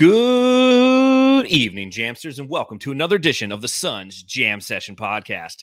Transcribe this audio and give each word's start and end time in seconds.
Good 0.00 1.44
evening, 1.48 1.90
Jamsters, 1.90 2.38
and 2.38 2.48
welcome 2.48 2.78
to 2.78 2.90
another 2.90 3.16
edition 3.16 3.52
of 3.52 3.60
the 3.60 3.68
Suns 3.68 4.22
Jam 4.22 4.62
Session 4.62 4.96
podcast. 4.96 5.56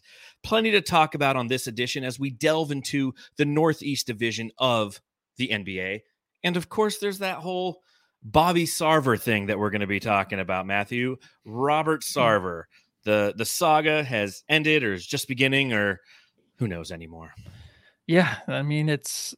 Plenty 0.43 0.69
to 0.69 0.81
talk 0.81 1.15
about 1.15 1.35
on 1.35 1.47
this 1.47 1.65
edition 1.65 2.03
as 2.03 2.19
we 2.19 2.29
delve 2.29 2.69
into 2.69 3.15
the 3.37 3.45
Northeast 3.45 4.05
Division 4.05 4.51
of 4.59 5.01
the 5.37 5.47
NBA. 5.47 6.01
And 6.43 6.55
of 6.55 6.69
course, 6.69 6.99
there's 6.99 7.17
that 7.17 7.39
whole 7.39 7.81
Bobby 8.21 8.65
Sarver 8.65 9.19
thing 9.19 9.47
that 9.47 9.57
we're 9.57 9.71
going 9.71 9.81
to 9.81 9.87
be 9.87 9.99
talking 9.99 10.39
about, 10.39 10.67
Matthew. 10.67 11.17
Robert 11.43 12.03
hmm. 12.03 12.19
Sarver. 12.19 12.65
The 13.05 13.33
the 13.35 13.43
saga 13.43 14.03
has 14.03 14.43
ended 14.47 14.83
or 14.83 14.93
is 14.93 15.07
just 15.07 15.27
beginning 15.27 15.73
or 15.73 15.99
who 16.59 16.67
knows 16.67 16.91
anymore. 16.91 17.33
Yeah, 18.05 18.35
I 18.47 18.61
mean 18.61 18.87
it's 18.87 19.33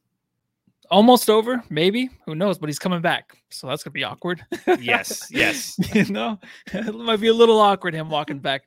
almost 0.92 1.30
over, 1.30 1.64
maybe. 1.70 2.10
Who 2.26 2.36
knows? 2.36 2.58
But 2.58 2.70
he's 2.70 2.80
coming 2.80 3.02
back, 3.02 3.38
so 3.50 3.68
that's 3.68 3.84
gonna 3.84 3.94
be 3.94 4.04
awkward. 4.04 4.46
Yes, 4.80 5.28
yes. 5.32 5.78
you 5.94 6.06
know, 6.06 6.40
it 6.74 6.96
might 6.96 7.20
be 7.20 7.28
a 7.28 7.34
little 7.34 7.60
awkward 7.60 7.94
him 7.94 8.10
walking 8.10 8.40
back 8.40 8.64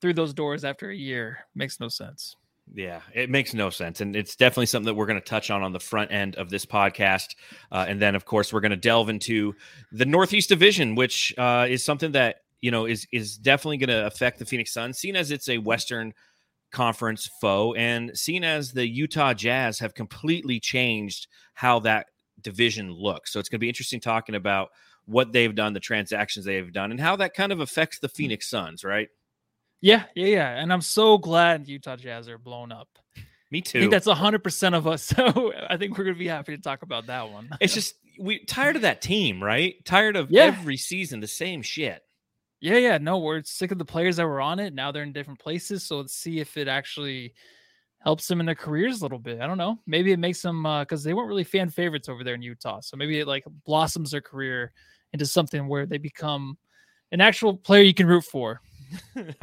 through 0.00 0.14
those 0.14 0.34
doors 0.34 0.64
after 0.64 0.90
a 0.90 0.94
year. 0.94 1.38
Makes 1.54 1.80
no 1.80 1.88
sense. 1.88 2.36
Yeah, 2.74 3.00
it 3.14 3.30
makes 3.30 3.54
no 3.54 3.70
sense. 3.70 4.00
And 4.00 4.14
it's 4.14 4.36
definitely 4.36 4.66
something 4.66 4.86
that 4.86 4.94
we're 4.94 5.06
going 5.06 5.20
to 5.20 5.24
touch 5.24 5.50
on 5.50 5.62
on 5.62 5.72
the 5.72 5.80
front 5.80 6.12
end 6.12 6.36
of 6.36 6.50
this 6.50 6.66
podcast. 6.66 7.34
Uh, 7.72 7.86
and 7.88 8.00
then, 8.00 8.14
of 8.14 8.24
course, 8.24 8.52
we're 8.52 8.60
going 8.60 8.70
to 8.70 8.76
delve 8.76 9.08
into 9.08 9.54
the 9.92 10.04
Northeast 10.04 10.48
Division, 10.48 10.94
which 10.94 11.34
uh, 11.38 11.66
is 11.68 11.84
something 11.84 12.12
that, 12.12 12.42
you 12.60 12.70
know, 12.70 12.86
is, 12.86 13.06
is 13.12 13.36
definitely 13.36 13.78
going 13.78 13.88
to 13.88 14.06
affect 14.06 14.38
the 14.38 14.44
Phoenix 14.44 14.72
Suns, 14.72 14.98
seen 14.98 15.16
as 15.16 15.30
it's 15.30 15.48
a 15.48 15.58
Western 15.58 16.12
Conference 16.70 17.28
foe 17.40 17.74
and 17.74 18.16
seen 18.16 18.44
as 18.44 18.72
the 18.72 18.86
Utah 18.86 19.34
Jazz 19.34 19.78
have 19.78 19.94
completely 19.94 20.60
changed 20.60 21.26
how 21.54 21.80
that 21.80 22.06
division 22.40 22.92
looks. 22.92 23.32
So 23.32 23.40
it's 23.40 23.48
going 23.48 23.58
to 23.58 23.64
be 23.64 23.68
interesting 23.68 24.00
talking 24.00 24.34
about 24.34 24.68
what 25.06 25.32
they've 25.32 25.54
done, 25.54 25.72
the 25.72 25.80
transactions 25.80 26.44
they've 26.44 26.72
done, 26.72 26.90
and 26.90 27.00
how 27.00 27.16
that 27.16 27.34
kind 27.34 27.52
of 27.52 27.60
affects 27.60 27.98
the 27.98 28.08
Phoenix 28.08 28.48
Suns, 28.48 28.84
right? 28.84 29.08
Yeah, 29.80 30.04
yeah, 30.14 30.26
yeah. 30.26 30.50
And 30.50 30.72
I'm 30.72 30.80
so 30.80 31.18
glad 31.18 31.68
Utah 31.68 31.96
Jazz 31.96 32.28
are 32.28 32.38
blown 32.38 32.72
up. 32.72 32.88
Me 33.50 33.62
too. 33.62 33.78
I 33.78 33.80
think 33.82 33.92
that's 33.92 34.06
100% 34.06 34.74
of 34.74 34.86
us. 34.86 35.12
So 35.18 35.52
I 35.68 35.76
think 35.76 35.96
we're 35.96 36.04
going 36.04 36.16
to 36.16 36.18
be 36.18 36.28
happy 36.28 36.54
to 36.54 36.62
talk 36.62 36.82
about 36.82 37.06
that 37.06 37.30
one. 37.30 37.48
it's 37.60 37.74
just, 37.74 37.94
we 38.18 38.44
tired 38.44 38.76
of 38.76 38.82
that 38.82 39.00
team, 39.00 39.42
right? 39.42 39.82
Tired 39.84 40.16
of 40.16 40.30
yeah. 40.30 40.42
every 40.44 40.76
season 40.76 41.20
the 41.20 41.26
same 41.26 41.62
shit. 41.62 42.02
Yeah, 42.60 42.76
yeah. 42.76 42.98
No, 42.98 43.18
we're 43.18 43.42
sick 43.44 43.70
of 43.70 43.78
the 43.78 43.84
players 43.84 44.16
that 44.16 44.26
were 44.26 44.40
on 44.40 44.58
it. 44.58 44.74
Now 44.74 44.90
they're 44.90 45.02
in 45.02 45.12
different 45.12 45.38
places. 45.38 45.84
So 45.84 45.98
let's 45.98 46.14
see 46.14 46.40
if 46.40 46.56
it 46.56 46.68
actually 46.68 47.34
helps 48.00 48.26
them 48.26 48.40
in 48.40 48.46
their 48.46 48.54
careers 48.54 49.00
a 49.00 49.04
little 49.04 49.18
bit. 49.18 49.40
I 49.40 49.46
don't 49.46 49.58
know. 49.58 49.78
Maybe 49.86 50.12
it 50.12 50.18
makes 50.18 50.42
them 50.42 50.62
because 50.62 51.04
uh, 51.04 51.08
they 51.08 51.14
weren't 51.14 51.28
really 51.28 51.44
fan 51.44 51.70
favorites 51.70 52.08
over 52.08 52.24
there 52.24 52.34
in 52.34 52.42
Utah. 52.42 52.80
So 52.80 52.96
maybe 52.96 53.20
it 53.20 53.26
like 53.26 53.44
blossoms 53.64 54.10
their 54.10 54.20
career 54.20 54.72
into 55.12 55.26
something 55.26 55.68
where 55.68 55.86
they 55.86 55.98
become 55.98 56.58
an 57.12 57.20
actual 57.20 57.56
player 57.56 57.82
you 57.82 57.94
can 57.94 58.06
root 58.06 58.24
for. 58.24 58.60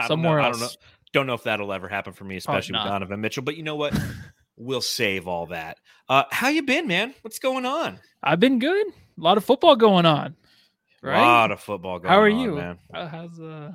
somewhere 0.08 0.40
else. 0.42 0.58
I 0.58 0.60
don't 0.60 0.62
know. 0.62 0.76
Don't 1.14 1.28
know 1.28 1.34
if 1.34 1.44
that'll 1.44 1.72
ever 1.72 1.88
happen 1.88 2.12
for 2.12 2.26
me, 2.26 2.36
especially 2.36 2.74
with 2.74 2.84
Donovan 2.84 3.22
Mitchell. 3.22 3.44
But 3.44 3.56
you 3.56 3.64
know 3.64 3.78
what? 3.78 3.98
we'll 4.58 4.82
save 4.82 5.30
all 5.30 5.46
that. 5.48 5.78
Uh, 6.10 6.24
how 6.30 6.50
you 6.50 6.62
been, 6.62 6.88
man? 6.88 7.14
What's 7.22 7.40
going 7.40 7.66
on? 7.66 8.00
I've 8.22 8.40
been 8.40 8.60
good. 8.60 8.88
A 8.88 9.22
lot 9.22 9.38
of 9.38 9.46
football 9.46 9.78
going 9.78 10.06
on. 10.06 10.36
Right? 11.06 11.20
A 11.20 11.22
lot 11.22 11.52
of 11.52 11.60
football 11.60 12.00
going 12.00 12.08
on. 12.08 12.14
How 12.14 12.22
are 12.22 12.30
you, 12.30 12.56
man? 12.56 12.80
how's 12.92 13.40
uh 13.40 13.72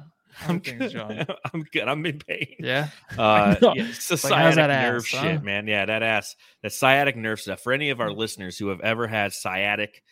I'm 0.46 0.60
John? 0.60 1.26
I'm 1.52 1.62
good. 1.72 1.88
I'm 1.88 2.04
in 2.06 2.18
pain. 2.18 2.56
Yeah. 2.58 2.88
Uh, 3.16 3.56
yeah 3.62 3.72
it's 3.76 4.10
like, 4.10 4.20
sciatic 4.20 4.56
nerve 4.56 5.02
ass, 5.02 5.04
shit, 5.04 5.36
huh? 5.36 5.40
man. 5.42 5.66
Yeah, 5.66 5.86
that 5.86 6.02
ass, 6.02 6.36
that 6.62 6.72
sciatic 6.72 7.16
nerve 7.16 7.40
stuff. 7.40 7.60
For 7.60 7.72
any 7.72 7.90
of 7.90 8.00
our 8.00 8.12
listeners 8.12 8.58
who 8.58 8.68
have 8.68 8.80
ever 8.80 9.06
had 9.06 9.32
sciatic 9.32 10.02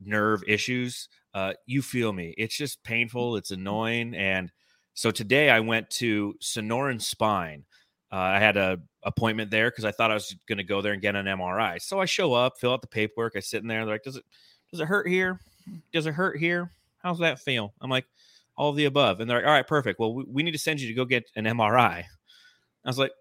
nerve 0.00 0.42
issues, 0.46 1.08
uh, 1.34 1.54
you 1.66 1.82
feel 1.82 2.12
me. 2.12 2.34
It's 2.38 2.56
just 2.56 2.82
painful. 2.82 3.36
It's 3.36 3.50
annoying, 3.50 4.14
and 4.14 4.50
so 4.94 5.10
today 5.10 5.50
I 5.50 5.60
went 5.60 5.90
to 5.90 6.34
Sonoran 6.42 7.00
Spine. 7.00 7.64
Uh, 8.10 8.16
I 8.16 8.38
had 8.38 8.56
a 8.56 8.78
appointment 9.02 9.50
there 9.50 9.70
because 9.70 9.84
I 9.84 9.92
thought 9.92 10.10
I 10.10 10.14
was 10.14 10.34
going 10.48 10.58
to 10.58 10.64
go 10.64 10.80
there 10.80 10.92
and 10.92 11.02
get 11.02 11.14
an 11.14 11.26
MRI. 11.26 11.80
So 11.80 12.00
I 12.00 12.06
show 12.06 12.32
up, 12.32 12.58
fill 12.58 12.72
out 12.72 12.80
the 12.80 12.88
paperwork. 12.88 13.34
I 13.36 13.40
sit 13.40 13.62
in 13.62 13.68
there. 13.68 13.84
They're 13.84 13.94
like, 13.94 14.02
"Does 14.02 14.16
it 14.16 14.24
does 14.70 14.80
it 14.80 14.88
hurt 14.88 15.08
here? 15.08 15.40
Does 15.92 16.06
it 16.06 16.14
hurt 16.14 16.38
here? 16.38 16.70
How's 17.02 17.18
that 17.18 17.40
feel?" 17.40 17.72
I'm 17.80 17.90
like, 17.90 18.06
"All 18.56 18.70
of 18.70 18.76
the 18.76 18.86
above." 18.86 19.20
And 19.20 19.28
they're 19.28 19.38
like, 19.38 19.46
"All 19.46 19.52
right, 19.52 19.66
perfect. 19.66 19.98
Well, 19.98 20.14
we, 20.14 20.24
we 20.24 20.42
need 20.42 20.52
to 20.52 20.58
send 20.58 20.80
you 20.80 20.88
to 20.88 20.94
go 20.94 21.04
get 21.04 21.30
an 21.36 21.44
MRI." 21.44 22.04
I 22.04 22.88
was 22.88 22.98
like, 22.98 23.12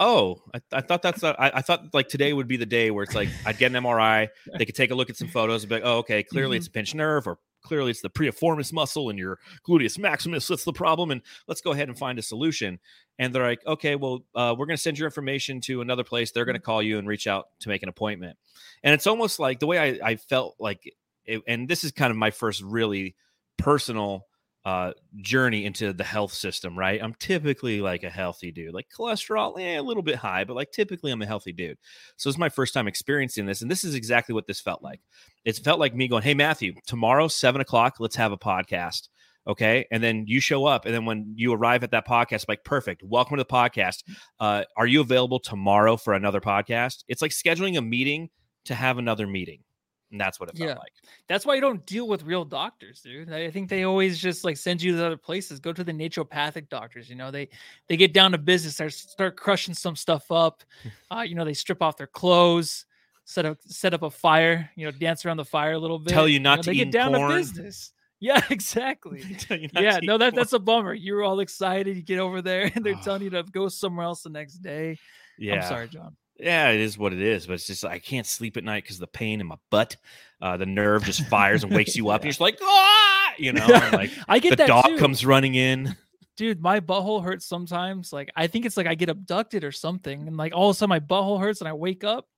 "Oh, 0.00 0.42
I, 0.54 0.60
I 0.72 0.80
thought 0.80 1.02
that's 1.02 1.22
a, 1.22 1.34
I, 1.40 1.58
I 1.58 1.60
thought 1.62 1.92
like 1.94 2.08
today 2.08 2.32
would 2.32 2.48
be 2.48 2.56
the 2.56 2.66
day 2.66 2.90
where 2.90 3.04
it's 3.04 3.14
like 3.14 3.28
I'd 3.46 3.58
get 3.58 3.72
an 3.74 3.82
MRI. 3.82 4.28
They 4.56 4.64
could 4.64 4.74
take 4.74 4.90
a 4.90 4.94
look 4.94 5.10
at 5.10 5.16
some 5.16 5.28
photos 5.28 5.62
and 5.62 5.68
be 5.68 5.76
like, 5.76 5.84
"Oh, 5.84 5.98
okay, 5.98 6.22
clearly 6.22 6.56
mm-hmm. 6.56 6.62
it's 6.62 6.68
a 6.68 6.70
pinched 6.70 6.94
nerve 6.94 7.26
or 7.26 7.38
clearly 7.62 7.90
it's 7.90 8.00
the 8.00 8.10
piriformis 8.10 8.72
muscle 8.72 9.10
and 9.10 9.18
your 9.18 9.38
gluteus 9.66 9.98
maximus 9.98 10.48
that's 10.48 10.64
the 10.64 10.72
problem 10.72 11.10
and 11.10 11.22
let's 11.46 11.60
go 11.60 11.72
ahead 11.72 11.88
and 11.88 11.98
find 11.98 12.18
a 12.18 12.22
solution 12.22 12.78
and 13.18 13.34
they're 13.34 13.46
like 13.46 13.64
okay 13.66 13.94
well 13.94 14.20
uh, 14.34 14.54
we're 14.56 14.66
going 14.66 14.76
to 14.76 14.82
send 14.82 14.98
your 14.98 15.06
information 15.06 15.60
to 15.60 15.80
another 15.80 16.04
place 16.04 16.30
they're 16.30 16.44
going 16.44 16.54
to 16.54 16.60
call 16.60 16.82
you 16.82 16.98
and 16.98 17.08
reach 17.08 17.26
out 17.26 17.48
to 17.60 17.68
make 17.68 17.82
an 17.82 17.88
appointment 17.88 18.38
and 18.82 18.94
it's 18.94 19.06
almost 19.06 19.38
like 19.38 19.58
the 19.58 19.66
way 19.66 19.78
i, 19.78 20.10
I 20.10 20.16
felt 20.16 20.56
like 20.58 20.94
it, 21.28 21.42
and 21.46 21.68
this 21.68 21.84
is 21.84 21.92
kind 21.92 22.10
of 22.10 22.16
my 22.16 22.30
first 22.30 22.62
really 22.62 23.14
personal 23.58 24.24
uh, 24.64 24.92
journey 25.18 25.64
into 25.64 25.92
the 25.92 26.04
health 26.04 26.32
system, 26.32 26.76
right? 26.76 27.02
I'm 27.02 27.14
typically 27.14 27.80
like 27.80 28.02
a 28.02 28.10
healthy 28.10 28.50
dude, 28.50 28.74
like 28.74 28.88
cholesterol, 28.94 29.58
eh, 29.58 29.78
a 29.78 29.82
little 29.82 30.02
bit 30.02 30.16
high, 30.16 30.44
but 30.44 30.56
like 30.56 30.72
typically 30.72 31.12
I'm 31.12 31.22
a 31.22 31.26
healthy 31.26 31.52
dude. 31.52 31.78
So 32.16 32.28
it's 32.28 32.38
my 32.38 32.48
first 32.48 32.74
time 32.74 32.88
experiencing 32.88 33.46
this. 33.46 33.62
And 33.62 33.70
this 33.70 33.84
is 33.84 33.94
exactly 33.94 34.34
what 34.34 34.46
this 34.46 34.60
felt 34.60 34.82
like. 34.82 35.00
It 35.44 35.56
felt 35.56 35.78
like 35.78 35.94
me 35.94 36.08
going, 36.08 36.22
Hey, 36.22 36.34
Matthew, 36.34 36.74
tomorrow, 36.86 37.28
seven 37.28 37.60
o'clock, 37.60 37.96
let's 37.98 38.16
have 38.16 38.32
a 38.32 38.38
podcast. 38.38 39.08
Okay. 39.46 39.86
And 39.90 40.02
then 40.02 40.24
you 40.26 40.40
show 40.40 40.66
up. 40.66 40.84
And 40.84 40.94
then 40.94 41.06
when 41.06 41.32
you 41.34 41.54
arrive 41.54 41.82
at 41.82 41.92
that 41.92 42.06
podcast, 42.06 42.44
like, 42.48 42.64
perfect. 42.64 43.02
Welcome 43.02 43.38
to 43.38 43.44
the 43.44 43.48
podcast. 43.48 44.02
Uh, 44.38 44.64
are 44.76 44.86
you 44.86 45.00
available 45.00 45.40
tomorrow 45.40 45.96
for 45.96 46.12
another 46.12 46.40
podcast? 46.42 47.04
It's 47.08 47.22
like 47.22 47.30
scheduling 47.30 47.78
a 47.78 47.80
meeting 47.80 48.28
to 48.66 48.74
have 48.74 48.98
another 48.98 49.26
meeting. 49.26 49.60
And 50.10 50.20
that's 50.20 50.40
what 50.40 50.48
it 50.48 50.56
felt 50.56 50.68
yeah. 50.70 50.76
like. 50.76 50.92
That's 51.28 51.44
why 51.44 51.54
you 51.54 51.60
don't 51.60 51.84
deal 51.84 52.08
with 52.08 52.22
real 52.22 52.44
doctors, 52.44 53.00
dude. 53.02 53.30
I 53.30 53.50
think 53.50 53.68
they 53.68 53.82
always 53.82 54.18
just 54.18 54.42
like 54.42 54.56
send 54.56 54.80
you 54.80 54.96
to 54.96 55.06
other 55.06 55.16
places. 55.16 55.60
Go 55.60 55.72
to 55.72 55.84
the 55.84 55.92
naturopathic 55.92 56.70
doctors. 56.70 57.10
You 57.10 57.16
know, 57.16 57.30
they 57.30 57.48
they 57.88 57.96
get 57.96 58.14
down 58.14 58.32
to 58.32 58.38
business, 58.38 58.74
start 58.74 58.92
start 58.94 59.36
crushing 59.36 59.74
some 59.74 59.96
stuff 59.96 60.30
up. 60.32 60.62
Uh, 61.10 61.20
you 61.20 61.34
know, 61.34 61.44
they 61.44 61.52
strip 61.52 61.82
off 61.82 61.98
their 61.98 62.06
clothes, 62.06 62.86
set 63.24 63.44
up 63.44 63.58
set 63.66 63.92
up 63.92 64.02
a 64.02 64.10
fire. 64.10 64.70
You 64.76 64.86
know, 64.86 64.92
dance 64.92 65.26
around 65.26 65.36
the 65.36 65.44
fire 65.44 65.72
a 65.72 65.78
little 65.78 65.98
bit. 65.98 66.12
Tell 66.12 66.28
you 66.28 66.40
not 66.40 66.52
you 66.52 66.56
know, 66.56 66.62
to 66.62 66.70
they 66.70 66.76
get 66.76 66.92
down 66.92 67.12
to 67.12 67.28
business. 67.28 67.92
Yeah, 68.20 68.42
exactly. 68.50 69.24
yeah, 69.48 70.00
no, 70.02 70.18
that 70.18 70.34
that's 70.34 70.52
a 70.52 70.58
bummer. 70.58 70.92
You're 70.92 71.22
all 71.22 71.38
excited, 71.38 71.96
you 71.96 72.02
get 72.02 72.18
over 72.18 72.42
there, 72.42 72.68
and 72.74 72.84
they're 72.84 72.96
telling 72.96 73.22
you 73.22 73.30
to 73.30 73.44
go 73.44 73.68
somewhere 73.68 74.06
else 74.06 74.22
the 74.22 74.30
next 74.30 74.54
day. 74.54 74.98
Yeah, 75.38 75.62
I'm 75.62 75.68
sorry, 75.68 75.86
John 75.86 76.16
yeah, 76.38 76.70
it 76.70 76.80
is 76.80 76.96
what 76.96 77.12
it 77.12 77.20
is, 77.20 77.46
but 77.46 77.54
it's 77.54 77.66
just 77.66 77.84
I 77.84 77.98
can't 77.98 78.26
sleep 78.26 78.56
at 78.56 78.64
night 78.64 78.84
because 78.84 78.98
the 78.98 79.06
pain 79.06 79.40
in 79.40 79.46
my 79.46 79.56
butt. 79.70 79.96
Uh, 80.40 80.56
the 80.56 80.66
nerve 80.66 81.02
just 81.02 81.26
fires 81.26 81.64
and 81.64 81.74
wakes 81.74 81.96
you 81.96 82.10
up. 82.10 82.20
And 82.20 82.26
you're 82.26 82.30
just 82.30 82.40
like, 82.40 82.58
ah, 82.62 83.32
you 83.38 83.52
know, 83.52 83.66
like 83.92 84.10
I 84.28 84.38
get 84.38 84.50
the 84.50 84.56
that 84.56 84.68
dog 84.68 84.86
too. 84.86 84.98
comes 84.98 85.26
running 85.26 85.56
in. 85.56 85.96
Dude, 86.36 86.62
my 86.62 86.78
butthole 86.78 87.24
hurts 87.24 87.44
sometimes. 87.44 88.12
Like 88.12 88.30
I 88.36 88.46
think 88.46 88.64
it's 88.64 88.76
like 88.76 88.86
I 88.86 88.94
get 88.94 89.08
abducted 89.08 89.64
or 89.64 89.72
something, 89.72 90.28
and 90.28 90.36
like 90.36 90.54
all 90.54 90.70
of 90.70 90.76
a 90.76 90.78
sudden 90.78 90.90
my 90.90 91.00
butthole 91.00 91.40
hurts 91.40 91.60
and 91.60 91.66
I 91.68 91.72
wake 91.72 92.04
up. 92.04 92.28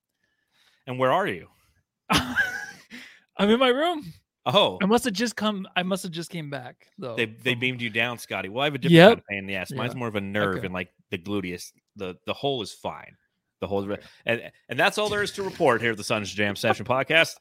And 0.87 0.99
where 0.99 1.13
are 1.13 1.27
you? 1.27 1.49
I'm 2.11 3.51
in 3.51 3.59
my 3.59 3.69
room. 3.69 4.13
Oh, 4.47 4.79
I 4.83 4.87
must 4.87 5.05
have 5.05 5.13
just 5.13 5.37
come. 5.37 5.69
I 5.77 5.83
must 5.83 6.03
have 6.05 6.13
just 6.13 6.31
came 6.31 6.49
back 6.49 6.87
though. 6.97 7.17
They 7.17 7.27
they 7.27 7.55
beamed 7.55 7.83
you 7.83 7.91
down, 7.91 8.17
Scotty. 8.17 8.49
Well, 8.49 8.63
I 8.63 8.65
have 8.65 8.75
a 8.75 8.79
different 8.79 8.97
yep. 8.97 9.09
kind 9.09 9.19
of 9.19 9.27
pain 9.27 9.39
in 9.41 9.47
the 9.47 9.57
ass. 9.57 9.71
Mine's 9.71 9.93
yeah. 9.93 9.99
more 9.99 10.09
of 10.09 10.17
a 10.17 10.23
nerve 10.23 10.57
okay. 10.57 10.65
and 10.65 10.73
like 10.73 10.89
the 11.11 11.19
gluteus. 11.19 11.73
The 11.97 12.17
the 12.25 12.33
hole 12.33 12.63
is 12.63 12.73
fine 12.73 13.15
the 13.61 13.67
whole 13.67 13.97
and 14.27 14.51
and 14.69 14.79
that's 14.79 14.99
all 14.99 15.09
there 15.09 15.23
is 15.23 15.33
to 15.33 15.43
report 15.43 15.81
here 15.81 15.93
at 15.93 15.97
the 15.97 16.05
Suns 16.05 16.33
Jam 16.33 16.57
Session 16.57 16.85
podcast. 16.85 17.37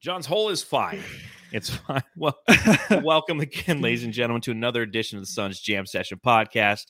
John's 0.00 0.26
hole 0.26 0.48
is 0.48 0.62
fine. 0.62 1.00
It's 1.52 1.70
fine. 1.86 2.02
Well, 2.16 2.38
welcome 3.02 3.40
again, 3.40 3.80
ladies 3.80 4.04
and 4.04 4.12
gentlemen, 4.12 4.40
to 4.42 4.50
another 4.50 4.82
edition 4.82 5.18
of 5.18 5.22
the 5.22 5.30
Suns 5.30 5.60
Jam 5.60 5.86
Session 5.86 6.18
podcast. 6.24 6.86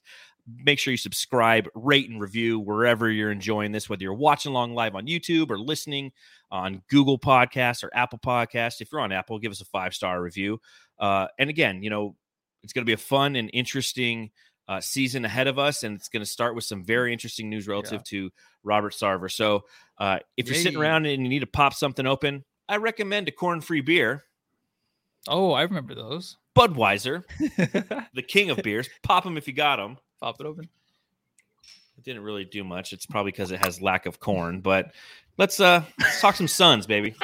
Make 0.64 0.78
sure 0.78 0.92
you 0.92 0.98
subscribe, 0.98 1.68
rate, 1.74 2.08
and 2.08 2.20
review 2.20 2.58
wherever 2.58 3.10
you're 3.10 3.30
enjoying 3.30 3.72
this, 3.72 3.90
whether 3.90 4.02
you're 4.02 4.14
watching 4.14 4.50
along 4.50 4.74
live 4.74 4.94
on 4.94 5.06
YouTube 5.06 5.50
or 5.50 5.58
listening 5.58 6.10
on 6.50 6.82
Google 6.88 7.18
Podcasts 7.18 7.84
or 7.84 7.90
Apple 7.92 8.18
Podcasts. 8.18 8.80
If 8.80 8.90
you're 8.90 9.02
on 9.02 9.12
Apple, 9.12 9.38
give 9.38 9.52
us 9.52 9.60
a 9.60 9.66
five 9.66 9.92
star 9.92 10.22
review. 10.22 10.58
Uh, 10.98 11.26
and 11.38 11.50
again, 11.50 11.82
you 11.82 11.90
know, 11.90 12.16
it's 12.62 12.72
going 12.72 12.82
to 12.82 12.88
be 12.88 12.94
a 12.94 12.96
fun 12.96 13.36
and 13.36 13.50
interesting 13.52 14.30
uh, 14.68 14.80
season 14.80 15.24
ahead 15.24 15.46
of 15.46 15.58
us, 15.58 15.82
and 15.82 15.96
it's 15.96 16.08
going 16.08 16.22
to 16.22 16.30
start 16.30 16.54
with 16.54 16.64
some 16.64 16.84
very 16.84 17.12
interesting 17.12 17.48
news 17.48 17.66
relative 17.66 18.00
yeah. 18.00 18.10
to 18.10 18.30
Robert 18.62 18.92
Sarver. 18.92 19.32
So, 19.32 19.64
uh, 19.98 20.18
if 20.36 20.46
you're 20.46 20.54
sitting 20.54 20.78
around 20.78 21.06
and 21.06 21.22
you 21.22 21.28
need 21.28 21.40
to 21.40 21.46
pop 21.46 21.74
something 21.74 22.06
open, 22.06 22.44
I 22.68 22.76
recommend 22.76 23.28
a 23.28 23.32
corn-free 23.32 23.80
beer. 23.80 24.24
Oh, 25.26 25.52
I 25.52 25.62
remember 25.62 25.94
those. 25.94 26.36
Budweiser, 26.56 27.24
the 28.14 28.22
king 28.22 28.50
of 28.50 28.58
beers. 28.62 28.88
Pop 29.02 29.24
them 29.24 29.36
if 29.36 29.46
you 29.46 29.54
got 29.54 29.76
them. 29.76 29.96
Pop 30.20 30.40
it 30.40 30.46
open. 30.46 30.68
It 31.96 32.04
didn't 32.04 32.22
really 32.22 32.44
do 32.44 32.62
much. 32.62 32.92
It's 32.92 33.06
probably 33.06 33.32
because 33.32 33.50
it 33.50 33.64
has 33.64 33.80
lack 33.80 34.06
of 34.06 34.20
corn. 34.20 34.60
But 34.60 34.92
let's 35.36 35.60
uh 35.60 35.82
let's 35.98 36.20
talk 36.20 36.36
some 36.36 36.48
Suns, 36.48 36.86
baby. 36.86 37.14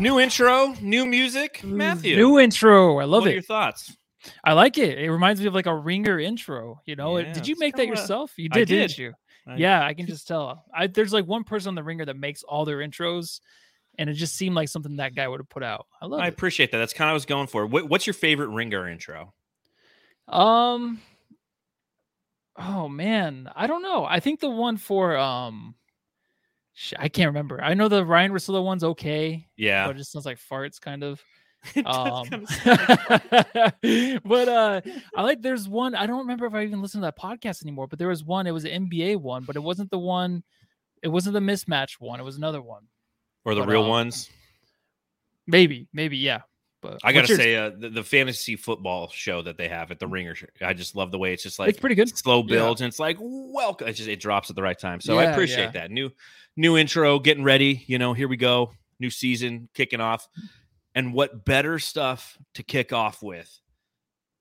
New 0.00 0.20
intro, 0.20 0.74
new 0.80 1.04
music. 1.06 1.64
Matthew. 1.64 2.14
New 2.14 2.38
intro. 2.38 2.98
I 2.98 3.04
love 3.04 3.22
what 3.22 3.30
it. 3.30 3.34
your 3.34 3.42
thoughts? 3.42 3.96
I 4.44 4.52
like 4.52 4.78
it. 4.78 4.96
It 4.96 5.10
reminds 5.10 5.40
me 5.40 5.48
of 5.48 5.54
like 5.54 5.66
a 5.66 5.74
ringer 5.74 6.20
intro. 6.20 6.80
You 6.86 6.94
know, 6.94 7.18
yeah, 7.18 7.32
did 7.32 7.48
you 7.48 7.56
make 7.58 7.74
that 7.76 7.88
yourself? 7.88 8.32
You 8.36 8.48
did, 8.48 8.68
did, 8.68 8.76
didn't 8.76 8.98
you? 8.98 9.12
I, 9.46 9.56
yeah, 9.56 9.84
I 9.84 9.94
can 9.94 10.06
just 10.06 10.28
tell. 10.28 10.64
I, 10.72 10.86
there's 10.86 11.12
like 11.12 11.26
one 11.26 11.42
person 11.42 11.70
on 11.70 11.74
the 11.74 11.82
ringer 11.82 12.04
that 12.04 12.16
makes 12.16 12.44
all 12.44 12.64
their 12.64 12.78
intros, 12.78 13.40
and 13.98 14.08
it 14.08 14.12
just 14.12 14.36
seemed 14.36 14.54
like 14.54 14.68
something 14.68 14.96
that 14.96 15.16
guy 15.16 15.26
would 15.26 15.40
have 15.40 15.48
put 15.48 15.64
out. 15.64 15.86
I 16.00 16.06
love. 16.06 16.20
I 16.20 16.26
it. 16.26 16.34
appreciate 16.34 16.70
that. 16.70 16.78
That's 16.78 16.92
kind 16.92 17.08
of 17.08 17.10
what 17.10 17.12
I 17.12 17.14
was 17.14 17.26
going 17.26 17.48
for. 17.48 17.66
What, 17.66 17.88
what's 17.88 18.06
your 18.06 18.14
favorite 18.14 18.48
ringer 18.48 18.88
intro? 18.88 19.34
Um. 20.28 21.00
Oh 22.56 22.88
man, 22.88 23.50
I 23.56 23.66
don't 23.66 23.82
know. 23.82 24.04
I 24.04 24.20
think 24.20 24.38
the 24.38 24.50
one 24.50 24.76
for 24.76 25.16
um 25.16 25.74
I 26.98 27.08
can't 27.08 27.28
remember. 27.28 27.62
I 27.62 27.74
know 27.74 27.88
the 27.88 28.04
Ryan 28.04 28.32
Russillo 28.32 28.64
one's 28.64 28.84
okay. 28.84 29.46
Yeah. 29.56 29.86
But 29.86 29.96
it 29.96 29.98
just 29.98 30.12
sounds 30.12 30.26
like 30.26 30.38
farts 30.38 30.80
kind 30.80 31.02
of. 31.02 31.22
um, 31.86 32.28
but 34.24 34.48
uh 34.48 34.80
I 35.16 35.22
like 35.22 35.42
there's 35.42 35.68
one 35.68 35.96
I 35.96 36.06
don't 36.06 36.20
remember 36.20 36.46
if 36.46 36.54
I 36.54 36.62
even 36.62 36.80
listened 36.80 37.02
to 37.02 37.06
that 37.06 37.18
podcast 37.18 37.64
anymore, 37.64 37.88
but 37.88 37.98
there 37.98 38.08
was 38.08 38.22
one, 38.22 38.46
it 38.46 38.52
was 38.52 38.64
an 38.64 38.88
NBA 38.88 39.16
one, 39.16 39.42
but 39.44 39.56
it 39.56 39.62
wasn't 39.62 39.90
the 39.90 39.98
one, 39.98 40.44
it 41.02 41.08
wasn't 41.08 41.34
the 41.34 41.40
mismatch 41.40 41.94
one, 41.98 42.20
it 42.20 42.24
was 42.24 42.36
another 42.36 42.62
one. 42.62 42.84
Or 43.44 43.54
the 43.54 43.62
but, 43.62 43.70
real 43.70 43.82
um, 43.82 43.88
ones? 43.88 44.30
Maybe, 45.48 45.88
maybe, 45.92 46.18
yeah. 46.18 46.42
But 46.80 46.98
I 47.02 47.12
gotta 47.12 47.34
say, 47.34 47.56
uh, 47.56 47.70
the, 47.76 47.88
the, 47.88 48.04
fantasy 48.04 48.54
football 48.54 49.08
show 49.10 49.42
that 49.42 49.56
they 49.56 49.68
have 49.68 49.90
at 49.90 49.98
the 49.98 50.06
Ringer, 50.06 50.36
I 50.62 50.74
just 50.74 50.94
love 50.94 51.10
the 51.10 51.18
way 51.18 51.32
it's 51.32 51.42
just 51.42 51.58
like 51.58 51.70
it's 51.70 51.78
pretty 51.80 51.96
good, 51.96 52.16
slow 52.16 52.42
builds, 52.42 52.80
yeah. 52.80 52.84
and 52.84 52.92
it's 52.92 53.00
like 53.00 53.16
welcome. 53.20 53.88
It 53.88 53.94
just 53.94 54.08
it 54.08 54.20
drops 54.20 54.48
at 54.48 54.54
the 54.56 54.62
right 54.62 54.78
time, 54.78 55.00
so 55.00 55.14
yeah, 55.14 55.20
I 55.20 55.32
appreciate 55.32 55.64
yeah. 55.64 55.70
that 55.72 55.90
new 55.90 56.10
new 56.56 56.76
intro, 56.76 57.18
getting 57.18 57.42
ready. 57.42 57.84
You 57.86 57.98
know, 57.98 58.12
here 58.12 58.28
we 58.28 58.36
go, 58.36 58.72
new 59.00 59.10
season 59.10 59.68
kicking 59.74 60.00
off, 60.00 60.28
and 60.94 61.12
what 61.12 61.44
better 61.44 61.80
stuff 61.80 62.38
to 62.54 62.62
kick 62.62 62.92
off 62.92 63.24
with 63.24 63.60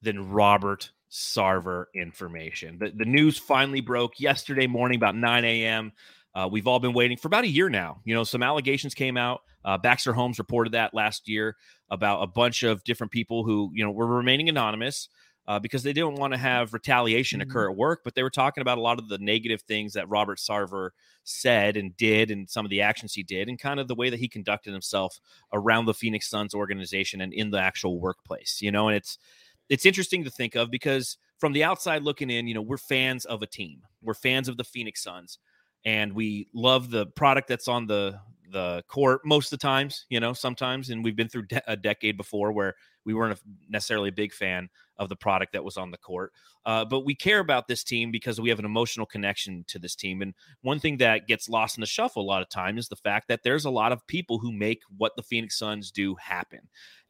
than 0.04 0.30
Robert 0.30 0.92
Sarver 1.10 1.86
information? 1.96 2.78
The 2.78 2.92
the 2.96 3.06
news 3.06 3.40
finally 3.40 3.82
broke 3.82 4.20
yesterday 4.20 4.68
morning 4.68 4.98
about 4.98 5.16
9 5.16 5.44
a.m. 5.44 5.92
Uh, 6.36 6.48
we've 6.52 6.68
all 6.68 6.80
been 6.80 6.94
waiting 6.94 7.18
for 7.18 7.30
about 7.30 7.46
a 7.46 7.50
year 7.50 7.68
now. 7.68 8.00
You 8.06 8.14
know, 8.14 8.24
some 8.24 8.44
allegations 8.44 8.94
came 8.94 9.18
out. 9.18 9.42
Uh, 9.68 9.78
Baxter 9.78 10.14
Holmes 10.14 10.40
reported 10.40 10.72
that 10.72 10.94
last 10.94 11.28
year 11.28 11.58
about 11.92 12.24
a 12.24 12.28
bunch 12.28 12.64
of 12.64 12.86
different 12.86 13.12
people 13.12 13.44
who, 13.44 13.70
you 13.74 13.84
know, 13.84 13.92
were 13.92 14.08
remaining 14.08 14.48
anonymous 14.48 15.10
uh, 15.46 15.60
because 15.60 15.84
they 15.84 15.92
didn't 15.92 16.16
want 16.16 16.32
to 16.32 16.40
have 16.40 16.74
retaliation 16.74 17.42
mm-hmm. 17.42 17.50
occur 17.50 17.70
at 17.70 17.76
work. 17.76 18.00
But 18.06 18.16
they 18.16 18.24
were 18.24 18.30
talking 18.30 18.62
about 18.62 18.78
a 18.78 18.82
lot 18.82 18.98
of 18.98 19.10
the 19.10 19.18
negative 19.18 19.62
things 19.64 19.92
that 19.94 20.08
Robert 20.08 20.38
Sarver 20.38 20.92
said 21.26 21.76
and 21.76 21.96
did, 21.98 22.32
and 22.32 22.50
some 22.50 22.66
of 22.66 22.70
the 22.70 22.82
actions 22.82 23.14
he 23.14 23.24
did, 23.24 23.50
and 23.50 23.60
kind 23.60 23.82
of 23.82 23.90
the 23.90 23.96
way 23.96 24.10
that 24.10 24.20
he 24.22 24.30
conducted 24.30 24.72
himself 24.72 25.20
around 25.52 25.84
the 25.84 25.94
Phoenix 25.94 26.30
Suns 26.30 26.56
organization 26.56 27.20
and 27.20 27.34
in 27.34 27.52
the 27.52 27.60
actual 27.60 28.00
workplace. 28.00 28.62
You 28.62 28.72
know, 28.72 28.88
and 28.88 28.96
it's 28.96 29.18
it's 29.68 29.86
interesting 29.86 30.24
to 30.24 30.30
think 30.30 30.56
of 30.56 30.72
because 30.72 31.18
from 31.40 31.52
the 31.52 31.66
outside 31.66 32.04
looking 32.04 32.30
in, 32.30 32.48
you 32.48 32.54
know, 32.54 32.62
we're 32.62 32.78
fans 32.78 33.26
of 33.26 33.42
a 33.42 33.48
team. 33.48 33.82
We're 34.02 34.14
fans 34.14 34.48
of 34.48 34.56
the 34.56 34.64
Phoenix 34.64 35.04
Suns 35.04 35.40
and 35.88 36.14
we 36.14 36.50
love 36.54 36.90
the 36.90 37.06
product 37.08 37.48
that's 37.48 37.70
on 37.70 37.88
the 37.88 38.20
the 38.52 38.84
court 38.88 39.22
most 39.26 39.52
of 39.52 39.60
the 39.60 39.62
times 39.62 40.06
you 40.10 40.20
know 40.20 40.34
sometimes 40.34 40.90
and 40.90 41.04
we've 41.04 41.16
been 41.16 41.28
through 41.28 41.46
de- 41.46 41.72
a 41.72 41.76
decade 41.76 42.18
before 42.18 42.52
where 42.52 42.76
we 43.06 43.14
weren't 43.14 43.40
necessarily 43.70 44.10
a 44.10 44.14
big 44.14 44.34
fan 44.34 44.70
of 44.98 45.10
the 45.10 45.16
product 45.16 45.54
that 45.54 45.64
was 45.64 45.78
on 45.78 45.92
the 45.92 45.98
court 45.98 46.32
uh, 46.66 46.84
but 46.84 47.06
we 47.06 47.14
care 47.14 47.40
about 47.40 47.68
this 47.68 47.84
team 47.84 48.12
because 48.12 48.40
we 48.40 48.50
have 48.50 48.60
an 48.60 48.66
emotional 48.66 49.06
connection 49.06 49.64
to 49.68 49.80
this 49.80 49.96
team 49.96 50.22
and 50.22 50.34
one 50.62 50.80
thing 50.80 50.98
that 50.98 51.28
gets 51.28 51.50
lost 51.50 51.78
in 51.78 51.82
the 51.82 51.88
shuffle 51.88 52.22
a 52.22 52.24
lot 52.24 52.42
of 52.42 52.50
time 52.50 52.78
is 52.78 52.88
the 52.88 52.96
fact 52.96 53.28
that 53.28 53.42
there's 53.44 53.66
a 53.66 53.70
lot 53.70 53.92
of 53.92 54.06
people 54.08 54.40
who 54.40 54.52
make 54.52 54.82
what 54.98 55.16
the 55.16 55.24
phoenix 55.24 55.58
suns 55.58 55.92
do 55.92 56.16
happen 56.16 56.62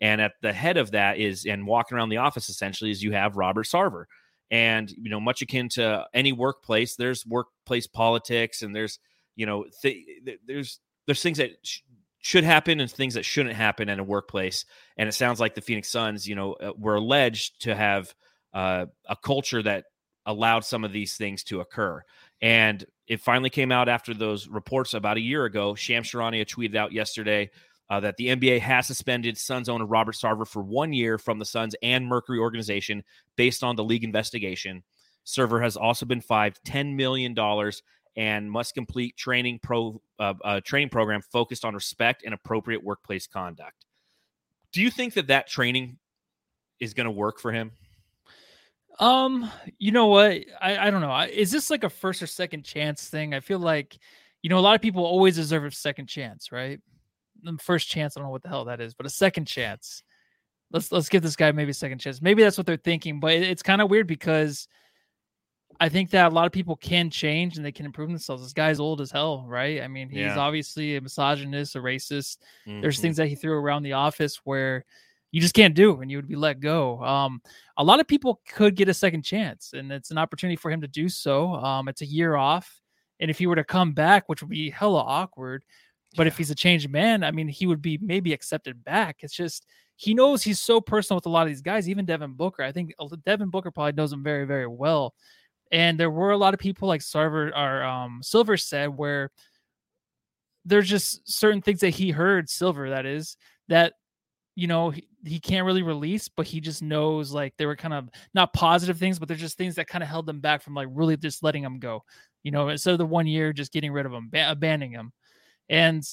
and 0.01 0.21
at 0.21 0.33
the 0.41 0.53
head 0.53 0.77
of 0.77 0.91
that 0.91 1.17
is 1.17 1.45
and 1.45 1.65
walking 1.65 1.97
around 1.97 2.09
the 2.09 2.17
office 2.17 2.49
essentially 2.49 2.91
is 2.91 3.03
you 3.03 3.11
have 3.11 3.37
robert 3.37 3.65
sarver 3.65 4.05
and 4.49 4.91
you 4.91 5.09
know 5.09 5.19
much 5.19 5.41
akin 5.41 5.69
to 5.69 6.05
any 6.13 6.31
workplace 6.31 6.95
there's 6.95 7.25
workplace 7.25 7.87
politics 7.87 8.61
and 8.61 8.75
there's 8.75 8.99
you 9.35 9.45
know 9.45 9.65
th- 9.81 10.05
there's 10.45 10.79
there's 11.07 11.23
things 11.23 11.39
that 11.39 11.51
sh- 11.63 11.79
should 12.19 12.43
happen 12.43 12.79
and 12.79 12.91
things 12.91 13.15
that 13.15 13.25
shouldn't 13.25 13.55
happen 13.55 13.89
in 13.89 13.99
a 13.99 14.03
workplace. 14.03 14.65
And 14.97 15.09
it 15.09 15.13
sounds 15.13 15.39
like 15.39 15.55
the 15.55 15.61
phoenix 15.61 15.89
suns 15.89 16.27
you 16.27 16.35
know 16.35 16.53
uh, 16.53 16.73
were 16.77 16.95
alleged 16.95 17.63
to 17.63 17.73
have 17.73 18.13
uh, 18.53 18.85
a 19.07 19.15
culture 19.15 19.63
that 19.63 19.85
allowed 20.25 20.65
some 20.65 20.83
of 20.83 20.91
these 20.91 21.15
things 21.15 21.43
to 21.45 21.61
occur. 21.61 22.03
And 22.41 22.85
it 23.07 23.21
finally 23.21 23.49
came 23.49 23.71
out 23.71 23.89
after 23.89 24.13
those 24.13 24.47
reports 24.47 24.93
about 24.93 25.17
a 25.17 25.21
year 25.21 25.45
ago. 25.45 25.73
Shams 25.73 26.11
charania 26.11 26.45
tweeted 26.45 26.75
out 26.75 26.91
yesterday 26.91 27.49
uh, 27.89 28.01
that 28.01 28.17
the 28.17 28.27
NBA 28.27 28.59
has 28.59 28.85
suspended 28.85 29.37
Suns 29.37 29.69
owner 29.69 29.85
Robert 29.85 30.15
Sarver 30.15 30.45
for 30.45 30.61
one 30.61 30.91
year 30.91 31.17
from 31.17 31.39
the 31.39 31.45
Suns 31.45 31.75
and 31.81 32.05
Mercury 32.05 32.39
organization 32.39 33.03
based 33.37 33.63
on 33.63 33.75
the 33.75 33.83
league 33.83 34.03
investigation. 34.03 34.83
Sarver 35.25 35.61
has 35.61 35.77
also 35.77 36.05
been 36.05 36.21
fined 36.21 36.59
$10 36.65 36.95
million 36.95 37.33
and 38.17 38.51
must 38.51 38.73
complete 38.73 39.15
training 39.15 39.59
pro 39.63 40.01
uh, 40.19 40.33
uh, 40.43 40.59
training 40.61 40.89
program 40.89 41.21
focused 41.21 41.63
on 41.63 41.73
respect 41.73 42.23
and 42.25 42.33
appropriate 42.33 42.83
workplace 42.83 43.27
conduct. 43.27 43.85
Do 44.73 44.81
you 44.81 44.91
think 44.91 45.13
that 45.13 45.27
that 45.27 45.47
training 45.47 45.97
is 46.81 46.93
going 46.93 47.05
to 47.05 47.11
work 47.11 47.39
for 47.39 47.53
him? 47.53 47.71
Um, 48.99 49.49
you 49.77 49.91
know 49.91 50.07
what? 50.07 50.43
I, 50.59 50.87
I 50.87 50.91
don't 50.91 51.01
know. 51.01 51.15
Is 51.31 51.51
this 51.51 51.69
like 51.69 51.83
a 51.83 51.89
first 51.89 52.21
or 52.21 52.27
second 52.27 52.65
chance 52.65 53.07
thing? 53.07 53.33
I 53.33 53.39
feel 53.39 53.59
like, 53.59 53.97
you 54.41 54.49
know, 54.49 54.57
a 54.57 54.59
lot 54.59 54.75
of 54.75 54.81
people 54.81 55.05
always 55.05 55.35
deserve 55.35 55.63
a 55.63 55.71
second 55.71 56.07
chance, 56.07 56.51
right? 56.51 56.81
the 57.43 57.57
first 57.61 57.87
chance. 57.87 58.15
I 58.15 58.19
don't 58.19 58.27
know 58.27 58.31
what 58.31 58.43
the 58.43 58.49
hell 58.49 58.65
that 58.65 58.81
is, 58.81 58.93
but 58.93 59.05
a 59.05 59.09
second 59.09 59.45
chance. 59.45 60.03
Let's 60.71 60.91
let's 60.91 61.09
give 61.09 61.21
this 61.21 61.35
guy 61.35 61.51
maybe 61.51 61.71
a 61.71 61.75
second 61.75 61.99
chance. 61.99 62.21
Maybe 62.21 62.43
that's 62.43 62.57
what 62.57 62.65
they're 62.65 62.77
thinking, 62.77 63.19
but 63.19 63.33
it's 63.33 63.63
kind 63.63 63.81
of 63.81 63.89
weird 63.89 64.07
because 64.07 64.67
I 65.79 65.89
think 65.89 66.09
that 66.11 66.31
a 66.31 66.33
lot 66.33 66.45
of 66.45 66.51
people 66.51 66.75
can 66.75 67.09
change 67.09 67.57
and 67.57 67.65
they 67.65 67.71
can 67.71 67.85
improve 67.85 68.09
themselves. 68.09 68.43
This 68.43 68.53
guy's 68.53 68.79
old 68.79 69.01
as 69.01 69.11
hell, 69.11 69.45
right? 69.47 69.81
I 69.81 69.87
mean, 69.87 70.09
he's 70.09 70.19
yeah. 70.19 70.37
obviously 70.37 70.95
a 70.95 71.01
misogynist, 71.01 71.75
a 71.75 71.79
racist. 71.79 72.37
Mm-hmm. 72.67 72.81
There's 72.81 72.99
things 72.99 73.17
that 73.17 73.27
he 73.27 73.35
threw 73.35 73.53
around 73.53 73.83
the 73.83 73.93
office 73.93 74.41
where 74.43 74.85
you 75.31 75.41
just 75.41 75.53
can't 75.53 75.75
do 75.75 76.01
and 76.01 76.09
you 76.09 76.17
would 76.17 76.27
be 76.27 76.35
let 76.35 76.59
go. 76.59 77.03
Um, 77.03 77.41
a 77.77 77.83
lot 77.83 77.99
of 77.99 78.07
people 78.07 78.41
could 78.47 78.75
get 78.75 78.89
a 78.89 78.93
second 78.93 79.23
chance, 79.23 79.73
and 79.73 79.91
it's 79.91 80.11
an 80.11 80.17
opportunity 80.17 80.55
for 80.55 80.71
him 80.71 80.81
to 80.81 80.87
do 80.87 81.09
so. 81.09 81.53
Um, 81.53 81.87
it's 81.87 82.01
a 82.01 82.05
year 82.05 82.35
off. 82.35 82.81
And 83.19 83.29
if 83.29 83.37
he 83.37 83.47
were 83.47 83.55
to 83.55 83.63
come 83.63 83.93
back, 83.93 84.27
which 84.27 84.41
would 84.41 84.49
be 84.49 84.69
hella 84.69 85.01
awkward, 85.01 85.63
but 86.15 86.23
yeah. 86.23 86.27
if 86.27 86.37
he's 86.37 86.51
a 86.51 86.55
changed 86.55 86.89
man, 86.89 87.23
I 87.23 87.31
mean, 87.31 87.47
he 87.47 87.67
would 87.67 87.81
be 87.81 87.99
maybe 88.01 88.33
accepted 88.33 88.83
back. 88.83 89.17
It's 89.21 89.35
just 89.35 89.65
he 89.95 90.13
knows 90.13 90.43
he's 90.43 90.59
so 90.59 90.79
personal 90.79 91.17
with 91.17 91.25
a 91.25 91.29
lot 91.29 91.41
of 91.41 91.47
these 91.47 91.61
guys, 91.61 91.89
even 91.89 92.05
Devin 92.05 92.33
Booker. 92.33 92.63
I 92.63 92.71
think 92.71 92.93
Devin 93.25 93.49
Booker 93.49 93.71
probably 93.71 93.93
knows 93.93 94.13
him 94.13 94.23
very, 94.23 94.45
very 94.45 94.67
well. 94.67 95.13
And 95.71 95.99
there 95.99 96.09
were 96.09 96.31
a 96.31 96.37
lot 96.37 96.53
of 96.53 96.59
people 96.59 96.87
like 96.87 97.01
Sarver 97.01 97.51
or 97.55 97.83
um, 97.83 98.21
Silver 98.23 98.57
said 98.57 98.89
where 98.89 99.31
there's 100.65 100.89
just 100.89 101.29
certain 101.29 101.61
things 101.61 101.79
that 101.79 101.91
he 101.91 102.11
heard 102.11 102.49
Silver 102.49 102.89
that 102.89 103.05
is 103.05 103.37
that 103.69 103.93
you 104.55 104.67
know 104.67 104.89
he, 104.89 105.07
he 105.25 105.39
can't 105.39 105.65
really 105.65 105.83
release, 105.83 106.27
but 106.27 106.45
he 106.45 106.59
just 106.59 106.81
knows 106.81 107.31
like 107.31 107.53
they 107.57 107.65
were 107.65 107.75
kind 107.75 107.93
of 107.93 108.09
not 108.33 108.53
positive 108.53 108.97
things, 108.97 109.19
but 109.19 109.27
they're 109.27 109.37
just 109.37 109.57
things 109.57 109.75
that 109.75 109.87
kind 109.87 110.03
of 110.03 110.09
held 110.09 110.25
them 110.25 110.39
back 110.39 110.61
from 110.61 110.73
like 110.73 110.87
really 110.91 111.17
just 111.17 111.43
letting 111.43 111.63
him 111.63 111.79
go. 111.79 112.03
You 112.43 112.51
know, 112.51 112.69
instead 112.69 112.91
of 112.91 112.97
the 112.97 113.05
one 113.05 113.27
year 113.27 113.53
just 113.53 113.73
getting 113.73 113.91
rid 113.91 114.05
of 114.05 114.13
him, 114.13 114.29
ba- 114.29 114.51
abandoning 114.51 114.91
him. 114.91 115.11
And 115.69 116.03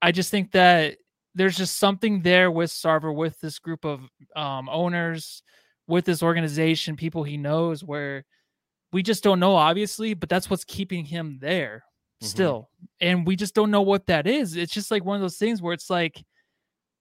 I 0.00 0.12
just 0.12 0.30
think 0.30 0.52
that 0.52 0.96
there's 1.34 1.56
just 1.56 1.78
something 1.78 2.20
there 2.20 2.50
with 2.50 2.70
Sarver, 2.70 3.14
with 3.14 3.40
this 3.40 3.58
group 3.58 3.84
of 3.84 4.00
um, 4.36 4.68
owners, 4.68 5.42
with 5.86 6.04
this 6.04 6.22
organization, 6.22 6.96
people 6.96 7.24
he 7.24 7.36
knows, 7.36 7.82
where 7.82 8.24
we 8.92 9.02
just 9.02 9.24
don't 9.24 9.40
know, 9.40 9.56
obviously, 9.56 10.14
but 10.14 10.28
that's 10.28 10.50
what's 10.50 10.64
keeping 10.64 11.04
him 11.04 11.38
there 11.40 11.84
mm-hmm. 12.20 12.26
still. 12.26 12.70
And 13.00 13.26
we 13.26 13.36
just 13.36 13.54
don't 13.54 13.70
know 13.70 13.82
what 13.82 14.06
that 14.06 14.26
is. 14.26 14.56
It's 14.56 14.72
just 14.72 14.90
like 14.90 15.04
one 15.04 15.16
of 15.16 15.22
those 15.22 15.38
things 15.38 15.62
where 15.62 15.72
it's 15.72 15.90
like, 15.90 16.22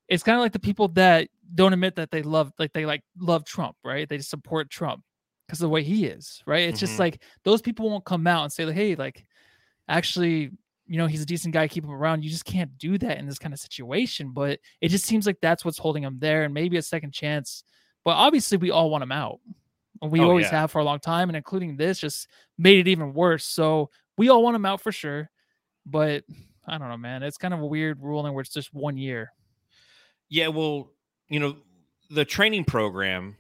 it's 0.08 0.24
kind 0.24 0.36
of 0.36 0.42
like 0.42 0.54
the 0.54 0.60
people 0.60 0.88
that 0.90 1.30
don't 1.54 1.74
admit 1.74 1.96
that 1.96 2.12
they 2.12 2.22
love, 2.22 2.52
like 2.60 2.74
they 2.74 2.86
like 2.86 3.04
love 3.18 3.46
Trump, 3.46 3.76
right? 3.84 4.08
They 4.08 4.18
just 4.18 4.30
support 4.30 4.70
Trump 4.70 5.04
because 5.48 5.60
of 5.60 5.66
the 5.66 5.70
way 5.70 5.84
he 5.84 6.06
is, 6.06 6.42
right? 6.46 6.68
It's 6.68 6.78
mm-hmm. 6.78 6.86
just 6.88 7.00
like 7.00 7.22
those 7.44 7.62
people 7.62 7.90
won't 7.90 8.06
come 8.06 8.26
out 8.28 8.44
and 8.44 8.52
say, 8.54 8.66
like, 8.66 8.76
hey, 8.76 8.96
like, 8.96 9.26
actually, 9.88 10.52
you 10.88 10.98
know, 10.98 11.08
he's 11.08 11.22
a 11.22 11.26
decent 11.26 11.54
guy, 11.54 11.68
keep 11.68 11.84
him 11.84 11.92
around. 11.92 12.24
You 12.24 12.30
just 12.30 12.46
can't 12.46 12.78
do 12.78 12.98
that 12.98 13.18
in 13.18 13.26
this 13.26 13.40
kind 13.40 13.54
of 13.54 13.60
situation. 13.60 14.32
But 14.32 14.60
it 14.82 14.90
just 14.90 15.06
seems 15.06 15.26
like 15.26 15.38
that's 15.42 15.64
what's 15.64 15.78
holding 15.78 16.04
him 16.04 16.18
there 16.20 16.44
and 16.44 16.54
maybe 16.54 16.78
a 16.78 16.82
second 16.82 17.12
chance. 17.14 17.64
But 18.04 18.12
obviously, 18.12 18.58
we 18.58 18.72
all 18.72 18.90
want 18.90 19.04
him 19.04 19.12
out. 19.12 19.40
We 20.02 20.20
oh, 20.20 20.30
always 20.30 20.46
yeah. 20.46 20.62
have 20.62 20.72
for 20.72 20.80
a 20.80 20.84
long 20.84 21.00
time, 21.00 21.30
and 21.30 21.36
including 21.36 21.78
this 21.78 22.00
just 22.00 22.28
made 22.58 22.80
it 22.80 22.88
even 22.88 23.14
worse. 23.14 23.46
So 23.46 23.90
we 24.18 24.30
all 24.30 24.44
want 24.44 24.56
him 24.56 24.66
out 24.66 24.82
for 24.82 24.92
sure. 24.92 25.30
But 25.86 26.24
I 26.68 26.78
don't 26.78 26.90
know, 26.90 26.98
man. 26.98 27.24
It's 27.24 27.38
kind 27.38 27.54
of 27.54 27.62
a 27.62 27.66
weird 27.66 28.02
ruling 28.02 28.34
where 28.34 28.42
it's 28.42 28.54
just 28.54 28.74
one 28.74 28.98
year. 28.98 29.32
Yeah, 30.30 30.48
well, 30.48 30.92
you 31.28 31.40
know, 31.40 31.58
the 32.10 32.26
training 32.26 32.66
program 32.66 33.38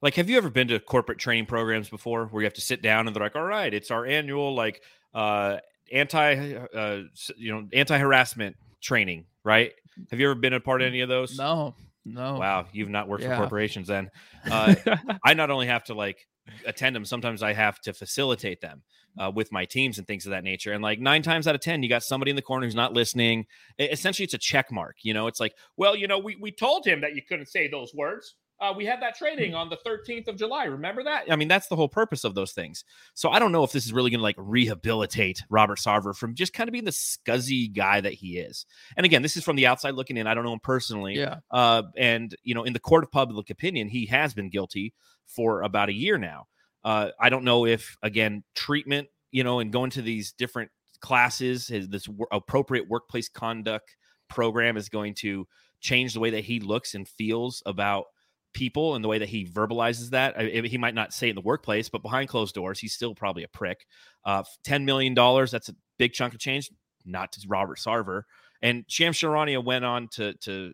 like 0.00 0.14
have 0.14 0.30
you 0.30 0.36
ever 0.36 0.50
been 0.50 0.68
to 0.68 0.78
corporate 0.78 1.18
training 1.18 1.46
programs 1.46 1.88
before 1.88 2.26
where 2.26 2.42
you 2.42 2.46
have 2.46 2.54
to 2.54 2.60
sit 2.60 2.82
down 2.82 3.06
and 3.06 3.14
they're 3.14 3.22
like 3.22 3.36
all 3.36 3.44
right 3.44 3.74
it's 3.74 3.90
our 3.92 4.06
annual 4.06 4.54
like 4.54 4.82
uh 5.14 5.56
anti 5.92 6.54
uh, 6.74 7.02
you 7.36 7.52
know 7.52 7.68
anti 7.72 7.96
harassment 7.96 8.56
training 8.80 9.24
right? 9.48 9.72
Have 10.10 10.20
you 10.20 10.30
ever 10.30 10.34
been 10.38 10.52
a 10.52 10.60
part 10.60 10.82
of 10.82 10.88
any 10.88 11.00
of 11.00 11.08
those? 11.08 11.38
No, 11.38 11.74
no. 12.14 12.38
Wow, 12.38 12.66
you've 12.72 12.88
not 12.88 13.08
worked 13.08 13.22
yeah. 13.22 13.30
for 13.30 13.42
corporations 13.42 13.88
then. 13.88 14.10
Uh, 14.50 14.74
I 15.24 15.34
not 15.34 15.50
only 15.50 15.66
have 15.66 15.84
to 15.84 15.94
like 15.94 16.26
attend 16.66 16.96
them, 16.96 17.04
sometimes 17.04 17.42
I 17.42 17.52
have 17.52 17.80
to 17.80 17.92
facilitate 17.92 18.60
them 18.60 18.82
uh, 19.18 19.30
with 19.34 19.52
my 19.52 19.64
teams 19.64 19.98
and 19.98 20.06
things 20.06 20.26
of 20.26 20.30
that 20.30 20.44
nature. 20.44 20.72
And 20.72 20.82
like 20.82 21.00
nine 21.00 21.22
times 21.22 21.46
out 21.46 21.54
of 21.54 21.60
10, 21.60 21.82
you 21.82 21.88
got 21.88 22.02
somebody 22.02 22.30
in 22.30 22.36
the 22.36 22.42
corner 22.42 22.66
who's 22.66 22.74
not 22.74 22.92
listening. 22.92 23.46
Essentially, 23.78 24.24
it's 24.24 24.34
a 24.34 24.38
check 24.38 24.70
mark. 24.70 24.96
You 25.02 25.14
know, 25.14 25.26
it's 25.26 25.40
like, 25.40 25.54
well, 25.76 25.96
you 25.96 26.06
know, 26.06 26.18
we, 26.18 26.36
we 26.36 26.50
told 26.50 26.86
him 26.86 27.00
that 27.00 27.14
you 27.14 27.22
couldn't 27.28 27.46
say 27.46 27.68
those 27.68 27.92
words. 27.94 28.34
Uh, 28.60 28.74
we 28.76 28.84
had 28.84 29.00
that 29.00 29.16
trading 29.16 29.54
on 29.54 29.68
the 29.68 29.76
13th 29.86 30.26
of 30.26 30.36
July. 30.36 30.64
Remember 30.64 31.04
that? 31.04 31.30
I 31.30 31.36
mean, 31.36 31.46
that's 31.46 31.68
the 31.68 31.76
whole 31.76 31.88
purpose 31.88 32.24
of 32.24 32.34
those 32.34 32.52
things. 32.52 32.84
So 33.14 33.30
I 33.30 33.38
don't 33.38 33.52
know 33.52 33.62
if 33.62 33.70
this 33.70 33.86
is 33.86 33.92
really 33.92 34.10
going 34.10 34.18
to 34.18 34.24
like 34.24 34.36
rehabilitate 34.36 35.42
Robert 35.48 35.78
Sarver 35.78 36.14
from 36.14 36.34
just 36.34 36.52
kind 36.52 36.68
of 36.68 36.72
being 36.72 36.84
the 36.84 36.90
scuzzy 36.90 37.72
guy 37.72 38.00
that 38.00 38.14
he 38.14 38.38
is. 38.38 38.66
And 38.96 39.06
again, 39.06 39.22
this 39.22 39.36
is 39.36 39.44
from 39.44 39.56
the 39.56 39.66
outside 39.66 39.94
looking 39.94 40.16
in. 40.16 40.26
I 40.26 40.34
don't 40.34 40.44
know 40.44 40.52
him 40.52 40.60
personally. 40.60 41.16
Yeah. 41.16 41.36
Uh, 41.52 41.84
and, 41.96 42.34
you 42.42 42.54
know, 42.54 42.64
in 42.64 42.72
the 42.72 42.80
court 42.80 43.04
of 43.04 43.12
public 43.12 43.50
opinion, 43.50 43.88
he 43.88 44.06
has 44.06 44.34
been 44.34 44.50
guilty 44.50 44.92
for 45.26 45.62
about 45.62 45.88
a 45.88 45.94
year 45.94 46.18
now. 46.18 46.46
Uh, 46.82 47.10
I 47.20 47.28
don't 47.28 47.44
know 47.44 47.64
if, 47.64 47.96
again, 48.02 48.42
treatment, 48.56 49.08
you 49.30 49.44
know, 49.44 49.60
and 49.60 49.72
going 49.72 49.90
to 49.90 50.02
these 50.02 50.32
different 50.32 50.70
classes, 51.00 51.68
his, 51.68 51.88
this 51.88 52.04
w- 52.04 52.26
appropriate 52.32 52.88
workplace 52.88 53.28
conduct 53.28 53.96
program 54.28 54.76
is 54.76 54.88
going 54.88 55.14
to 55.14 55.46
change 55.80 56.14
the 56.14 56.20
way 56.20 56.30
that 56.30 56.44
he 56.44 56.60
looks 56.60 56.94
and 56.94 57.08
feels 57.08 57.62
about 57.66 58.06
people 58.58 58.96
and 58.96 59.04
the 59.04 59.08
way 59.08 59.18
that 59.18 59.28
he 59.28 59.46
verbalizes 59.46 60.10
that. 60.10 60.36
I, 60.36 60.46
he 60.66 60.76
might 60.76 60.94
not 60.94 61.14
say 61.14 61.28
it 61.28 61.30
in 61.30 61.36
the 61.36 61.42
workplace, 61.42 61.88
but 61.88 62.02
behind 62.02 62.28
closed 62.28 62.56
doors, 62.56 62.80
he's 62.80 62.92
still 62.92 63.14
probably 63.14 63.44
a 63.44 63.48
prick. 63.48 63.86
Uh, 64.24 64.42
$10 64.66 64.82
million, 64.84 65.14
that's 65.14 65.68
a 65.68 65.74
big 65.96 66.12
chunk 66.12 66.34
of 66.34 66.40
change, 66.40 66.68
not 67.06 67.30
to 67.32 67.46
Robert 67.46 67.78
Sarver. 67.78 68.22
And 68.60 68.84
Shams 68.88 69.16
Charania 69.16 69.64
went 69.64 69.84
on 69.84 70.08
to, 70.08 70.34
to 70.38 70.72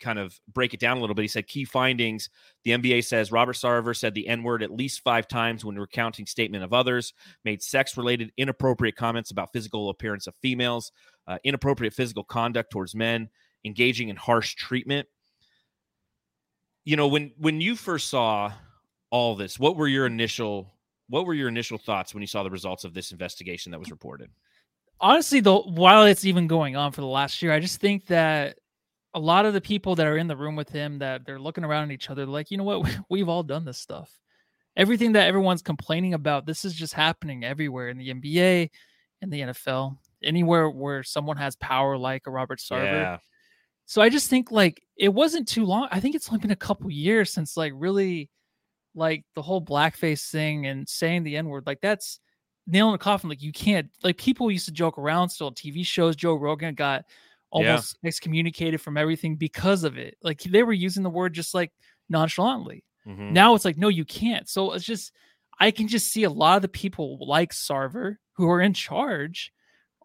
kind 0.00 0.18
of 0.18 0.40
break 0.50 0.72
it 0.72 0.80
down 0.80 0.96
a 0.96 1.00
little 1.00 1.14
bit. 1.14 1.22
He 1.22 1.28
said 1.28 1.46
key 1.46 1.66
findings. 1.66 2.30
The 2.64 2.70
NBA 2.70 3.04
says 3.04 3.30
Robert 3.30 3.56
Sarver 3.56 3.94
said 3.94 4.14
the 4.14 4.26
N 4.26 4.42
word 4.42 4.62
at 4.62 4.72
least 4.72 5.02
five 5.04 5.28
times 5.28 5.66
when 5.66 5.78
recounting 5.78 6.24
statement 6.24 6.64
of 6.64 6.72
others, 6.72 7.12
made 7.44 7.62
sex 7.62 7.98
related 7.98 8.32
inappropriate 8.38 8.96
comments 8.96 9.30
about 9.30 9.52
physical 9.52 9.90
appearance 9.90 10.26
of 10.26 10.34
females, 10.40 10.92
uh, 11.28 11.36
inappropriate 11.44 11.92
physical 11.92 12.24
conduct 12.24 12.70
towards 12.70 12.94
men, 12.94 13.28
engaging 13.66 14.08
in 14.08 14.16
harsh 14.16 14.54
treatment. 14.54 15.06
You 16.84 16.96
know, 16.96 17.08
when 17.08 17.32
when 17.38 17.60
you 17.60 17.76
first 17.76 18.08
saw 18.08 18.52
all 19.10 19.36
this, 19.36 19.58
what 19.58 19.76
were 19.76 19.88
your 19.88 20.06
initial 20.06 20.72
what 21.08 21.26
were 21.26 21.34
your 21.34 21.48
initial 21.48 21.78
thoughts 21.78 22.14
when 22.14 22.22
you 22.22 22.26
saw 22.26 22.42
the 22.42 22.50
results 22.50 22.84
of 22.84 22.94
this 22.94 23.12
investigation 23.12 23.72
that 23.72 23.78
was 23.78 23.90
reported? 23.90 24.30
Honestly, 25.00 25.40
though, 25.40 25.62
while 25.62 26.04
it's 26.04 26.24
even 26.24 26.46
going 26.46 26.76
on 26.76 26.92
for 26.92 27.00
the 27.00 27.06
last 27.06 27.42
year, 27.42 27.52
I 27.52 27.60
just 27.60 27.80
think 27.80 28.06
that 28.06 28.56
a 29.14 29.20
lot 29.20 29.46
of 29.46 29.52
the 29.52 29.60
people 29.60 29.94
that 29.96 30.06
are 30.06 30.16
in 30.16 30.26
the 30.26 30.36
room 30.36 30.56
with 30.56 30.70
him 30.70 30.98
that 30.98 31.24
they're 31.24 31.38
looking 31.38 31.64
around 31.64 31.84
at 31.84 31.90
each 31.92 32.10
other 32.10 32.26
like 32.26 32.50
you 32.50 32.56
know 32.56 32.64
what 32.64 32.98
we've 33.10 33.28
all 33.28 33.42
done 33.42 33.64
this 33.64 33.78
stuff 33.78 34.10
everything 34.76 35.12
that 35.12 35.26
everyone's 35.26 35.62
complaining 35.62 36.14
about 36.14 36.46
this 36.46 36.64
is 36.64 36.74
just 36.74 36.94
happening 36.94 37.44
everywhere 37.44 37.88
in 37.88 37.98
the 37.98 38.14
nba 38.14 38.70
in 39.20 39.30
the 39.30 39.40
nfl 39.40 39.96
anywhere 40.22 40.70
where 40.70 41.02
someone 41.02 41.36
has 41.36 41.56
power 41.56 41.96
like 41.96 42.26
a 42.26 42.30
robert 42.30 42.58
sarver 42.58 42.84
yeah. 42.84 43.18
So 43.92 44.00
i 44.00 44.08
just 44.08 44.30
think 44.30 44.50
like 44.50 44.82
it 44.96 45.10
wasn't 45.10 45.46
too 45.46 45.64
long 45.64 45.88
i 45.90 46.00
think 46.00 46.14
it's 46.14 46.28
only 46.28 46.40
been 46.40 46.50
a 46.50 46.56
couple 46.56 46.90
years 46.90 47.32
since 47.32 47.56
like 47.56 47.72
really 47.74 48.30
like 48.94 49.24
the 49.34 49.42
whole 49.42 49.60
blackface 49.60 50.30
thing 50.30 50.66
and 50.66 50.88
saying 50.88 51.22
the 51.22 51.36
n-word 51.36 51.64
like 51.66 51.80
that's 51.80 52.20
nail 52.66 52.86
in 52.88 52.92
the 52.92 52.98
coffin 52.98 53.28
like 53.28 53.42
you 53.42 53.52
can't 53.52 53.90
like 54.02 54.16
people 54.16 54.50
used 54.50 54.66
to 54.66 54.72
joke 54.72 54.98
around 54.98 55.28
still 55.28 55.50
tv 55.50 55.84
shows 55.84 56.16
joe 56.16 56.34
rogan 56.34 56.74
got 56.74 57.04
almost 57.52 57.98
yeah. 58.02 58.08
excommunicated 58.08 58.80
from 58.80 58.96
everything 58.96 59.36
because 59.36 59.84
of 59.84 59.98
it. 59.98 60.16
Like 60.22 60.42
they 60.42 60.62
were 60.62 60.72
using 60.72 61.02
the 61.02 61.10
word 61.10 61.34
just 61.34 61.54
like 61.54 61.70
nonchalantly. 62.08 62.84
Mm-hmm. 63.06 63.32
Now 63.32 63.54
it's 63.54 63.64
like, 63.64 63.76
no, 63.76 63.88
you 63.88 64.04
can't. 64.04 64.48
So 64.48 64.72
it's 64.72 64.84
just, 64.84 65.12
I 65.60 65.70
can 65.70 65.86
just 65.86 66.10
see 66.10 66.24
a 66.24 66.30
lot 66.30 66.56
of 66.56 66.62
the 66.62 66.68
people 66.68 67.18
like 67.20 67.52
Sarver 67.52 68.16
who 68.32 68.48
are 68.48 68.60
in 68.60 68.72
charge 68.72 69.52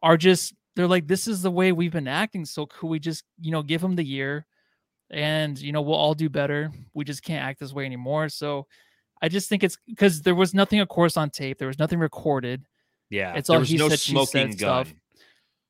are 0.03 0.17
just, 0.17 0.53
they're 0.77 0.87
like, 0.87 1.07
this 1.07 1.27
is 1.27 1.41
the 1.41 1.51
way 1.51 1.71
we've 1.71 1.91
been 1.91 2.07
acting. 2.07 2.45
So 2.45 2.67
could 2.67 2.87
we 2.87 2.99
just, 2.99 3.23
you 3.41 3.51
know, 3.51 3.63
give 3.63 3.81
them 3.81 3.95
the 3.95 4.03
year 4.03 4.45
and, 5.09 5.57
you 5.59 5.71
know, 5.71 5.81
we'll 5.81 5.95
all 5.95 6.13
do 6.13 6.29
better. 6.29 6.71
We 6.93 7.03
just 7.03 7.23
can't 7.23 7.43
act 7.43 7.59
this 7.59 7.73
way 7.73 7.85
anymore. 7.85 8.29
So 8.29 8.67
I 9.21 9.27
just 9.27 9.49
think 9.49 9.63
it's 9.63 9.77
because 9.87 10.21
there 10.21 10.35
was 10.35 10.53
nothing, 10.53 10.79
of 10.79 10.87
course, 10.87 11.17
on 11.17 11.31
tape. 11.31 11.57
There 11.57 11.67
was 11.67 11.79
nothing 11.79 11.99
recorded. 11.99 12.63
Yeah. 13.09 13.33
It's 13.33 13.49
all 13.49 13.61
he 13.61 13.77
no 13.77 13.89
said, 13.89 13.99
she 13.99 14.25
said 14.25 14.49
gun. 14.49 14.57
stuff. 14.57 14.93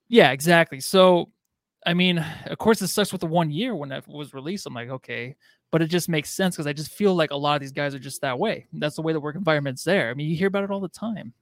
Yeah, 0.09 0.31
exactly. 0.31 0.81
So 0.81 1.31
I 1.85 1.93
mean, 1.93 2.23
of 2.47 2.57
course, 2.57 2.81
it 2.81 2.87
sucks 2.87 3.13
with 3.13 3.21
the 3.21 3.27
one 3.27 3.49
year 3.49 3.73
when 3.73 3.93
it 3.93 4.05
was 4.09 4.33
released. 4.33 4.65
I'm 4.65 4.73
like, 4.73 4.89
okay, 4.89 5.37
but 5.71 5.81
it 5.81 5.87
just 5.87 6.09
makes 6.09 6.29
sense 6.29 6.55
because 6.55 6.67
I 6.67 6.73
just 6.73 6.91
feel 6.91 7.15
like 7.15 7.31
a 7.31 7.35
lot 7.35 7.55
of 7.55 7.61
these 7.61 7.71
guys 7.71 7.95
are 7.95 7.99
just 7.99 8.19
that 8.21 8.37
way. 8.37 8.67
That's 8.73 8.97
the 8.97 9.01
way 9.01 9.13
the 9.13 9.21
work 9.21 9.37
environment's 9.37 9.85
there. 9.85 10.09
I 10.09 10.13
mean, 10.13 10.29
you 10.29 10.35
hear 10.35 10.49
about 10.49 10.65
it 10.65 10.71
all 10.71 10.81
the 10.81 10.89
time. 10.89 11.33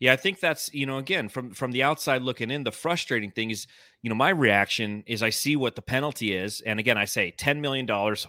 Yeah, 0.00 0.12
I 0.12 0.16
think 0.16 0.40
that's 0.40 0.72
you 0.72 0.86
know 0.86 0.98
again 0.98 1.28
from 1.28 1.52
from 1.52 1.72
the 1.72 1.82
outside 1.82 2.22
looking 2.22 2.50
in, 2.50 2.64
the 2.64 2.72
frustrating 2.72 3.30
thing 3.30 3.50
is 3.50 3.66
you 4.02 4.08
know 4.08 4.16
my 4.16 4.30
reaction 4.30 5.04
is 5.06 5.22
I 5.22 5.30
see 5.30 5.56
what 5.56 5.76
the 5.76 5.82
penalty 5.82 6.34
is, 6.34 6.60
and 6.62 6.80
again 6.80 6.98
I 6.98 7.04
say 7.04 7.32
ten 7.32 7.60
million 7.60 7.86
dollars, 7.86 8.26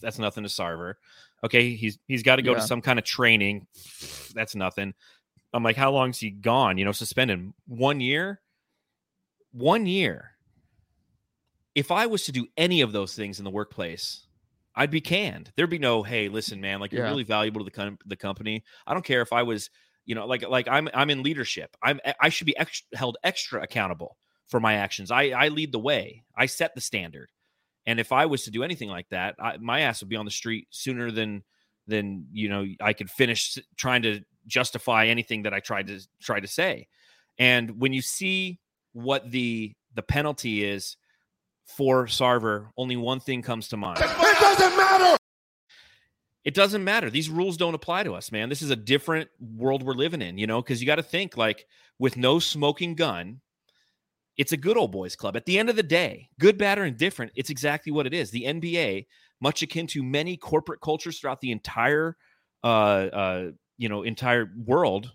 that's 0.00 0.18
nothing 0.18 0.44
to 0.44 0.50
Sarver. 0.50 0.94
Okay, 1.42 1.74
he's 1.74 1.98
he's 2.06 2.22
got 2.22 2.36
to 2.36 2.42
go 2.42 2.52
yeah. 2.52 2.60
to 2.60 2.66
some 2.66 2.80
kind 2.80 2.98
of 2.98 3.04
training, 3.04 3.66
that's 4.34 4.54
nothing. 4.54 4.94
I'm 5.52 5.62
like, 5.62 5.76
how 5.76 5.92
long's 5.92 6.18
he 6.18 6.30
gone? 6.30 6.78
You 6.78 6.84
know, 6.84 6.92
suspended 6.92 7.52
one 7.66 8.00
year, 8.00 8.40
one 9.52 9.86
year 9.86 10.34
if 11.74 11.90
I 11.90 12.06
was 12.06 12.24
to 12.24 12.32
do 12.32 12.46
any 12.56 12.80
of 12.80 12.92
those 12.92 13.14
things 13.14 13.38
in 13.38 13.44
the 13.44 13.50
workplace, 13.50 14.26
I'd 14.76 14.90
be 14.90 15.00
canned. 15.00 15.52
There'd 15.56 15.70
be 15.70 15.78
no, 15.78 16.02
hey, 16.02 16.28
listen, 16.28 16.60
man, 16.60 16.80
like 16.80 16.92
you're 16.92 17.04
really 17.04 17.24
valuable 17.24 17.60
to 17.60 17.64
the 17.64 17.70
com- 17.70 17.98
the 18.06 18.16
company. 18.16 18.64
I 18.86 18.92
don't 18.92 19.04
care 19.04 19.22
if 19.22 19.32
I 19.32 19.42
was, 19.42 19.70
you 20.04 20.14
know, 20.14 20.26
like 20.26 20.46
like 20.48 20.68
I'm 20.68 20.88
I'm 20.94 21.10
in 21.10 21.22
leadership. 21.22 21.76
I'm 21.82 22.00
I 22.20 22.28
should 22.28 22.46
be 22.46 22.56
ex- 22.56 22.82
held 22.94 23.16
extra 23.24 23.62
accountable 23.62 24.16
for 24.48 24.60
my 24.60 24.74
actions. 24.74 25.10
I 25.10 25.30
I 25.30 25.48
lead 25.48 25.72
the 25.72 25.78
way. 25.78 26.24
I 26.36 26.46
set 26.46 26.74
the 26.74 26.80
standard. 26.80 27.28
And 27.86 28.00
if 28.00 28.12
I 28.12 28.26
was 28.26 28.44
to 28.44 28.50
do 28.50 28.62
anything 28.62 28.88
like 28.88 29.08
that, 29.10 29.34
I, 29.38 29.58
my 29.58 29.80
ass 29.80 30.00
would 30.00 30.08
be 30.08 30.16
on 30.16 30.24
the 30.24 30.30
street 30.30 30.68
sooner 30.70 31.10
than 31.10 31.42
than 31.86 32.26
you 32.32 32.48
know 32.48 32.66
I 32.80 32.92
could 32.92 33.10
finish 33.10 33.58
trying 33.76 34.02
to 34.02 34.20
justify 34.46 35.06
anything 35.06 35.42
that 35.42 35.54
I 35.54 35.60
tried 35.60 35.88
to 35.88 36.00
try 36.20 36.40
to 36.40 36.48
say. 36.48 36.88
And 37.38 37.80
when 37.80 37.92
you 37.92 38.02
see 38.02 38.60
what 38.92 39.30
the 39.30 39.74
the 39.94 40.02
penalty 40.02 40.64
is 40.64 40.96
for 41.66 42.06
Sarver, 42.06 42.68
only 42.76 42.96
one 42.96 43.20
thing 43.20 43.42
comes 43.42 43.68
to 43.68 43.76
mind. 43.76 43.98
It 44.00 44.40
doesn't 44.40 44.76
matter. 44.76 45.16
It 46.44 46.54
doesn't 46.54 46.84
matter. 46.84 47.08
These 47.08 47.30
rules 47.30 47.56
don't 47.56 47.74
apply 47.74 48.02
to 48.02 48.14
us, 48.14 48.30
man. 48.30 48.50
This 48.50 48.60
is 48.60 48.70
a 48.70 48.76
different 48.76 49.30
world 49.40 49.82
we're 49.82 49.94
living 49.94 50.20
in, 50.20 50.36
you 50.36 50.46
know, 50.46 50.60
because 50.60 50.80
you 50.80 50.86
got 50.86 50.96
to 50.96 51.02
think 51.02 51.36
like 51.36 51.66
with 51.98 52.16
no 52.16 52.38
smoking 52.38 52.94
gun, 52.94 53.40
it's 54.36 54.52
a 54.52 54.56
good 54.56 54.76
old 54.76 54.92
boys 54.92 55.16
club. 55.16 55.36
At 55.36 55.46
the 55.46 55.58
end 55.58 55.70
of 55.70 55.76
the 55.76 55.82
day, 55.82 56.28
good, 56.38 56.58
bad, 56.58 56.78
or 56.78 56.84
indifferent, 56.84 57.32
it's 57.34 57.50
exactly 57.50 57.92
what 57.92 58.06
it 58.06 58.12
is. 58.12 58.30
The 58.30 58.44
NBA, 58.44 59.06
much 59.40 59.62
akin 59.62 59.86
to 59.88 60.02
many 60.02 60.36
corporate 60.36 60.80
cultures 60.80 61.18
throughout 61.18 61.40
the 61.40 61.52
entire, 61.52 62.16
uh, 62.62 62.66
uh, 62.66 63.50
you 63.78 63.88
know, 63.88 64.02
entire 64.02 64.50
world, 64.66 65.12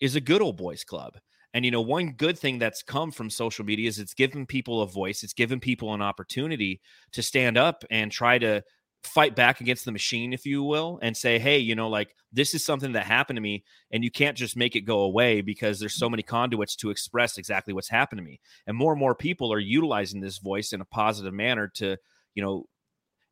is 0.00 0.16
a 0.16 0.20
good 0.20 0.42
old 0.42 0.56
boys 0.56 0.84
club. 0.84 1.16
And 1.54 1.64
you 1.64 1.70
know, 1.70 1.80
one 1.80 2.12
good 2.12 2.38
thing 2.38 2.58
that's 2.58 2.82
come 2.82 3.10
from 3.10 3.28
social 3.30 3.64
media 3.64 3.88
is 3.88 3.98
it's 3.98 4.14
given 4.14 4.46
people 4.46 4.82
a 4.82 4.86
voice. 4.86 5.22
It's 5.22 5.34
given 5.34 5.60
people 5.60 5.92
an 5.92 6.00
opportunity 6.02 6.80
to 7.12 7.22
stand 7.22 7.58
up 7.58 7.84
and 7.90 8.10
try 8.10 8.38
to 8.38 8.62
fight 9.04 9.34
back 9.34 9.60
against 9.60 9.84
the 9.84 9.92
machine, 9.92 10.32
if 10.32 10.46
you 10.46 10.62
will, 10.62 10.98
and 11.02 11.16
say, 11.16 11.38
hey, 11.38 11.58
you 11.58 11.74
know, 11.74 11.88
like 11.88 12.14
this 12.32 12.54
is 12.54 12.64
something 12.64 12.92
that 12.92 13.04
happened 13.04 13.36
to 13.36 13.40
me, 13.40 13.64
and 13.90 14.04
you 14.04 14.10
can't 14.10 14.36
just 14.36 14.56
make 14.56 14.76
it 14.76 14.82
go 14.82 15.00
away 15.00 15.40
because 15.40 15.80
there's 15.80 15.94
so 15.94 16.08
many 16.08 16.22
conduits 16.22 16.76
to 16.76 16.90
express 16.90 17.38
exactly 17.38 17.74
what's 17.74 17.88
happened 17.88 18.18
to 18.18 18.24
me. 18.24 18.40
And 18.66 18.76
more 18.76 18.92
and 18.92 19.00
more 19.00 19.14
people 19.14 19.52
are 19.52 19.58
utilizing 19.58 20.20
this 20.20 20.38
voice 20.38 20.72
in 20.72 20.80
a 20.80 20.86
positive 20.86 21.34
manner 21.34 21.68
to, 21.74 21.96
you 22.34 22.42
know, 22.42 22.66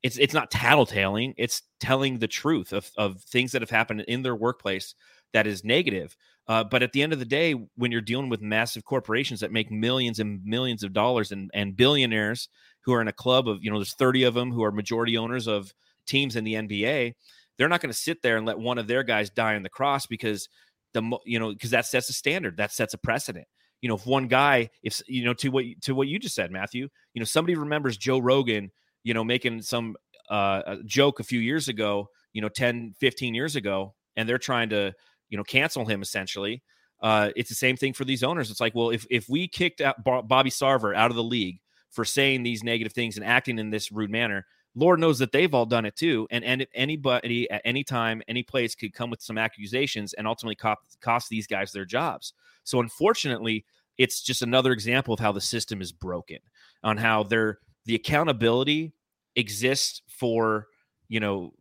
it's 0.03 0.19
it's 0.19 0.35
not 0.35 0.51
tattletaling, 0.51 1.35
it's 1.37 1.63
telling 1.79 2.19
the 2.19 2.29
truth 2.29 2.73
of 2.73 2.91
of 2.97 3.23
things 3.23 3.53
that 3.53 3.63
have 3.63 3.71
happened 3.71 4.01
in 4.03 4.23
their 4.23 4.37
workplace 4.37 4.95
that 5.33 5.47
is 5.47 5.65
negative. 5.65 6.17
Uh, 6.49 6.65
but 6.65 6.83
at 6.83 6.93
the 6.93 7.03
end 7.03 7.13
of 7.13 7.21
the 7.21 7.25
day, 7.25 7.55
when 7.77 7.93
you're 7.93 8.01
dealing 8.01 8.29
with 8.29 8.43
massive 8.43 8.85
corporations 8.85 9.41
that 9.41 9.53
make 9.53 9.71
millions 9.71 10.19
and 10.19 10.45
millions 10.45 10.83
of 10.83 10.93
dollars 10.93 11.31
and, 11.31 11.51
and 11.55 11.77
billionaires 11.77 12.49
who 12.83 12.93
are 12.93 13.01
in 13.01 13.09
a 13.09 13.13
club 13.13 13.49
of, 13.49 13.63
you 13.63 13.71
know, 13.71 13.79
there's 13.79 13.95
30 13.95 14.25
of 14.25 14.35
them 14.35 14.53
who 14.53 14.65
are 14.65 14.73
majority 14.73 15.17
owners 15.17 15.47
of 15.47 15.75
teams 16.07 16.37
in 16.37 16.45
the 16.45 16.55
NBA, 16.55 17.15
they're 17.57 17.69
not 17.69 17.81
going 17.81 17.93
to 17.93 17.99
sit 17.99 18.23
there 18.23 18.37
and 18.37 18.47
let 18.47 18.59
one 18.59 18.79
of 18.79 18.87
their 18.87 19.03
guys 19.03 19.31
die 19.31 19.55
on 19.55 19.63
the 19.63 19.69
cross 19.69 20.07
because 20.07 20.49
the, 20.93 21.19
you 21.25 21.39
know, 21.39 21.51
because 21.53 21.71
that 21.71 21.87
sets 21.87 22.09
a 22.09 22.13
standard, 22.13 22.57
that 22.57 22.73
sets 22.73 22.95
a 22.95 22.99
precedent. 22.99 23.47
You 23.83 23.89
know, 23.89 23.97
if 23.97 24.07
one 24.07 24.29
guy, 24.29 24.71
if, 24.83 25.01
you 25.07 25.25
know, 25.25 25.35
to 25.35 25.49
what, 25.49 25.65
to 25.83 25.95
what 25.95 26.09
you 26.09 26.19
just 26.19 26.35
said, 26.35 26.51
Matthew, 26.51 26.89
you 27.15 27.21
know, 27.21 27.25
somebody 27.25 27.55
remembers 27.55 27.97
Joe 27.97 28.19
Rogan, 28.19 28.71
you 29.05 29.15
know, 29.15 29.25
making 29.25 29.63
some 29.63 29.97
uh, 30.31 30.77
joke 30.85 31.21
a 31.21 31.25
few 31.25 31.41
years 31.41 31.69
ago, 31.69 32.09
you 32.33 32.41
know, 32.43 32.49
10, 32.49 32.95
15 32.99 33.35
years 33.35 33.57
ago, 33.57 33.95
and 34.17 34.29
they're 34.29 34.39
trying 34.39 34.71
to, 34.71 34.93
you 35.29 35.37
know, 35.37 35.45
cancel 35.45 35.87
him 35.87 36.03
essentially. 36.03 36.63
Uh, 37.03 37.31
it's 37.37 37.49
the 37.49 37.55
same 37.55 37.77
thing 37.77 37.93
for 37.93 38.05
these 38.05 38.23
owners. 38.23 38.51
It's 38.51 38.61
like, 38.61 38.75
well, 38.75 38.91
if 38.91 39.07
if 39.11 39.29
we 39.29 39.49
kicked 39.49 39.81
out 39.81 40.05
Bobby 40.05 40.51
Sarver 40.51 40.95
out 40.95 41.11
of 41.11 41.17
the 41.17 41.25
league 41.25 41.61
for 41.91 42.05
saying 42.05 42.43
these 42.43 42.63
negative 42.63 42.93
things 42.93 43.17
and 43.17 43.25
acting 43.25 43.59
in 43.59 43.71
this 43.71 43.91
rude 43.91 44.11
manner. 44.11 44.47
Lord 44.75 45.01
knows 45.01 45.19
that 45.19 45.33
they've 45.33 45.53
all 45.53 45.67
done 45.67 45.85
it 45.85 45.97
too. 45.97 46.29
And 46.31 46.45
and 46.45 46.67
anybody 46.75 47.51
at 47.51 47.63
any 47.65 47.83
time, 47.83 48.23
any 48.29 48.43
place 48.43 48.75
could 48.75 48.93
come 48.93 49.11
with 49.11 49.21
some 49.21 49.39
accusations 49.39 50.13
and 50.13 50.27
ultimately 50.27 50.55
cost, 50.55 50.81
cost 51.01 51.29
these 51.29 51.47
guys 51.47 51.73
their 51.73 51.85
jobs. 51.85 52.33
So 52.63 52.81
unfortunately, 52.81 53.65
it's 53.99 54.23
just 54.23 54.43
another 54.43 54.73
example 54.73 55.13
of 55.13 55.21
how 55.21 55.33
the 55.33 55.41
system 55.41 55.81
is 55.81 55.93
broken, 55.93 56.39
on 56.85 56.97
how 56.97 57.25
they're 57.25 57.59
the 57.87 57.95
accountability 57.95 58.93
exists 59.37 60.03
for 60.09 60.67
you 61.09 61.21
know 61.21 61.53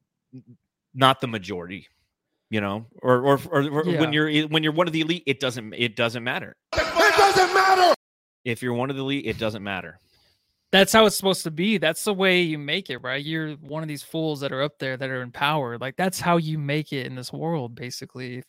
not 0.93 1.21
the 1.21 1.27
majority 1.27 1.88
you 2.50 2.62
know 2.62 2.86
or 3.01 3.21
or, 3.21 3.39
or, 3.51 3.62
or 3.69 3.86
yeah. 3.86 4.00
when 4.00 4.13
you're 4.13 4.48
when 4.48 4.63
you're 4.63 4.74
one 4.74 4.88
of 4.88 4.93
the 4.93 5.01
elite 5.01 5.24
it 5.25 5.39
doesn't 5.39 5.74
it 5.74 5.95
doesn't 5.95 6.24
matter 6.24 6.55
it 6.74 7.15
doesn't 7.17 7.53
matter 7.53 7.93
if 8.43 8.62
you're 8.62 8.74
one 8.74 8.89
of 8.89 8.95
the 8.95 9.01
elite 9.01 9.25
it 9.25 9.38
doesn't 9.38 9.63
matter 9.63 10.00
that's 10.72 10.94
how 10.94 11.06
it's 11.06 11.16
supposed 11.16 11.44
to 11.44 11.52
be. 11.52 11.78
That's 11.78 12.04
the 12.04 12.14
way 12.14 12.42
you 12.42 12.58
make 12.60 12.90
it 12.90 13.00
right? 13.00 13.24
You're 13.24 13.54
one 13.56 13.82
of 13.82 13.90
these 13.90 14.04
fools 14.04 14.40
that 14.42 14.52
are 14.52 14.62
up 14.62 14.78
there 14.78 14.98
that 14.98 15.10
are 15.10 15.22
in 15.22 15.32
power. 15.32 15.78
Like 15.78 15.96
that's 15.96 16.20
how 16.20 16.38
you 16.38 16.60
make 16.60 16.94
it 16.94 17.08
in 17.08 17.16
this 17.16 17.34
world 17.34 17.76
basically. 17.76 18.38
If, 18.38 18.46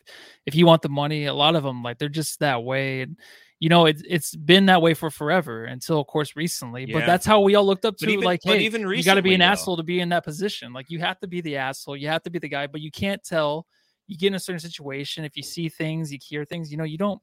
if 0.47 0.55
you 0.55 0.67
want 0.67 0.83
the 0.83 0.89
money 0.89 1.27
a 1.27 1.35
lot 1.35 1.57
of 1.57 1.63
them 1.63 1.83
like 1.83 1.99
they're 1.99 2.09
just 2.09 2.41
that 2.41 2.63
way. 2.63 3.03
And 3.03 3.17
you 3.59 3.69
know 3.69 3.87
it's 3.87 4.03
it's 4.09 4.35
been 4.35 4.67
that 4.67 4.83
way 4.83 4.95
for 4.95 5.11
forever 5.11 5.65
until 5.65 6.01
of 6.01 6.07
course 6.09 6.37
recently. 6.37 6.87
Yeah. 6.87 6.99
but 6.99 7.07
that's 7.07 7.25
how 7.25 7.41
we 7.41 7.55
all 7.55 7.65
looked 7.65 7.85
up 7.85 7.97
to 7.99 8.09
even, 8.11 8.25
like 8.25 8.41
hey 8.43 8.61
even 8.61 8.87
recently, 8.87 8.99
you 8.99 9.05
got 9.05 9.15
to 9.15 9.23
be 9.23 9.35
an 9.35 9.41
though. 9.41 9.47
asshole 9.47 9.77
to 9.79 9.83
be 9.83 10.01
in 10.01 10.11
that 10.11 10.25
position. 10.25 10.73
Like 10.73 10.91
you 10.91 10.99
have 10.99 11.19
to 11.21 11.27
be 11.27 11.41
the 11.41 11.57
asshole. 11.57 11.97
You 11.97 12.09
have 12.09 12.23
to 12.25 12.31
be 12.31 12.39
the 12.39 12.49
guy. 12.49 12.67
But 12.67 12.81
you 12.81 12.91
can't 12.91 13.23
tell. 13.25 13.67
You 14.07 14.19
get 14.19 14.29
in 14.29 14.35
a 14.35 14.41
certain 14.41 14.61
situation. 14.61 15.25
If 15.25 15.37
you 15.37 15.43
see 15.43 15.69
things 15.69 16.13
you 16.13 16.19
hear 16.21 16.45
things 16.45 16.71
you 16.71 16.77
know 16.77 16.85
you 16.85 16.99
don't 16.99 17.21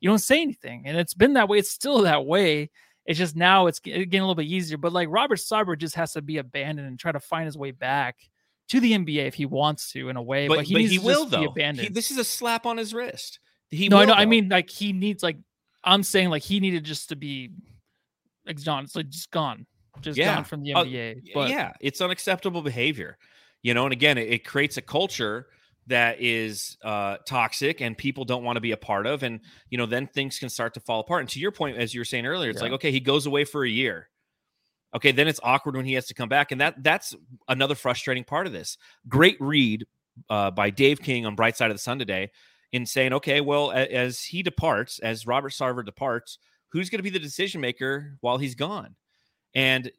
you 0.00 0.08
don't 0.08 0.18
say 0.18 0.40
anything. 0.40 0.84
And 0.86 0.96
it's 0.96 1.14
been 1.14 1.34
that 1.34 1.48
way. 1.48 1.58
It's 1.58 1.70
still 1.70 2.02
that 2.02 2.24
way 2.24 2.70
it's 3.10 3.18
just 3.18 3.36
now 3.36 3.66
it's 3.66 3.80
getting 3.80 4.20
a 4.20 4.22
little 4.22 4.34
bit 4.34 4.46
easier 4.46 4.78
but 4.78 4.92
like 4.92 5.08
robert 5.10 5.38
sarver 5.38 5.76
just 5.76 5.94
has 5.94 6.12
to 6.12 6.22
be 6.22 6.38
abandoned 6.38 6.86
and 6.86 6.98
try 6.98 7.12
to 7.12 7.20
find 7.20 7.46
his 7.46 7.58
way 7.58 7.70
back 7.70 8.16
to 8.68 8.80
the 8.80 8.92
nba 8.92 9.26
if 9.26 9.34
he 9.34 9.46
wants 9.46 9.92
to 9.92 10.08
in 10.08 10.16
a 10.16 10.22
way 10.22 10.48
but, 10.48 10.58
but 10.58 10.64
he, 10.64 10.74
but 10.74 10.82
he 10.82 10.98
will 10.98 11.26
though 11.26 11.44
abandoned. 11.44 11.88
He, 11.88 11.92
this 11.92 12.10
is 12.10 12.18
a 12.18 12.24
slap 12.24 12.66
on 12.66 12.76
his 12.76 12.94
wrist 12.94 13.40
he 13.70 13.88
no, 13.88 13.96
will, 13.96 14.02
I 14.02 14.06
know. 14.06 14.12
I 14.14 14.24
mean, 14.26 14.48
like 14.48 14.68
he 14.68 14.92
needs 14.92 15.22
like 15.22 15.36
I'm 15.84 16.02
saying 16.02 16.30
like 16.30 16.42
he 16.42 16.60
needed 16.60 16.84
just 16.84 17.10
to 17.10 17.16
be 17.16 17.50
gone. 18.64 18.84
It's 18.84 18.96
like 18.96 19.08
just 19.08 19.30
gone, 19.30 19.66
just 20.00 20.18
yeah. 20.18 20.34
gone 20.34 20.44
from 20.44 20.62
the 20.62 20.70
NBA. 20.70 21.18
Uh, 21.18 21.20
but 21.34 21.50
yeah, 21.50 21.72
it's 21.80 22.00
unacceptable 22.00 22.62
behavior, 22.62 23.16
you 23.62 23.74
know. 23.74 23.84
And 23.84 23.92
again, 23.92 24.18
it, 24.18 24.28
it 24.28 24.44
creates 24.44 24.76
a 24.76 24.82
culture 24.82 25.46
that 25.86 26.20
is 26.20 26.76
uh, 26.84 27.16
toxic 27.26 27.80
and 27.80 27.96
people 27.96 28.24
don't 28.24 28.44
want 28.44 28.56
to 28.56 28.60
be 28.60 28.72
a 28.72 28.76
part 28.76 29.06
of, 29.06 29.22
and 29.22 29.40
you 29.70 29.78
know, 29.78 29.86
then 29.86 30.06
things 30.06 30.38
can 30.38 30.48
start 30.48 30.74
to 30.74 30.80
fall 30.80 31.00
apart. 31.00 31.20
And 31.20 31.28
to 31.30 31.40
your 31.40 31.50
point, 31.50 31.76
as 31.76 31.94
you 31.94 32.00
were 32.00 32.04
saying 32.04 32.26
earlier, 32.26 32.50
it's 32.50 32.58
yeah. 32.58 32.64
like 32.64 32.72
okay, 32.72 32.92
he 32.92 33.00
goes 33.00 33.26
away 33.26 33.44
for 33.44 33.64
a 33.64 33.68
year. 33.68 34.08
Okay, 34.94 35.12
then 35.12 35.28
it's 35.28 35.40
awkward 35.42 35.76
when 35.76 35.86
he 35.86 35.94
has 35.94 36.06
to 36.06 36.14
come 36.14 36.28
back, 36.28 36.52
and 36.52 36.60
that 36.60 36.82
that's 36.82 37.14
another 37.48 37.74
frustrating 37.74 38.24
part 38.24 38.46
of 38.46 38.52
this. 38.52 38.76
Great 39.08 39.36
read 39.40 39.86
uh, 40.28 40.50
by 40.50 40.70
Dave 40.70 41.00
King 41.00 41.26
on 41.26 41.34
Bright 41.34 41.56
Side 41.56 41.70
of 41.70 41.76
the 41.76 41.82
Sun 41.82 41.98
today 41.98 42.30
in 42.72 42.86
saying, 42.86 43.12
okay, 43.14 43.40
well, 43.40 43.72
as 43.72 44.22
he 44.22 44.42
departs, 44.42 44.98
as 45.00 45.26
Robert 45.26 45.52
Sarver 45.52 45.84
departs, 45.84 46.38
who's 46.68 46.88
going 46.88 46.98
to 46.98 47.02
be 47.02 47.10
the 47.10 47.18
decision 47.18 47.60
maker 47.60 48.16
while 48.20 48.38
he's 48.38 48.54
gone? 48.54 48.94
And 49.54 49.90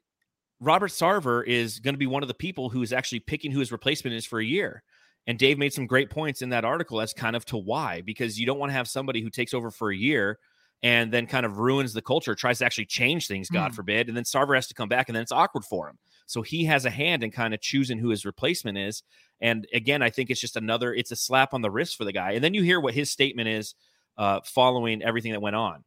Robert 0.60 0.91
Sarver 0.91 1.46
is 1.46 1.80
going 1.80 1.96
to 1.96 2.00
be 2.00 2.08
one 2.08 2.22
of 2.22 2.28
the 2.28 2.34
people 2.34 2.70
who 2.70 2.82
is 2.82 2.94
actually 2.94 3.20
picking 3.20 3.52
who 3.52 3.60
his 3.60 3.72
replacement 3.72 4.15
is 4.15 4.26
for 4.26 4.39
a 4.39 4.46
year. 4.46 4.84
And 5.28 5.38
Dave 5.38 5.58
made 5.58 5.74
some 5.74 5.86
great 5.86 6.10
points 6.10 6.42
in 6.42 6.50
that 6.50 6.66
article 6.66 7.00
as 7.00 7.14
kind 7.14 7.36
of 7.36 7.46
to 7.46 7.58
why, 7.58 8.02
because 8.02 8.40
you 8.40 8.46
don't 8.46 8.60
want 8.60 8.72
to 8.72 8.76
have 8.76 8.88
somebody 8.88 9.22
who 9.22 9.30
takes 9.30 9.54
over 9.54 9.70
for 9.70 9.92
a 9.92 9.96
year 9.96 10.40
and 10.84 11.12
then 11.12 11.28
kind 11.28 11.46
of 11.46 11.60
ruins 11.60 11.94
the 11.94 12.02
culture, 12.02 12.34
tries 12.34 12.60
to 12.60 12.66
actually 12.66 12.88
change 12.88 13.28
things, 13.28 13.50
God 13.50 13.72
mm. 13.72 13.76
forbid. 13.76 14.08
And 14.08 14.18
then 14.18 14.24
Sarver 14.24 14.56
has 14.56 14.68
to 14.68 14.74
come 14.74 14.90
back 14.90 15.10
and 15.10 15.16
then 15.16 15.22
it's 15.22 15.32
awkward 15.32 15.64
for 15.64 15.88
him. 15.88 16.00
So 16.26 16.42
he 16.42 16.66
has 16.66 16.86
a 16.86 16.90
hand 16.90 17.24
in 17.24 17.32
kind 17.32 17.54
of 17.54 17.62
choosing 17.62 18.00
who 18.00 18.10
his 18.10 18.26
replacement 18.26 18.78
is. 18.78 19.04
And 19.42 19.68
again, 19.74 20.02
I 20.02 20.10
think 20.10 20.30
it's 20.30 20.42
just 20.42 20.56
another, 20.56 20.94
it's 20.94 21.12
a 21.12 21.16
slap 21.16 21.54
on 21.54 21.62
the 21.62 21.70
wrist 21.70 21.98
for 21.98 22.04
the 22.04 22.14
guy. 22.14 22.32
And 22.32 22.44
then 22.44 22.54
you 22.54 22.64
hear 22.64 22.80
what 22.80 22.94
his 22.94 23.12
statement 23.12 23.48
is 23.48 23.76
uh, 24.18 24.40
following 24.44 25.04
everything 25.04 25.34
that 25.34 25.42
went 25.42 25.56
on. 25.56 25.84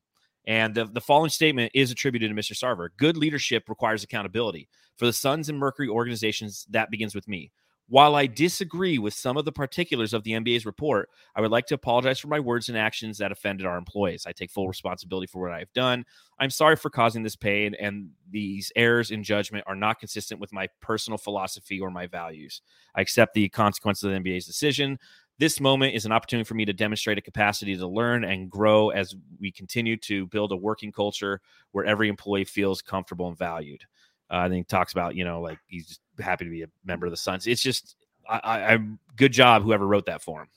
And 0.47 0.75
the, 0.75 0.85
the 0.85 1.01
following 1.01 1.31
statement 1.31 1.73
is 1.75 1.91
attributed 1.91 2.31
to 2.31 2.37
Mr. 2.37 2.53
Sarver. 2.53 2.91
Good 2.97 3.17
leadership 3.17 3.69
requires 3.69 4.05
accountability. 4.05 4.69
For 4.97 5.07
the 5.07 5.13
Suns 5.13 5.49
and 5.49 5.59
Mercury 5.59 5.89
organizations, 5.89 6.67
that 6.71 6.91
begins 6.91 7.15
with 7.15 7.27
me. 7.27 7.51
While 7.87 8.15
I 8.15 8.27
disagree 8.27 8.99
with 8.99 9.13
some 9.13 9.37
of 9.37 9.45
the 9.45 9.53
particulars 9.53 10.15
of 10.15 10.25
the 10.25 10.33
NBA's 10.33 10.65
report, 10.65 11.11
I 11.37 11.43
would 11.43 11.51
like 11.51 11.67
to 11.67 11.75
apologize 11.75 12.19
for 12.19 12.29
my 12.29 12.41
words 12.41 12.71
and 12.71 12.79
actions 12.79 13.19
that 13.19 13.31
offended 13.31 13.67
our 13.67 13.77
employees. 13.77 14.25
I 14.27 14.33
take 14.33 14.51
full 14.51 14.69
responsibility 14.69 15.27
for 15.27 15.43
what 15.43 15.53
I 15.53 15.59
have 15.59 15.73
done. 15.75 16.07
I'm 16.41 16.49
sorry 16.49 16.77
for 16.77 16.89
causing 16.89 17.23
this 17.23 17.37
pain, 17.37 17.75
and 17.79 18.09
these 18.31 18.73
errors 18.75 19.11
in 19.11 19.23
judgment 19.23 19.65
are 19.67 19.77
not 19.77 20.01
consistent 20.01 20.41
with 20.41 20.51
my 20.51 20.67
personal 20.81 21.19
philosophy 21.19 21.79
or 21.79 21.91
my 21.91 22.07
values. 22.07 22.63
I 22.95 23.03
accept 23.03 23.35
the 23.35 23.51
consequences 23.51 24.05
of 24.05 24.13
the 24.13 24.19
NBA's 24.19 24.47
decision. 24.47 24.99
This 25.39 25.61
moment 25.61 25.95
is 25.95 26.07
an 26.07 26.13
opportunity 26.13 26.47
for 26.47 26.55
me 26.55 26.65
to 26.65 26.73
demonstrate 26.73 27.19
a 27.19 27.23
capacity 27.23 27.77
to 27.77 27.87
learn 27.87 28.25
and 28.25 28.51
grow 28.51 28.91
as 28.91 29.15
we 29.39 29.53
continue 29.53 29.99
to 29.99 30.27
build 30.29 30.53
a 30.53 30.57
working 30.57 30.91
culture 30.93 31.41
where 31.73 31.85
every 31.85 32.09
employee 32.09 32.45
feels 32.45 32.81
comfortable 32.81 33.29
and 33.29 33.37
valued. 33.37 33.83
Uh, 34.31 34.37
I 34.37 34.49
think 34.49 34.69
talks 34.69 34.93
about 34.93 35.17
you 35.17 35.25
know 35.25 35.41
like 35.43 35.59
he's 35.67 36.01
happy 36.21 36.45
to 36.45 36.51
be 36.51 36.63
a 36.63 36.69
member 36.85 37.07
of 37.07 37.13
the 37.13 37.17
Suns. 37.17 37.47
It's 37.47 37.63
just 37.63 37.97
I, 38.29 38.41
I, 38.43 38.73
I'm 38.73 38.99
good 39.17 39.33
job 39.33 39.63
whoever 39.63 39.87
wrote 39.87 40.07
that 40.07 40.23
for 40.23 40.43
him. 40.43 40.49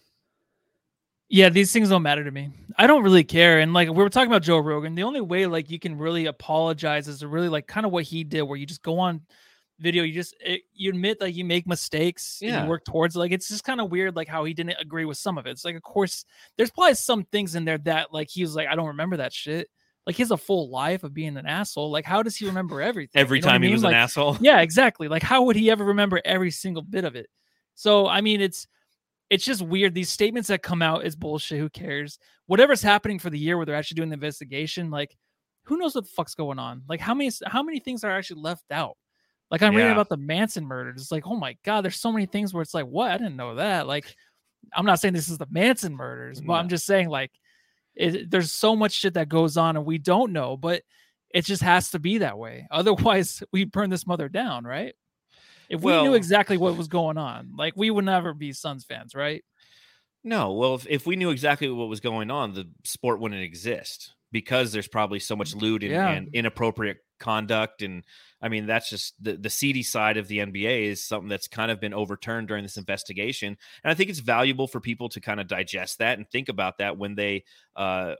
Yeah, 1.29 1.49
these 1.49 1.73
things 1.73 1.89
don't 1.89 2.03
matter 2.03 2.23
to 2.23 2.31
me. 2.31 2.51
I 2.77 2.87
don't 2.87 3.03
really 3.03 3.23
care. 3.23 3.59
And 3.59 3.73
like 3.73 3.89
we 3.89 3.95
were 3.95 4.09
talking 4.09 4.31
about 4.31 4.43
Joe 4.43 4.59
Rogan, 4.59 4.95
the 4.95 5.03
only 5.03 5.19
way 5.19 5.45
like 5.45 5.69
you 5.69 5.79
can 5.79 5.97
really 5.97 6.27
apologize 6.27 7.07
is 7.07 7.19
to 7.19 7.27
really 7.27 7.49
like 7.49 7.67
kind 7.67 7.85
of 7.85 7.91
what 7.91 8.05
he 8.05 8.23
did, 8.23 8.43
where 8.43 8.57
you 8.57 8.65
just 8.65 8.81
go 8.81 8.97
on 8.99 9.21
video, 9.79 10.03
you 10.03 10.13
just 10.13 10.35
it, 10.39 10.61
you 10.73 10.89
admit 10.89 11.19
like 11.19 11.35
you 11.35 11.43
make 11.43 11.67
mistakes, 11.67 12.39
yeah, 12.41 12.63
you 12.63 12.69
work 12.69 12.85
towards 12.85 13.15
like 13.15 13.31
it's 13.33 13.49
just 13.49 13.65
kind 13.65 13.81
of 13.81 13.91
weird 13.91 14.15
like 14.15 14.29
how 14.29 14.45
he 14.45 14.53
didn't 14.53 14.77
agree 14.79 15.03
with 15.03 15.17
some 15.17 15.37
of 15.37 15.45
it. 15.45 15.51
It's 15.51 15.65
like 15.65 15.75
of 15.75 15.83
course 15.83 16.23
there's 16.55 16.71
probably 16.71 16.95
some 16.95 17.25
things 17.25 17.55
in 17.55 17.65
there 17.65 17.77
that 17.79 18.13
like 18.13 18.29
he 18.29 18.41
was 18.41 18.55
like 18.55 18.67
I 18.69 18.75
don't 18.75 18.87
remember 18.87 19.17
that 19.17 19.33
shit. 19.33 19.69
Like 20.07 20.15
he 20.15 20.23
has 20.23 20.31
a 20.31 20.37
full 20.37 20.69
life 20.69 21.03
of 21.03 21.13
being 21.13 21.35
an 21.35 21.45
asshole. 21.45 21.91
Like 21.91 22.05
how 22.05 22.23
does 22.23 22.37
he 22.37 22.45
remember 22.45 22.81
everything? 22.81 23.19
Every 23.19 23.39
you 23.39 23.41
know 23.43 23.49
time 23.49 23.61
he 23.61 23.73
was 23.73 23.83
like, 23.83 23.91
an 23.91 23.99
asshole. 23.99 24.37
Yeah, 24.41 24.61
exactly. 24.61 25.09
Like 25.09 25.21
how 25.21 25.43
would 25.43 25.57
he 25.57 25.69
ever 25.69 25.83
remember 25.83 26.21
every 26.23 26.49
single 26.49 26.81
bit 26.81 27.03
of 27.03 27.17
it? 27.17 27.27
So 27.75 28.07
I 28.07 28.21
mean, 28.21 28.39
it's 28.39 28.67
it's 29.29 29.43
just 29.43 29.61
weird. 29.61 29.93
These 29.93 30.09
statements 30.09 30.47
that 30.47 30.63
come 30.63 30.81
out 30.81 31.05
is 31.05 31.17
bullshit. 31.17 31.59
Who 31.59 31.69
cares? 31.69 32.19
Whatever's 32.45 32.81
happening 32.81 33.19
for 33.19 33.29
the 33.29 33.37
year 33.37 33.57
where 33.57 33.65
they're 33.65 33.75
actually 33.75 33.95
doing 33.95 34.07
the 34.07 34.13
investigation, 34.13 34.89
like 34.89 35.13
who 35.63 35.77
knows 35.77 35.93
what 35.93 36.05
the 36.05 36.11
fuck's 36.11 36.35
going 36.35 36.57
on? 36.57 36.83
Like 36.87 37.01
how 37.01 37.13
many 37.13 37.29
how 37.45 37.61
many 37.61 37.79
things 37.79 38.05
are 38.05 38.11
actually 38.11 38.41
left 38.41 38.71
out? 38.71 38.95
Like 39.51 39.61
I'm 39.61 39.73
yeah. 39.73 39.79
reading 39.79 39.91
about 39.91 40.07
the 40.07 40.15
Manson 40.15 40.65
murders. 40.65 41.01
It's 41.01 41.11
like, 41.11 41.27
oh 41.27 41.35
my 41.35 41.57
god, 41.65 41.81
there's 41.81 41.99
so 41.99 42.13
many 42.13 42.27
things 42.27 42.53
where 42.53 42.63
it's 42.63 42.73
like, 42.73 42.85
what? 42.85 43.11
I 43.11 43.17
didn't 43.17 43.35
know 43.35 43.55
that. 43.55 43.87
Like, 43.87 44.15
I'm 44.73 44.85
not 44.85 45.01
saying 45.01 45.13
this 45.13 45.27
is 45.27 45.37
the 45.37 45.47
Manson 45.51 45.93
murders, 45.97 46.39
but 46.39 46.53
I'm 46.53 46.69
just 46.69 46.85
saying 46.85 47.09
like 47.09 47.31
it, 47.97 48.31
there's 48.31 48.51
so 48.51 48.75
much 48.75 48.93
shit 48.93 49.15
that 49.15 49.29
goes 49.29 49.57
on 49.57 49.75
and 49.75 49.85
we 49.85 49.97
don't 49.97 50.31
know, 50.31 50.55
but 50.55 50.83
it 51.33 51.45
just 51.45 51.63
has 51.63 51.91
to 51.91 51.99
be 51.99 52.19
that 52.19 52.37
way. 52.37 52.67
Otherwise, 52.71 53.43
we 53.51 53.65
burn 53.65 53.89
this 53.89 54.07
mother 54.07 54.29
down, 54.29 54.63
right? 54.63 54.93
If 55.69 55.81
we 55.81 55.91
well, 55.91 56.03
knew 56.03 56.13
exactly 56.13 56.55
what 56.57 56.77
was 56.77 56.87
going 56.87 57.17
on, 57.17 57.51
like 57.57 57.73
we 57.75 57.91
would 57.91 58.05
never 58.05 58.33
be 58.33 58.53
Suns 58.53 58.85
fans, 58.85 59.13
right? 59.13 59.43
No. 60.23 60.53
Well, 60.53 60.75
if, 60.75 60.87
if 60.87 61.05
we 61.05 61.17
knew 61.17 61.29
exactly 61.29 61.69
what 61.69 61.89
was 61.89 61.99
going 61.99 62.31
on, 62.31 62.53
the 62.53 62.69
sport 62.85 63.19
wouldn't 63.19 63.41
exist 63.41 64.13
because 64.31 64.71
there's 64.71 64.87
probably 64.87 65.19
so 65.19 65.35
much 65.35 65.55
lewd 65.55 65.83
and, 65.83 65.91
yeah. 65.91 66.09
and 66.09 66.29
inappropriate 66.33 66.97
conduct 67.19 67.81
and 67.81 68.03
I 68.41 68.49
mean, 68.49 68.67
that's 68.67 68.89
just 68.89 69.21
the, 69.23 69.33
the 69.33 69.49
seedy 69.49 69.83
side 69.83 70.17
of 70.17 70.27
the 70.27 70.39
NBA 70.39 70.83
is 70.83 71.03
something 71.03 71.29
that's 71.29 71.47
kind 71.47 71.71
of 71.71 71.79
been 71.79 71.93
overturned 71.93 72.47
during 72.47 72.63
this 72.63 72.77
investigation. 72.77 73.57
And 73.83 73.91
I 73.91 73.95
think 73.95 74.09
it's 74.09 74.19
valuable 74.19 74.67
for 74.67 74.79
people 74.79 75.09
to 75.09 75.19
kind 75.19 75.39
of 75.39 75.47
digest 75.47 75.99
that 75.99 76.17
and 76.17 76.29
think 76.29 76.49
about 76.49 76.77
that 76.77 76.97
when 76.97 77.15
they 77.15 77.45
uh, 77.75 78.13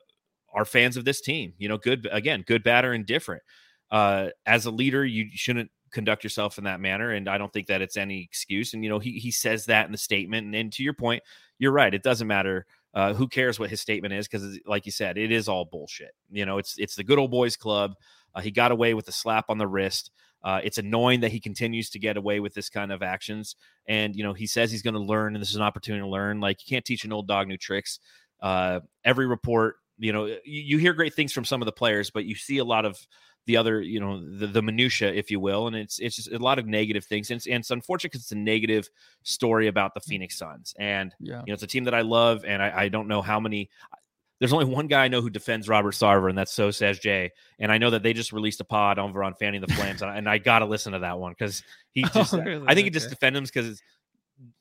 are 0.51 0.65
fans 0.65 0.97
of 0.97 1.05
this 1.05 1.21
team. 1.21 1.53
You 1.59 1.69
know, 1.69 1.77
good, 1.77 2.07
again, 2.11 2.43
good, 2.47 2.63
bad, 2.63 2.83
or 2.83 2.93
indifferent. 2.93 3.43
Uh, 3.91 4.29
as 4.45 4.65
a 4.65 4.71
leader, 4.71 5.05
you 5.05 5.27
shouldn't 5.33 5.69
conduct 5.91 6.23
yourself 6.23 6.57
in 6.57 6.63
that 6.63 6.79
manner. 6.79 7.11
And 7.11 7.29
I 7.29 7.37
don't 7.37 7.53
think 7.53 7.67
that 7.67 7.83
it's 7.83 7.95
any 7.95 8.23
excuse. 8.23 8.73
And, 8.73 8.83
you 8.83 8.89
know, 8.89 8.99
he, 8.99 9.19
he 9.19 9.31
says 9.31 9.65
that 9.65 9.85
in 9.85 9.91
the 9.91 9.97
statement. 9.99 10.47
And, 10.47 10.55
and 10.55 10.73
to 10.73 10.83
your 10.83 10.93
point, 10.93 11.21
you're 11.59 11.71
right. 11.71 11.93
It 11.93 12.03
doesn't 12.03 12.27
matter. 12.27 12.65
Uh, 12.93 13.13
who 13.13 13.27
cares 13.27 13.59
what 13.59 13.69
his 13.69 13.81
statement 13.81 14.13
is? 14.13 14.27
Because, 14.27 14.59
like 14.65 14.85
you 14.85 14.91
said, 14.91 15.17
it 15.17 15.31
is 15.31 15.47
all 15.47 15.65
bullshit. 15.65 16.11
You 16.31 16.45
know, 16.45 16.57
it's 16.57 16.77
it's 16.77 16.95
the 16.95 17.03
good 17.03 17.19
old 17.19 17.31
boys 17.31 17.55
club. 17.55 17.93
Uh, 18.33 18.41
he 18.41 18.51
got 18.51 18.71
away 18.71 18.93
with 18.93 19.07
a 19.07 19.11
slap 19.11 19.45
on 19.49 19.57
the 19.57 19.67
wrist. 19.67 20.11
Uh, 20.43 20.61
it's 20.63 20.77
annoying 20.77 21.21
that 21.21 21.31
he 21.31 21.39
continues 21.39 21.89
to 21.89 21.99
get 21.99 22.15
away 22.15 22.39
with 22.39 22.53
this 22.53 22.69
kind 22.69 22.91
of 22.91 23.01
actions. 23.01 23.55
And, 23.87 24.15
you 24.15 24.23
know, 24.23 24.33
he 24.33 24.45
says 24.45 24.71
he's 24.71 24.83
going 24.83 24.93
to 24.93 24.99
learn, 24.99 25.35
and 25.35 25.41
this 25.41 25.49
is 25.49 25.55
an 25.55 25.61
opportunity 25.61 26.01
to 26.01 26.07
learn. 26.07 26.39
Like, 26.39 26.65
you 26.65 26.73
can't 26.73 26.85
teach 26.85 27.03
an 27.03 27.11
old 27.11 27.27
dog 27.27 27.47
new 27.47 27.57
tricks. 27.57 27.99
Uh, 28.39 28.81
every 29.03 29.25
report, 29.25 29.77
you 29.97 30.13
know, 30.13 30.25
you, 30.25 30.39
you, 30.45 30.77
hear 30.77 30.93
great 30.93 31.15
things 31.15 31.33
from 31.33 31.43
some 31.43 31.61
of 31.61 31.65
the 31.65 31.71
players, 31.71 32.11
but 32.11 32.25
you 32.25 32.35
see 32.35 32.59
a 32.59 32.63
lot 32.63 32.85
of 32.85 32.99
the 33.47 33.57
other, 33.57 33.81
you 33.81 33.99
know, 33.99 34.21
the, 34.37 34.45
the 34.45 34.61
minutia, 34.61 35.11
if 35.11 35.31
you 35.31 35.39
will. 35.39 35.67
And 35.67 35.75
it's 35.75 35.97
it's 35.99 36.15
just 36.15 36.31
a 36.31 36.37
lot 36.37 36.59
of 36.59 36.67
negative 36.67 37.05
things. 37.05 37.31
And 37.31 37.37
it's, 37.37 37.47
and 37.47 37.55
it's 37.55 37.71
unfortunate 37.71 38.11
because 38.11 38.23
it's 38.23 38.31
a 38.31 38.35
negative 38.35 38.89
story 39.23 39.67
about 39.67 39.93
the 39.95 40.01
mm. 40.01 40.05
Phoenix 40.05 40.37
Suns. 40.37 40.75
And, 40.77 41.15
yeah. 41.19 41.39
you 41.39 41.47
know, 41.47 41.53
it's 41.53 41.63
a 41.63 41.67
team 41.67 41.85
that 41.85 41.95
I 41.95 42.01
love, 42.01 42.45
and 42.45 42.61
I, 42.61 42.83
I 42.83 42.89
don't 42.89 43.07
know 43.07 43.21
how 43.21 43.39
many 43.39 43.69
there's 44.39 44.53
only 44.53 44.65
one 44.65 44.87
guy 44.87 45.05
I 45.05 45.07
know 45.07 45.21
who 45.21 45.31
defends 45.31 45.67
Robert 45.67 45.95
Sarver, 45.95 46.29
and 46.29 46.37
that's 46.37 46.53
So 46.53 46.69
Says 46.69 46.99
Jay. 46.99 47.31
And 47.59 47.71
I 47.71 47.79
know 47.79 47.89
that 47.89 48.03
they 48.03 48.13
just 48.13 48.31
released 48.31 48.61
a 48.61 48.63
pod 48.63 48.99
over 48.99 49.23
on 49.23 49.33
Fanning 49.33 49.61
the 49.61 49.73
Flames, 49.73 50.03
and 50.03 50.29
I 50.29 50.37
got 50.37 50.59
to 50.59 50.65
listen 50.65 50.93
to 50.93 50.99
that 50.99 51.17
one 51.17 51.31
because 51.31 51.63
he 51.91 52.03
just, 52.13 52.33
oh, 52.33 52.41
really? 52.41 52.65
I 52.67 52.75
think 52.75 52.85
he 52.85 52.91
just 52.91 53.09
defends 53.09 53.37
him 53.37 53.45
because 53.45 53.81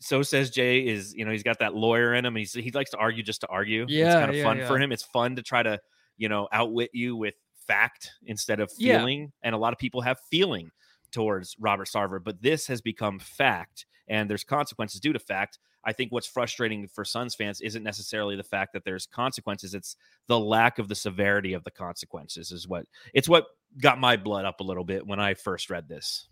so 0.00 0.22
says 0.22 0.50
Jay 0.50 0.86
is 0.86 1.12
you 1.14 1.26
know 1.26 1.30
he's 1.30 1.42
got 1.42 1.58
that 1.58 1.74
lawyer 1.74 2.14
in 2.14 2.24
him. 2.24 2.34
He's 2.36 2.54
he 2.54 2.70
likes 2.70 2.90
to 2.92 2.96
argue 2.96 3.22
just 3.22 3.42
to 3.42 3.48
argue. 3.48 3.84
Yeah, 3.88 4.06
it's 4.06 4.14
kind 4.14 4.30
of 4.30 4.36
yeah, 4.36 4.44
fun 4.44 4.58
yeah. 4.58 4.66
for 4.66 4.78
him. 4.78 4.92
It's 4.92 5.02
fun 5.02 5.36
to 5.36 5.42
try 5.42 5.62
to 5.62 5.78
you 6.16 6.30
know 6.30 6.48
outwit 6.52 6.90
you 6.94 7.14
with 7.14 7.34
fact 7.66 8.12
instead 8.24 8.60
of 8.60 8.72
feeling. 8.72 9.20
Yeah. 9.20 9.26
And 9.42 9.54
a 9.54 9.58
lot 9.58 9.72
of 9.72 9.78
people 9.78 10.00
have 10.02 10.18
feeling 10.30 10.70
towards 11.12 11.56
Robert 11.58 11.88
Sarver, 11.88 12.22
but 12.22 12.42
this 12.42 12.66
has 12.66 12.80
become 12.80 13.18
fact, 13.18 13.86
and 14.08 14.28
there's 14.28 14.44
consequences 14.44 15.00
due 15.00 15.12
to 15.12 15.18
fact. 15.18 15.58
I 15.84 15.92
think 15.92 16.10
what's 16.10 16.26
frustrating 16.26 16.88
for 16.88 17.04
Suns 17.04 17.34
fans 17.34 17.60
isn't 17.60 17.82
necessarily 17.82 18.34
the 18.34 18.42
fact 18.42 18.72
that 18.72 18.84
there's 18.84 19.06
consequences; 19.06 19.74
it's 19.74 19.96
the 20.26 20.38
lack 20.38 20.78
of 20.78 20.88
the 20.88 20.94
severity 20.94 21.52
of 21.52 21.64
the 21.64 21.70
consequences. 21.70 22.50
Is 22.50 22.66
what 22.66 22.86
it's 23.14 23.28
what 23.28 23.46
got 23.80 24.00
my 24.00 24.16
blood 24.16 24.44
up 24.44 24.60
a 24.60 24.64
little 24.64 24.84
bit 24.84 25.06
when 25.06 25.20
I 25.20 25.34
first 25.34 25.70
read 25.70 25.88
this. 25.88 26.28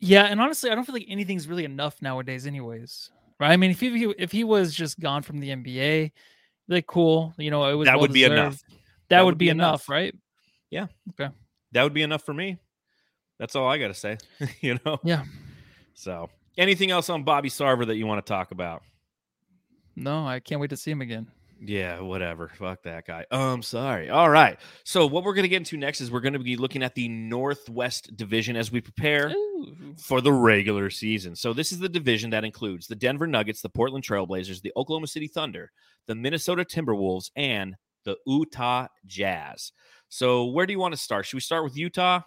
Yeah, 0.00 0.24
and 0.24 0.40
honestly, 0.40 0.70
I 0.70 0.74
don't 0.74 0.84
feel 0.84 0.94
like 0.94 1.06
anything's 1.08 1.48
really 1.48 1.64
enough 1.64 2.00
nowadays, 2.00 2.46
anyways. 2.46 3.10
Right? 3.40 3.52
I 3.52 3.56
mean, 3.56 3.72
if 3.72 3.80
he 3.80 4.14
if 4.18 4.32
he 4.32 4.44
was 4.44 4.74
just 4.74 5.00
gone 5.00 5.22
from 5.22 5.40
the 5.40 5.50
NBA, 5.50 6.12
like 6.68 6.86
cool, 6.86 7.34
you 7.36 7.50
know, 7.50 7.68
it 7.68 7.74
was 7.74 7.86
that 7.86 7.98
would 7.98 8.12
be 8.12 8.24
enough. 8.24 8.60
That, 8.60 9.16
that 9.16 9.24
would, 9.24 9.32
would, 9.32 9.38
be 9.38 9.48
enough, 9.48 9.70
enough, 9.70 9.88
right? 9.88 10.14
Yeah. 10.70 10.86
Okay. 11.10 11.32
That 11.72 11.82
would 11.82 11.94
be 11.94 12.02
enough 12.02 12.24
for 12.24 12.34
me. 12.34 12.58
That's 13.38 13.54
all 13.54 13.68
I 13.68 13.78
got 13.78 13.88
to 13.88 13.94
say. 13.94 14.18
you 14.60 14.78
know. 14.84 14.98
Yeah. 15.02 15.24
So, 15.94 16.30
anything 16.56 16.90
else 16.90 17.10
on 17.10 17.24
Bobby 17.24 17.48
Sarver 17.48 17.86
that 17.86 17.96
you 17.96 18.06
want 18.06 18.24
to 18.24 18.28
talk 18.28 18.50
about? 18.50 18.82
No, 19.96 20.26
I 20.26 20.40
can't 20.40 20.60
wait 20.60 20.70
to 20.70 20.76
see 20.76 20.90
him 20.90 21.00
again. 21.00 21.28
Yeah, 21.60 22.00
whatever. 22.00 22.48
Fuck 22.48 22.84
that 22.84 23.04
guy. 23.04 23.26
Um, 23.32 23.62
sorry. 23.62 24.10
All 24.10 24.30
right. 24.30 24.58
So 24.84 25.06
what 25.06 25.24
we're 25.24 25.34
gonna 25.34 25.48
get 25.48 25.56
into 25.56 25.76
next 25.76 26.00
is 26.00 26.10
we're 26.10 26.20
gonna 26.20 26.38
be 26.38 26.56
looking 26.56 26.84
at 26.84 26.94
the 26.94 27.08
Northwest 27.08 28.16
Division 28.16 28.54
as 28.54 28.70
we 28.70 28.80
prepare 28.80 29.30
Ooh. 29.30 29.94
for 29.98 30.20
the 30.20 30.32
regular 30.32 30.88
season. 30.88 31.34
So 31.34 31.52
this 31.52 31.72
is 31.72 31.80
the 31.80 31.88
division 31.88 32.30
that 32.30 32.44
includes 32.44 32.86
the 32.86 32.94
Denver 32.94 33.26
Nuggets, 33.26 33.60
the 33.60 33.68
Portland 33.68 34.04
Trailblazers, 34.04 34.62
the 34.62 34.72
Oklahoma 34.76 35.08
City 35.08 35.26
Thunder, 35.26 35.72
the 36.06 36.14
Minnesota 36.14 36.64
Timberwolves, 36.64 37.30
and 37.34 37.74
the 38.08 38.16
Utah 38.26 38.86
Jazz. 39.06 39.72
So 40.08 40.46
where 40.46 40.66
do 40.66 40.72
you 40.72 40.78
want 40.78 40.94
to 40.94 41.00
start? 41.00 41.26
Should 41.26 41.36
we 41.36 41.40
start 41.40 41.64
with 41.64 41.76
Utah? 41.76 42.22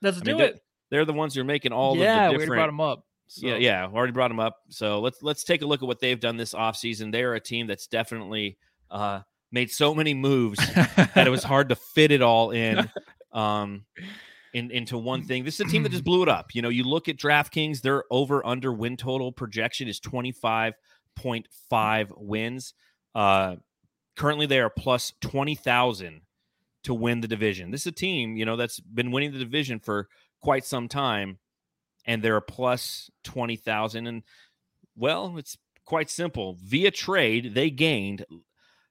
Let's 0.00 0.18
I 0.18 0.20
do 0.20 0.32
mean, 0.32 0.40
it. 0.40 0.62
They're, 0.90 0.90
they're, 0.90 1.04
the 1.04 1.12
ones 1.12 1.34
who 1.34 1.42
are 1.42 1.44
making 1.44 1.72
all 1.72 1.96
yeah, 1.96 2.28
the 2.28 2.32
different. 2.32 2.40
Yeah, 2.40 2.50
we 2.50 2.56
brought 2.56 2.66
them 2.66 2.80
up. 2.80 3.04
So. 3.26 3.46
Yeah, 3.46 3.56
yeah, 3.56 3.86
already 3.86 4.12
brought 4.12 4.28
them 4.28 4.40
up. 4.40 4.56
So 4.70 5.00
let's 5.00 5.22
let's 5.22 5.44
take 5.44 5.60
a 5.60 5.66
look 5.66 5.82
at 5.82 5.86
what 5.86 6.00
they've 6.00 6.18
done 6.18 6.38
this 6.38 6.54
offseason. 6.54 7.12
They're 7.12 7.34
a 7.34 7.40
team 7.40 7.66
that's 7.66 7.86
definitely 7.86 8.56
uh, 8.90 9.20
made 9.52 9.70
so 9.70 9.94
many 9.94 10.14
moves 10.14 10.58
that 10.74 11.26
it 11.26 11.30
was 11.30 11.42
hard 11.44 11.68
to 11.68 11.76
fit 11.76 12.10
it 12.10 12.22
all 12.22 12.50
in. 12.50 12.90
Um, 13.30 13.84
in, 14.54 14.70
into 14.70 14.96
one 14.96 15.22
thing. 15.22 15.44
This 15.44 15.60
is 15.60 15.66
a 15.66 15.68
team 15.68 15.82
that 15.82 15.92
just 15.92 16.02
blew 16.02 16.22
it 16.22 16.28
up. 16.30 16.54
You 16.54 16.62
know, 16.62 16.70
you 16.70 16.82
look 16.82 17.10
at 17.10 17.18
DraftKings, 17.18 17.82
their 17.82 18.04
over 18.10 18.44
under 18.44 18.72
win 18.72 18.96
total 18.96 19.32
projection 19.32 19.86
is 19.86 20.00
25.5 20.00 22.06
wins. 22.16 22.72
Uh, 23.14 23.56
currently, 24.18 24.46
they 24.46 24.60
are 24.60 24.68
plus 24.68 25.12
20,000 25.22 26.20
to 26.84 26.94
win 26.94 27.20
the 27.20 27.28
division. 27.28 27.70
This 27.70 27.82
is 27.82 27.88
a 27.88 27.92
team, 27.92 28.36
you 28.36 28.44
know, 28.44 28.56
that's 28.56 28.80
been 28.80 29.10
winning 29.10 29.32
the 29.32 29.38
division 29.38 29.80
for 29.80 30.08
quite 30.40 30.64
some 30.64 30.88
time, 30.88 31.38
and 32.04 32.22
they're 32.22 32.40
plus 32.40 33.10
20,000. 33.24 34.06
And, 34.06 34.22
well, 34.96 35.36
it's 35.38 35.56
quite 35.84 36.10
simple. 36.10 36.56
Via 36.62 36.90
trade, 36.90 37.54
they 37.54 37.70
gained 37.70 38.24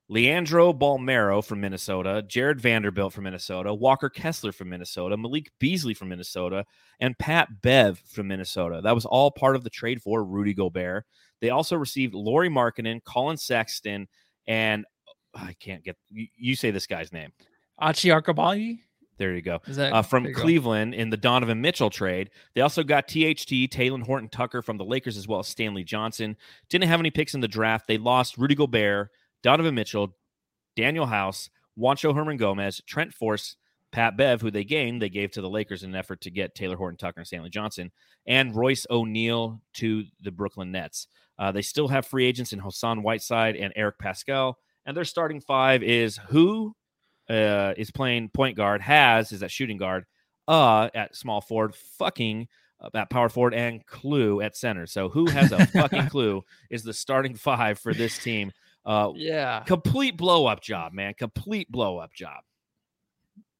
Leandro 0.10 0.72
Bolmaro 0.72 1.44
from 1.44 1.60
Minnesota, 1.60 2.24
Jarred 2.26 2.62
Vanderbilt 2.62 3.14
from 3.14 3.26
Minnesota, 3.26 3.74
Walker 3.74 4.10
Kessler 4.10 4.54
from 4.54 4.70
Minnesota, 4.70 5.18
Malik 5.18 5.52
Beasley 5.60 5.94
from 5.94 6.10
Minnesota, 6.10 6.66
and 7.00 7.18
Pat 7.20 7.62
Bev 7.62 8.00
from 8.08 8.30
Minnesota. 8.30 8.80
That 8.82 8.96
was 8.96 9.06
all 9.06 9.32
part 9.32 9.58
of 9.58 9.64
the 9.64 9.70
trade 9.70 10.02
for 10.02 10.24
Rudy 10.24 10.54
Gobert. 10.54 11.06
They 11.42 11.50
also 11.50 11.76
received 11.76 12.14
Lauri 12.14 12.50
Markkanen, 12.50 13.04
Collin 13.04 13.38
Sexton, 13.38 14.08
and 14.48 14.86
I 15.38 15.54
can't 15.54 15.84
get 15.84 15.98
you, 16.10 16.28
you 16.36 16.56
say 16.56 16.72
this 16.72 16.88
guy's 16.88 17.12
name. 17.12 17.32
Ochai 17.82 18.22
Agbaji. 18.22 18.80
There 19.18 19.34
you 19.34 19.42
go. 19.42 19.60
That, 19.68 19.94
uh, 19.94 20.02
from 20.04 20.32
Cleveland 20.34 20.94
go. 20.94 21.00
in 21.00 21.10
the 21.10 21.18
Donovan 21.18 21.60
Mitchell 21.60 21.90
trade. 21.90 22.30
They 22.54 22.62
also 22.62 22.84
got 22.84 23.08
THT, 23.08 23.70
Talen 23.72 24.04
Horton 24.04 24.30
Tucker 24.30 24.62
from 24.62 24.78
the 24.78 24.86
Lakers, 24.86 25.18
as 25.18 25.28
well 25.28 25.40
as 25.40 25.48
Stanley 25.48 25.84
Johnson. 25.84 26.38
Didn't 26.70 26.88
have 26.88 27.00
any 27.00 27.10
picks 27.10 27.34
in 27.34 27.42
the 27.42 27.48
draft. 27.48 27.88
They 27.88 27.98
lost 27.98 28.38
Rudy 28.38 28.54
Gobert, 28.54 29.10
Donovan 29.42 29.74
Mitchell, 29.74 30.16
Danuel 30.78 31.10
House, 31.10 31.50
Juancho 31.78 32.14
Hernangomez, 32.14 32.86
Trent 32.86 33.12
Forrest, 33.12 33.58
Pat 33.92 34.18
Bev, 34.18 34.42
who 34.42 34.52
they 34.52 34.64
gained, 34.64 35.02
they 35.02 35.10
gave 35.10 35.32
to 35.32 35.42
the 35.42 35.50
Lakers 35.50 35.84
in 35.84 35.92
an 35.92 35.96
effort 35.96 36.22
to 36.22 36.30
get 36.30 36.56
Talen 36.56 36.76
Horton 36.76 36.98
Tucker 36.98 37.20
and 37.20 37.28
Stanley 37.28 37.50
Johnson, 37.50 37.92
and 38.26 38.56
Royce 38.56 38.86
O'Neale 38.90 39.62
to 39.76 40.04
the 40.22 40.32
Brooklyn 40.32 40.72
Nets. 40.72 41.08
Uh, 41.40 41.52
they 41.52 41.62
still 41.62 41.88
have 41.88 42.06
free 42.06 42.26
agents 42.26 42.54
in 42.54 42.60
Hassan 42.60 43.02
Whiteside 43.02 43.56
and 43.56 43.72
Eric 43.76 43.98
Paschall, 44.00 44.56
and 44.88 44.96
their 44.96 45.06
starting 45.06 45.42
five 45.42 45.84
is 45.84 46.18
who 46.30 46.74
uh, 47.30 47.74
is 47.78 47.92
playing 47.92 48.30
point 48.30 48.56
guard, 48.58 48.82
has 48.82 49.32
is 49.32 49.44
at 49.44 49.52
shooting 49.52 49.78
guard, 49.78 50.06
uh, 50.48 50.90
at 50.96 51.16
small 51.16 51.42
forward, 51.42 51.76
fucking 51.76 52.48
uh, 52.80 52.90
at 52.96 53.10
power 53.10 53.30
forward, 53.30 53.54
and 53.54 53.86
Clue 53.86 54.42
at 54.42 54.56
center. 54.56 54.88
So 54.88 55.10
who 55.10 55.30
has 55.30 55.52
a 55.52 55.68
fucking 55.68 56.08
clue 56.10 56.44
is 56.72 56.84
the 56.84 56.94
starting 56.94 57.36
five 57.36 57.78
for 57.78 57.94
this 57.94 58.18
team. 58.18 58.52
Uh, 58.86 59.12
yeah, 59.16 59.64
complete 59.68 60.16
blow 60.18 60.46
up 60.46 60.62
job, 60.62 60.94
man. 60.94 61.14
Complete 61.14 61.70
blow 61.70 61.98
up 61.98 62.14
job. 62.14 62.40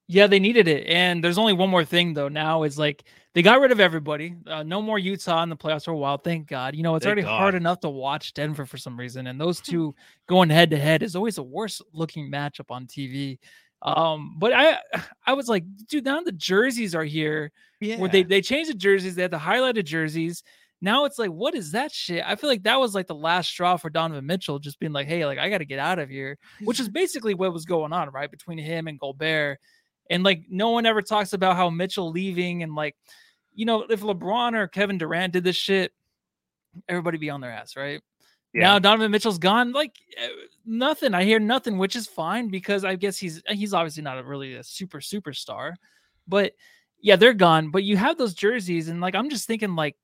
Yeah, 0.08 0.28
they 0.28 0.40
needed 0.40 0.68
it. 0.70 0.88
And 0.88 1.22
there's 1.22 1.38
only 1.38 1.54
one 1.54 1.70
more 1.70 1.84
thing 1.84 2.14
though. 2.14 2.30
Now 2.30 2.64
is 2.64 2.80
like 2.80 3.04
they 3.34 3.42
got 3.42 3.60
rid 3.60 3.72
of 3.72 3.80
everybody. 3.80 4.36
Uh, 4.48 4.64
no 4.64 4.82
more 4.82 4.98
Utah 4.98 5.44
in 5.44 5.50
the 5.50 5.58
playoffs 5.58 5.86
for 5.86 5.92
a 5.92 5.98
while. 5.98 6.18
Thank 6.18 6.48
God. 6.48 6.76
You 6.76 6.84
know 6.84 6.96
it's 6.96 7.04
Thank 7.04 7.10
already 7.10 7.22
God. 7.24 7.38
hard 7.38 7.56
enough 7.56 7.82
to 7.82 7.90
watch 7.90 8.34
Denver 8.34 8.66
for 8.66 8.78
some 8.78 8.98
reason, 8.98 9.28
and 9.28 9.40
those 9.40 9.60
two 9.60 9.94
going 10.28 10.50
head 10.50 10.70
to 10.72 10.78
head 10.78 11.04
is 11.04 11.16
always 11.16 11.36
the 11.36 11.44
worst 11.44 11.82
looking 11.94 12.32
matchup 12.32 12.72
on 12.72 12.88
TV. 12.88 13.38
Um, 13.82 14.36
but 14.38 14.54
I 14.54 14.80
I 15.26 15.34
was 15.34 15.50
like, 15.50 15.66
dude, 15.88 16.06
now 16.06 16.22
the 16.22 16.32
jerseys 16.32 16.96
are 16.96 17.04
here. 17.04 17.52
Yeah. 17.82 17.98
Where 17.98 18.10
they 18.10 18.24
they 18.24 18.42
changed 18.42 18.70
the 18.70 18.76
jerseys. 18.76 19.16
They 19.16 19.24
had 19.24 19.32
the 19.32 19.38
highlighted 19.38 19.86
jerseys. 19.86 20.42
Now 20.80 21.06
it's 21.06 21.18
like, 21.18 21.32
what 21.32 21.56
is 21.56 21.72
that 21.72 21.92
shit? 21.92 22.24
I 22.26 22.36
feel 22.36 22.50
like 22.50 22.64
that 22.64 22.80
was 22.80 22.94
like 22.94 23.08
the 23.08 23.16
last 23.16 23.50
straw 23.50 23.78
for 23.78 23.90
Donovan 23.90 24.26
Mitchell, 24.26 24.60
just 24.60 24.80
being 24.80 24.94
like, 24.94 25.08
hey, 25.08 25.26
like 25.26 25.40
I 25.40 25.50
got 25.50 25.58
to 25.58 25.66
get 25.66 25.80
out 25.80 25.98
of 25.98 26.08
here, 26.10 26.38
which 26.64 26.80
is 26.80 26.88
basically 26.88 27.34
what 27.34 27.52
was 27.52 27.66
going 27.66 27.94
on, 27.94 28.10
right? 28.12 28.30
Between 28.30 28.60
him 28.60 28.88
and 28.88 29.00
Gobert. 29.00 29.60
And 30.10 30.24
like, 30.24 30.44
no 30.50 30.70
one 30.72 30.86
ever 30.86 31.02
talks 31.02 31.34
about 31.34 31.56
how 31.56 31.70
Mitchell 31.70 32.12
leaving 32.12 32.64
and 32.64 32.76
like, 32.76 32.96
you 33.54 33.66
know, 33.66 33.82
if 33.84 34.02
LeBron 34.02 34.54
or 34.54 34.68
Kevin 34.68 34.98
Durant 34.98 35.34
did 35.34 35.44
this 35.44 35.56
shit, 35.56 35.92
everybody 36.88 37.18
be 37.18 37.30
on 37.30 37.42
their 37.42 37.52
ass, 37.52 37.76
right? 37.76 38.02
Yeah. 38.54 38.62
Now 38.62 38.80
Donovan 38.80 39.12
Mitchell's 39.12 39.38
gone. 39.38 39.72
Like 39.72 39.94
eh, 40.18 40.30
nothing. 40.66 41.14
I 41.14 41.24
hear 41.24 41.40
nothing, 41.40 41.78
which 41.78 41.96
is 41.96 42.08
fine 42.08 42.50
because 42.50 42.86
I 42.86 42.96
guess 42.96 43.18
he's 43.18 43.42
he's 43.50 43.74
obviously 43.74 44.04
not 44.04 44.18
a 44.18 44.24
really 44.24 44.56
a 44.56 44.64
super 44.64 45.00
superstar. 45.00 45.74
But 46.28 46.54
yeah, 47.02 47.16
they're 47.16 47.34
gone. 47.34 47.72
But 47.72 47.84
you 47.84 47.98
have 47.98 48.18
those 48.18 48.34
jerseys, 48.34 48.88
and 48.88 49.02
like 49.02 49.16
I'm 49.16 49.30
just 49.30 49.48
thinking, 49.48 49.76
like 49.76 49.96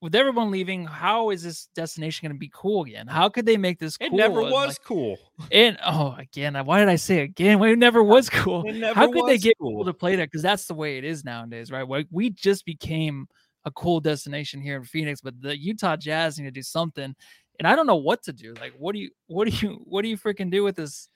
with 0.00 0.14
everyone 0.14 0.50
leaving, 0.50 0.84
how 0.84 1.30
is 1.30 1.42
this 1.42 1.68
destination 1.74 2.26
going 2.26 2.36
to 2.36 2.38
be 2.38 2.50
cool 2.54 2.84
again? 2.84 3.06
How 3.06 3.28
could 3.28 3.46
they 3.46 3.56
make 3.56 3.78
this 3.78 3.96
cool? 3.96 4.08
It 4.08 4.12
never 4.12 4.42
was 4.42 4.68
like, 4.68 4.84
cool. 4.84 5.16
And 5.50 5.78
oh, 5.84 6.14
again, 6.18 6.54
uh, 6.54 6.64
why 6.64 6.80
did 6.80 6.88
I 6.88 6.96
say 6.96 7.20
again? 7.20 7.58
Well, 7.58 7.70
it 7.70 7.78
never 7.78 8.02
was 8.02 8.28
cool. 8.28 8.64
Never 8.64 8.94
how 8.94 9.10
could 9.10 9.26
they 9.26 9.38
get 9.38 9.56
cool. 9.58 9.70
people 9.70 9.84
to 9.86 9.94
play 9.94 10.16
that? 10.16 10.30
Because 10.30 10.42
that's 10.42 10.66
the 10.66 10.74
way 10.74 10.98
it 10.98 11.04
is 11.04 11.24
nowadays, 11.24 11.70
right? 11.70 11.88
Like 11.88 12.08
we 12.10 12.30
just 12.30 12.66
became 12.66 13.26
a 13.64 13.70
cool 13.70 14.00
destination 14.00 14.60
here 14.60 14.76
in 14.76 14.84
Phoenix, 14.84 15.20
but 15.20 15.40
the 15.40 15.58
Utah 15.58 15.96
Jazz 15.96 16.38
need 16.38 16.44
to 16.44 16.50
do 16.50 16.62
something. 16.62 17.14
And 17.58 17.66
I 17.66 17.74
don't 17.74 17.86
know 17.86 17.96
what 17.96 18.22
to 18.24 18.32
do. 18.34 18.54
Like, 18.60 18.74
what 18.76 18.92
do 18.92 18.98
you, 18.98 19.10
what 19.28 19.48
do 19.48 19.66
you, 19.66 19.82
what 19.84 20.02
do 20.02 20.08
you 20.08 20.18
freaking 20.18 20.50
do 20.50 20.62
with 20.62 20.76
this, 20.76 21.08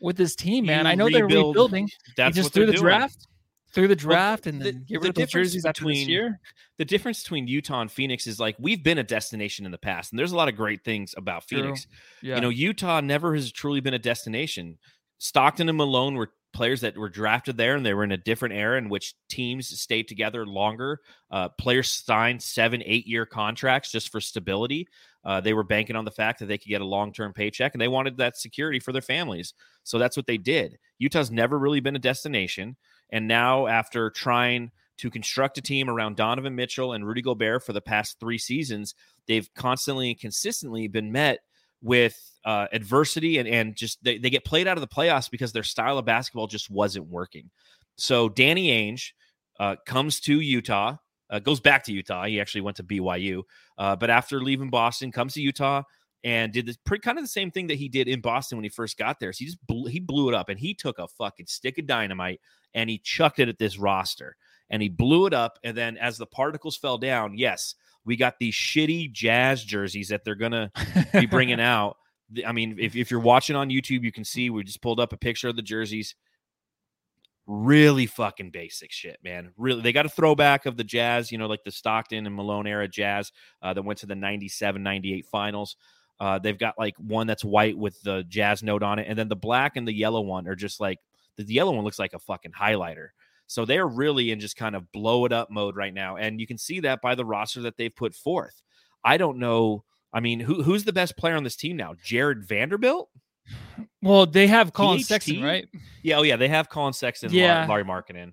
with 0.00 0.16
this 0.16 0.36
team, 0.36 0.66
man? 0.66 0.84
You 0.84 0.92
I 0.92 0.94
know 0.94 1.06
rebuild. 1.06 1.30
they're 1.30 1.38
rebuilding. 1.38 1.90
That's 2.16 2.36
just 2.36 2.52
through 2.52 2.66
the 2.66 2.72
doing. 2.72 2.84
draft 2.84 3.26
through 3.72 3.88
the 3.88 3.96
draft 3.96 4.46
well, 4.46 4.54
and 4.54 4.62
then 4.62 4.74
the, 4.74 4.80
get 4.80 5.02
rid 5.02 5.02
the 5.02 5.08
of 5.08 5.14
the 5.14 5.26
jerseys 5.26 5.62
between, 5.62 6.00
this 6.00 6.08
year. 6.08 6.40
The 6.78 6.84
difference 6.84 7.22
between 7.22 7.46
Utah 7.46 7.80
and 7.80 7.90
Phoenix 7.90 8.26
is 8.26 8.40
like 8.40 8.56
we've 8.58 8.82
been 8.82 8.98
a 8.98 9.04
destination 9.04 9.64
in 9.64 9.72
the 9.72 9.78
past, 9.78 10.12
and 10.12 10.18
there's 10.18 10.32
a 10.32 10.36
lot 10.36 10.48
of 10.48 10.56
great 10.56 10.84
things 10.84 11.14
about 11.16 11.44
Phoenix. 11.44 11.86
Yeah. 12.22 12.36
You 12.36 12.40
know, 12.40 12.48
Utah 12.48 13.00
never 13.00 13.34
has 13.34 13.52
truly 13.52 13.80
been 13.80 13.94
a 13.94 13.98
destination. 13.98 14.78
Stockton 15.18 15.68
and 15.68 15.78
Malone 15.78 16.14
were 16.14 16.32
players 16.52 16.80
that 16.80 16.96
were 16.96 17.08
drafted 17.08 17.56
there, 17.56 17.76
and 17.76 17.84
they 17.84 17.94
were 17.94 18.04
in 18.04 18.12
a 18.12 18.16
different 18.16 18.54
era 18.54 18.78
in 18.78 18.88
which 18.88 19.14
teams 19.28 19.68
stayed 19.80 20.08
together 20.08 20.46
longer. 20.46 21.00
Uh, 21.30 21.48
players 21.48 21.90
signed 21.90 22.42
seven, 22.42 22.82
eight 22.84 23.06
year 23.06 23.26
contracts 23.26 23.92
just 23.92 24.10
for 24.10 24.20
stability. 24.20 24.88
Uh, 25.24 25.40
they 25.40 25.52
were 25.52 25.62
banking 25.62 25.96
on 25.96 26.04
the 26.04 26.10
fact 26.10 26.38
that 26.38 26.46
they 26.46 26.58
could 26.58 26.68
get 26.68 26.80
a 26.80 26.86
long 26.86 27.12
term 27.12 27.32
paycheck, 27.32 27.74
and 27.74 27.80
they 27.80 27.88
wanted 27.88 28.16
that 28.16 28.36
security 28.36 28.80
for 28.80 28.92
their 28.92 29.02
families. 29.02 29.54
So 29.84 29.98
that's 29.98 30.16
what 30.16 30.26
they 30.26 30.38
did. 30.38 30.78
Utah's 30.98 31.30
never 31.30 31.58
really 31.58 31.80
been 31.80 31.96
a 31.96 32.00
destination. 32.00 32.76
And 33.12 33.26
now, 33.28 33.66
after 33.66 34.10
trying 34.10 34.70
to 34.98 35.10
construct 35.10 35.58
a 35.58 35.62
team 35.62 35.88
around 35.88 36.16
Donovan 36.16 36.54
Mitchell 36.54 36.92
and 36.92 37.06
Rudy 37.06 37.22
Gobert 37.22 37.64
for 37.64 37.72
the 37.72 37.80
past 37.80 38.20
three 38.20 38.38
seasons, 38.38 38.94
they've 39.26 39.48
constantly 39.54 40.10
and 40.10 40.20
consistently 40.20 40.88
been 40.88 41.10
met 41.10 41.40
with 41.82 42.18
uh, 42.44 42.66
adversity 42.72 43.38
and 43.38 43.48
and 43.48 43.74
just 43.74 44.02
they, 44.04 44.18
they 44.18 44.30
get 44.30 44.44
played 44.44 44.68
out 44.68 44.76
of 44.76 44.82
the 44.82 44.88
playoffs 44.88 45.30
because 45.30 45.52
their 45.52 45.62
style 45.62 45.98
of 45.98 46.04
basketball 46.04 46.46
just 46.46 46.70
wasn't 46.70 47.06
working. 47.08 47.50
So 47.96 48.28
Danny 48.28 48.68
Ainge 48.68 49.12
uh, 49.58 49.76
comes 49.86 50.20
to 50.20 50.40
Utah, 50.40 50.96
uh, 51.30 51.38
goes 51.38 51.60
back 51.60 51.84
to 51.84 51.92
Utah. 51.92 52.24
He 52.24 52.40
actually 52.40 52.62
went 52.62 52.76
to 52.78 52.84
BYU, 52.84 53.42
uh, 53.78 53.96
but 53.96 54.10
after 54.10 54.42
leaving 54.42 54.70
Boston, 54.70 55.12
comes 55.12 55.34
to 55.34 55.42
Utah 55.42 55.82
and 56.22 56.52
did 56.52 56.66
this 56.66 56.76
pretty 56.76 57.00
kind 57.00 57.18
of 57.18 57.24
the 57.24 57.28
same 57.28 57.50
thing 57.50 57.66
that 57.68 57.78
he 57.78 57.88
did 57.88 58.08
in 58.08 58.20
Boston 58.20 58.58
when 58.58 58.64
he 58.64 58.68
first 58.68 58.98
got 58.98 59.20
there. 59.20 59.32
So 59.32 59.38
he 59.38 59.46
just 59.46 59.66
blew, 59.66 59.88
he 59.88 60.00
blew 60.00 60.28
it 60.28 60.34
up 60.34 60.48
and 60.48 60.58
he 60.58 60.74
took 60.74 60.98
a 60.98 61.08
fucking 61.08 61.46
stick 61.46 61.78
of 61.78 61.86
dynamite 61.86 62.40
and 62.74 62.90
he 62.90 62.98
chucked 62.98 63.38
it 63.38 63.48
at 63.48 63.58
this 63.58 63.78
roster 63.78 64.36
and 64.70 64.80
he 64.80 64.88
blew 64.88 65.26
it 65.26 65.34
up. 65.34 65.58
And 65.64 65.76
then 65.76 65.96
as 65.96 66.16
the 66.16 66.26
particles 66.26 66.76
fell 66.76 66.98
down, 66.98 67.36
yes, 67.36 67.74
we 68.04 68.16
got 68.16 68.38
these 68.38 68.54
shitty 68.54 69.12
Jazz 69.12 69.64
jerseys 69.64 70.08
that 70.08 70.24
they're 70.24 70.34
gonna 70.34 70.70
be 71.12 71.26
bringing 71.26 71.60
out. 71.60 71.96
I 72.46 72.52
mean, 72.52 72.76
if, 72.78 72.94
if 72.94 73.10
you're 73.10 73.20
watching 73.20 73.56
on 73.56 73.70
YouTube, 73.70 74.04
you 74.04 74.12
can 74.12 74.24
see 74.24 74.50
we 74.50 74.62
just 74.62 74.80
pulled 74.80 75.00
up 75.00 75.12
a 75.12 75.16
picture 75.16 75.48
of 75.48 75.56
the 75.56 75.62
jerseys. 75.62 76.14
Really 77.46 78.06
fucking 78.06 78.50
basic 78.50 78.92
shit, 78.92 79.18
man. 79.24 79.52
Really, 79.56 79.82
they 79.82 79.92
got 79.92 80.06
a 80.06 80.10
throwback 80.10 80.66
of 80.66 80.76
the 80.76 80.84
Jazz, 80.84 81.32
you 81.32 81.38
know, 81.38 81.48
like 81.48 81.64
the 81.64 81.72
Stockton 81.72 82.24
and 82.24 82.36
Malone 82.36 82.68
era 82.68 82.86
Jazz 82.86 83.32
uh, 83.60 83.74
that 83.74 83.82
went 83.82 83.98
to 84.00 84.06
the 84.06 84.14
97 84.14 84.80
98 84.80 85.26
finals. 85.26 85.76
Uh, 86.20 86.38
they've 86.38 86.58
got 86.58 86.78
like 86.78 86.94
one 86.98 87.26
that's 87.26 87.44
white 87.44 87.76
with 87.76 88.00
the 88.02 88.22
jazz 88.28 88.62
note 88.62 88.82
on 88.82 88.98
it, 88.98 89.06
and 89.08 89.18
then 89.18 89.28
the 89.28 89.34
black 89.34 89.76
and 89.76 89.88
the 89.88 89.92
yellow 89.92 90.20
one 90.20 90.46
are 90.46 90.54
just 90.54 90.78
like 90.78 90.98
the 91.44 91.54
yellow 91.54 91.72
one 91.72 91.84
looks 91.84 91.98
like 91.98 92.14
a 92.14 92.18
fucking 92.18 92.52
highlighter. 92.52 93.08
So 93.46 93.64
they're 93.64 93.86
really 93.86 94.30
in 94.30 94.38
just 94.38 94.56
kind 94.56 94.76
of 94.76 94.90
blow 94.92 95.24
it 95.24 95.32
up 95.32 95.50
mode 95.50 95.74
right 95.74 95.92
now, 95.92 96.16
and 96.16 96.40
you 96.40 96.46
can 96.46 96.58
see 96.58 96.80
that 96.80 97.02
by 97.02 97.14
the 97.16 97.24
roster 97.24 97.62
that 97.62 97.76
they've 97.76 97.94
put 97.94 98.14
forth. 98.14 98.62
I 99.04 99.16
don't 99.16 99.38
know. 99.38 99.84
I 100.12 100.20
mean, 100.20 100.40
who 100.40 100.62
who's 100.62 100.84
the 100.84 100.92
best 100.92 101.16
player 101.16 101.34
on 101.34 101.42
this 101.42 101.56
team 101.56 101.76
now? 101.76 101.94
Jarred 102.02 102.46
Vanderbilt. 102.46 103.10
Well, 104.02 104.26
they 104.26 104.46
have 104.46 104.72
Collin 104.72 105.00
THT? 105.00 105.06
Sexton, 105.06 105.42
right? 105.42 105.66
Yeah, 106.02 106.18
oh 106.18 106.22
yeah, 106.22 106.36
they 106.36 106.48
have 106.48 106.68
Collin 106.68 106.92
Sexton, 106.92 107.32
yeah. 107.32 107.66
Lauri 107.66 107.84
Markkanen. 107.84 108.32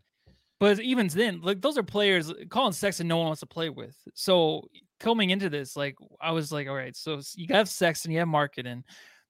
But 0.60 0.80
even 0.80 1.08
then, 1.08 1.42
like 1.42 1.62
those 1.62 1.78
are 1.78 1.84
players. 1.84 2.32
Collin 2.50 2.74
Sexton, 2.74 3.08
no 3.08 3.18
one 3.18 3.28
wants 3.28 3.42
to 3.42 3.48
play 3.48 3.70
with. 3.70 3.96
So 4.14 4.68
coming 5.00 5.30
into 5.30 5.50
this, 5.50 5.76
like 5.76 5.96
I 6.22 6.32
was 6.32 6.52
like, 6.52 6.68
all 6.68 6.76
right, 6.76 6.96
so 6.96 7.20
you 7.36 7.48
have 7.50 7.70
Sexton, 7.70 8.10
and 8.10 8.14
you 8.14 8.20
have 8.20 8.28
Markkanen. 8.28 8.84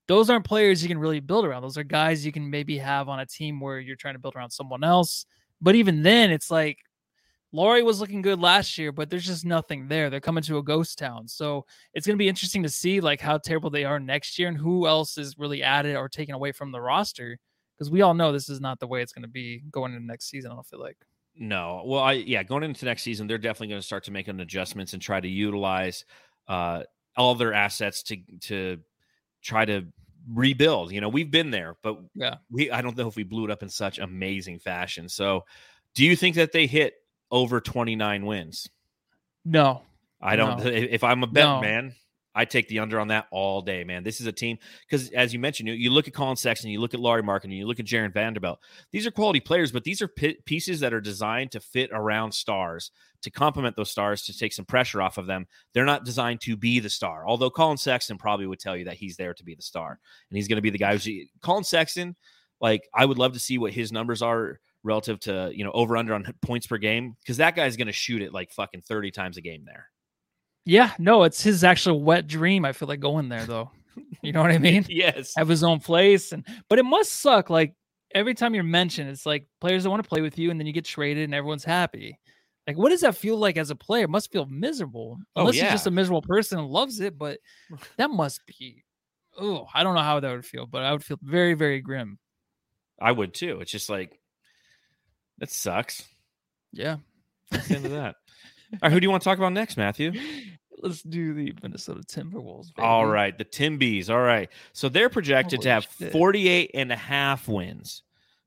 Those 0.08 0.30
aren't 0.30 0.46
players 0.46 0.82
you 0.82 0.90
can 0.90 1.00
really 1.00 1.20
build 1.20 1.46
around. 1.46 1.62
Those 1.62 1.78
are 1.78 1.84
guys 1.84 2.26
you 2.26 2.32
can 2.32 2.50
maybe 2.50 2.78
have 2.78 3.10
on 3.10 3.20
a 3.20 3.26
team 3.26 3.60
where 3.60 3.80
you're 3.80 3.96
trying 3.96 4.16
to 4.16 4.20
build 4.20 4.36
around 4.36 4.52
someone 4.52 4.84
else. 4.84 5.26
But 5.62 5.76
even 5.76 6.02
then, 6.02 6.32
it's 6.32 6.50
like 6.50 6.78
Lauri 7.52 7.84
was 7.84 8.00
looking 8.00 8.22
good 8.22 8.40
last 8.40 8.78
year, 8.78 8.92
but 8.92 9.10
there's 9.10 9.26
just 9.26 9.46
nothing 9.46 9.88
there. 9.88 10.10
They're 10.10 10.20
coming 10.20 10.44
to 10.44 10.58
a 10.58 10.64
ghost 10.64 10.98
town. 10.98 11.28
So 11.28 11.66
it's 11.94 12.06
going 12.06 12.16
to 12.16 12.22
be 12.22 12.28
interesting 12.28 12.64
to 12.64 12.70
see 12.70 13.00
like 13.00 13.22
how 13.22 13.38
terrible 13.38 13.70
they 13.70 13.86
are 13.86 14.00
next 14.00 14.38
year 14.38 14.48
and 14.48 14.58
who 14.58 14.88
else 14.88 15.18
is 15.18 15.38
really 15.38 15.64
added 15.64 15.96
or 15.96 16.10
taken 16.10 16.36
away 16.36 16.52
from 16.52 16.72
the 16.72 16.82
roster. 16.82 17.38
Because 17.78 17.92
we 17.92 18.02
all 18.02 18.14
know 18.14 18.32
this 18.32 18.50
is 18.50 18.60
not 18.60 18.80
the 18.80 18.88
way 18.88 19.02
it's 19.02 19.14
going 19.14 19.24
to 19.24 19.30
be 19.30 19.64
going 19.72 19.94
into 19.94 20.06
next 20.06 20.30
season. 20.30 20.52
I 20.52 20.56
don't 20.56 20.66
feel 20.66 20.80
like. 20.80 20.98
No. 21.36 21.84
Well, 21.86 22.02
I 22.02 22.14
yeah, 22.14 22.44
going 22.44 22.64
into 22.64 22.86
next 22.86 23.04
season, 23.04 23.28
they're 23.28 23.38
definitely 23.38 23.68
going 23.68 23.82
to 23.82 23.86
start 23.86 24.04
to 24.06 24.12
make 24.12 24.28
an 24.28 24.40
adjustments 24.40 24.94
and 24.94 25.02
try 25.02 25.20
to 25.20 25.28
utilize 25.28 26.04
uh, 26.48 26.84
all 27.16 27.36
their 27.36 27.54
assets 27.54 28.02
to 28.04 28.18
to 28.42 28.80
try 29.44 29.64
to 29.64 29.86
rebuild. 30.32 30.92
You 30.92 31.02
know, 31.02 31.10
we've 31.10 31.32
been 31.32 31.52
there, 31.52 31.76
but 31.82 32.00
yeah, 32.16 32.36
we 32.50 32.72
I 32.72 32.82
don't 32.82 32.98
know 32.98 33.08
if 33.08 33.16
we 33.16 33.24
blew 33.24 33.46
it 33.46 33.52
up 33.52 33.64
in 33.64 33.70
such 33.70 34.00
amazing 34.00 34.60
fashion. 34.60 35.10
So, 35.10 35.46
do 35.96 36.06
you 36.06 36.16
think 36.16 36.36
that 36.36 36.52
they 36.52 36.68
hit 36.68 36.94
over 37.32 37.60
29 37.60 38.26
wins? 38.26 38.70
No. 39.46 39.82
I 40.22 40.36
don't 40.36 40.64
no. 40.64 40.66
if 40.72 41.04
I'm 41.04 41.24
a 41.24 41.28
bet 41.28 41.46
no. 41.46 41.62
man, 41.62 41.94
I 42.38 42.46
take 42.46 42.68
the 42.68 42.78
under 42.78 43.00
on 43.00 43.08
that 43.08 43.26
all 43.32 43.64
day, 43.64 43.84
man. 43.84 44.04
This 44.04 44.22
is 44.22 44.28
a 44.28 44.32
team 44.32 44.60
because, 44.88 45.10
as 45.10 45.34
you 45.34 45.40
mentioned, 45.40 45.70
you, 45.70 45.74
you, 45.74 45.90
look 45.90 46.08
at 46.08 46.14
Collin 46.14 46.36
Sexton, 46.36 46.70
you 46.70 46.80
look 46.80 46.94
at 46.94 47.00
Lauri 47.00 47.24
Markkanen, 47.24 47.58
you 47.58 47.66
look 47.66 47.80
at 47.80 47.86
Jarred 47.86 48.14
Vanderbilt. 48.14 48.60
These 48.92 49.08
are 49.08 49.12
quality 49.12 49.40
players, 49.40 49.72
but 49.72 49.84
these 49.84 50.04
are 50.04 50.08
p- 50.08 50.38
pieces 50.46 50.80
that 50.82 50.94
are 50.94 51.02
designed 51.02 51.52
to 51.54 51.60
fit 51.60 51.90
around 51.92 52.32
stars 52.32 52.92
to 53.24 53.32
complement 53.32 53.76
those 53.76 53.90
stars 53.90 54.22
to 54.22 54.38
take 54.38 54.54
some 54.54 54.66
pressure 54.66 55.02
off 55.02 55.18
of 55.18 55.26
them. 55.26 55.48
They're 55.74 55.84
not 55.84 56.06
designed 56.06 56.42
to 56.42 56.56
be 56.56 56.80
the 56.80 56.92
star. 56.92 57.28
Although 57.28 57.50
Collin 57.50 57.78
Sexton 57.78 58.20
probably 58.20 58.46
would 58.46 58.60
tell 58.60 58.78
you 58.78 58.86
that 58.86 58.98
he's 58.98 59.18
there 59.18 59.34
to 59.34 59.44
be 59.44 59.56
the 59.56 59.64
star, 59.64 60.00
and 60.30 60.38
he's 60.38 60.48
going 60.48 60.58
to 60.58 60.62
be 60.62 60.70
the 60.70 60.78
guy 60.78 60.96
who's 60.96 61.10
Collin 61.42 61.64
Sexton. 61.64 62.16
Like 62.62 62.88
I 62.94 63.06
would 63.06 63.18
love 63.18 63.34
to 63.34 63.40
see 63.40 63.58
what 63.58 63.74
his 63.74 63.92
numbers 63.92 64.22
are 64.22 64.60
relative 64.84 65.20
to 65.22 65.52
you 65.54 65.64
know 65.64 65.72
over 65.72 65.98
under 65.98 66.14
on 66.14 66.32
points 66.44 66.68
per 66.68 66.78
game 66.78 67.16
because 67.20 67.38
that 67.38 67.56
guy's 67.56 67.78
going 67.78 67.88
to 67.88 67.94
shoot 67.94 68.22
it 68.22 68.32
like 68.32 68.52
fucking 68.52 68.82
thirty 68.82 69.10
times 69.10 69.38
a 69.38 69.42
game 69.42 69.64
there. 69.66 69.90
Yeah, 70.68 70.92
no, 71.00 71.24
it's 71.24 71.42
his 71.42 71.64
actual 71.64 72.04
wet 72.04 72.28
dream. 72.28 72.66
I 72.66 72.74
feel 72.74 72.90
like 72.90 73.00
going 73.00 73.30
there 73.30 73.46
though. 73.46 73.72
You 74.22 74.34
know 74.34 74.42
what 74.42 74.52
I 74.52 74.58
mean? 74.58 74.86
yes. 74.90 75.34
Have 75.38 75.48
his 75.48 75.64
own 75.64 75.80
place, 75.80 76.34
and 76.34 76.46
but 76.68 76.78
it 76.78 76.84
must 76.84 77.14
suck. 77.14 77.50
Like 77.50 77.74
every 78.14 78.34
time 78.34 78.54
you're 78.54 78.66
mentioned, 78.66 79.10
it's 79.10 79.26
like 79.26 79.48
players 79.62 79.84
that 79.84 79.90
want 79.90 80.04
to 80.04 80.10
play 80.10 80.22
with 80.22 80.38
you, 80.38 80.52
and 80.52 80.60
then 80.60 80.68
you 80.68 80.74
get 80.74 80.84
traded, 80.84 81.24
and 81.24 81.34
everyone's 81.34 81.64
happy. 81.64 82.20
Like, 82.68 82.78
what 82.78 82.90
does 82.90 83.00
that 83.00 83.16
feel 83.16 83.38
like 83.38 83.56
as 83.56 83.70
a 83.70 83.76
player? 83.76 84.04
It 84.04 84.10
must 84.10 84.30
feel 84.30 84.46
miserable. 84.46 85.18
Oh, 85.38 85.42
Unless 85.42 85.56
oh, 85.56 85.58
yeah. 85.58 85.64
you're 85.64 85.72
just 85.72 85.88
a 85.88 85.92
miserable 85.92 86.22
person 86.22 86.60
and 86.60 86.68
loves 86.68 87.00
it, 87.00 87.18
but 87.18 87.40
that 87.96 88.10
must 88.10 88.42
be. 88.46 88.84
Oh, 89.40 89.68
I 89.74 89.84
don't 89.84 89.96
know 89.96 90.02
how 90.02 90.20
that 90.20 90.32
would 90.32 90.46
feel, 90.46 90.66
but 90.66 90.84
I 90.84 90.92
would 90.92 91.04
feel 91.04 91.18
very, 91.22 91.54
very 91.54 91.80
grim. 91.80 92.20
I 93.00 93.14
would 93.14 93.34
too. 93.34 93.62
It's 93.62 93.72
just 93.72 93.90
like 93.90 94.20
that 95.38 95.50
sucks. 95.50 96.04
Yeah. 96.74 96.98
That's 97.52 97.70
the 97.70 97.76
end 97.78 97.86
of 97.86 97.92
that. 97.92 98.16
All 98.74 98.80
right, 98.84 98.92
who 98.92 99.00
do 99.00 99.06
you 99.06 99.12
want 99.12 99.24
to 99.24 99.30
talk 99.30 99.38
about 99.38 99.54
next, 99.54 99.78
Matthew? 99.78 100.14
Let's 100.80 101.02
do 101.02 101.34
the 101.34 101.54
Minnesota 101.64 102.02
Timberwolves. 102.02 102.76
Baby. 102.76 102.86
All 102.86 103.06
right, 103.06 103.36
the 103.36 103.46
Timbees. 103.46 104.10
All 104.10 104.22
right. 104.22 104.50
So 104.74 104.90
they're 104.90 105.10
projected 105.10 105.60
Holy 105.60 105.64
to 105.64 105.70
have 105.70 105.88
shit. 105.98 106.12
48 106.12 106.72
and 106.74 106.92
a 106.92 106.96
half 106.96 107.48
wins. 107.48 108.04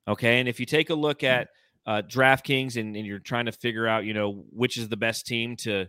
Okay. 0.07 0.39
And 0.39 0.49
if 0.49 0.61
you 0.61 0.67
take 0.67 0.91
a 0.91 0.95
look 0.95 1.25
at 1.25 1.49
uh, 1.87 2.03
DraftKings 2.07 2.77
and, 2.77 2.95
and 2.95 3.07
you're 3.07 3.19
trying 3.19 3.47
to 3.47 3.53
figure 3.53 3.89
out, 3.89 4.05
you 4.05 4.15
know, 4.15 4.45
which 4.51 4.77
is 4.77 4.89
the 4.89 4.97
best 4.97 5.27
team 5.27 5.57
to 5.57 5.87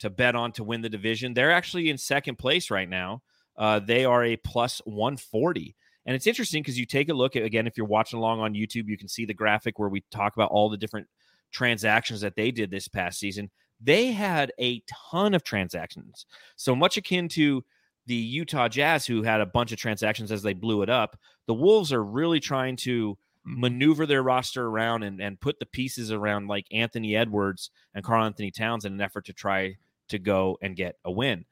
to 0.00 0.10
bet 0.10 0.34
on 0.34 0.50
to 0.52 0.64
win 0.64 0.80
the 0.80 0.88
division, 0.88 1.34
they're 1.34 1.52
actually 1.52 1.88
in 1.88 1.96
second 1.96 2.36
place 2.36 2.70
right 2.70 2.88
now. 2.88 3.22
Uh, 3.56 3.78
they 3.78 4.04
are 4.04 4.24
a 4.24 4.36
plus 4.36 4.82
140. 4.84 5.76
And 6.06 6.16
it's 6.16 6.26
interesting 6.26 6.62
because 6.62 6.78
you 6.78 6.84
take 6.84 7.08
a 7.08 7.14
look 7.14 7.36
at, 7.36 7.44
again, 7.44 7.66
if 7.66 7.76
you're 7.76 7.86
watching 7.86 8.18
along 8.18 8.40
on 8.40 8.54
YouTube, 8.54 8.88
you 8.88 8.98
can 8.98 9.08
see 9.08 9.24
the 9.24 9.32
graphic 9.32 9.78
where 9.78 9.88
we 9.88 10.02
talk 10.10 10.34
about 10.34 10.50
all 10.50 10.68
the 10.68 10.76
different 10.76 11.06
transactions 11.52 12.20
that 12.20 12.34
they 12.34 12.50
did 12.50 12.70
this 12.70 12.88
past 12.88 13.18
season 13.20 13.50
they 13.80 14.12
had 14.12 14.52
a 14.58 14.82
ton 15.10 15.34
of 15.34 15.44
transactions. 15.44 16.26
So 16.56 16.74
much 16.74 16.96
akin 16.96 17.28
to 17.30 17.64
the 18.06 18.14
Utah 18.14 18.68
Jazz, 18.68 19.06
who 19.06 19.22
had 19.22 19.40
a 19.40 19.46
bunch 19.46 19.72
of 19.72 19.78
transactions 19.78 20.30
as 20.30 20.42
they 20.42 20.52
blew 20.52 20.82
it 20.82 20.90
up. 20.90 21.18
The 21.46 21.54
Wolves 21.54 21.92
are 21.92 22.04
really 22.04 22.40
trying 22.40 22.76
to 22.76 23.16
mm. 23.46 23.58
maneuver 23.58 24.06
their 24.06 24.22
roster 24.22 24.66
around 24.66 25.02
and, 25.02 25.20
and 25.20 25.40
put 25.40 25.58
the 25.58 25.66
pieces 25.66 26.12
around 26.12 26.48
like 26.48 26.66
Anthony 26.70 27.16
Edwards 27.16 27.70
and 27.94 28.04
Karl-Anthony 28.04 28.50
Towns 28.50 28.84
in 28.84 28.92
an 28.92 29.00
effort 29.00 29.26
to 29.26 29.32
try 29.32 29.76
to 30.08 30.18
go 30.18 30.58
and 30.60 30.76
get 30.76 30.96
a 31.04 31.10
win. 31.10 31.46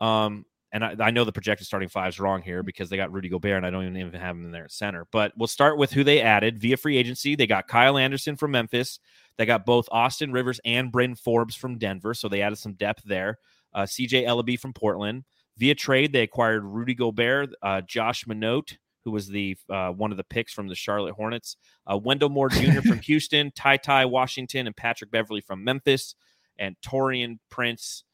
Um, 0.00 0.46
and 0.72 0.84
I, 0.84 0.94
I, 1.00 1.10
know 1.10 1.24
the 1.24 1.32
projected 1.32 1.66
starting 1.66 1.88
five 1.88 2.10
is 2.10 2.20
wrong 2.20 2.42
here 2.42 2.62
because 2.62 2.90
they 2.90 2.96
got 2.96 3.12
Rudy 3.12 3.28
Gobert 3.28 3.56
and 3.56 3.66
I 3.66 3.70
don't 3.70 3.96
even 3.96 4.12
have 4.12 4.36
him 4.36 4.46
in 4.46 4.52
there 4.52 4.64
at 4.64 4.72
center. 4.72 5.06
But 5.10 5.32
we'll 5.36 5.46
start 5.46 5.78
with 5.78 5.92
who 5.92 6.04
they 6.04 6.20
added 6.20 6.58
via 6.60 6.76
free 6.76 6.96
agency. 6.96 7.36
They 7.36 7.46
got 7.46 7.68
Kyle 7.68 7.96
Anderson 7.96 8.36
from 8.36 8.50
Memphis. 8.50 8.98
They 9.38 9.46
got 9.46 9.64
both 9.64 9.88
Austin 9.90 10.32
Rivers 10.32 10.60
and 10.64 10.92
Bryn 10.92 11.14
Forbes 11.14 11.54
from 11.54 11.78
Denver, 11.78 12.12
so 12.12 12.28
they 12.28 12.42
added 12.42 12.58
some 12.58 12.74
depth 12.74 13.04
there. 13.04 13.38
Uh, 13.72 13.82
CJ 13.82 14.26
Elleby 14.26 14.58
from 14.58 14.72
Portland. 14.72 15.24
Via 15.56 15.74
trade, 15.74 16.12
they 16.12 16.22
acquired 16.22 16.64
Rudy 16.64 16.94
Gobert, 16.94 17.50
uh, 17.62 17.80
Josh 17.80 18.24
Minott, 18.26 18.76
who 19.04 19.10
was 19.10 19.28
the 19.28 19.56
uh, 19.68 19.90
one 19.90 20.10
of 20.10 20.16
the 20.16 20.24
picks 20.24 20.52
from 20.52 20.68
the 20.68 20.74
Charlotte 20.74 21.14
Hornets, 21.14 21.56
uh, 21.90 21.96
Wendell 21.96 22.28
Moore 22.28 22.48
Jr. 22.48 22.80
from 22.80 22.98
Houston, 23.02 23.50
Ty 23.56 23.78
Ty 23.78 24.04
Washington, 24.06 24.66
and 24.66 24.76
Patrick 24.76 25.10
Beverley 25.10 25.40
from 25.40 25.64
Memphis, 25.64 26.14
and 26.58 26.76
Taurean 26.80 27.38
Prince. 27.50 28.04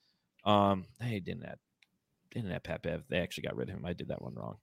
Um, 0.44 0.86
they 1.00 1.20
didn't 1.20 1.44
add 1.44 1.58
didn't 2.40 2.52
have 2.52 2.62
Pat 2.62 2.82
Bev. 2.82 3.02
They 3.08 3.18
actually 3.18 3.44
got 3.44 3.56
rid 3.56 3.68
of 3.68 3.76
him. 3.76 3.84
I 3.84 3.92
did 3.92 4.08
that 4.08 4.22
one 4.22 4.34
wrong. 4.34 4.56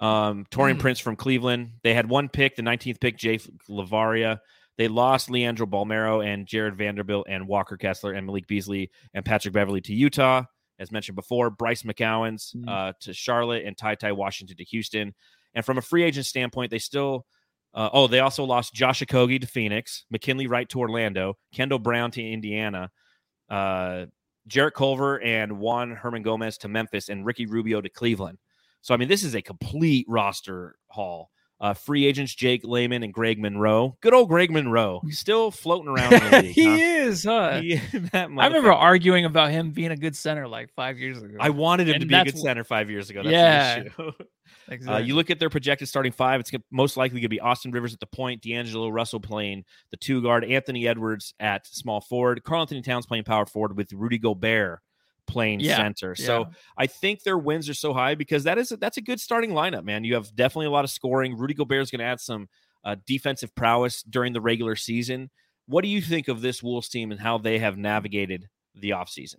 Um, 0.00 0.46
Taurean 0.50 0.76
mm. 0.76 0.80
Prince 0.80 0.98
from 0.98 1.16
Cleveland. 1.16 1.72
They 1.82 1.94
had 1.94 2.08
one 2.08 2.28
pick, 2.28 2.56
the 2.56 2.62
19th 2.62 3.00
pick, 3.00 3.16
Jake 3.16 3.42
LaRavia. 3.68 4.40
They 4.78 4.88
lost 4.88 5.30
Leandro 5.30 5.66
Bolmaro 5.66 6.24
and 6.24 6.46
Jarred 6.46 6.76
Vanderbilt 6.76 7.26
and 7.28 7.46
Walker 7.46 7.76
Kessler 7.76 8.12
and 8.12 8.26
Malik 8.26 8.46
Beasley 8.46 8.90
and 9.14 9.24
Patrick 9.24 9.54
Beverley 9.54 9.80
to 9.82 9.94
Utah. 9.94 10.44
As 10.78 10.90
mentioned 10.90 11.16
before, 11.16 11.50
Bryce 11.50 11.82
McGowens 11.82 12.56
mm. 12.56 12.68
uh, 12.68 12.92
to 13.00 13.12
Charlotte 13.12 13.64
and 13.64 13.76
Ty 13.76 13.96
Ty 13.96 14.12
Washington 14.12 14.56
to 14.56 14.64
Houston. 14.64 15.14
And 15.54 15.64
from 15.64 15.78
a 15.78 15.82
free 15.82 16.02
agent 16.02 16.26
standpoint, 16.26 16.70
they 16.70 16.78
still 16.78 17.26
uh, 17.74 17.88
oh, 17.92 18.06
they 18.06 18.20
also 18.20 18.44
lost 18.44 18.74
Josh 18.74 19.00
Okogie 19.00 19.40
to 19.40 19.46
Phoenix, 19.46 20.04
McKinley 20.10 20.46
Wright 20.46 20.68
to 20.70 20.80
Orlando, 20.80 21.38
Kendall 21.54 21.78
Brown 21.78 22.10
to 22.12 22.22
Indiana, 22.22 22.90
uh, 23.48 24.06
Jarrett 24.46 24.74
Culver 24.74 25.20
and 25.20 25.58
Juan 25.58 25.96
Hernangomez 25.96 26.58
to 26.58 26.68
Memphis, 26.68 27.08
and 27.08 27.26
Ricky 27.26 27.46
Rubio 27.46 27.80
to 27.80 27.88
Cleveland. 27.88 28.38
So, 28.80 28.94
I 28.94 28.96
mean, 28.96 29.08
this 29.08 29.24
is 29.24 29.34
a 29.34 29.42
complete 29.42 30.06
roster 30.08 30.76
haul. 30.88 31.31
Uh, 31.62 31.74
free 31.74 32.06
agents 32.06 32.34
Jake 32.34 32.62
Layman 32.64 33.04
and 33.04 33.14
Greg 33.14 33.38
Monroe. 33.38 33.96
Good 34.00 34.12
old 34.12 34.28
Greg 34.28 34.50
Monroe. 34.50 35.00
He's 35.04 35.20
still 35.20 35.52
floating 35.52 35.88
around. 35.88 36.12
In 36.12 36.30
the 36.30 36.38
league, 36.42 36.54
he 36.56 36.64
huh? 36.64 36.74
is, 37.06 37.24
huh? 37.24 37.60
He- 37.60 37.80
I 38.12 38.24
remember 38.24 38.72
arguing 38.72 39.24
about 39.24 39.52
him 39.52 39.70
being 39.70 39.92
a 39.92 39.96
good 39.96 40.16
center 40.16 40.48
like 40.48 40.70
five 40.74 40.98
years 40.98 41.22
ago. 41.22 41.36
I 41.38 41.50
wanted 41.50 41.86
him 41.86 41.94
and 41.94 42.00
to 42.02 42.06
be 42.08 42.14
a 42.16 42.24
good 42.24 42.36
center 42.38 42.64
five 42.64 42.90
years 42.90 43.10
ago. 43.10 43.22
That's 43.22 43.32
Yeah. 43.32 43.76
issue. 43.84 44.12
Uh, 44.68 44.74
exactly. 44.74 45.06
you 45.06 45.14
look 45.14 45.30
at 45.30 45.38
their 45.38 45.50
projected 45.50 45.88
starting 45.88 46.12
five. 46.12 46.38
It's 46.40 46.50
most 46.70 46.96
likely 46.96 47.16
going 47.16 47.22
to 47.22 47.28
be 47.28 47.40
Austin 47.40 47.72
Rivers 47.72 47.94
at 47.94 48.00
the 48.00 48.06
point, 48.06 48.42
D'Angelo 48.42 48.88
Russell 48.90 49.18
playing 49.20 49.64
the 49.90 49.96
two 49.96 50.22
guard, 50.22 50.44
Anthony 50.44 50.86
Edwards 50.86 51.32
at 51.40 51.66
small 51.66 52.00
forward, 52.00 52.42
Karl-Anthony 52.44 52.82
Towns 52.82 53.06
playing 53.06 53.24
power 53.24 53.46
forward 53.46 53.76
with 53.76 53.92
Rudy 53.92 54.18
Gobert 54.18 54.80
playing 55.26 55.60
Yeah, 55.60 55.76
center. 55.76 56.14
So 56.14 56.40
Yeah. 56.40 56.44
I 56.76 56.86
think 56.86 57.22
their 57.22 57.38
wins 57.38 57.68
are 57.68 57.74
so 57.74 57.92
high 57.92 58.14
because 58.14 58.44
that 58.44 58.58
is 58.58 58.72
a, 58.72 58.76
that's 58.76 58.96
a 58.96 59.02
good 59.02 59.20
starting 59.20 59.50
lineup, 59.50 59.84
man. 59.84 60.04
You 60.04 60.14
have 60.14 60.34
definitely 60.34 60.66
a 60.66 60.70
lot 60.70 60.84
of 60.84 60.90
scoring. 60.90 61.36
Rudy 61.36 61.54
Gobert 61.54 61.82
is 61.82 61.90
going 61.90 62.00
to 62.00 62.04
add 62.04 62.20
some 62.20 62.48
uh, 62.84 62.96
defensive 63.06 63.54
prowess 63.54 64.02
during 64.02 64.32
the 64.32 64.40
regular 64.40 64.76
season. 64.76 65.30
What 65.66 65.82
do 65.82 65.88
you 65.88 66.02
think 66.02 66.28
of 66.28 66.40
this 66.40 66.62
Wolves 66.62 66.88
team 66.88 67.12
and 67.12 67.20
how 67.20 67.38
they 67.38 67.58
have 67.58 67.76
navigated 67.76 68.48
the 68.74 68.90
offseason? 68.90 69.36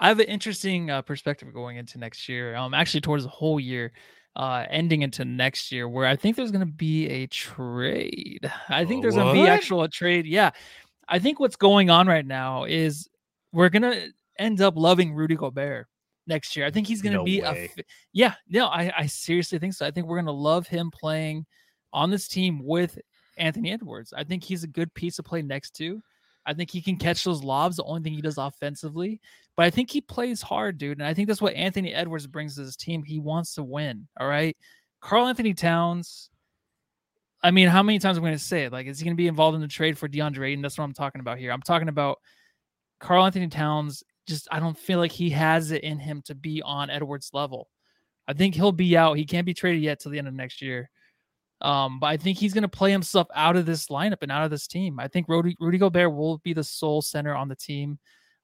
I 0.00 0.08
have 0.08 0.20
an 0.20 0.26
interesting 0.26 0.90
uh, 0.90 1.02
perspective 1.02 1.52
going 1.54 1.76
into 1.76 1.98
next 1.98 2.28
year. 2.28 2.56
Um, 2.56 2.74
actually, 2.74 3.00
towards 3.00 3.24
the 3.24 3.30
whole 3.30 3.60
year, 3.60 3.92
uh, 4.36 4.66
ending 4.68 5.02
into 5.02 5.24
next 5.24 5.70
year, 5.70 5.88
where 5.88 6.06
I 6.06 6.16
think 6.16 6.36
there's 6.36 6.50
going 6.50 6.66
to 6.66 6.72
be 6.72 7.08
a 7.08 7.26
trade. 7.28 8.50
I 8.68 8.84
think 8.84 9.02
there's 9.02 9.14
going 9.14 9.34
to 9.34 9.42
be 9.42 9.48
actual 9.48 9.84
a 9.84 9.88
trade. 9.88 10.26
Yeah, 10.26 10.50
I 11.08 11.18
think 11.18 11.38
what's 11.38 11.56
going 11.56 11.90
on 11.90 12.06
right 12.06 12.26
now 12.26 12.64
is 12.64 13.08
we're 13.52 13.68
going 13.68 13.82
to 13.82 14.12
end 14.38 14.60
up 14.60 14.74
loving 14.76 15.14
Rudy 15.14 15.36
Gobert 15.36 15.86
next 16.26 16.56
year. 16.56 16.66
I 16.66 16.70
think 16.70 16.86
he's 16.86 17.02
going 17.02 17.12
to 17.12 17.18
No 17.18 17.24
be 17.24 17.42
way. 17.42 17.70
a 17.76 17.82
yeah. 18.12 18.34
No, 18.48 18.66
I 18.66 18.92
I 18.96 19.06
seriously 19.06 19.58
think 19.58 19.74
so. 19.74 19.86
I 19.86 19.90
think 19.90 20.06
we're 20.06 20.16
going 20.16 20.26
to 20.26 20.32
love 20.32 20.66
him 20.66 20.90
playing 20.90 21.46
on 21.92 22.10
this 22.10 22.28
team 22.28 22.60
with 22.64 22.98
Anthony 23.36 23.72
Edwards. 23.72 24.12
I 24.16 24.24
think 24.24 24.42
he's 24.42 24.64
a 24.64 24.68
good 24.68 24.92
piece 24.94 25.16
to 25.16 25.22
play 25.22 25.42
next 25.42 25.72
to. 25.76 26.02
I 26.46 26.52
think 26.52 26.70
he 26.70 26.82
can 26.82 26.96
catch 26.96 27.24
those 27.24 27.42
lobs. 27.42 27.76
The 27.76 27.84
only 27.84 28.02
thing 28.02 28.12
he 28.12 28.20
does 28.20 28.36
offensively, 28.38 29.20
but 29.56 29.64
I 29.64 29.70
think 29.70 29.90
he 29.90 30.00
plays 30.00 30.42
hard, 30.42 30.76
dude. 30.76 30.98
And 30.98 31.06
I 31.06 31.14
think 31.14 31.26
that's 31.28 31.40
what 31.40 31.54
Anthony 31.54 31.94
Edwards 31.94 32.26
brings 32.26 32.56
to 32.56 32.62
his 32.62 32.76
team. 32.76 33.02
He 33.02 33.18
wants 33.18 33.54
to 33.54 33.62
win. 33.62 34.08
All 34.20 34.28
right. 34.28 34.56
Karl-Anthony 35.00 35.54
Towns. 35.54 36.28
I 37.42 37.50
mean, 37.50 37.68
how 37.68 37.82
many 37.82 37.98
times 37.98 38.18
am 38.18 38.24
I 38.24 38.28
going 38.28 38.38
to 38.38 38.44
say 38.44 38.64
it? 38.64 38.72
Like, 38.72 38.86
is 38.86 38.98
he 38.98 39.04
going 39.04 39.14
to 39.14 39.20
be 39.20 39.26
involved 39.26 39.54
in 39.54 39.60
the 39.60 39.68
trade 39.68 39.96
for 39.98 40.08
DeAndre 40.08 40.48
Ayton? 40.48 40.62
That's 40.62 40.76
what 40.78 40.84
I'm 40.84 40.94
talking 40.94 41.20
about 41.20 41.38
here. 41.38 41.50
I'm 41.50 41.62
talking 41.62 41.88
about 41.88 42.18
Karl-Anthony 43.00 43.48
Towns. 43.48 44.02
Just, 44.26 44.48
I 44.50 44.58
don't 44.60 44.78
feel 44.78 44.98
like 44.98 45.12
he 45.12 45.30
has 45.30 45.70
it 45.70 45.82
in 45.82 45.98
him 45.98 46.22
to 46.22 46.34
be 46.34 46.62
on 46.62 46.90
Edwards' 46.90 47.30
level. 47.32 47.68
I 48.26 48.32
think 48.32 48.54
he'll 48.54 48.72
be 48.72 48.96
out. 48.96 49.18
He 49.18 49.24
can't 49.26 49.44
be 49.44 49.52
traded 49.54 49.82
yet 49.82 50.00
till 50.00 50.10
the 50.12 50.18
end 50.18 50.28
of 50.28 50.34
next 50.34 50.62
year. 50.62 50.88
Um, 51.60 51.98
but 52.00 52.06
I 52.06 52.16
think 52.16 52.38
he's 52.38 52.54
going 52.54 52.62
to 52.62 52.68
play 52.68 52.90
himself 52.90 53.28
out 53.34 53.56
of 53.56 53.66
this 53.66 53.88
lineup 53.88 54.22
and 54.22 54.32
out 54.32 54.44
of 54.44 54.50
this 54.50 54.66
team. 54.66 54.98
I 54.98 55.08
think 55.08 55.28
Rudy, 55.28 55.56
Rudy 55.60 55.78
Gobert 55.78 56.12
will 56.14 56.38
be 56.38 56.52
the 56.52 56.64
sole 56.64 57.02
center 57.02 57.34
on 57.34 57.48
the 57.48 57.56
team. 57.56 57.98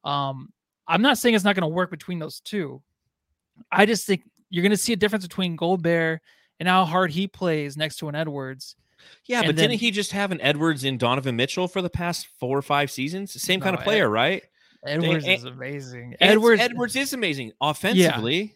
Um, 0.04 0.52
I'm 0.86 1.02
not 1.02 1.18
saying 1.18 1.34
it's 1.34 1.44
not 1.44 1.54
going 1.54 1.62
to 1.62 1.74
work 1.74 1.90
between 1.90 2.18
those 2.18 2.40
two. 2.40 2.82
I 3.70 3.86
just 3.86 4.06
think 4.06 4.22
you're 4.48 4.62
going 4.62 4.70
to 4.70 4.76
see 4.76 4.92
a 4.92 4.96
difference 4.96 5.26
between 5.26 5.56
Gobert 5.56 6.20
and 6.58 6.68
how 6.68 6.84
hard 6.84 7.10
he 7.10 7.26
plays 7.26 7.76
next 7.76 7.96
to 7.96 8.08
an 8.08 8.14
Edwards. 8.14 8.76
Yeah, 9.26 9.38
And 9.38 9.46
but 9.48 9.56
then- 9.56 9.70
didn't 9.70 9.80
he 9.80 9.90
just 9.90 10.12
have 10.12 10.30
an 10.30 10.40
Edwards 10.40 10.84
and 10.84 10.98
Donovan 10.98 11.36
Mitchell 11.36 11.68
for 11.68 11.80
the 11.82 11.90
past 11.90 12.26
four 12.38 12.56
or 12.58 12.62
five 12.62 12.90
seasons? 12.90 13.40
Same 13.40 13.60
kind 13.60 13.76
of 13.76 13.82
player, 13.82 14.08
right? 14.08 14.44
Edwards 14.86 15.26
Ed- 15.26 15.34
is 15.34 15.44
amazing. 15.44 16.16
Edwards 16.20 16.60
Edwards, 16.62 16.96
is 16.96 17.12
amazing 17.12 17.52
offensively. 17.60 18.40
Yeah. 18.40 18.46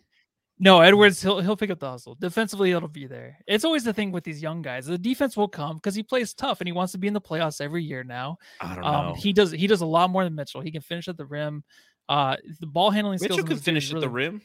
No, 0.60 0.80
Edwards, 0.80 1.20
he'll 1.20 1.40
he'll 1.40 1.56
pick 1.56 1.70
up 1.70 1.80
the 1.80 1.90
hustle. 1.90 2.14
Defensively, 2.14 2.70
it'll 2.70 2.88
be 2.88 3.06
there. 3.06 3.38
It's 3.46 3.64
always 3.64 3.82
the 3.82 3.92
thing 3.92 4.12
with 4.12 4.22
these 4.22 4.40
young 4.40 4.62
guys. 4.62 4.86
The 4.86 4.96
defense 4.96 5.36
will 5.36 5.48
come 5.48 5.76
because 5.76 5.96
he 5.96 6.02
plays 6.04 6.32
tough 6.32 6.60
and 6.60 6.68
he 6.68 6.72
wants 6.72 6.92
to 6.92 6.98
be 6.98 7.08
in 7.08 7.12
the 7.12 7.20
playoffs 7.20 7.60
every 7.60 7.82
year 7.82 8.04
now. 8.04 8.38
I 8.60 8.74
don't 8.76 8.84
Um, 8.84 9.06
know. 9.08 9.14
he 9.14 9.32
does 9.32 9.50
he 9.50 9.66
does 9.66 9.80
a 9.80 9.86
lot 9.86 10.10
more 10.10 10.22
than 10.22 10.34
Mitchell. 10.36 10.60
He 10.60 10.70
can 10.70 10.80
finish 10.80 11.08
at 11.08 11.16
the 11.16 11.26
rim. 11.26 11.64
Uh, 12.08 12.36
the 12.60 12.66
ball 12.68 12.90
handling 12.90 13.18
skills. 13.18 13.30
Mitchell 13.30 13.40
in 13.50 13.56
could 13.56 13.64
finish 13.64 13.88
is 13.88 13.94
at 13.94 14.00
the 14.00 14.08
rim. 14.08 14.42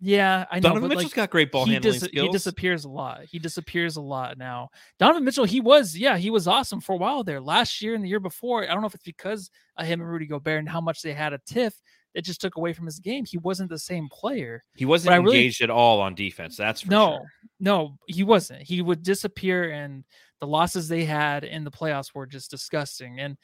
Yeah, 0.00 0.46
I 0.50 0.60
know. 0.60 0.68
Donovan 0.70 0.88
Mitchell's 0.90 1.04
like, 1.06 1.14
got 1.14 1.30
great 1.30 1.50
ball 1.50 1.64
he, 1.64 1.72
handling 1.72 1.98
dis- 1.98 2.10
he 2.12 2.28
disappears 2.28 2.84
a 2.84 2.88
lot. 2.88 3.22
He 3.24 3.38
disappears 3.38 3.96
a 3.96 4.00
lot 4.00 4.38
now. 4.38 4.70
Donovan 4.98 5.24
Mitchell, 5.24 5.44
he 5.44 5.60
was, 5.60 5.96
yeah, 5.96 6.16
he 6.16 6.30
was 6.30 6.46
awesome 6.46 6.80
for 6.80 6.92
a 6.92 6.96
while 6.96 7.24
there. 7.24 7.40
Last 7.40 7.82
year 7.82 7.94
and 7.94 8.04
the 8.04 8.08
year 8.08 8.20
before, 8.20 8.62
I 8.62 8.66
don't 8.72 8.80
know 8.80 8.86
if 8.86 8.94
it's 8.94 9.04
because 9.04 9.50
of 9.76 9.86
him 9.86 10.00
and 10.00 10.08
Rudy 10.08 10.26
Gobert 10.26 10.60
and 10.60 10.68
how 10.68 10.80
much 10.80 11.02
they 11.02 11.12
had 11.12 11.32
a 11.32 11.40
tiff 11.46 11.74
that 12.14 12.24
just 12.24 12.40
took 12.40 12.56
away 12.56 12.72
from 12.72 12.86
his 12.86 13.00
game. 13.00 13.24
He 13.24 13.38
wasn't 13.38 13.70
the 13.70 13.78
same 13.78 14.08
player. 14.08 14.64
he 14.76 14.84
wasn't 14.84 15.10
but 15.10 15.14
I 15.14 15.16
really- 15.16 15.38
engaged 15.38 15.62
at 15.62 15.70
all 15.70 16.00
on 16.00 16.14
defense. 16.14 16.56
That's 16.56 16.82
for 16.82 16.90
no, 16.90 17.10
sure. 17.10 17.32
no, 17.60 17.98
he 18.06 18.22
wasn't. 18.22 18.62
He 18.62 18.80
would 18.82 19.02
disappear, 19.02 19.70
and 19.70 20.04
the 20.40 20.46
losses 20.46 20.88
they 20.88 21.04
had 21.04 21.44
in 21.44 21.64
the 21.64 21.70
playoffs 21.70 22.14
were 22.14 22.26
just 22.26 22.50
disgusting. 22.50 23.18
And 23.18 23.36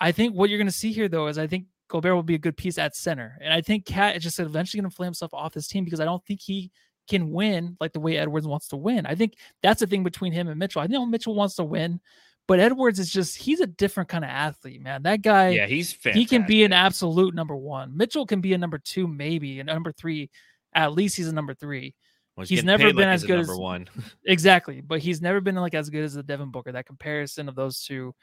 I 0.00 0.12
think 0.12 0.34
what 0.34 0.48
you're 0.48 0.58
going 0.58 0.66
to 0.66 0.72
see 0.72 0.92
here, 0.92 1.08
though, 1.08 1.26
is 1.26 1.38
I 1.38 1.46
think 1.46 1.66
Gobert 1.90 2.14
will 2.14 2.22
be 2.22 2.36
a 2.36 2.38
good 2.38 2.56
piece 2.56 2.78
at 2.78 2.94
center, 2.96 3.36
and 3.42 3.52
I 3.52 3.60
think 3.60 3.84
Cat 3.84 4.16
is 4.16 4.22
just 4.22 4.38
eventually 4.38 4.80
going 4.80 4.90
to 4.90 4.96
play 4.96 5.06
himself 5.06 5.34
off 5.34 5.52
this 5.52 5.66
team 5.66 5.84
because 5.84 6.00
I 6.00 6.04
don't 6.04 6.24
think 6.24 6.40
he 6.40 6.70
can 7.08 7.32
win 7.32 7.76
like 7.80 7.92
the 7.92 7.98
way 8.00 8.16
Edwards 8.16 8.46
wants 8.46 8.68
to 8.68 8.76
win. 8.76 9.04
I 9.04 9.16
think 9.16 9.34
that's 9.62 9.80
the 9.80 9.86
thing 9.88 10.04
between 10.04 10.32
him 10.32 10.46
and 10.48 10.58
Mitchell. 10.58 10.80
I 10.82 10.86
know 10.86 11.04
Mitchell 11.04 11.34
wants 11.34 11.56
to 11.56 11.64
win, 11.64 11.98
but 12.46 12.60
Edwards 12.60 13.00
is 13.00 13.10
just 13.10 13.36
he's 13.36 13.58
a 13.58 13.66
different 13.66 14.08
kind 14.08 14.24
of 14.24 14.30
athlete, 14.30 14.80
man. 14.80 15.02
That 15.02 15.20
guy, 15.22 15.48
Yeah, 15.48 15.66
he's 15.66 15.92
fantastic. 15.92 16.14
he 16.14 16.24
can 16.26 16.46
be 16.46 16.62
an 16.62 16.72
absolute 16.72 17.34
number 17.34 17.56
one. 17.56 17.96
Mitchell 17.96 18.24
can 18.26 18.40
be 18.40 18.52
a 18.54 18.58
number 18.58 18.78
two, 18.78 19.08
maybe, 19.08 19.58
and 19.58 19.66
number 19.66 19.90
three. 19.90 20.30
At 20.72 20.92
least 20.92 21.16
he's 21.16 21.26
a 21.26 21.32
number 21.34 21.52
three. 21.54 21.94
Well, 22.36 22.46
he's 22.46 22.58
getting 22.62 22.66
never 22.66 22.84
been 22.92 22.96
like 22.98 23.06
as 23.08 23.22
he's 23.22 23.26
good 23.28 23.38
number 23.38 23.52
as- 23.54 23.58
one. 23.58 23.88
Exactly, 24.24 24.80
but 24.80 25.00
he's 25.00 25.20
never 25.20 25.40
been 25.40 25.56
like 25.56 25.74
as 25.74 25.90
good 25.90 26.04
as 26.04 26.14
the 26.14 26.22
Devin 26.22 26.52
Booker. 26.52 26.70
That 26.70 26.86
comparison 26.86 27.48
of 27.48 27.56
those 27.56 27.82
two, 27.82 28.14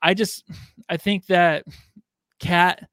I 0.00 0.14
just 0.14 0.44
I 0.88 0.96
think 0.96 1.26
that 1.26 1.64
Cat 2.40 2.88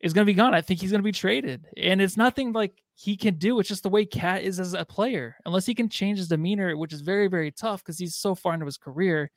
is 0.00 0.12
going 0.12 0.24
to 0.24 0.30
be 0.30 0.36
gone. 0.36 0.54
I 0.54 0.62
think 0.62 0.80
he's 0.80 0.90
going 0.90 1.00
to 1.00 1.04
be 1.04 1.12
traded, 1.12 1.66
and 1.76 2.00
it's 2.00 2.16
nothing 2.16 2.52
like 2.52 2.72
he 2.94 3.16
can 3.16 3.34
do. 3.34 3.60
It's 3.60 3.68
just 3.68 3.82
the 3.82 3.88
way 3.88 4.04
Cat 4.04 4.42
is 4.42 4.58
as 4.58 4.74
a 4.74 4.84
player. 4.84 5.36
Unless 5.44 5.66
he 5.66 5.74
can 5.74 5.88
change 5.88 6.18
his 6.18 6.28
demeanor, 6.28 6.76
which 6.76 6.92
is 6.92 7.00
very 7.00 7.28
very 7.28 7.50
tough 7.50 7.82
because 7.82 7.98
he's 7.98 8.16
so 8.16 8.34
far 8.34 8.54
into 8.54 8.66
his 8.66 8.78
career. 8.78 9.30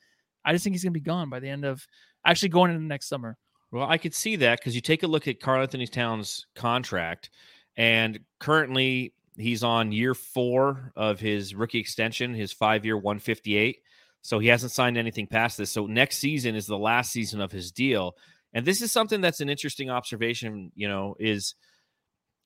I 0.45 0.51
just 0.51 0.63
think 0.63 0.73
he's 0.73 0.83
going 0.83 0.93
to 0.93 0.99
be 0.99 1.03
gone 1.03 1.29
by 1.29 1.39
the 1.39 1.49
end 1.49 1.63
of 1.63 1.85
actually 2.25 2.49
going 2.49 2.71
into 2.71 2.83
next 2.83 3.07
summer. 3.07 3.37
Well, 3.71 3.87
I 3.89 3.97
could 3.97 4.13
see 4.13 4.35
that 4.37 4.59
because 4.59 4.75
you 4.75 4.81
take 4.81 5.03
a 5.03 5.07
look 5.07 5.27
at 5.27 5.39
Karl-Anthony 5.39 5.87
Towns' 5.87 6.45
contract, 6.55 7.31
and 7.75 8.19
currently 8.39 9.13
he's 9.37 9.63
on 9.63 9.91
year 9.91 10.13
four 10.13 10.91
of 10.95 11.19
his 11.19 11.55
rookie 11.55 11.79
extension, 11.79 12.33
his 12.33 12.51
five 12.51 12.85
year 12.85 12.97
158. 12.97 13.79
So 14.21 14.39
he 14.39 14.47
hasn't 14.47 14.71
signed 14.71 14.97
anything 14.97 15.27
past 15.27 15.57
this. 15.57 15.71
So 15.71 15.85
next 15.85 16.17
season 16.17 16.55
is 16.55 16.65
the 16.65 16.77
last 16.77 17.11
season 17.11 17.41
of 17.41 17.51
his 17.51 17.71
deal. 17.71 18.15
And 18.53 18.65
this 18.65 18.81
is 18.81 18.91
something 18.91 19.21
that's 19.21 19.41
an 19.41 19.49
interesting 19.49 19.89
observation, 19.89 20.71
you 20.75 20.87
know, 20.87 21.15
is 21.19 21.55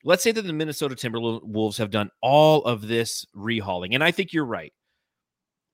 let's 0.03 0.23
say 0.23 0.31
that 0.31 0.41
the 0.41 0.53
Minnesota 0.53 0.95
Timberwolves 0.95 1.77
have 1.77 1.91
done 1.91 2.09
all 2.21 2.63
of 2.63 2.87
this 2.87 3.25
rehauling. 3.35 3.93
And 3.93 4.03
I 4.03 4.11
think 4.11 4.33
you're 4.33 4.45
right. 4.45 4.73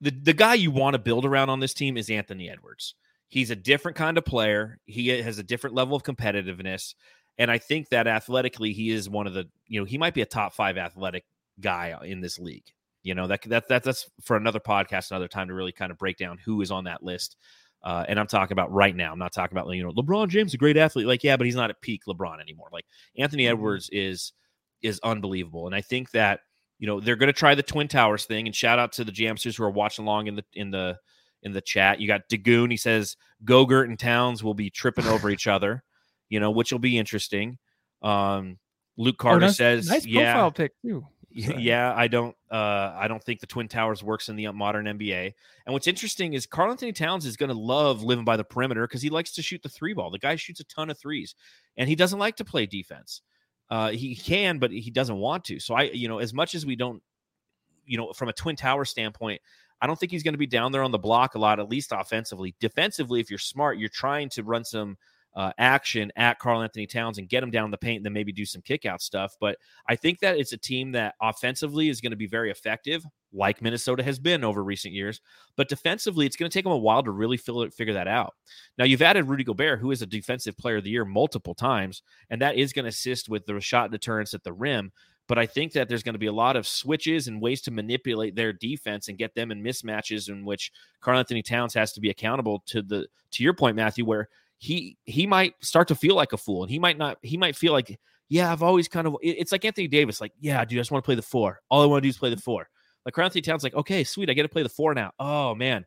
The, 0.01 0.11
the 0.11 0.33
guy 0.33 0.55
you 0.55 0.71
want 0.71 0.95
to 0.95 0.99
build 0.99 1.25
around 1.25 1.49
on 1.49 1.59
this 1.59 1.73
team 1.73 1.97
is 1.97 2.09
Anthony 2.09 2.49
Edwards. 2.49 2.95
He's 3.29 3.51
a 3.51 3.55
different 3.55 3.97
kind 3.97 4.17
of 4.17 4.25
player. 4.25 4.79
He 4.85 5.07
has 5.07 5.39
a 5.39 5.43
different 5.43 5.75
level 5.75 5.95
of 5.95 6.03
competitiveness. 6.03 6.93
And 7.37 7.49
I 7.49 7.57
think 7.57 7.89
that 7.89 8.05
athletically, 8.05 8.73
he 8.73 8.91
is 8.91 9.09
one 9.09 9.27
of 9.27 9.33
the, 9.33 9.45
you 9.67 9.79
know, 9.79 9.85
he 9.85 9.97
might 9.97 10.13
be 10.13 10.21
a 10.21 10.25
top 10.25 10.53
five 10.53 10.77
athletic 10.77 11.25
guy 11.59 11.91
uh, 11.91 12.03
in 12.03 12.21
this 12.21 12.37
league. 12.37 12.65
You 13.01 13.15
know, 13.15 13.27
that, 13.27 13.41
that, 13.49 13.67
that 13.69 13.83
that's 13.83 14.09
for 14.23 14.37
another 14.37 14.59
podcast, 14.59 15.11
another 15.11 15.27
time 15.27 15.47
to 15.47 15.53
really 15.53 15.71
kind 15.71 15.91
of 15.91 15.97
break 15.97 16.17
down 16.17 16.37
who 16.45 16.61
is 16.61 16.71
on 16.71 16.85
that 16.85 17.03
list. 17.03 17.35
Uh, 17.83 18.05
and 18.07 18.19
I'm 18.19 18.27
talking 18.27 18.53
about 18.53 18.71
right 18.71 18.95
now. 18.95 19.11
I'm 19.11 19.19
not 19.19 19.33
talking 19.33 19.57
about, 19.57 19.69
you 19.73 19.83
know, 19.83 19.91
LeBron 19.91 20.29
James, 20.29 20.53
a 20.53 20.57
great 20.57 20.77
athlete. 20.77 21.05
Like, 21.05 21.23
yeah, 21.23 21.35
but 21.35 21.45
he's 21.45 21.55
not 21.55 21.69
at 21.69 21.81
peak 21.81 22.03
LeBron 22.07 22.39
anymore. 22.41 22.69
Like 22.71 22.85
Anthony 23.17 23.43
Mhm. 23.43 23.49
Edwards 23.51 23.89
is, 23.91 24.31
is 24.81 24.99
unbelievable. 25.03 25.65
And 25.67 25.75
I 25.75 25.81
think 25.81 26.11
that, 26.11 26.39
you 26.79 26.87
know, 26.87 26.99
they're 26.99 27.17
going 27.17 27.27
to 27.27 27.33
try 27.33 27.55
the 27.55 27.63
Twin 27.63 27.87
Towers 27.89 28.25
thing. 28.25 28.45
And 28.47 28.55
shout 28.55 28.79
out 28.79 28.93
to 28.93 29.03
the 29.03 29.11
Jamsters 29.11 29.57
who 29.57 29.63
are 29.63 29.69
watching 29.71 30.05
along 30.05 30.27
in 30.27 30.35
the, 30.35 30.45
in 30.53 30.71
the, 30.71 30.97
in 31.41 31.51
the 31.51 31.61
chat. 31.61 31.99
You 31.99 32.07
got 32.07 32.29
Dagoon. 32.29 32.71
He 32.71 32.77
says 32.77 33.17
Gogurt 33.43 33.85
and 33.85 33.99
Towns 33.99 34.43
will 34.43 34.53
be 34.53 34.69
tripping 34.69 35.05
over 35.07 35.29
each 35.29 35.47
other, 35.47 35.83
you 36.29 36.39
know, 36.39 36.51
which 36.51 36.71
will 36.71 36.79
be 36.79 36.97
interesting. 36.97 37.57
Um, 38.01 38.59
Luke 38.97 39.17
Carter 39.17 39.43
Oh, 39.43 39.47
nice, 39.47 39.57
says, 39.57 39.89
nice 39.89 40.05
yeah, 40.05 40.33
profile 40.33 40.51
pick 40.51 40.71
too. 40.81 41.05
Yeah, 41.35 41.93
I 41.95 42.07
don't 42.07 42.35
uh 42.51 42.93
I 42.95 43.07
don't 43.07 43.23
think 43.23 43.39
the 43.39 43.47
Twin 43.47 43.67
Towers 43.67 44.03
works 44.03 44.29
in 44.29 44.35
the 44.35 44.51
modern 44.51 44.85
NBA. 44.85 45.33
And 45.65 45.73
what's 45.73 45.87
interesting 45.87 46.33
is 46.33 46.45
Karl-Anthony 46.45 46.93
Towns 46.93 47.25
is 47.25 47.37
going 47.37 47.49
to 47.49 47.57
love 47.57 48.03
living 48.03 48.25
by 48.25 48.37
the 48.37 48.43
perimeter 48.43 48.85
because 48.87 49.01
he 49.01 49.09
likes 49.09 49.31
to 49.33 49.41
shoot 49.41 49.63
the 49.63 49.69
three 49.69 49.93
ball. 49.93 50.11
The 50.11 50.19
guy 50.19 50.35
shoots 50.35 50.59
a 50.59 50.63
ton 50.65 50.91
of 50.91 50.97
threes 50.99 51.33
and 51.75 51.89
he 51.89 51.95
doesn't 51.95 52.19
like 52.19 52.35
to 52.35 52.45
play 52.45 52.67
defense. 52.67 53.21
Uh 53.69 53.89
he 53.89 54.15
can, 54.15 54.59
but 54.59 54.71
he 54.71 54.91
doesn't 54.91 55.17
want 55.17 55.45
to. 55.45 55.59
So 55.59 55.73
I, 55.73 55.83
you 55.83 56.07
know, 56.07 56.19
as 56.19 56.33
much 56.33 56.53
as 56.53 56.65
we 56.65 56.75
don't, 56.75 57.01
you 57.85 57.97
know, 57.97 58.13
from 58.13 58.29
a 58.29 58.33
Twin 58.33 58.55
Tower 58.55 58.85
standpoint, 58.85 59.41
I 59.81 59.87
don't 59.87 59.99
think 59.99 60.11
he's 60.11 60.23
going 60.23 60.35
to 60.35 60.37
be 60.39 60.47
down 60.47 60.71
there 60.71 60.83
on 60.83 60.91
the 60.91 60.99
block 60.99 61.35
a 61.35 61.39
lot, 61.39 61.59
at 61.59 61.67
least 61.67 61.91
offensively. 61.93 62.55
Defensively, 62.59 63.19
if 63.19 63.29
you're 63.29 63.39
smart, 63.39 63.77
you're 63.77 63.89
trying 63.89 64.29
to 64.29 64.43
run 64.43 64.63
some 64.63 64.97
uh, 65.35 65.51
action 65.57 66.11
at 66.15 66.39
Karl-Anthony 66.39 66.85
Towns 66.85 67.17
and 67.17 67.27
get 67.27 67.43
him 67.43 67.51
down 67.51 67.71
the 67.71 67.77
paint 67.77 67.97
and 67.97 68.05
then 68.05 68.13
maybe 68.13 68.31
do 68.31 68.45
some 68.45 68.61
kick 68.61 68.85
out 68.85 69.01
stuff. 69.01 69.35
But 69.39 69.57
I 69.87 69.95
think 69.95 70.19
that 70.19 70.37
it's 70.37 70.53
a 70.53 70.57
team 70.57 70.91
that 70.91 71.15
offensively 71.21 71.89
is 71.89 72.01
going 72.01 72.11
to 72.11 72.17
be 72.17 72.27
very 72.27 72.51
effective, 72.51 73.03
like 73.31 73.61
Minnesota 73.61 74.03
has 74.03 74.19
been 74.19 74.43
over 74.43 74.63
recent 74.63 74.93
years. 74.93 75.21
But 75.55 75.69
defensively, 75.69 76.25
it's 76.25 76.35
going 76.35 76.49
to 76.49 76.53
take 76.53 76.65
them 76.65 76.73
a 76.73 76.77
while 76.77 77.03
to 77.03 77.11
really 77.11 77.37
figure 77.37 77.93
that 77.93 78.07
out. 78.07 78.33
Now, 78.77 78.85
you've 78.85 79.01
added 79.01 79.27
Rudy 79.27 79.43
Gobert, 79.43 79.79
who 79.79 79.91
is 79.91 80.01
a 80.01 80.07
defensive 80.07 80.57
player 80.57 80.77
of 80.77 80.83
the 80.83 80.91
year 80.91 81.05
multiple 81.05 81.55
times, 81.55 82.03
and 82.29 82.41
that 82.41 82.55
is 82.55 82.73
going 82.73 82.85
to 82.85 82.89
assist 82.89 83.29
with 83.29 83.45
the 83.45 83.59
shot 83.59 83.91
deterrence 83.91 84.33
at 84.33 84.43
the 84.43 84.53
rim. 84.53 84.91
But 85.27 85.39
I 85.39 85.45
think 85.45 85.71
that 85.71 85.87
there's 85.87 86.03
going 86.03 86.15
to 86.15 86.19
be 86.19 86.27
a 86.27 86.33
lot 86.33 86.57
of 86.57 86.67
switches 86.67 87.29
and 87.29 87.41
ways 87.41 87.61
to 87.61 87.71
manipulate 87.71 88.35
their 88.35 88.51
defense 88.51 89.07
and 89.07 89.17
get 89.17 89.33
them 89.35 89.51
in 89.51 89.63
mismatches 89.63 90.27
in 90.27 90.43
which 90.43 90.71
Karl-Anthony 90.99 91.41
Towns 91.41 91.73
has 91.75 91.93
to 91.93 92.01
be 92.01 92.09
accountable 92.09 92.61
to 92.67 92.81
the 92.81 93.07
to 93.31 93.43
your 93.43 93.53
point, 93.53 93.77
Matthew, 93.77 94.05
where 94.05 94.27
he 94.63 94.97
he 95.03 95.27
might 95.27 95.55
start 95.61 95.89
to 95.89 95.95
feel 95.95 96.15
like 96.15 96.31
a 96.31 96.37
fool 96.37 96.63
and 96.63 96.71
he 96.71 96.79
might 96.79 96.97
not 96.97 97.17
he 97.21 97.35
might 97.35 97.53
feel 97.53 97.73
like, 97.73 97.99
yeah, 98.29 98.49
I've 98.49 98.63
always 98.63 98.87
kind 98.87 99.05
of 99.05 99.17
it's 99.21 99.51
like 99.51 99.65
Anthony 99.65 99.89
Davis, 99.89 100.21
like, 100.21 100.31
yeah, 100.39 100.63
dude, 100.63 100.79
I 100.79 100.81
just 100.81 100.89
want 100.89 101.03
to 101.03 101.05
play 101.05 101.15
the 101.15 101.21
four. 101.21 101.59
All 101.69 101.81
I 101.81 101.85
want 101.85 102.01
to 102.01 102.05
do 102.05 102.09
is 102.09 102.17
play 102.17 102.29
the 102.29 102.37
mm-hmm. 102.37 102.43
four. 102.43 102.69
Like 103.03 103.13
Karl-Anthony 103.13 103.41
Towns, 103.41 103.63
like, 103.65 103.73
okay, 103.73 104.05
sweet, 104.05 104.29
I 104.29 104.33
get 104.33 104.43
to 104.43 104.49
play 104.49 104.63
the 104.63 104.69
four 104.69 104.93
now. 104.93 105.11
Oh 105.19 105.53
man. 105.53 105.85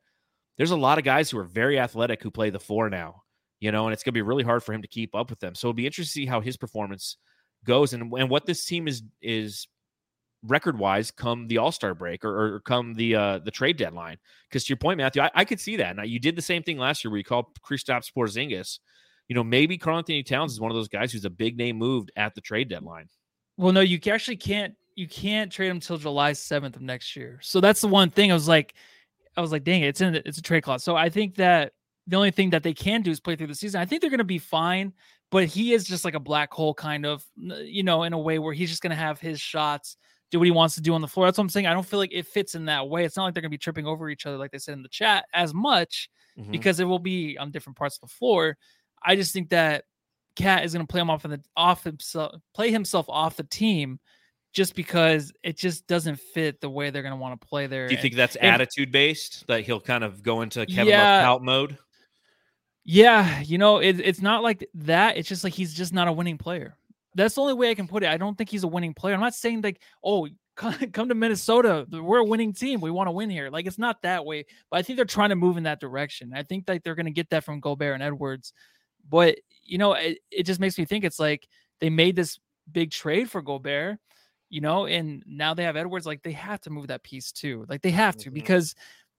There's 0.59 0.72
a 0.72 0.77
lot 0.77 0.99
of 0.99 1.05
guys 1.05 1.31
who 1.31 1.39
are 1.39 1.45
very 1.45 1.79
athletic 1.79 2.22
who 2.22 2.31
play 2.31 2.51
the 2.51 2.61
four 2.61 2.91
now, 2.91 3.22
you 3.61 3.72
know, 3.72 3.87
and 3.87 3.95
it's 3.95 4.03
gonna 4.03 4.12
be 4.12 4.20
really 4.20 4.45
hard 4.45 4.62
for 4.62 4.74
him 4.74 4.83
to 4.83 4.89
keep 4.89 5.14
up 5.14 5.31
with 5.31 5.41
them. 5.41 5.55
So 5.55 5.68
it'll 5.68 5.74
be 5.74 5.87
interesting 5.87 6.20
to 6.20 6.27
see 6.27 6.27
how 6.27 6.43
his 6.43 6.59
performance 6.59 7.16
goes 7.64 7.95
and, 7.95 8.12
and 8.12 8.29
what 8.29 8.45
this 8.45 8.66
team 8.66 8.89
is 8.89 9.03
is 9.22 9.68
record 10.47 10.79
wise 10.79 11.11
come 11.11 11.49
the 11.49 11.59
All 11.59 11.73
Star 11.73 11.95
break 11.95 12.25
or, 12.25 12.57
or, 12.57 12.61
come 12.61 12.95
the 12.95 13.15
uh, 13.15 13.39
the 13.39 13.51
trade 13.51 13.77
deadline. 13.77 14.19
Because 14.49 14.65
to 14.65 14.71
your 14.71 14.79
point, 14.79 14.99
Matthew, 14.99 15.23
I, 15.23 15.31
I, 15.35 15.45
could 15.45 15.61
see 15.61 15.77
that. 15.77 15.97
Now 15.97 16.05
you 16.05 16.19
did 16.19 16.37
the 16.37 16.43
same 16.43 16.63
thing 16.63 16.79
last 16.79 17.05
year 17.05 17.11
where 17.11 17.19
you 17.19 17.25
called 17.25 17.47
Kristaps 17.61 18.13
Porzingis. 18.17 18.79
You 19.29 19.35
know, 19.35 19.43
maybe 19.43 19.77
Karl-Anthony 19.77 20.23
Towns 20.23 20.53
is 20.53 20.61
one 20.61 20.71
of 20.71 20.77
those 20.77 20.89
guys 20.89 21.13
who's 21.13 21.25
a 21.25 21.31
big 21.31 21.57
name 21.57 21.77
moved 21.77 22.13
at 22.17 22.35
the 22.35 22.41
trade 22.41 22.69
deadline. 22.69 23.09
Well, 23.57 23.73
no, 23.73 23.81
you 23.81 23.99
actually 24.11 24.37
can't. 24.37 24.75
You 24.95 25.09
can't 25.09 25.53
trade 25.53 25.69
him 25.69 25.77
until 25.77 25.99
July 25.99 26.33
seventh 26.33 26.77
of 26.77 26.83
next 26.83 27.17
year. 27.17 27.39
So 27.43 27.61
that's 27.61 27.83
the 27.83 27.89
one 27.89 28.09
thing 28.11 28.31
I 28.31 28.35
was 28.35 28.49
like, 28.49 28.75
I 29.37 29.43
was 29.43 29.53
like, 29.53 29.65
dang 29.65 29.83
it, 29.83 29.89
it's 29.89 30.01
in 30.01 30.15
it's 30.15 30.39
a 30.39 30.43
trade 30.43 30.63
clause. 30.63 30.83
So 30.83 30.97
I 30.97 31.11
think 31.11 31.35
that 31.35 31.73
the 32.07 32.17
only 32.17 32.31
thing 32.31 32.51
that 32.51 32.63
they 32.63 32.73
can 32.73 33.03
do 33.03 33.11
is 33.11 33.21
play 33.21 33.37
through 33.37 33.49
the 33.49 33.55
season. 33.55 33.81
I 33.81 33.85
think 33.85 34.01
they're 34.01 34.11
going 34.11 34.19
to 34.19 34.25
be 34.25 34.39
fine 34.39 34.93
but 35.31 35.47
he 35.47 35.73
is 35.73 35.85
just 35.85 36.05
like 36.05 36.15
a 36.15 36.21
black 36.21 36.53
hole 36.53 36.75
kind 36.75 37.05
of, 37.05 37.25
you 37.37 37.83
know, 37.83 38.05
in 38.05 38.13
a 38.13 38.19
way 38.19 38.39
where 38.39 38.55
he's 38.55 38.71
just 38.71 38.83
going 38.83 38.91
to 38.91 38.97
have 38.97 39.21
his 39.21 39.41
shots, 39.41 39.97
do 40.31 40.39
what 40.39 40.45
he 40.45 40.51
wants 40.51 40.74
to 40.74 40.81
do 40.81 40.95
on 40.95 41.01
the 41.01 41.09
floor. 41.09 41.27
That's 41.27 41.39
what 41.39 41.45
I'm 41.45 41.51
saying. 41.51 41.66
I 41.66 41.72
don't 41.72 41.87
feel 41.87 41.99
like 41.99 42.12
it 42.12 42.27
fits 42.27 42.55
in 42.55 42.64
that 42.66 42.89
way. 42.89 43.05
It's 43.05 43.16
not 43.16 43.24
like 43.24 43.35
they're 43.35 43.43
going 43.43 43.51
to 43.51 43.55
be 43.55 43.59
tripping 43.59 43.87
over 43.87 44.09
each 44.11 44.27
other, 44.27 44.37
like 44.37 44.51
they 44.51 44.59
said 44.59 44.74
in 44.74 44.83
the 44.83 44.89
chat, 44.89 45.27
as 45.33 45.55
much 45.55 46.09
mm-hmm. 46.39 46.51
because 46.51 46.81
it 46.81 46.85
will 46.85 46.99
be 46.99 47.37
on 47.39 47.51
different 47.51 47.77
parts 47.77 47.97
of 47.97 48.09
the 48.09 48.14
floor. 48.14 48.57
I 49.03 49.16
just 49.16 49.33
think 49.33 49.51
that 49.51 49.85
Cat 50.35 50.64
is 50.64 50.72
going 50.74 50.87
to 50.87 50.91
play 50.91 51.01
him 51.01 51.11
off 51.11 51.24
of 51.24 51.31
the 51.31 51.41
off 51.57 51.85
himself, 51.85 52.35
play 52.55 52.70
himself 52.70 53.07
off 53.09 53.37
the 53.37 53.45
team, 53.45 53.99
just 54.53 54.74
because 54.74 55.33
it 55.43 55.57
just 55.57 55.87
doesn't 55.87 56.20
fit 56.20 56.61
the 56.61 56.70
way 56.70 56.91
they're 56.91 57.03
going 57.03 57.12
to 57.12 57.20
want 57.20 57.41
to 57.41 57.47
play 57.47 57.66
there. 57.66 57.89
Do 57.89 57.95
you 57.95 58.01
think 58.01 58.14
that's 58.14 58.37
and, 58.37 58.55
attitude 58.55 58.93
based? 58.93 59.47
That 59.49 59.62
he'll 59.62 59.81
kind 59.81 60.05
of 60.05 60.22
go 60.22 60.43
into 60.43 60.66
Kevin 60.66 60.89
yeah, 60.89 61.29
Love 61.29 61.43
mode? 61.43 61.79
Yeah, 62.85 63.41
you 63.41 63.59
know, 63.59 63.79
it, 63.79 63.99
it's 63.99 64.22
not 64.22 64.43
like 64.43 64.68
that. 64.74 65.16
It's 65.16 65.29
just 65.29 65.43
like 65.43 65.55
he's 65.55 65.74
just 65.74 65.93
not 65.93 66.07
a 66.07 66.12
winning 66.12 66.39
player. 66.39 66.77
That's 67.17 67.35
the 67.35 67.41
only 67.41 67.55
way 67.55 67.71
I 67.71 67.75
can 67.75 67.89
put 67.89 68.03
it. 68.03 68.09
I 68.09 68.17
don't 68.17 68.37
think 68.37 68.51
he's 68.51 68.62
a 68.62 68.69
winning 68.69 68.95
player. 68.95 69.14
I'm 69.14 69.21
not 69.21 69.35
saying 69.35 69.62
like, 69.62 69.81
oh, 70.05 70.29
come 70.57 70.75
to 71.09 71.14
Minnesota. 71.14 71.87
We're 71.91 72.19
a 72.19 72.25
winning 72.25 72.53
team. 72.53 72.81
We 72.81 72.91
want 72.91 73.09
to 73.09 73.12
win 73.12 73.31
here. 73.31 73.51
Like 73.51 73.67
it's 73.67 73.79
not 73.79 74.03
that 74.03 74.25
way. 74.25 74.45
But 74.71 74.79
I 74.79 74.83
think 74.83 74.97
they're 74.97 75.05
trying 75.05 75.31
to 75.31 75.37
move 75.37 75.57
in 75.57 75.64
that 75.64 75.81
direction. 75.81 76.33
I 76.35 76.43
think 76.43 76.67
that 76.67 76.85
they're 76.85 76.95
going 76.95 77.07
to 77.07 77.12
get 77.12 77.31
that 77.31 77.45
from 77.45 77.61
Gobert 77.61 77.95
and 77.95 78.03
Edwards. 78.03 78.53
But 79.09 79.39
you 79.64 79.79
know, 79.79 79.95
it, 79.95 80.19
it 80.31 80.43
just 80.45 80.61
makes 80.61 80.79
me 80.79 80.85
think 80.85 81.05
it's 81.05 81.19
like 81.19 81.47
they 81.81 81.91
made 81.91 82.17
this 82.17 82.39
big 82.71 82.91
trade 82.91 83.31
for 83.31 83.43
Gobert, 83.43 83.99
you 84.49 84.61
know, 84.61 84.87
and 84.87 85.23
now 85.27 85.55
they 85.55 85.64
have 85.64 85.77
Edwards. 85.77 86.07
Like 86.07 86.23
they 86.23 86.33
have 86.33 86.61
to 86.62 86.71
move 86.71 86.89
that 86.89 87.03
piece 87.03 87.33
too. 87.33 87.67
Like 87.69 87.83
they 87.83 87.91
have 87.91 88.17
to 88.19 88.27
mm-hmm. 88.27 88.35
because 88.35 88.75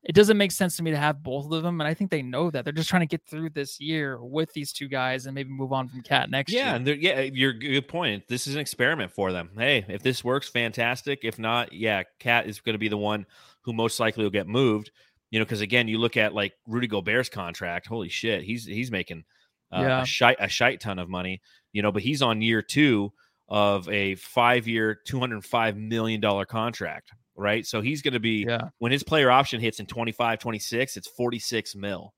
it 0.08 0.16
doesn't 0.16 0.38
make 0.38 0.54
sense 0.54 0.78
to 0.78 0.84
me 0.84 0.92
to 0.92 0.98
have 0.98 1.22
both 1.22 1.52
of 1.52 1.64
them. 1.64 1.82
And 1.82 1.88
I 1.88 1.94
think 1.94 2.12
they 2.12 2.22
know 2.22 2.50
that 2.50 2.64
they're 2.64 2.74
just 2.74 2.88
trying 2.88 3.02
to 3.02 3.08
get 3.08 3.28
through 3.28 3.50
this 3.50 3.78
year 3.78 4.24
with 4.24 4.54
these 4.54 4.72
two 4.72 4.88
guys 4.88 5.26
and 5.26 5.36
maybe 5.36 5.50
move 5.50 5.74
on 5.74 5.90
from 5.90 6.02
Cat 6.02 6.30
next 6.30 6.54
yeah, 6.54 6.78
year. 6.78 6.96
Yeah, 6.96 7.20
and 7.20 7.36
you're 7.36 7.52
good 7.52 7.90
point. 7.90 8.26
This 8.30 8.48
is 8.48 8.56
an 8.56 8.62
experiment 8.62 9.12
for 9.12 9.34
them. 9.34 9.52
Hey, 9.58 9.84
if 9.90 10.02
this 10.02 10.24
works, 10.24 10.48
fantastic. 10.48 11.20
If 11.24 11.38
not, 11.38 11.74
yeah, 11.74 12.04
Cat 12.20 12.48
is 12.48 12.62
going 12.62 12.74
to 12.74 12.80
be 12.80 12.88
the 12.88 12.98
one 12.98 13.26
who 13.62 13.74
most 13.74 14.00
likely 14.00 14.24
will 14.24 14.32
get 14.32 14.48
moved. 14.48 14.92
You 15.30 15.40
know, 15.40 15.46
because 15.46 15.60
again, 15.60 15.90
you 15.90 15.98
look 15.98 16.16
at 16.16 16.34
like 16.34 16.54
Rudy 16.66 16.88
Gobert's 16.88 17.28
contract. 17.28 17.86
Holy 17.86 18.08
shit, 18.08 18.44
he's 18.44 18.64
he's 18.64 18.90
making 18.90 19.26
uh, 19.74 19.82
yeah. 19.82 20.02
a 20.04 20.06
shite 20.06 20.38
a 20.40 20.48
shite 20.48 20.80
ton 20.80 21.00
of 21.00 21.10
money. 21.10 21.42
You 21.74 21.82
know, 21.82 21.92
but 21.92 22.02
he's 22.02 22.22
on 22.22 22.42
year 22.42 22.62
two 22.62 23.12
of 23.50 23.90
a 23.90 24.16
five 24.16 24.70
year, 24.70 24.98
two 25.06 25.20
hundred 25.20 25.44
five 25.44 25.76
million 25.76 26.22
dollar 26.22 26.46
contract 26.46 27.12
right? 27.38 27.66
So 27.66 27.82
he's 27.82 28.02
going 28.02 28.14
to 28.14 28.20
be 28.20 28.46
yeah. 28.48 28.70
when 28.80 28.92
his 28.92 29.04
player 29.04 29.32
option 29.32 29.62
hits 29.62 29.80
in 29.80 29.86
25, 29.86 30.40
26, 30.40 30.98
it's 30.98 31.08
46 31.08 31.76
mil. 31.76 32.14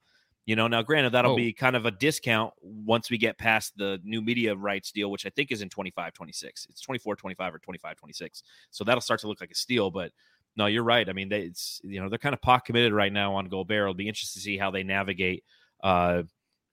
You 0.45 0.55
know, 0.55 0.67
now 0.67 0.81
granted 0.81 1.11
that'll 1.11 1.33
oh. 1.33 1.35
be 1.35 1.53
kind 1.53 1.75
of 1.75 1.85
a 1.85 1.91
discount 1.91 2.53
once 2.61 3.11
we 3.11 3.19
get 3.19 3.37
past 3.37 3.77
the 3.77 3.99
new 4.03 4.21
media 4.21 4.55
rights 4.55 4.91
deal, 4.91 5.11
which 5.11 5.27
I 5.27 5.29
think 5.29 5.51
is 5.51 5.61
in 5.61 5.69
25, 5.69 6.13
26. 6.13 6.67
It's 6.71 6.81
24, 6.81 7.17
25 7.17 7.53
or 7.53 7.59
25, 7.59 7.95
26. 7.97 8.43
So 8.71 8.83
that'll 8.83 9.01
start 9.01 9.19
to 9.19 9.27
look 9.27 9.41
like 9.41 9.51
a 9.51 9.55
steal, 9.55 9.91
but 9.91 10.11
no, 10.55 10.65
you're 10.65 10.83
right. 10.83 11.07
I 11.07 11.13
mean, 11.13 11.29
they, 11.29 11.41
it's 11.41 11.79
you 11.83 12.01
know, 12.01 12.09
they're 12.09 12.17
kind 12.17 12.33
of 12.33 12.41
pot 12.41 12.65
committed 12.65 12.93
right 12.93 13.13
now 13.13 13.35
on 13.35 13.45
Gobert. 13.45 13.83
It'll 13.83 13.93
be 13.93 14.07
interesting 14.07 14.39
to 14.39 14.43
see 14.43 14.57
how 14.57 14.71
they 14.71 14.83
navigate 14.83 15.43
uh 15.83 16.23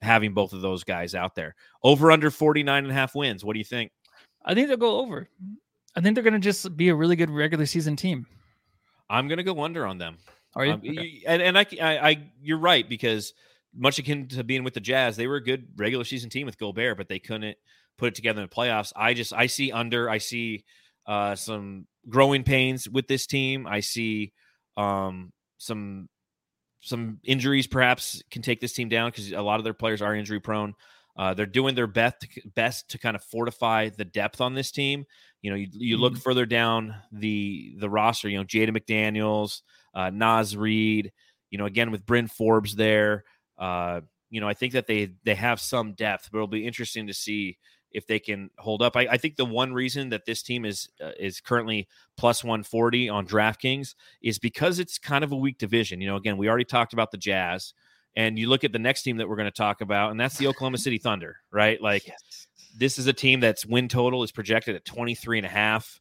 having 0.02 0.34
both 0.34 0.52
of 0.52 0.62
those 0.62 0.84
guys 0.84 1.14
out 1.14 1.34
there. 1.34 1.54
Over 1.82 2.12
under 2.12 2.30
49 2.30 2.84
and 2.84 2.90
a 2.90 2.94
half 2.94 3.14
wins. 3.14 3.44
What 3.44 3.52
do 3.52 3.58
you 3.58 3.64
think? 3.64 3.92
I 4.44 4.54
think 4.54 4.68
they'll 4.68 4.76
go 4.76 5.00
over. 5.00 5.28
I 5.94 6.00
think 6.00 6.14
they're 6.14 6.24
going 6.24 6.34
to 6.34 6.40
just 6.40 6.76
be 6.76 6.88
a 6.88 6.94
really 6.94 7.16
good 7.16 7.30
regular 7.30 7.66
season 7.66 7.96
team. 7.96 8.26
I'm 9.08 9.28
going 9.28 9.38
to 9.38 9.44
go 9.44 9.62
under 9.62 9.86
on 9.86 9.98
them. 9.98 10.18
Are 10.54 10.64
you? 10.64 10.72
Um, 10.72 10.80
okay. 10.80 11.22
And, 11.26 11.42
and 11.42 11.58
I, 11.58 11.66
I, 11.80 11.98
I, 11.98 12.30
you're 12.40 12.58
right 12.58 12.88
because 12.88 13.34
much 13.74 13.98
akin 13.98 14.28
to 14.28 14.44
being 14.44 14.64
with 14.64 14.74
the 14.74 14.80
Jazz, 14.80 15.16
they 15.16 15.26
were 15.26 15.36
a 15.36 15.44
good 15.44 15.68
regular 15.76 16.04
season 16.04 16.30
team 16.30 16.46
with 16.46 16.58
Gobert, 16.58 16.96
but 16.96 17.08
they 17.08 17.18
couldn't 17.18 17.56
put 17.98 18.08
it 18.08 18.14
together 18.14 18.40
in 18.40 18.48
the 18.48 18.54
playoffs. 18.54 18.92
I 18.96 19.14
just, 19.14 19.32
I 19.32 19.46
see 19.46 19.70
under. 19.70 20.08
I 20.08 20.18
see 20.18 20.64
uh, 21.06 21.34
some 21.34 21.86
growing 22.08 22.42
pains 22.42 22.88
with 22.88 23.06
this 23.06 23.26
team. 23.26 23.66
I 23.66 23.80
see 23.80 24.32
um, 24.76 25.32
some 25.58 26.08
some 26.80 27.18
injuries 27.24 27.66
perhaps 27.66 28.22
can 28.30 28.42
take 28.42 28.60
this 28.60 28.72
team 28.72 28.88
down 28.88 29.10
because 29.10 29.32
a 29.32 29.40
lot 29.40 29.58
of 29.58 29.64
their 29.64 29.74
players 29.74 30.02
are 30.02 30.14
injury 30.14 30.40
prone. 30.40 30.74
Uh, 31.16 31.34
they're 31.34 31.46
doing 31.46 31.74
their 31.74 31.86
best 31.86 32.20
to, 32.20 32.28
best 32.54 32.90
to 32.90 32.98
kind 32.98 33.16
of 33.16 33.24
fortify 33.24 33.88
the 33.88 34.04
depth 34.04 34.40
on 34.40 34.54
this 34.54 34.70
team. 34.70 35.04
You 35.46 35.52
know, 35.52 35.58
you, 35.58 35.68
you 35.70 35.96
look 35.96 36.14
mm-hmm. 36.14 36.22
further 36.22 36.44
down 36.44 36.92
the 37.12 37.76
the 37.78 37.88
roster. 37.88 38.28
You 38.28 38.38
know, 38.38 38.44
Jaden 38.44 38.76
McDaniels, 38.76 39.62
uh, 39.94 40.10
Naz 40.10 40.56
Reid. 40.56 41.12
You 41.50 41.58
know, 41.58 41.66
again 41.66 41.92
with 41.92 42.04
Bryn 42.04 42.26
Forbes 42.26 42.74
there. 42.74 43.22
Uh, 43.56 44.00
you 44.28 44.40
know, 44.40 44.48
I 44.48 44.54
think 44.54 44.72
that 44.72 44.88
they 44.88 45.12
they 45.22 45.36
have 45.36 45.60
some 45.60 45.92
depth, 45.92 46.30
but 46.32 46.38
it'll 46.38 46.48
be 46.48 46.66
interesting 46.66 47.06
to 47.06 47.14
see 47.14 47.58
if 47.92 48.08
they 48.08 48.18
can 48.18 48.50
hold 48.58 48.82
up. 48.82 48.96
I, 48.96 49.02
I 49.02 49.18
think 49.18 49.36
the 49.36 49.44
one 49.44 49.72
reason 49.72 50.08
that 50.08 50.26
this 50.26 50.42
team 50.42 50.64
is 50.64 50.88
uh, 51.00 51.12
is 51.16 51.40
currently 51.40 51.86
plus 52.16 52.42
140 52.42 53.08
on 53.08 53.24
DraftKings 53.24 53.94
is 54.22 54.40
because 54.40 54.80
it's 54.80 54.98
kind 54.98 55.22
of 55.22 55.30
a 55.30 55.36
weak 55.36 55.58
division. 55.58 56.00
You 56.00 56.08
know, 56.08 56.16
again, 56.16 56.38
we 56.38 56.48
already 56.48 56.64
talked 56.64 56.92
about 56.92 57.12
the 57.12 57.18
Jazz. 57.18 57.72
And 58.16 58.38
you 58.38 58.48
look 58.48 58.64
at 58.64 58.72
the 58.72 58.78
next 58.78 59.02
team 59.02 59.18
that 59.18 59.28
we're 59.28 59.36
going 59.36 59.44
to 59.44 59.50
talk 59.50 59.82
about, 59.82 60.10
and 60.10 60.18
that's 60.18 60.38
the 60.38 60.46
Oklahoma 60.46 60.78
City 60.78 60.96
Thunder, 60.96 61.36
right? 61.52 61.80
Like 61.80 62.06
yes. 62.06 62.46
This 62.76 62.98
is 62.98 63.06
a 63.06 63.12
team 63.12 63.40
that's 63.40 63.64
win 63.64 63.88
total 63.88 64.22
is 64.22 64.32
projected 64.32 64.76
at 64.76 64.84
23 64.84 65.38
and 65.38 65.46
a 65.46 65.50
half. 65.50 66.00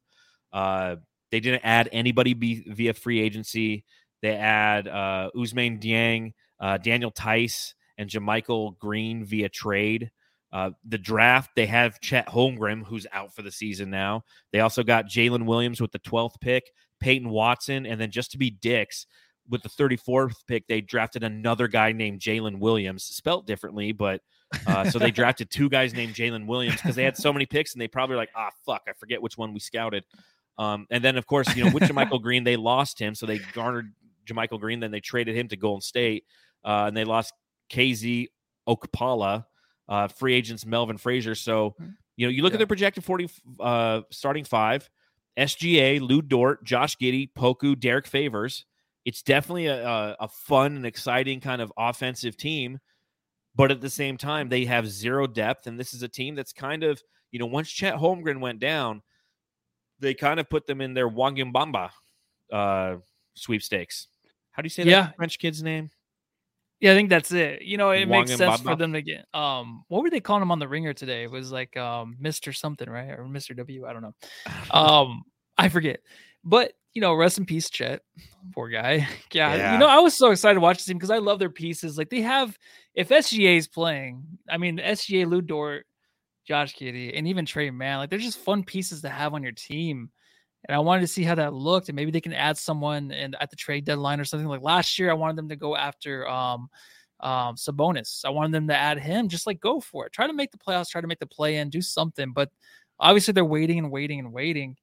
Uh, 0.52 0.98
they 1.32 1.40
didn't 1.40 1.62
add 1.64 1.90
anybody 1.92 2.34
be, 2.34 2.64
via 2.68 2.94
free 2.94 3.20
agency. 3.20 3.86
They 4.22 4.36
add 4.36 4.88
uh, 4.88 5.32
Ousmane 5.36 5.82
Dieng, 5.82 6.34
uh, 6.60 6.78
Daniel 6.78 7.12
Tice, 7.12 7.76
and 7.98 8.10
JaMychal 8.10 8.78
Green 8.80 9.26
via 9.26 9.50
trade. 9.50 10.12
Uh, 10.52 10.72
the 10.88 10.98
draft, 10.98 11.52
they 11.56 11.66
have 11.66 12.00
Chet 12.00 12.28
Holmgren, 12.28 12.86
who's 12.86 13.06
out 13.12 13.36
for 13.36 13.42
the 13.42 13.52
season 13.52 13.90
now. 13.90 14.24
They 14.54 14.62
also 14.62 14.84
got 14.84 15.10
Jalen 15.10 15.46
Williams 15.46 15.82
with 15.82 15.92
the 15.92 16.00
12th 16.00 16.40
pick, 16.40 16.72
Peyton 17.00 17.30
Watson, 17.30 17.86
and 17.86 18.00
then 18.00 18.12
just 18.12 18.32
to 18.32 18.38
be 18.38 18.50
dicks, 18.50 19.06
with 19.50 19.62
the 19.62 19.70
34th 19.70 20.46
pick, 20.48 20.68
they 20.68 20.82
drafted 20.82 21.24
another 21.24 21.68
guy 21.68 21.92
named 21.92 22.20
Jalen 22.20 22.60
Williams, 22.60 23.04
spelt 23.04 23.46
differently, 23.46 23.92
but 23.92 24.22
uh, 24.68 24.90
so 24.90 25.00
they 25.00 25.12
drafted 25.12 25.50
two 25.50 25.70
guys 25.70 25.94
named 25.94 26.14
Jalen 26.14 26.46
Williams 26.46 26.78
because 26.78 26.96
they 26.96 27.04
had 27.04 27.18
so 27.18 27.32
many 27.32 27.46
picks 27.46 27.74
and 27.74 27.82
they 27.82 27.88
probably 27.88 28.16
like, 28.16 28.30
ah, 28.36 28.50
fuck, 28.66 28.84
I 28.88 28.94
forget 28.94 29.22
which 29.22 29.38
one 29.38 29.54
we 29.54 29.60
scouted. 29.60 30.04
Um, 30.58 30.88
and 30.90 31.04
then, 31.04 31.18
of 31.18 31.28
course, 31.28 31.54
you 31.56 31.66
know, 31.66 31.72
with 31.72 31.84
JaMychal 31.84 32.22
Green, 32.22 32.44
they 32.44 32.56
lost 32.56 33.00
him. 33.00 33.16
So 33.16 33.26
they 33.26 33.40
garnered 33.54 33.92
JaMychal 34.26 34.60
Green, 34.60 34.80
then 34.80 34.92
they 34.92 35.02
traded 35.02 35.36
him 35.36 35.48
to 35.50 35.58
Golden 35.58 35.82
State, 35.82 36.26
uh, 36.64 36.86
and 36.88 36.96
they 36.96 37.04
lost 37.04 37.34
KZ 37.70 38.28
Okpala, 38.68 39.46
uh, 39.90 40.08
free 40.08 40.34
agents 40.34 40.66
Melvin 40.66 40.98
Frazier. 40.98 41.36
So, 41.36 41.76
you 42.16 42.26
know, 42.26 42.32
you 42.32 42.42
look 42.42 42.52
yeah. 42.52 42.56
at 42.56 42.60
their 42.60 42.68
projected 42.68 43.04
40 43.04 43.30
uh, 43.60 44.02
starting 44.12 44.46
five 44.46 44.90
SGA, 45.38 46.00
Lu 46.00 46.22
Dort, 46.22 46.64
Josh 46.64 46.96
Giddey, 46.98 47.30
Poku, 47.38 47.78
Derrick 47.78 48.08
Favors 48.08 48.66
it's 49.06 49.22
definitely 49.22 49.68
a, 49.68 49.88
a, 49.88 50.18
a, 50.22 50.28
fun 50.28 50.76
and 50.76 50.86
exciting 50.86 51.40
kind 51.40 51.62
of 51.62 51.72
offensive 51.78 52.36
team. 52.36 52.80
But 53.56 53.72
at 53.72 53.82
the 53.82 53.90
same 53.90 54.18
time, 54.18 54.50
they 54.50 54.66
have 54.66 54.88
zero 54.88 55.28
depth, 55.28 55.68
and 55.68 55.80
this 55.80 55.94
is 55.94 56.04
a 56.04 56.08
team 56.08 56.36
that's 56.36 56.54
kind 56.54 56.84
of 56.84 57.02
you 57.32 57.40
know 57.40 57.46
once 57.46 57.70
Chet 57.70 57.96
Holmgren 57.96 58.40
went 58.40 58.60
down, 58.60 59.02
they 60.00 60.14
kind 60.14 60.40
of 60.40 60.50
put 60.50 60.68
them 60.68 60.82
in 60.82 60.94
their 60.94 61.10
Wangambamba 61.10 61.90
uh, 62.52 62.96
sweepstakes. 63.36 64.08
How 64.52 64.62
do 64.62 64.68
you 64.68 64.72
say 64.72 64.84
that. 64.84 65.16
French 65.18 65.40
kid's 65.40 65.62
name? 65.62 65.90
Yeah, 66.80 66.92
I 66.92 66.96
think 66.96 67.10
that's 67.10 67.32
it. 67.32 67.62
You 67.62 67.78
know, 67.78 67.92
it 67.92 68.06
makes 68.06 68.36
sense 68.36 68.62
for 68.62 68.76
them 68.76 68.94
to 68.94 69.02
get 69.02 69.26
um 69.34 69.84
what 69.88 70.04
were 70.04 70.10
they 70.10 70.20
calling 70.20 70.42
him 70.42 70.52
on 70.52 70.60
the 70.60 70.68
ringer 70.68 70.94
today? 70.94 71.24
It 71.24 71.32
was 71.32 71.52
like 71.52 71.76
um 71.78 72.18
Mr. 72.22 72.56
something, 72.56 72.90
right? 72.90 73.12
Or 73.12 73.24
Mr. 73.24 73.56
W, 73.56 73.86
I 73.86 73.94
don't 73.94 74.02
know. 74.02 74.16
Um 74.72 75.24
I 75.58 75.70
forget. 75.70 76.00
But 76.44 76.74
you 76.94 77.02
know, 77.02 77.14
rest 77.14 77.38
in 77.38 77.46
peace, 77.46 77.70
Chet. 77.70 78.02
Poor 78.54 78.70
guy. 78.70 79.08
Yeah, 79.34 79.56
yeah. 79.56 79.74
You 79.74 79.80
know, 79.80 79.88
I 79.88 80.00
was 80.00 80.14
so 80.14 80.32
excited 80.32 80.56
to 80.56 80.62
watch 80.62 80.78
this 80.78 80.86
team 80.86 80.98
because 80.98 81.12
I 81.12 81.18
love 81.18 81.40
their 81.40 81.50
pieces. 81.50 81.98
Like 81.98 82.10
they 82.10 82.22
have 82.22 82.58
if 82.94 83.10
SGA 83.10 83.58
is 83.58 83.68
playing, 83.68 84.24
I 84.50 84.58
mean 84.58 84.78
SGA 84.78 85.28
Lu 85.28 85.42
Dort, 85.42 85.86
Josh 86.48 86.76
Giddey, 86.76 87.18
and 87.18 87.28
even 87.28 87.46
Tre 87.46 87.70
Mann, 87.70 88.00
like 88.00 88.10
they're 88.10 88.20
just 88.20 88.40
fun 88.40 88.64
pieces 88.64 89.02
to 89.02 89.10
have 89.10 89.34
on 89.34 89.44
your 89.44 89.52
team 89.52 90.10
and 90.68 90.76
I 90.76 90.80
wanted 90.80 91.02
to 91.02 91.08
see 91.08 91.24
how 91.24 91.36
that 91.36 91.54
looked, 91.54 91.90
and 91.90 91.96
maybe 91.96 92.12
they 92.12 92.22
can 92.22 92.34
add 92.34 92.58
someone 92.58 93.12
and 93.12 93.36
at 93.40 93.50
the 93.50 93.56
trade 93.56 93.86
deadline 93.86 94.20
or 94.20 94.26
something 94.26 94.48
like 94.48 94.62
last 94.62 94.98
year. 94.98 95.12
I 95.12 95.14
wanted 95.14 95.36
them 95.36 95.50
to 95.50 95.56
go 95.56 95.76
after 95.76 96.28
um, 96.28 96.70
um, 97.20 97.56
Sabonis. 97.56 98.26
I 98.26 98.30
wanted 98.30 98.52
them 98.52 98.68
to 98.70 98.76
add 98.76 99.00
him. 99.00 99.30
Just 99.30 99.46
like 99.46 99.60
go 99.60 99.80
for 99.80 100.08
it. 100.08 100.14
Try 100.14 100.26
to 100.26 100.34
make 100.34 100.52
the 100.52 100.58
playoffs. 100.58 100.90
Try 100.90 101.02
to 101.02 101.08
make 101.08 101.20
the 101.20 101.28
play 101.28 101.58
in. 101.58 101.70
Do 101.70 101.82
something. 101.82 102.32
But 102.34 102.50
obviously 103.00 103.32
they're 103.34 103.46
waiting 103.46 103.78
and 103.78 103.92
waiting 103.92 104.20
and 104.20 104.34
waiting. 104.34 104.76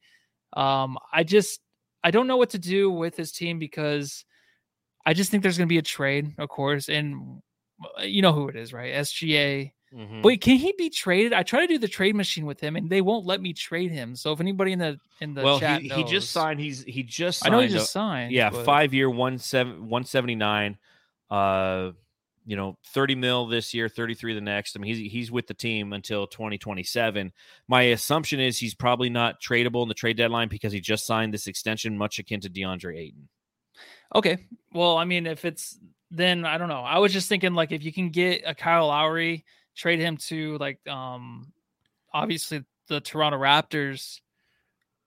Um, 0.52 0.98
I 1.12 1.24
just 1.24 1.60
I 2.04 2.10
don't 2.10 2.26
know 2.26 2.36
what 2.36 2.50
to 2.50 2.58
do 2.58 2.90
with 2.90 3.16
this 3.16 3.32
team 3.32 3.58
because 3.58 4.24
I 5.04 5.14
just 5.14 5.30
think 5.30 5.42
there's 5.42 5.58
going 5.58 5.68
to 5.68 5.72
be 5.72 5.78
a 5.78 5.82
trade, 5.82 6.34
of 6.38 6.48
course, 6.48 6.88
and 6.88 7.40
uh, 7.98 8.02
you 8.02 8.22
know 8.22 8.32
who 8.32 8.48
it 8.48 8.56
is, 8.56 8.72
right? 8.72 8.94
SGA 8.94 9.72
Mm-hmm. 9.94 10.22
Wait, 10.22 10.40
can 10.40 10.56
he 10.56 10.72
be 10.78 10.88
traded? 10.88 11.32
I 11.32 11.42
try 11.42 11.60
to 11.60 11.66
do 11.66 11.78
the 11.78 11.88
trade 11.88 12.16
machine 12.16 12.46
with 12.46 12.60
him, 12.60 12.76
and 12.76 12.88
they 12.88 13.02
won't 13.02 13.26
let 13.26 13.42
me 13.42 13.52
trade 13.52 13.90
him. 13.90 14.16
So 14.16 14.32
if 14.32 14.40
anybody 14.40 14.72
in 14.72 14.78
the 14.78 14.98
in 15.20 15.34
the 15.34 15.42
well, 15.42 15.60
chat 15.60 15.82
he, 15.82 15.88
knows, 15.88 15.98
he 15.98 16.04
just 16.04 16.30
signed. 16.30 16.60
He's 16.60 16.82
he 16.84 17.02
just 17.02 17.40
signed 17.40 17.54
I 17.54 17.56
know 17.56 17.62
he 17.62 17.68
just 17.68 17.92
signed. 17.92 18.32
Yeah, 18.32 18.50
but... 18.50 18.64
five 18.64 18.94
year 18.94 19.10
one 19.10 19.38
seven 19.38 19.88
one 19.88 20.04
seventy 20.04 20.34
nine. 20.34 20.78
Uh, 21.30 21.92
you 22.44 22.56
know, 22.56 22.76
thirty 22.86 23.14
mil 23.14 23.46
this 23.46 23.72
year, 23.72 23.88
thirty 23.88 24.14
three 24.14 24.34
the 24.34 24.40
next. 24.40 24.76
I 24.76 24.80
mean, 24.80 24.94
he's 24.94 25.12
he's 25.12 25.30
with 25.30 25.46
the 25.46 25.54
team 25.54 25.92
until 25.92 26.26
twenty 26.26 26.58
twenty 26.58 26.82
seven. 26.82 27.32
My 27.68 27.82
assumption 27.82 28.40
is 28.40 28.58
he's 28.58 28.74
probably 28.74 29.10
not 29.10 29.40
tradable 29.40 29.82
in 29.82 29.88
the 29.88 29.94
trade 29.94 30.16
deadline 30.16 30.48
because 30.48 30.72
he 30.72 30.80
just 30.80 31.06
signed 31.06 31.32
this 31.32 31.46
extension, 31.46 31.96
much 31.96 32.18
akin 32.18 32.40
to 32.40 32.50
DeAndre 32.50 32.98
Ayton. 32.98 33.28
Okay, 34.14 34.46
well, 34.72 34.98
I 34.98 35.04
mean, 35.04 35.26
if 35.26 35.44
it's 35.44 35.78
then 36.10 36.44
I 36.44 36.58
don't 36.58 36.68
know. 36.68 36.82
I 36.82 36.98
was 36.98 37.12
just 37.12 37.28
thinking 37.28 37.54
like 37.54 37.72
if 37.72 37.82
you 37.82 37.92
can 37.92 38.10
get 38.10 38.42
a 38.46 38.54
Kyle 38.54 38.88
Lowry 38.88 39.44
trade 39.74 39.98
him 39.98 40.18
to 40.18 40.58
like 40.58 40.86
um 40.86 41.52
obviously 42.12 42.62
the 42.88 43.00
Toronto 43.00 43.38
Raptors. 43.38 44.20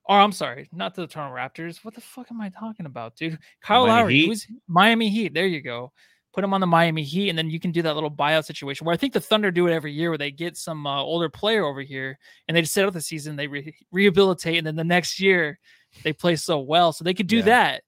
Or 0.07 0.19
I'm 0.19 0.31
sorry, 0.31 0.69
not 0.71 0.93
the 0.93 1.07
Toronto 1.07 1.35
Raptors. 1.35 1.83
What 1.83 1.95
the 1.95 2.01
fuck 2.01 2.27
am 2.29 2.39
I 2.39 2.49
talking 2.49 2.85
about, 2.85 3.15
dude? 3.15 3.39
Kyle 3.61 3.87
Miami 3.87 4.01
Lowry, 4.01 4.13
Heat? 4.13 4.29
was 4.29 4.47
Miami 4.67 5.09
Heat. 5.09 5.33
There 5.33 5.47
you 5.47 5.61
go. 5.61 5.93
Put 6.35 6.43
him 6.43 6.53
on 6.53 6.59
the 6.59 6.67
Miami 6.67 7.03
Heat, 7.03 7.29
and 7.29 7.37
then 7.37 7.49
you 7.49 7.61
can 7.61 7.71
do 7.71 7.81
that 7.81 7.95
little 7.95 8.11
buyout 8.11 8.43
situation 8.43 8.85
where 8.85 8.93
I 8.93 8.97
think 8.97 9.13
the 9.13 9.21
Thunder 9.21 9.51
do 9.51 9.67
it 9.67 9.73
every 9.73 9.93
year, 9.93 10.09
where 10.09 10.17
they 10.17 10.31
get 10.31 10.57
some 10.57 10.85
uh, 10.85 11.01
older 11.01 11.29
player 11.29 11.63
over 11.63 11.81
here 11.81 12.19
and 12.47 12.55
they 12.55 12.61
just 12.61 12.73
sit 12.73 12.85
out 12.85 12.91
the 12.91 12.99
season, 12.99 13.37
they 13.37 13.47
re- 13.47 13.73
rehabilitate, 13.91 14.57
and 14.57 14.67
then 14.67 14.75
the 14.75 14.83
next 14.83 15.19
year 15.19 15.57
they 16.03 16.11
play 16.11 16.35
so 16.35 16.59
well, 16.59 16.91
so 16.91 17.03
they 17.05 17.13
could 17.13 17.27
do 17.27 17.37
yeah. 17.37 17.45
that. 17.45 17.83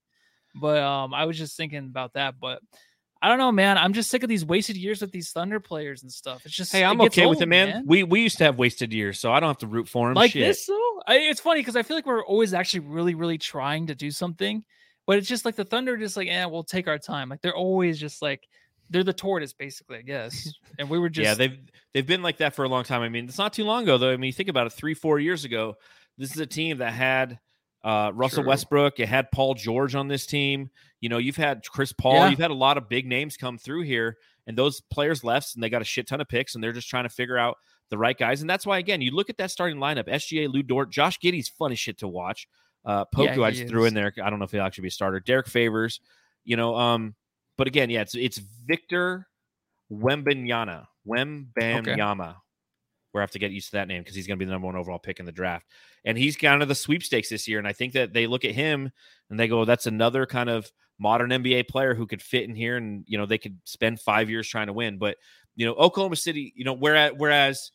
But 0.55 0.81
um, 0.81 1.13
I 1.13 1.25
was 1.25 1.37
just 1.37 1.57
thinking 1.57 1.79
about 1.79 2.13
that, 2.13 2.35
but 2.39 2.61
I 3.21 3.29
don't 3.29 3.37
know, 3.37 3.51
man. 3.51 3.77
I'm 3.77 3.93
just 3.93 4.09
sick 4.09 4.23
of 4.23 4.29
these 4.29 4.45
wasted 4.45 4.77
years 4.77 5.01
with 5.01 5.11
these 5.11 5.31
Thunder 5.31 5.59
players 5.59 6.03
and 6.03 6.11
stuff. 6.11 6.45
It's 6.45 6.55
just 6.55 6.71
hey, 6.71 6.83
I'm 6.83 7.01
okay 7.01 7.25
old, 7.25 7.35
with 7.35 7.41
it, 7.41 7.47
man. 7.47 7.69
man. 7.69 7.83
We 7.85 8.03
we 8.03 8.21
used 8.21 8.37
to 8.37 8.43
have 8.45 8.57
wasted 8.57 8.93
years, 8.93 9.19
so 9.19 9.31
I 9.31 9.39
don't 9.39 9.49
have 9.49 9.57
to 9.59 9.67
root 9.67 9.87
for 9.87 10.07
them. 10.07 10.15
Like 10.15 10.31
Shit. 10.31 10.45
this, 10.45 10.65
though. 10.65 11.01
I, 11.07 11.17
it's 11.17 11.41
funny 11.41 11.61
because 11.61 11.75
I 11.75 11.83
feel 11.83 11.97
like 11.97 12.05
we're 12.05 12.23
always 12.23 12.53
actually 12.53 12.81
really, 12.81 13.15
really 13.15 13.37
trying 13.37 13.87
to 13.87 13.95
do 13.95 14.11
something, 14.11 14.63
but 15.08 15.18
it's 15.18 15.28
just 15.28 15.45
like 15.45 15.55
the 15.55 15.66
Thunder, 15.66 15.97
just 15.97 16.18
like, 16.18 16.28
yeah, 16.28 16.45
we'll 16.45 16.64
take 16.64 16.88
our 16.88 16.99
time. 16.99 17.30
Like 17.30 17.41
they're 17.41 17.55
always 17.55 17.99
just 17.99 18.22
like 18.22 18.47
they're 18.89 19.03
the 19.03 19.14
tortoise, 19.14 19.53
basically, 19.53 19.97
I 19.97 20.01
guess. 20.03 20.53
And 20.80 20.91
we 20.91 20.99
were 20.99 21.10
just 21.10 21.26
yeah, 21.26 21.34
they've 21.34 21.58
they've 21.95 22.05
been 22.05 22.22
like 22.22 22.38
that 22.38 22.53
for 22.53 22.64
a 22.64 22.70
long 22.70 22.84
time. 22.84 23.01
I 23.01 23.10
mean, 23.10 23.26
it's 23.26 23.39
not 23.39 23.51
too 23.51 23.64
long 23.64 23.82
ago 23.82 23.97
though. 23.97 24.12
I 24.12 24.18
mean, 24.18 24.28
you 24.28 24.34
think 24.34 24.47
about 24.47 24.68
it, 24.68 24.74
three, 24.74 24.93
four 24.93 25.18
years 25.18 25.43
ago, 25.43 25.74
this 26.20 26.30
is 26.36 26.39
a 26.39 26.45
team 26.45 26.78
that 26.78 26.93
had 26.93 27.39
uh, 27.84 28.12
Russell 28.14 28.43
True. 28.43 28.49
Westbrook. 28.49 28.99
You 28.99 29.08
had 29.08 29.32
Paul 29.32 29.55
George 29.55 29.95
on 29.95 30.08
this 30.08 30.28
team. 30.28 30.70
You 31.01 31.10
know, 31.10 31.18
you've 31.18 31.36
had 31.36 31.64
Chris 31.68 31.93
Paul. 31.93 32.14
Yeah. 32.14 32.30
You've 32.30 32.39
had 32.39 32.51
a 32.51 32.55
lot 32.55 32.78
of 32.78 32.89
big 32.89 33.08
names 33.08 33.38
come 33.38 33.58
through 33.58 33.84
here, 33.84 34.18
and 34.45 34.55
those 34.55 34.82
players 34.82 35.24
left, 35.24 35.55
and 35.55 35.64
they 35.64 35.70
got 35.72 35.82
a 35.82 35.86
shit 35.86 36.08
ton 36.08 36.22
of 36.22 36.28
picks, 36.28 36.53
and 36.53 36.64
they're 36.64 36.74
just 36.74 36.89
trying 36.89 37.05
to 37.05 37.10
figure 37.10 37.39
out 37.39 37.58
the 37.89 37.97
right 37.97 38.18
guys. 38.18 38.41
And 38.41 38.49
that's 38.49 38.68
why, 38.68 38.78
again, 38.78 39.01
you 39.01 39.10
look 39.10 39.32
at 39.32 39.38
that 39.38 39.49
starting 39.49 39.80
lineup: 39.80 40.08
SGA, 40.08 40.47
Lu 40.53 40.62
Dort, 40.62 40.91
Josh 40.91 41.18
Giddey's 41.20 41.49
fun 41.49 41.72
as 41.72 41.80
shit 41.80 41.97
to 41.99 42.08
watch. 42.08 42.47
Uh, 42.86 43.05
Poku, 43.13 43.38
yeah, 43.38 43.43
I 43.43 43.51
just 43.51 43.63
is. 43.63 43.69
threw 43.69 43.86
in 43.86 43.93
there. 43.93 44.13
I 44.23 44.30
don't 44.30 44.39
know 44.39 44.45
if 44.45 44.51
he'll 44.51 44.61
actually 44.61 44.84
be 44.84 44.88
a 44.89 44.91
starter. 44.91 45.19
Derrick 45.19 45.47
Favors, 45.47 45.99
you 46.45 46.55
know. 46.55 46.75
Um, 46.75 47.15
but 47.57 47.67
again, 47.67 47.89
yeah, 47.89 48.01
it's 48.01 48.15
it's 48.15 48.38
Victor 48.38 49.28
Wembanyama, 49.91 50.86
Wembanyama. 51.07 52.30
Okay. 52.30 52.38
We 53.13 53.21
have 53.21 53.32
to 53.32 53.39
get 53.39 53.51
used 53.51 53.67
to 53.67 53.78
that 53.78 53.88
name 53.88 54.01
because 54.01 54.15
he's 54.15 54.28
going 54.28 54.38
to 54.38 54.39
be 54.39 54.45
the 54.45 54.51
number 54.51 54.67
one 54.67 54.75
overall 54.75 54.99
pick 54.99 55.19
in 55.19 55.25
the 55.25 55.32
draft. 55.32 55.65
And 56.05 56.17
he's 56.17 56.38
kind 56.38 56.61
of 56.61 56.67
the 56.67 56.75
sweepstakes 56.75 57.30
this 57.30 57.47
year. 57.47 57.57
And 57.57 57.67
I 57.67 57.73
think 57.73 57.93
that 57.93 58.13
they 58.13 58.28
look 58.28 58.45
at 58.45 58.51
him 58.51 58.91
and 59.30 59.39
they 59.39 59.47
go, 59.47 59.65
that's 59.65 59.88
another 59.88 60.25
kind 60.25 60.49
of 60.49 60.71
modern 60.99 61.32
NBA 61.32 61.67
player 61.67 61.95
who 61.95 62.05
could 62.05 62.21
fit 62.21 62.43
in 62.43 62.55
here. 62.55 62.78
And, 62.78 63.03
you 63.07 63.17
know, 63.17 63.25
they 63.25 63.39
could 63.39 63.57
spend 63.63 63.99
five 63.99 64.30
years 64.30 64.47
trying 64.47 64.67
to 64.67 64.73
win. 64.73 64.99
But, 64.99 65.17
you 65.55 65.65
know, 65.65 65.73
Oklahoma 65.73 66.15
City, 66.15 66.53
you 66.55 66.63
know, 66.63 66.73
whereas, 66.73 67.13
whereas, 67.17 67.71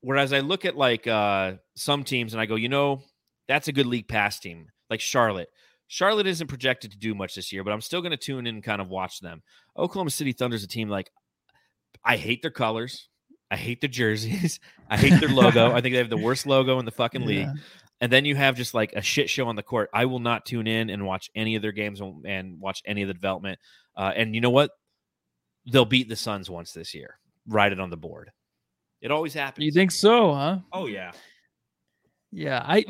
whereas 0.00 0.32
I 0.32 0.40
look 0.40 0.64
at 0.64 0.76
like 0.76 1.06
uh, 1.06 1.54
some 1.78 2.04
teams 2.04 2.34
and 2.34 2.40
I 2.40 2.46
go, 2.46 2.56
you 2.56 2.68
know, 2.68 3.02
that's 3.46 3.68
a 3.68 3.72
good 3.72 3.86
league 3.86 4.08
pass 4.08 4.38
team, 4.38 4.68
like 4.90 5.00
Charlotte. 5.00 5.48
Charlotte 5.86 6.26
isn't 6.26 6.48
projected 6.48 6.90
to 6.92 6.98
do 6.98 7.14
much 7.14 7.34
this 7.34 7.52
year, 7.52 7.64
but 7.64 7.72
I'm 7.72 7.80
still 7.80 8.02
going 8.02 8.10
to 8.10 8.18
tune 8.18 8.46
in 8.46 8.56
and 8.56 8.62
kind 8.62 8.80
of 8.82 8.88
watch 8.88 9.20
them. 9.20 9.42
Oklahoma 9.76 10.10
City 10.10 10.32
Thunder's 10.32 10.64
a 10.64 10.68
team 10.68 10.88
like 10.88 11.10
I 12.04 12.16
hate 12.16 12.42
their 12.42 12.50
colors. 12.50 13.08
I 13.50 13.56
hate 13.56 13.80
the 13.80 13.88
jerseys. 13.88 14.60
I 14.90 14.98
hate 14.98 15.18
their 15.20 15.30
logo. 15.30 15.72
I 15.72 15.80
think 15.80 15.94
they 15.94 15.98
have 15.98 16.10
the 16.10 16.18
worst 16.18 16.46
logo 16.46 16.78
in 16.78 16.84
the 16.84 16.90
fucking 16.90 17.24
league. 17.24 17.46
Yeah. 17.46 17.54
And 18.00 18.12
then 18.12 18.24
you 18.24 18.36
have 18.36 18.54
just 18.54 18.74
like 18.74 18.92
a 18.92 19.00
shit 19.00 19.30
show 19.30 19.48
on 19.48 19.56
the 19.56 19.62
court. 19.62 19.88
I 19.92 20.04
will 20.04 20.20
not 20.20 20.44
tune 20.44 20.66
in 20.66 20.90
and 20.90 21.06
watch 21.06 21.30
any 21.34 21.56
of 21.56 21.62
their 21.62 21.72
games 21.72 22.00
and 22.00 22.60
watch 22.60 22.82
any 22.84 23.02
of 23.02 23.08
the 23.08 23.14
development. 23.14 23.58
Uh, 23.96 24.12
and 24.14 24.34
you 24.34 24.40
know 24.40 24.50
what? 24.50 24.70
They'll 25.70 25.84
beat 25.84 26.08
the 26.08 26.16
Suns 26.16 26.48
once 26.48 26.72
this 26.72 26.94
year. 26.94 27.18
Write 27.46 27.72
it 27.72 27.80
on 27.80 27.90
the 27.90 27.96
board. 27.96 28.30
It 29.00 29.10
always 29.10 29.34
happens. 29.34 29.64
You 29.64 29.72
think 29.72 29.90
so, 29.90 30.34
huh? 30.34 30.58
Oh 30.72 30.86
yeah. 30.86 31.12
Yeah, 32.30 32.62
I 32.64 32.84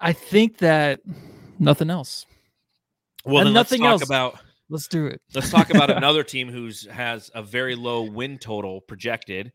I 0.00 0.12
think 0.12 0.58
that 0.58 1.00
nothing 1.58 1.90
else. 1.90 2.26
Well, 3.24 3.44
nothing 3.50 3.84
else 3.84 4.02
about 4.02 4.38
let's 4.68 4.88
do 4.88 5.06
it. 5.06 5.20
let's 5.34 5.50
talk 5.50 5.70
about 5.70 5.90
another 5.96 6.22
team 6.22 6.48
who's 6.48 6.86
has 6.86 7.30
a 7.34 7.42
very 7.42 7.74
low 7.74 8.02
win 8.02 8.38
total 8.38 8.80
projected 8.80 9.52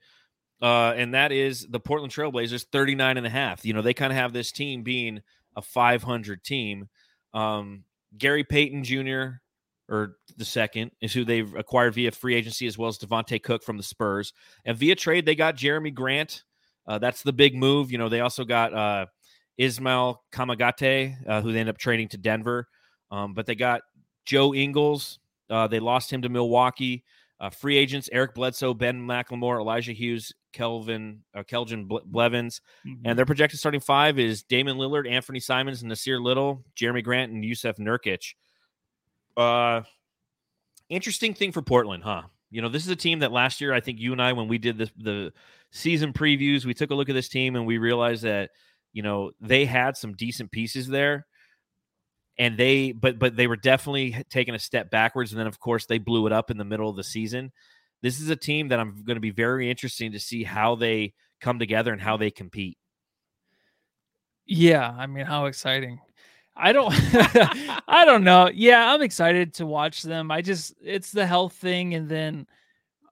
uh, 0.61 0.93
and 0.95 1.13
that 1.13 1.31
is 1.31 1.67
the 1.69 1.79
Portland 1.79 2.13
Trailblazers 2.13 2.65
39 2.71 3.17
and 3.17 3.27
a 3.27 3.29
half. 3.29 3.65
You 3.65 3.73
know, 3.73 3.81
they 3.81 3.93
kind 3.93 4.11
of 4.11 4.17
have 4.17 4.33
this 4.33 4.51
team 4.51 4.83
being 4.83 5.21
a 5.55 5.61
500 5.61 6.43
team. 6.43 6.87
Um, 7.33 7.83
Gary 8.17 8.43
Payton 8.43 8.83
Jr. 8.83 9.41
or 9.89 10.15
the 10.37 10.45
second 10.45 10.91
is 11.01 11.13
who 11.13 11.25
they've 11.25 11.53
acquired 11.55 11.95
via 11.95 12.11
free 12.11 12.35
agency, 12.35 12.67
as 12.67 12.77
well 12.77 12.89
as 12.89 12.97
Devontae 12.97 13.43
Cook 13.43 13.63
from 13.63 13.77
the 13.77 13.83
Spurs. 13.83 14.31
And 14.63 14.77
via 14.77 14.95
trade, 14.95 15.25
they 15.25 15.35
got 15.35 15.57
Jerami 15.57 15.93
Grant. 15.93 16.43
Uh, 16.87 16.99
that's 16.99 17.23
the 17.23 17.33
big 17.33 17.55
move. 17.55 17.91
You 17.91 17.97
know, 17.97 18.09
they 18.09 18.21
also 18.21 18.43
got 18.43 18.73
uh, 18.73 19.05
Ismael 19.57 20.23
Kamagate, 20.31 21.15
uh, 21.27 21.41
who 21.41 21.51
they 21.51 21.59
end 21.59 21.69
up 21.69 21.77
trading 21.77 22.07
to 22.09 22.17
Denver. 22.17 22.67
Um, 23.11 23.33
but 23.33 23.45
they 23.45 23.55
got 23.55 23.81
Joe 24.25 24.53
Ingles. 24.53 25.19
Uh, 25.49 25.67
they 25.67 25.79
lost 25.79 26.11
him 26.11 26.21
to 26.23 26.29
Milwaukee. 26.29 27.03
Uh, 27.39 27.49
free 27.49 27.77
agents: 27.77 28.09
Eric 28.11 28.33
Bledsoe, 28.33 28.73
Ben 28.73 28.99
McLemore, 29.05 29.59
Elijah 29.59 29.91
Hughes, 29.91 30.33
Kelvin, 30.53 31.21
uh, 31.33 31.43
Keljin 31.43 31.87
Blevins, 31.87 32.61
mm-hmm. 32.87 33.01
and 33.05 33.17
their 33.17 33.25
projected 33.25 33.59
starting 33.59 33.81
five 33.81 34.17
is 34.17 34.43
Damian 34.43 34.77
Lillard, 34.77 35.09
Anthony 35.09 35.41
Simons, 35.41 35.83
Nassir 35.83 36.21
Little, 36.21 36.63
Jerami 36.77 37.03
Grant, 37.03 37.31
and 37.31 37.43
Jusuf 37.43 37.77
Nurkic. 37.77 38.35
Uh, 39.35 39.81
interesting 40.89 41.33
thing 41.33 41.51
for 41.51 41.61
Portland, 41.61 42.03
huh? 42.03 42.23
You 42.51 42.61
know, 42.61 42.69
this 42.69 42.85
is 42.85 42.89
a 42.89 42.95
team 42.95 43.19
that 43.19 43.33
last 43.33 43.59
year, 43.59 43.73
I 43.73 43.81
think 43.81 43.99
you 43.99 44.13
and 44.13 44.21
I, 44.21 44.31
when 44.31 44.47
we 44.47 44.57
did 44.57 44.77
the 44.77 44.89
the 44.97 45.33
season 45.75 46.13
previews, 46.13 46.65
we 46.65 46.73
took 46.73 46.91
a 46.91 46.95
look 46.95 47.09
at 47.09 47.15
this 47.15 47.27
team 47.27 47.55
and 47.55 47.65
we 47.65 47.77
realized 47.77 48.23
that 48.23 48.51
you 48.93 49.03
know 49.03 49.31
they 49.41 49.65
had 49.65 49.97
some 49.97 50.13
decent 50.13 50.51
pieces 50.51 50.87
there. 50.87 51.27
And 52.37 52.57
they 52.57 52.91
but 52.91 53.19
but 53.19 53.35
they 53.35 53.47
were 53.47 53.55
definitely 53.55 54.23
taking 54.29 54.55
a 54.55 54.59
step 54.59 54.89
backwards. 54.89 55.31
And 55.31 55.39
then 55.39 55.47
of 55.47 55.59
course 55.59 55.85
they 55.85 55.99
blew 55.99 56.25
it 56.27 56.33
up 56.33 56.49
in 56.49 56.57
the 56.57 56.65
middle 56.65 56.89
of 56.89 56.95
the 56.95 57.03
season. 57.03 57.51
This 58.01 58.19
is 58.19 58.29
a 58.29 58.35
team 58.35 58.69
that 58.69 58.79
i'm 58.79 59.03
going 59.03 59.15
to 59.15 59.21
be 59.21 59.31
very 59.31 59.69
interesting 59.69 60.11
to 60.11 60.19
see 60.19 60.43
how 60.43 60.75
they 60.75 61.13
come 61.39 61.59
together 61.59 61.91
and 61.91 62.01
how 62.01 62.17
they 62.17 62.31
compete. 62.31 62.77
Yeah 64.45 64.93
i 64.97 65.07
mean 65.07 65.25
how 65.25 65.45
exciting. 65.45 65.99
I 66.57 66.71
don't 66.71 66.93
i 67.87 68.03
don't 68.05 68.23
know. 68.23 68.49
Yeah 68.53 68.93
i'm 68.93 69.01
excited 69.01 69.53
to 69.55 69.65
watch 69.65 70.03
them. 70.03 70.31
I 70.31 70.41
just 70.41 70.73
it's 70.81 71.11
the 71.11 71.25
health 71.25 71.53
thing 71.53 71.95
and 71.95 72.09
then 72.09 72.47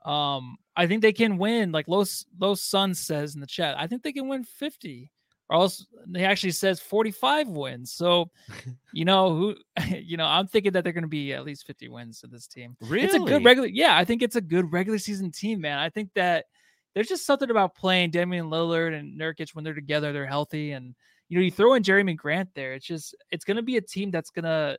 Um, 0.05 0.57
I 0.75 0.87
think 0.87 1.01
they 1.01 1.13
can 1.13 1.37
win. 1.37 1.71
Like 1.71 1.87
Los 1.87 2.25
Los 2.39 2.61
Sun 2.61 2.95
says 2.95 3.35
in 3.35 3.41
the 3.41 3.47
chat, 3.47 3.75
I 3.77 3.87
think 3.87 4.03
they 4.03 4.13
can 4.13 4.27
win 4.27 4.43
50. 4.43 5.11
Or 5.49 5.57
else 5.57 5.85
he 6.15 6.23
actually 6.23 6.51
says 6.51 6.79
45 6.79 7.49
wins. 7.49 7.91
So, 7.91 8.31
you 8.93 9.05
know 9.05 9.35
who, 9.35 9.55
you 9.87 10.17
know, 10.17 10.25
I'm 10.25 10.47
thinking 10.47 10.71
that 10.71 10.83
they're 10.83 10.93
going 10.93 11.03
to 11.03 11.07
be 11.07 11.33
at 11.33 11.45
least 11.45 11.67
50 11.67 11.89
wins 11.89 12.21
to 12.21 12.27
this 12.27 12.47
team. 12.47 12.77
Really? 12.81 13.05
It's 13.05 13.15
a 13.15 13.19
good 13.19 13.43
regular. 13.43 13.67
Yeah, 13.67 13.97
I 13.97 14.05
think 14.05 14.23
it's 14.23 14.35
a 14.35 14.41
good 14.41 14.71
regular 14.71 14.99
season 14.99 15.31
team, 15.31 15.61
man. 15.61 15.77
I 15.77 15.89
think 15.89 16.09
that 16.15 16.45
there's 16.93 17.07
just 17.07 17.25
something 17.25 17.49
about 17.49 17.75
playing 17.75 18.11
Damian 18.11 18.49
Lillard 18.49 18.97
and 18.97 19.19
Nurkic 19.19 19.53
when 19.53 19.63
they're 19.63 19.73
together, 19.73 20.13
they're 20.13 20.27
healthy, 20.27 20.71
and 20.71 20.95
you 21.29 21.37
know, 21.37 21.43
you 21.43 21.51
throw 21.51 21.73
in 21.73 21.83
Jerami 21.83 22.15
Grant 22.15 22.49
there. 22.53 22.73
It's 22.73 22.85
just 22.85 23.15
it's 23.31 23.45
going 23.45 23.57
to 23.57 23.63
be 23.63 23.77
a 23.77 23.81
team 23.81 24.11
that's 24.11 24.29
going 24.29 24.45
to 24.45 24.77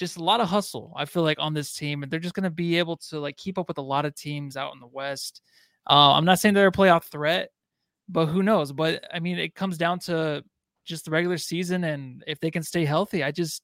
just 0.00 0.16
a 0.16 0.24
lot 0.24 0.40
of 0.40 0.48
hustle. 0.48 0.94
I 0.96 1.04
feel 1.04 1.22
like 1.22 1.38
on 1.38 1.52
this 1.52 1.74
team, 1.74 2.02
and 2.02 2.10
they're 2.10 2.18
just 2.18 2.34
going 2.34 2.44
to 2.44 2.50
be 2.50 2.78
able 2.78 2.96
to 3.10 3.20
like 3.20 3.36
keep 3.36 3.58
up 3.58 3.68
with 3.68 3.76
a 3.76 3.82
lot 3.82 4.06
of 4.06 4.14
teams 4.14 4.56
out 4.56 4.72
in 4.72 4.80
the 4.80 4.86
West. 4.86 5.42
Uh, 5.88 6.14
I'm 6.14 6.24
not 6.24 6.38
saying 6.38 6.54
they're 6.54 6.68
a 6.68 6.72
playoff 6.72 7.04
threat, 7.04 7.50
but 8.08 8.26
who 8.26 8.42
knows? 8.42 8.72
But 8.72 9.04
I 9.12 9.20
mean, 9.20 9.38
it 9.38 9.54
comes 9.54 9.76
down 9.76 9.98
to 10.00 10.42
just 10.86 11.04
the 11.04 11.10
regular 11.10 11.36
season, 11.36 11.84
and 11.84 12.24
if 12.26 12.40
they 12.40 12.50
can 12.50 12.62
stay 12.62 12.86
healthy, 12.86 13.22
I 13.22 13.30
just 13.30 13.62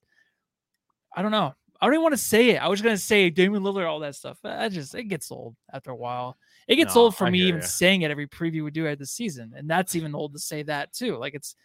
I 1.17 1.23
don't 1.23 1.31
know. 1.31 1.55
I 1.81 1.87
don't 1.87 1.95
even 1.95 2.03
want 2.03 2.13
to 2.13 2.19
say 2.19 2.51
it. 2.51 2.63
I 2.63 2.69
was 2.69 2.83
gonna 2.83 2.99
say 2.99 3.31
Damian 3.31 3.63
Lillard, 3.63 3.89
all 3.89 4.01
that 4.01 4.15
stuff. 4.15 4.39
I 4.45 4.69
just 4.69 4.95
it 4.95 5.05
gets 5.05 5.33
old 5.33 5.57
after 5.73 5.91
a 5.91 5.97
while. 5.97 6.37
It 6.69 6.77
gets 6.77 6.95
no, 6.95 7.03
old 7.03 7.17
for 7.17 7.27
I 7.27 7.31
me 7.31 7.41
even 7.41 7.63
you. 7.63 7.67
saying 7.67 8.03
it 8.03 8.11
every 8.11 8.29
preview 8.29 8.63
we 8.63 8.71
do 8.71 8.87
at 8.87 8.99
the 8.99 9.07
season, 9.07 9.55
and 9.57 9.71
that's 9.71 9.95
even 9.95 10.15
old 10.15 10.35
to 10.35 10.39
say 10.39 10.63
that 10.65 10.93
too. 10.93 11.17
Like 11.17 11.35
it's 11.35 11.57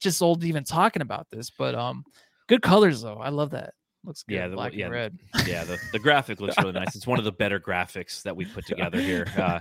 just 0.00 0.20
old 0.20 0.44
even 0.44 0.64
talking 0.64 1.00
about 1.00 1.28
this. 1.30 1.48
But 1.48 1.74
um, 1.74 2.04
good 2.46 2.60
colors 2.60 3.00
though. 3.00 3.18
I 3.18 3.30
love 3.30 3.50
that. 3.50 3.72
Looks 4.04 4.24
good. 4.24 4.34
Yeah, 4.34 4.48
the, 4.48 4.56
black 4.56 4.74
yeah, 4.74 4.86
and 4.86 4.94
red. 4.94 5.18
Yeah, 5.46 5.64
the, 5.64 5.78
the 5.92 5.98
graphic 5.98 6.40
looks 6.40 6.56
really 6.58 6.72
nice. 6.72 6.96
It's 6.96 7.06
one 7.06 7.18
of 7.18 7.24
the 7.24 7.32
better 7.32 7.60
graphics 7.60 8.22
that 8.22 8.34
we 8.36 8.44
put 8.44 8.66
together 8.66 9.00
here 9.00 9.26
uh, 9.36 9.60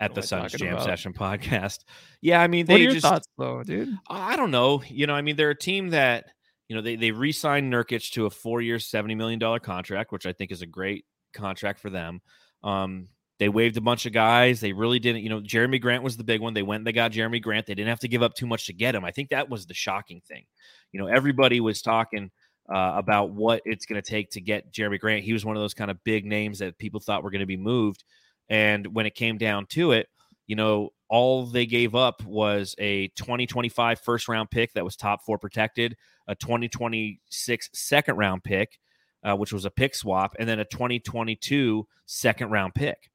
at 0.00 0.14
the 0.14 0.22
Suns 0.22 0.52
Jam 0.52 0.74
about? 0.74 0.84
Session 0.84 1.12
podcast. 1.12 1.80
Yeah, 2.20 2.40
I 2.40 2.46
mean, 2.46 2.66
they 2.66 2.74
what 2.74 2.80
are 2.80 2.84
your 2.84 2.92
just, 2.92 3.06
thoughts 3.06 3.28
though, 3.38 3.62
dude? 3.62 3.96
I 4.08 4.36
don't 4.36 4.50
know. 4.50 4.82
You 4.86 5.06
know, 5.06 5.14
I 5.14 5.22
mean, 5.22 5.36
they're 5.36 5.50
a 5.50 5.58
team 5.58 5.90
that 5.90 6.26
you 6.68 6.76
know 6.76 6.82
they 6.82 6.96
they 6.96 7.10
re-signed 7.10 7.72
Nurkic 7.72 8.12
to 8.12 8.26
a 8.26 8.30
four-year, 8.30 8.78
seventy 8.78 9.14
million 9.14 9.38
dollar 9.38 9.58
contract, 9.58 10.12
which 10.12 10.26
I 10.26 10.32
think 10.32 10.52
is 10.52 10.62
a 10.62 10.66
great 10.66 11.04
contract 11.32 11.80
for 11.80 11.90
them. 11.90 12.20
Um, 12.62 13.08
they 13.38 13.48
waived 13.48 13.76
a 13.76 13.80
bunch 13.80 14.06
of 14.06 14.12
guys. 14.12 14.60
They 14.60 14.72
really 14.72 15.00
didn't, 15.00 15.22
you 15.22 15.28
know, 15.28 15.40
Jerami 15.40 15.80
Grant 15.80 16.04
was 16.04 16.16
the 16.16 16.22
big 16.22 16.40
one. 16.40 16.54
They 16.54 16.62
went 16.62 16.80
and 16.80 16.86
they 16.86 16.92
got 16.92 17.10
Jerami 17.10 17.42
Grant. 17.42 17.66
They 17.66 17.74
didn't 17.74 17.88
have 17.88 17.98
to 18.00 18.08
give 18.08 18.22
up 18.22 18.34
too 18.34 18.46
much 18.46 18.66
to 18.66 18.72
get 18.72 18.94
him. 18.94 19.04
I 19.04 19.10
think 19.10 19.30
that 19.30 19.48
was 19.48 19.66
the 19.66 19.74
shocking 19.74 20.20
thing. 20.20 20.44
You 20.92 21.00
know, 21.00 21.08
everybody 21.08 21.60
was 21.60 21.82
talking 21.82 22.30
uh, 22.68 22.92
about 22.96 23.30
what 23.30 23.62
it's 23.64 23.86
going 23.86 24.00
to 24.00 24.08
take 24.08 24.30
to 24.30 24.40
get 24.40 24.72
Jerami 24.72 24.98
Grant. 24.98 25.24
He 25.24 25.32
was 25.32 25.44
one 25.44 25.56
of 25.56 25.62
those 25.62 25.74
kind 25.74 25.90
of 25.90 26.02
big 26.04 26.24
names 26.24 26.58
that 26.60 26.78
people 26.78 27.00
thought 27.00 27.22
were 27.22 27.30
going 27.30 27.40
to 27.40 27.46
be 27.46 27.56
moved. 27.56 28.04
And 28.48 28.86
when 28.94 29.06
it 29.06 29.14
came 29.14 29.38
down 29.38 29.66
to 29.66 29.92
it, 29.92 30.08
you 30.46 30.56
know, 30.56 30.90
all 31.08 31.46
they 31.46 31.66
gave 31.66 31.94
up 31.94 32.24
was 32.24 32.74
a 32.78 33.08
2025 33.08 34.00
first 34.00 34.28
round 34.28 34.50
pick 34.50 34.72
that 34.72 34.84
was 34.84 34.96
top 34.96 35.22
four 35.24 35.38
protected, 35.38 35.96
a 36.26 36.34
2026 36.34 37.70
second 37.72 38.16
round 38.16 38.42
pick, 38.42 38.78
uh, 39.22 39.36
which 39.36 39.52
was 39.52 39.64
a 39.64 39.70
pick 39.70 39.94
swap, 39.94 40.34
and 40.38 40.48
then 40.48 40.58
a 40.58 40.64
2022 40.64 41.86
second 42.06 42.50
round 42.50 42.74
pick. 42.74 43.10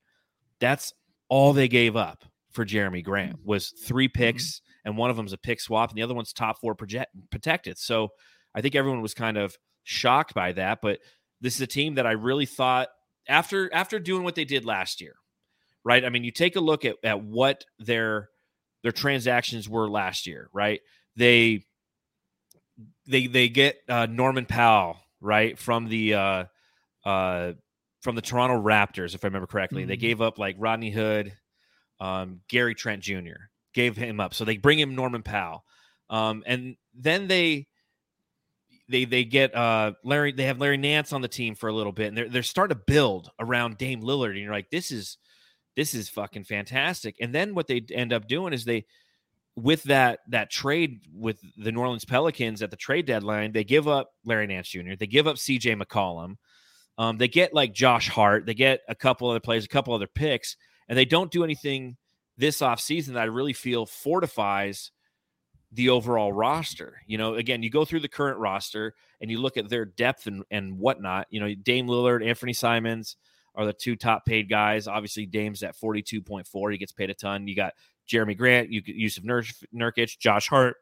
That's 0.59 0.93
all 1.29 1.53
they 1.53 1.67
gave 1.67 1.95
up 1.95 2.23
for 2.51 2.65
Jerami 2.65 3.03
Grant 3.03 3.37
mm. 3.37 3.45
was 3.45 3.69
three 3.69 4.07
mm-hmm. 4.07 4.19
picks, 4.19 4.45
mm-hmm. 4.45 4.89
and 4.89 4.97
one 4.97 5.09
of 5.09 5.17
them 5.17 5.25
is 5.25 5.33
a 5.33 5.37
pick 5.37 5.59
swap, 5.59 5.89
and 5.89 5.97
the 5.97 6.03
other 6.03 6.15
one's 6.15 6.33
top 6.33 6.59
four 6.59 6.75
project- 6.75 7.11
protected. 7.29 7.77
So 7.77 8.09
I 8.57 8.61
think 8.61 8.73
everyone 8.73 9.01
was 9.03 9.13
kind 9.13 9.37
of 9.37 9.55
shocked 9.83 10.33
by 10.33 10.51
that. 10.53 10.79
But 10.81 10.99
this 11.39 11.53
is 11.55 11.61
a 11.61 11.67
team 11.67 11.95
that 11.95 12.07
I 12.07 12.13
really 12.13 12.47
thought 12.47 12.89
after 13.29 13.71
after 13.71 13.99
doing 13.99 14.23
what 14.23 14.33
they 14.33 14.45
did 14.45 14.65
last 14.65 14.99
year, 14.99 15.13
right? 15.85 16.03
I 16.03 16.09
mean, 16.09 16.23
you 16.23 16.31
take 16.31 16.55
a 16.55 16.59
look 16.59 16.83
at, 16.83 16.95
at 17.03 17.21
what 17.23 17.65
their 17.77 18.29
their 18.81 18.91
transactions 18.91 19.69
were 19.69 19.87
last 19.87 20.25
year, 20.25 20.49
right? 20.51 20.81
They 21.15 21.65
they 23.05 23.27
they 23.27 23.47
get 23.47 23.77
uh, 23.87 24.07
Norman 24.09 24.47
Powell, 24.47 24.97
right, 25.21 25.57
from 25.57 25.87
the 25.87 26.15
uh, 26.15 26.43
uh, 27.05 27.53
from 28.01 28.15
the 28.15 28.23
Toronto 28.23 28.59
Raptors, 28.59 29.13
if 29.13 29.23
I 29.23 29.27
remember 29.27 29.47
correctly. 29.47 29.83
Mm-hmm. 29.83 29.89
They 29.89 29.97
gave 29.97 30.19
up 30.19 30.39
like 30.39 30.55
Rodney 30.57 30.89
Hood, 30.89 31.31
um, 31.99 32.41
Gary 32.47 32.73
Trent 32.73 33.03
Jr. 33.03 33.51
gave 33.75 33.95
him 33.95 34.19
up, 34.19 34.33
so 34.33 34.45
they 34.45 34.57
bring 34.57 34.79
him 34.79 34.95
Norman 34.95 35.21
Powell, 35.21 35.63
um, 36.09 36.43
and 36.47 36.75
then 36.95 37.27
they 37.27 37.67
they 38.89 39.05
they 39.05 39.23
get 39.23 39.55
uh 39.55 39.93
Larry 40.03 40.31
they 40.31 40.45
have 40.45 40.59
Larry 40.59 40.77
Nance 40.77 41.13
on 41.13 41.21
the 41.21 41.27
team 41.27 41.55
for 41.55 41.69
a 41.69 41.73
little 41.73 41.91
bit 41.91 42.07
and 42.07 42.17
they're 42.17 42.29
they're 42.29 42.43
starting 42.43 42.77
to 42.77 42.83
build 42.85 43.29
around 43.39 43.77
Dame 43.77 44.01
Lillard 44.01 44.31
and 44.31 44.39
you're 44.39 44.51
like 44.51 44.69
this 44.69 44.91
is 44.91 45.17
this 45.77 45.93
is 45.93 46.09
fucking 46.09 46.43
fantastic. 46.43 47.15
And 47.21 47.33
then 47.33 47.53
what 47.53 47.67
they 47.67 47.85
end 47.93 48.11
up 48.11 48.27
doing 48.27 48.51
is 48.51 48.65
they 48.65 48.85
with 49.55 49.83
that 49.83 50.19
that 50.29 50.49
trade 50.49 51.01
with 51.13 51.39
the 51.55 51.71
New 51.71 51.79
Orleans 51.79 52.03
Pelicans 52.03 52.63
at 52.63 52.71
the 52.71 52.77
trade 52.77 53.05
deadline, 53.05 53.51
they 53.51 53.63
give 53.63 53.87
up 53.87 54.09
Larry 54.25 54.47
Nance 54.47 54.67
Jr., 54.67 54.95
they 54.99 55.07
give 55.07 55.27
up 55.27 55.37
CJ 55.37 55.81
McCollum. 55.81 56.35
Um, 56.97 57.19
they 57.19 57.27
get 57.27 57.53
like 57.53 57.73
Josh 57.73 58.09
Hart, 58.09 58.47
they 58.47 58.55
get 58.55 58.81
a 58.89 58.95
couple 58.95 59.29
other 59.29 59.39
players, 59.39 59.65
a 59.65 59.69
couple 59.69 59.93
other 59.93 60.07
picks, 60.07 60.57
and 60.89 60.97
they 60.97 61.05
don't 61.05 61.31
do 61.31 61.43
anything 61.43 61.95
this 62.37 62.61
offseason 62.61 63.09
that 63.09 63.21
I 63.21 63.25
really 63.25 63.53
feel 63.53 63.85
fortifies 63.85 64.91
the 65.71 65.89
overall 65.89 66.31
roster. 66.31 67.01
You 67.07 67.17
know, 67.17 67.35
again, 67.35 67.63
you 67.63 67.69
go 67.69 67.85
through 67.85 67.99
the 68.01 68.07
current 68.07 68.39
roster 68.39 68.95
and 69.21 69.29
you 69.29 69.39
look 69.39 69.57
at 69.57 69.69
their 69.69 69.85
depth 69.85 70.27
and, 70.27 70.43
and 70.51 70.77
whatnot. 70.77 71.27
You 71.29 71.39
know, 71.39 71.53
Dame 71.55 71.87
Lillard, 71.87 72.25
Anthony 72.25 72.53
Simons 72.53 73.17
are 73.55 73.65
the 73.65 73.73
two 73.73 73.95
top 73.95 74.25
paid 74.25 74.49
guys. 74.49 74.87
Obviously, 74.87 75.25
Dame's 75.25 75.63
at 75.63 75.75
42.4. 75.75 76.71
He 76.71 76.77
gets 76.77 76.91
paid 76.91 77.09
a 77.09 77.13
ton. 77.13 77.47
You 77.47 77.55
got 77.55 77.73
Jerami 78.07 78.37
Grant, 78.37 78.71
you 78.71 78.81
Jusuf 78.81 79.23
Nur- 79.23 79.43
Nurkic, 79.75 80.17
Josh 80.19 80.47
Hart, 80.47 80.77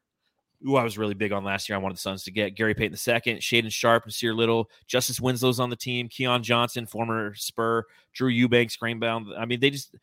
who 0.61 0.75
I 0.75 0.83
was 0.83 0.97
really 0.97 1.13
big 1.13 1.31
on 1.31 1.43
last 1.43 1.67
year. 1.67 1.77
I 1.77 1.81
wanted 1.81 1.95
the 1.95 2.01
Suns 2.01 2.23
to 2.25 2.31
get 2.31 2.55
Gary 2.55 2.75
Payton 2.75 2.93
II, 2.93 3.39
Sharpe, 3.69 4.03
and 4.03 4.11
Nassir 4.11 4.35
Little, 4.35 4.69
Justice 4.87 5.19
Winslow's 5.19 5.59
on 5.59 5.69
the 5.69 5.75
team, 5.75 6.09
Keon 6.09 6.43
Johnson, 6.43 6.85
former 6.85 7.33
Spur, 7.33 7.83
Drew 8.13 8.29
Eubanks, 8.29 8.77
Grainbound. 8.77 9.27
I 9.37 9.45
mean, 9.45 9.59
they 9.59 9.71
just 9.71 9.95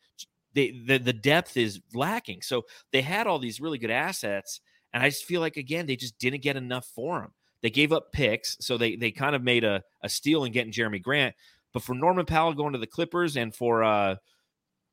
they 0.53 0.71
the, 0.71 0.97
the 0.97 1.13
depth 1.13 1.57
is 1.57 1.79
lacking. 1.93 2.41
So 2.41 2.63
they 2.91 3.01
had 3.01 3.27
all 3.27 3.39
these 3.39 3.61
really 3.61 3.77
good 3.77 3.91
assets 3.91 4.61
and 4.93 5.01
I 5.03 5.09
just 5.09 5.25
feel 5.25 5.41
like 5.41 5.57
again 5.57 5.85
they 5.85 5.95
just 5.95 6.17
didn't 6.19 6.41
get 6.41 6.55
enough 6.55 6.87
for 6.95 7.23
him. 7.23 7.31
They 7.61 7.69
gave 7.69 7.93
up 7.93 8.11
picks, 8.11 8.57
so 8.59 8.77
they 8.77 8.95
they 8.95 9.11
kind 9.11 9.35
of 9.35 9.43
made 9.43 9.63
a, 9.63 9.83
a 10.01 10.09
steal 10.09 10.43
in 10.43 10.51
getting 10.51 10.73
Jerami 10.73 11.01
Grant. 11.01 11.35
But 11.73 11.83
for 11.83 11.95
Norman 11.95 12.25
Powell 12.25 12.53
going 12.53 12.73
to 12.73 12.79
the 12.79 12.87
Clippers 12.87 13.35
and 13.35 13.53
for 13.55 13.83
uh 13.83 14.15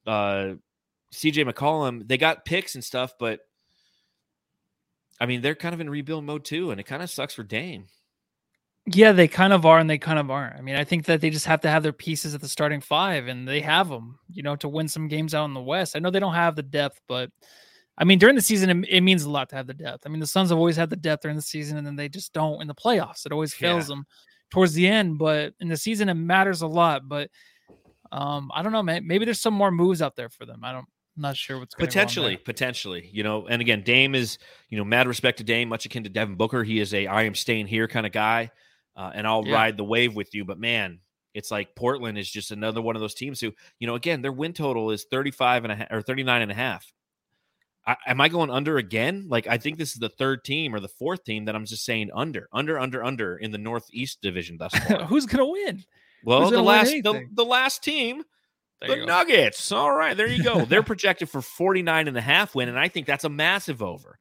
uh 0.07 0.55
CJ 1.12 1.51
McCollum, 1.51 2.07
they 2.07 2.16
got 2.16 2.44
picks 2.44 2.74
and 2.74 2.84
stuff, 2.84 3.12
but 3.18 3.40
I 5.20 5.26
mean 5.26 5.42
they're 5.42 5.55
kind 5.55 5.74
of 5.74 5.80
in 5.80 5.90
rebuild 5.90 6.24
mode 6.24 6.44
too, 6.44 6.70
and 6.70 6.80
it 6.80 6.84
kind 6.84 7.03
of 7.03 7.11
sucks 7.11 7.34
for 7.34 7.42
Dame. 7.42 7.86
Yeah, 8.86 9.12
they 9.12 9.28
kind 9.28 9.53
of 9.53 9.66
are 9.66 9.78
and 9.78 9.90
they 9.90 9.98
kind 9.98 10.18
of 10.18 10.30
aren't. 10.30 10.57
I 10.57 10.62
mean, 10.62 10.74
I 10.74 10.84
think 10.84 11.05
that 11.05 11.20
they 11.20 11.28
just 11.30 11.46
have 11.46 11.61
to 11.62 11.70
have 11.70 11.82
their 11.82 11.92
pieces 11.92 12.34
at 12.34 12.40
the 12.40 12.48
starting 12.48 12.80
five, 12.80 13.28
and 13.28 13.46
they 13.46 13.61
have 13.61 13.88
them, 13.88 14.18
you 14.32 14.42
know, 14.42 14.57
to 14.57 14.68
win 14.68 14.88
some 14.88 15.07
games 15.07 15.34
out 15.34 15.44
in 15.44 15.55
the 15.55 15.61
West. 15.61 15.94
I 15.94 15.98
know 15.98 16.11
they 16.11 16.18
don't 16.18 16.34
have 16.34 16.57
the 16.57 16.62
depth, 16.62 17.01
but 17.07 17.30
I 18.01 18.05
mean, 18.05 18.18
during 18.18 18.34
the 18.34 18.42
season, 18.42 18.70
it, 18.70 18.88
it, 18.88 19.01
means 19.03 19.24
a 19.24 19.30
lot 19.30 19.51
to 19.51 19.57
have 19.57 19.66
the 19.66 19.74
depth. 19.74 20.05
I 20.07 20.09
mean, 20.09 20.20
the 20.20 20.26
Suns 20.26 20.48
have 20.48 20.59
always 20.59 20.76
had 20.76 20.88
the 20.88 20.96
depth 20.96 21.22
during 21.22 21.36
the 21.36 21.42
season, 21.42 21.76
and 21.76 21.86
then 21.86 21.96
they 21.96 22.09
just 22.09 22.32
don't 22.32 22.62
in 22.62 22.66
the 22.66 22.74
playoffs. 22.74 23.26
It 23.26 23.32
always 23.32 23.53
fails 23.53 23.84
yeah. 23.84 23.96
them 23.96 24.07
towards 24.51 24.72
the 24.72 24.88
end, 24.88 25.18
but 25.18 25.53
in 25.61 25.68
the 25.68 25.76
season, 25.76 26.09
it 26.09 26.14
matters 26.14 26.62
a 26.62 26.66
lot. 26.66 27.07
But 27.07 27.30
um, 28.11 28.51
I 28.55 28.62
don't 28.62 28.72
know, 28.72 28.82
man. 28.82 29.07
Maybe 29.07 29.26
there's 29.26 29.38
some 29.38 29.53
more 29.53 29.70
moves 29.70 30.01
out 30.01 30.16
there 30.16 30.30
for 30.30 30.46
them. 30.46 30.64
I 30.64 30.72
don't. 30.72 30.86
I'm 31.16 31.22
not 31.22 31.36
sure 31.36 31.59
what's 31.59 31.74
potentially, 31.74 32.38
potentially. 32.38 33.11
You 33.12 33.22
know, 33.22 33.46
and 33.46 33.61
again, 33.61 33.82
Dame 33.82 34.14
is 34.14 34.38
you 34.70 34.78
know 34.78 34.84
mad 34.84 35.07
respect 35.07 35.38
to 35.38 35.44
Dame, 35.44 35.68
much 35.68 35.84
akin 35.84 36.05
to 36.05 36.09
Devin 36.09 36.36
Booker. 36.36 36.64
He 36.64 36.80
is 36.80 36.94
a 36.94 37.07
I 37.07 37.24
am 37.24 37.34
staying 37.34 37.66
here 37.66 37.86
kind 37.86 38.07
of 38.07 38.12
guy, 38.12 38.51
uh, 38.96 39.11
and 39.14 39.26
I'll 39.26 39.46
yeah. 39.46 39.55
ride 39.55 39.76
the 39.76 39.84
wave 39.84 40.16
with 40.16 40.34
you. 40.34 40.46
But 40.46 40.59
man, 40.59 41.01
it's 41.34 41.51
like 41.51 41.74
Portland 41.76 42.16
is 42.16 42.30
just 42.30 42.51
another 42.51 42.80
one 42.80 42.96
of 42.96 43.01
those 43.01 43.14
teams 43.14 43.40
who, 43.40 43.53
you 43.78 43.86
know, 43.86 43.94
again, 43.94 44.22
their 44.22 44.32
win 44.32 44.53
total 44.53 44.90
is 44.90 45.05
35 45.11 45.64
and 45.64 45.72
a 45.72 45.76
half 45.76 45.88
or 45.90 46.01
39 46.01 46.42
and 46.42 46.51
a 46.51 46.55
half. 46.55 46.90
I, 47.87 47.97
am 48.07 48.20
I 48.20 48.28
going 48.28 48.51
under 48.51 48.76
again? 48.76 49.26
Like 49.28 49.47
I 49.47 49.59
think 49.59 49.78
this 49.78 49.93
is 49.93 49.99
the 49.99 50.09
third 50.09 50.45
team 50.45 50.74
or 50.74 50.81
the 50.81 50.89
fourth 50.89 51.24
team 51.24 51.47
that 51.47 51.55
I'm 51.55 51.66
just 51.66 51.85
saying 51.85 52.11
under, 52.14 52.49
under, 52.53 52.78
under, 52.78 53.03
under 53.03 53.37
in 53.37 53.51
the 53.51 53.59
Northeast 53.59 54.20
Division 54.20 54.59
thus 54.59 54.74
far. 54.89 55.05
Who's 55.05 55.26
gonna 55.26 55.47
win? 55.47 55.85
Well, 56.24 56.51
the 56.51 56.62
last 56.62 56.91
the, 56.91 57.26
the, 57.33 57.45
last 57.45 57.83
team, 57.83 58.22
there 58.81 59.01
the 59.01 59.07
Nuggets. 59.07 59.72
All 59.72 59.95
right, 59.95 60.16
there 60.16 60.26
you 60.26 60.45
go. 60.45 60.64
They're 60.64 60.83
projected 60.85 61.31
for 61.31 61.41
49 61.41 62.09
and 62.09 62.16
a 62.16 62.20
half 62.20 62.55
win, 62.55 62.68
and 62.68 62.78
I 62.78 62.89
think 62.89 63.07
that's 63.07 63.24
a 63.24 63.31
massive 63.31 63.83
over. 63.83 64.18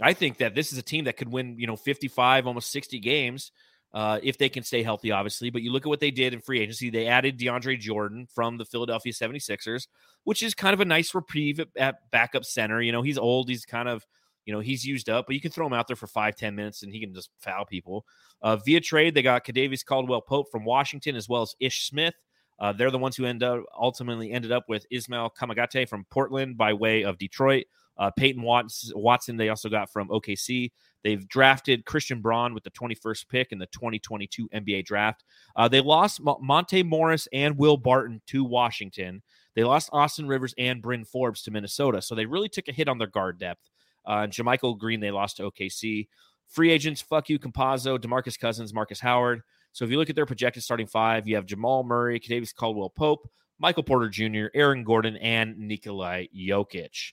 I 0.00 0.12
think 0.12 0.38
that 0.38 0.54
this 0.54 0.72
is 0.72 0.78
a 0.78 0.82
team 0.82 1.04
that 1.04 1.16
could 1.16 1.32
win, 1.32 1.56
you 1.58 1.66
know, 1.66 1.76
55, 1.76 2.46
almost 2.46 2.70
60 2.70 3.00
games 3.00 3.50
uh, 3.94 4.20
if 4.22 4.36
they 4.38 4.48
can 4.48 4.62
stay 4.62 4.82
healthy, 4.82 5.10
obviously. 5.10 5.50
But 5.50 5.62
you 5.62 5.72
look 5.72 5.86
at 5.86 5.88
what 5.88 6.00
they 6.00 6.10
did 6.10 6.34
in 6.34 6.40
free 6.40 6.60
agency. 6.60 6.90
They 6.90 7.06
added 7.06 7.38
DeAndre 7.38 7.78
Jordan 7.78 8.26
from 8.32 8.58
the 8.58 8.64
Philadelphia 8.64 9.12
76ers, 9.12 9.86
which 10.24 10.42
is 10.42 10.54
kind 10.54 10.74
of 10.74 10.80
a 10.80 10.84
nice 10.84 11.14
reprieve 11.14 11.60
at, 11.60 11.68
at 11.76 12.10
backup 12.10 12.44
center. 12.44 12.80
You 12.82 12.92
know, 12.92 13.02
he's 13.02 13.18
old. 13.18 13.48
He's 13.48 13.64
kind 13.64 13.88
of, 13.88 14.04
you 14.44 14.52
know, 14.52 14.60
he's 14.60 14.84
used 14.84 15.08
up, 15.08 15.26
but 15.26 15.34
you 15.34 15.40
can 15.40 15.50
throw 15.50 15.66
him 15.66 15.72
out 15.72 15.86
there 15.86 15.96
for 15.96 16.06
five, 16.06 16.36
ten 16.36 16.54
minutes 16.54 16.82
and 16.82 16.92
he 16.92 17.00
can 17.00 17.14
just 17.14 17.30
foul 17.40 17.64
people. 17.64 18.04
Uh, 18.42 18.56
via 18.56 18.80
trade, 18.80 19.14
they 19.14 19.22
got 19.22 19.44
Kentavious 19.44 19.84
Caldwell 19.84 20.20
Pope 20.20 20.50
from 20.50 20.64
Washington 20.64 21.16
as 21.16 21.28
well 21.28 21.42
as 21.42 21.54
Ish 21.60 21.86
Smith. 21.88 22.14
Uh, 22.60 22.72
they're 22.72 22.90
the 22.90 22.98
ones 22.98 23.16
who 23.16 23.24
end 23.24 23.42
up 23.42 23.62
ultimately 23.78 24.32
ended 24.32 24.52
up 24.52 24.64
with 24.68 24.84
Ismael 24.90 25.32
Kamagate 25.38 25.88
from 25.88 26.04
Portland 26.10 26.56
by 26.56 26.72
way 26.72 27.02
of 27.04 27.18
Detroit. 27.18 27.66
Uh, 27.98 28.10
Peyton 28.10 28.42
Watson, 28.42 29.36
they 29.36 29.48
also 29.48 29.68
got 29.68 29.90
from 29.90 30.08
OKC. 30.08 30.70
They've 31.04 31.26
drafted 31.28 31.84
Christian 31.84 32.20
Braun 32.20 32.54
with 32.54 32.64
the 32.64 32.70
21st 32.70 33.28
pick 33.28 33.52
in 33.52 33.58
the 33.58 33.66
2022 33.66 34.48
NBA 34.48 34.84
draft. 34.84 35.24
Uh, 35.56 35.68
they 35.68 35.80
lost 35.80 36.20
Monte 36.40 36.82
Morris 36.82 37.28
and 37.32 37.56
Will 37.56 37.76
Barton 37.76 38.20
to 38.26 38.44
Washington. 38.44 39.22
They 39.54 39.64
lost 39.64 39.90
Austin 39.92 40.26
Rivers 40.26 40.54
and 40.58 40.82
Bryn 40.82 41.04
Forbes 41.04 41.42
to 41.42 41.50
Minnesota. 41.50 42.02
So 42.02 42.14
they 42.14 42.26
really 42.26 42.48
took 42.48 42.68
a 42.68 42.72
hit 42.72 42.88
on 42.88 42.98
their 42.98 43.08
guard 43.08 43.38
depth. 43.38 43.70
Uh, 44.06 44.26
JaMychal 44.26 44.78
Green, 44.78 45.00
they 45.00 45.10
lost 45.10 45.36
to 45.36 45.50
OKC. 45.50 46.08
Free 46.48 46.70
agents, 46.70 47.02
fuck 47.02 47.28
you, 47.28 47.38
Campazzo, 47.38 47.98
DeMarcus 47.98 48.38
Cousins, 48.38 48.72
Marcus 48.72 49.00
Howard. 49.00 49.42
So 49.72 49.84
if 49.84 49.90
you 49.90 49.98
look 49.98 50.10
at 50.10 50.16
their 50.16 50.26
projected 50.26 50.62
starting 50.62 50.86
five, 50.86 51.28
you 51.28 51.36
have 51.36 51.44
Jamal 51.44 51.84
Murray, 51.84 52.18
Kentavious 52.18 52.54
Caldwell 52.54 52.90
Pope, 52.90 53.28
Michael 53.58 53.82
Porter 53.82 54.08
Jr., 54.08 54.46
Aaron 54.54 54.82
Gordon, 54.82 55.16
and 55.16 55.58
Nikolai 55.58 56.26
Jokic. 56.34 57.12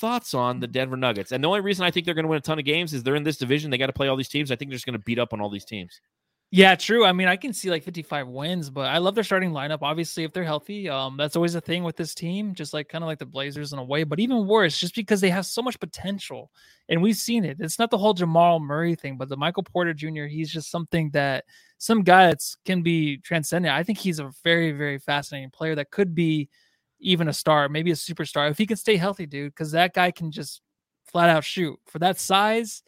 Thoughts 0.00 0.34
on 0.34 0.60
the 0.60 0.66
Denver 0.66 0.96
Nuggets? 0.96 1.32
And 1.32 1.42
the 1.42 1.48
only 1.48 1.60
reason 1.60 1.84
I 1.84 1.90
think 1.90 2.06
they're 2.06 2.14
going 2.14 2.24
to 2.24 2.28
win 2.28 2.38
a 2.38 2.42
ton 2.42 2.58
of 2.58 2.64
games 2.64 2.92
is 2.92 3.02
they're 3.02 3.16
in 3.16 3.24
this 3.24 3.38
division. 3.38 3.70
They 3.70 3.78
got 3.78 3.86
to 3.86 3.92
play 3.92 4.08
all 4.08 4.16
these 4.16 4.28
teams. 4.28 4.50
I 4.50 4.56
think 4.56 4.70
they're 4.70 4.76
just 4.76 4.86
going 4.86 4.98
to 4.98 5.04
beat 5.04 5.18
up 5.18 5.32
on 5.32 5.40
all 5.40 5.50
these 5.50 5.64
teams. 5.64 6.00
Yeah, 6.50 6.76
true. 6.76 7.04
I 7.04 7.12
mean, 7.12 7.28
I 7.28 7.36
can 7.36 7.52
see 7.52 7.68
like 7.68 7.82
55 7.82 8.26
wins, 8.28 8.70
but 8.70 8.86
I 8.88 8.96
love 8.98 9.14
their 9.14 9.24
starting 9.24 9.50
lineup. 9.50 9.80
Obviously, 9.82 10.24
if 10.24 10.32
they're 10.32 10.44
healthy, 10.44 10.88
um, 10.88 11.18
that's 11.18 11.36
always 11.36 11.54
a 11.54 11.60
thing 11.60 11.84
with 11.84 11.96
this 11.96 12.14
team, 12.14 12.54
just 12.54 12.72
like 12.72 12.88
kind 12.88 13.04
of 13.04 13.08
like 13.08 13.18
the 13.18 13.26
Blazers 13.26 13.74
in 13.74 13.78
a 13.78 13.84
way, 13.84 14.02
but 14.02 14.18
even 14.18 14.46
worse, 14.46 14.78
just 14.78 14.94
because 14.94 15.20
they 15.20 15.28
have 15.28 15.44
so 15.44 15.60
much 15.60 15.78
potential. 15.78 16.50
And 16.88 17.02
we've 17.02 17.18
seen 17.18 17.44
it. 17.44 17.58
It's 17.60 17.78
not 17.78 17.90
the 17.90 17.98
whole 17.98 18.14
Jamal 18.14 18.60
Murray 18.60 18.94
thing, 18.94 19.18
but 19.18 19.28
the 19.28 19.36
Michael 19.36 19.62
Porter 19.62 19.92
Jr., 19.92 20.24
he's 20.24 20.50
just 20.50 20.70
something 20.70 21.10
that 21.10 21.44
some 21.76 22.02
guy 22.02 22.28
that 22.28 22.40
can 22.64 22.82
be 22.82 23.18
transcendent. 23.18 23.74
I 23.74 23.82
think 23.82 23.98
he's 23.98 24.18
a 24.18 24.30
very, 24.42 24.72
very 24.72 24.98
fascinating 24.98 25.50
player 25.50 25.74
that 25.74 25.90
could 25.90 26.14
be 26.14 26.48
even 27.00 27.28
a 27.28 27.32
star, 27.32 27.68
maybe 27.68 27.90
a 27.90 27.94
superstar 27.94 28.50
if 28.50 28.58
he 28.58 28.66
can 28.66 28.76
stay 28.76 28.96
healthy, 28.96 29.26
dude, 29.26 29.52
because 29.52 29.72
that 29.72 29.94
guy 29.94 30.10
can 30.10 30.30
just 30.30 30.62
flat 31.04 31.28
out 31.28 31.44
shoot 31.44 31.78
for 31.86 31.98
that 31.98 32.18
size 32.18 32.82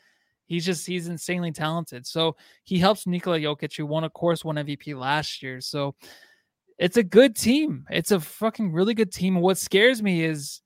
He's 0.51 0.67
just 0.67 0.85
he's 0.85 1.07
insanely 1.07 1.53
talented. 1.53 2.05
So 2.09 2.37
he 2.65 2.77
helps 2.81 3.07
Nikola 3.07 3.39
Jokic, 3.39 3.77
who 3.77 3.87
won, 3.87 4.03
of 4.03 4.13
course, 4.13 4.45
one 4.45 4.57
MVP 4.57 4.99
last 4.99 5.45
year. 5.45 5.61
So 5.61 5.95
it's 6.77 6.97
a 6.97 7.05
good 7.05 7.37
team. 7.37 7.87
It's 7.89 8.11
a 8.11 8.19
fucking 8.19 8.73
really 8.73 8.93
good 8.93 9.13
team. 9.13 9.37
What 9.37 9.59
scares 9.59 10.03
me 10.03 10.25
is 10.25 10.61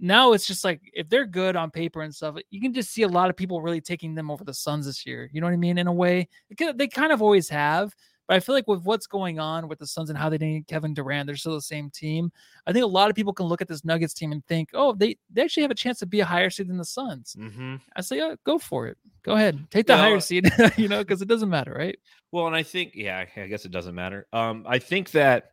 now 0.00 0.32
it's 0.32 0.48
just 0.48 0.64
like 0.64 0.80
if 0.94 1.08
they're 1.08 1.26
good 1.26 1.54
on 1.54 1.70
paper 1.70 2.02
and 2.02 2.12
stuff, 2.12 2.38
you 2.50 2.60
can 2.60 2.74
just 2.74 2.90
see 2.90 3.02
a 3.02 3.08
lot 3.08 3.30
of 3.30 3.36
people 3.36 3.62
really 3.62 3.80
taking 3.80 4.16
them 4.16 4.32
over 4.32 4.42
the 4.42 4.52
Suns 4.52 4.86
this 4.86 5.06
year. 5.06 5.30
You 5.32 5.40
know 5.40 5.46
what 5.46 5.52
I 5.52 5.58
mean? 5.58 5.78
In 5.78 5.86
a 5.86 5.92
way, 5.92 6.28
they 6.58 6.88
kind 6.88 7.12
of 7.12 7.22
always 7.22 7.48
have. 7.50 7.94
But 8.30 8.36
I 8.36 8.40
feel 8.40 8.54
like 8.54 8.68
with 8.68 8.84
what's 8.84 9.08
going 9.08 9.40
on 9.40 9.66
with 9.66 9.80
the 9.80 9.88
Suns 9.88 10.08
and 10.08 10.16
how 10.16 10.28
they 10.28 10.38
didn't 10.38 10.68
Kevin 10.68 10.94
Durant, 10.94 11.26
they're 11.26 11.34
still 11.34 11.56
the 11.56 11.60
same 11.60 11.90
team. 11.90 12.30
I 12.64 12.72
think 12.72 12.84
a 12.84 12.86
lot 12.86 13.10
of 13.10 13.16
people 13.16 13.32
can 13.32 13.46
look 13.46 13.60
at 13.60 13.66
this 13.66 13.84
Nuggets 13.84 14.14
team 14.14 14.30
and 14.30 14.46
think, 14.46 14.68
oh, 14.72 14.92
they, 14.92 15.18
they 15.32 15.42
actually 15.42 15.64
have 15.64 15.72
a 15.72 15.74
chance 15.74 15.98
to 15.98 16.06
be 16.06 16.20
a 16.20 16.24
higher 16.24 16.48
seed 16.48 16.68
than 16.68 16.76
the 16.76 16.84
Suns. 16.84 17.34
Mm-hmm. 17.36 17.76
I 17.96 18.00
say, 18.02 18.20
oh, 18.20 18.36
go 18.46 18.56
for 18.56 18.86
it. 18.86 18.98
Go 19.24 19.32
ahead. 19.32 19.66
Take 19.72 19.88
the 19.88 19.94
well, 19.94 20.02
higher 20.02 20.20
seed, 20.20 20.48
you 20.76 20.86
know, 20.86 21.00
because 21.00 21.22
it 21.22 21.26
doesn't 21.26 21.48
matter, 21.48 21.74
right? 21.76 21.98
Well, 22.30 22.46
and 22.46 22.54
I 22.54 22.62
think, 22.62 22.92
yeah, 22.94 23.24
I 23.36 23.48
guess 23.48 23.64
it 23.64 23.72
doesn't 23.72 23.96
matter. 23.96 24.28
Um, 24.32 24.64
I 24.64 24.78
think 24.78 25.10
that 25.10 25.50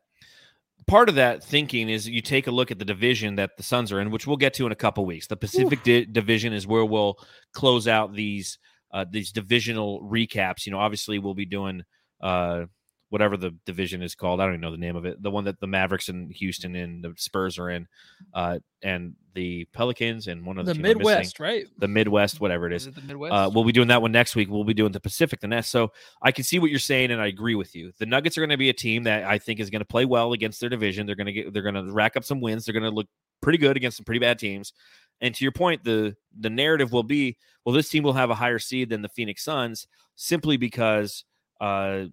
part 0.86 1.09
of 1.09 1.15
that 1.15 1.43
thinking 1.43 1.89
is 1.89 2.07
you 2.07 2.21
take 2.21 2.45
a 2.45 2.51
look 2.51 2.69
at 2.69 2.78
the 2.78 2.86
division 2.86 3.38
that 3.38 3.57
the 3.57 3.63
Suns 3.63 3.91
are 3.91 3.99
in, 4.01 4.11
which 4.11 4.28
we'll 4.28 4.38
get 4.38 4.53
to 4.53 4.67
in 4.67 4.71
a 4.71 4.75
couple 4.75 5.03
weeks. 5.03 5.25
The 5.25 5.36
Pacific 5.36 5.82
di- 5.82 6.05
Division 6.05 6.53
is 6.53 6.67
where 6.67 6.86
we'll 6.86 7.17
close 7.53 7.88
out 7.88 8.13
these 8.13 8.59
uh, 8.91 9.03
these 9.09 9.32
divisional 9.32 9.99
recaps. 10.03 10.67
You 10.67 10.73
know, 10.73 10.80
obviously 10.80 11.17
we'll 11.17 11.34
be 11.34 11.47
doing 11.47 11.84
uh, 12.22 12.65
whatever 13.09 13.38
the 13.38 13.55
division 13.65 14.01
is 14.01 14.15
called. 14.15 14.41
I 14.41 14.45
don't 14.45 14.53
even 14.53 14.61
know 14.61 14.72
the 14.72 14.78
name 14.78 14.95
of 14.95 15.05
it. 15.05 15.22
The 15.22 15.32
one 15.32 15.45
that 15.45 15.59
the 15.59 15.68
Mavericks 15.68 16.09
and 16.09 16.32
Houston 16.34 16.76
and 16.76 17.03
the 17.03 17.13
Spurs 17.15 17.57
are 17.57 17.70
in, 17.70 17.88
uh, 18.34 18.59
and 18.82 19.13
the 19.34 19.65
Pelicans 19.74 20.28
and 20.28 20.45
one 20.45 20.57
of 20.57 20.65
the, 20.65 20.74
the 20.74 20.80
Midwest, 20.80 21.39
right? 21.39 21.65
The 21.78 21.88
Midwest, 21.88 22.41
whatever 22.41 22.68
it 22.68 22.74
is. 22.74 22.84
is 22.84 22.88
it 22.88 22.95
the 22.95 23.01
Midwest? 23.01 23.34
Uh, 23.34 23.49
we'll 23.53 23.63
be 23.63 23.72
doing 23.72 23.88
that 23.89 24.01
one 24.01 24.11
next 24.11 24.36
week. 24.36 24.49
We'll 24.49 24.63
be 24.63 24.74
doing 24.74 24.91
the 24.91 24.99
Pacific 24.99 25.39
the 25.39 25.47
next. 25.47 25.70
So 25.70 25.91
I 26.22 26.32
can 26.32 26.43
see 26.43 26.59
what 26.59 26.70
you're 26.70 26.80
saying, 26.80 27.11
and 27.11 27.22
I 27.22 27.28
agree 27.28 27.55
with 27.55 27.76
you. 27.76 27.91
The 27.97 28.05
Nuggets 28.05 28.38
are 28.38 28.41
going 28.41 28.49
to 28.49 28.57
be 28.57 28.70
a 28.70 28.74
team 28.74 29.03
that 29.03 29.24
I 29.24 29.38
think 29.38 29.59
is 29.59 29.70
going 29.70 29.82
to 29.82 29.86
play 29.86 30.05
well 30.05 30.34
against 30.34 30.59
their 30.59 30.70
division. 30.70 31.05
They're 31.05 31.15
going 31.15 31.28
to 31.28 31.34
get, 31.34 31.53
they're 31.53 31.63
going 31.63 31.76
to 31.76 31.91
rack 31.91 32.18
up 32.18 32.24
some 32.24 32.41
wins. 32.41 32.65
They're 32.65 32.74
going 32.74 32.84
to 32.84 32.91
look 32.91 33.07
pretty 33.41 33.57
good 33.57 33.78
against 33.78 33.97
some 33.97 34.05
pretty 34.05 34.20
bad 34.20 34.39
teams. 34.39 34.74
And 35.22 35.34
to 35.34 35.45
your 35.45 35.51
point, 35.51 35.84
the 35.84 36.15
the 36.39 36.49
narrative 36.49 36.91
will 36.91 37.03
be, 37.03 37.38
well, 37.65 37.74
this 37.74 37.89
team 37.89 38.03
will 38.03 38.13
have 38.13 38.30
a 38.30 38.36
higher 38.36 38.59
seed 38.59 38.89
than 38.89 39.01
the 39.01 39.09
Phoenix 39.09 39.43
Suns 39.43 39.88
simply 40.15 40.57
because 40.57 41.24
uh, 41.62 42.05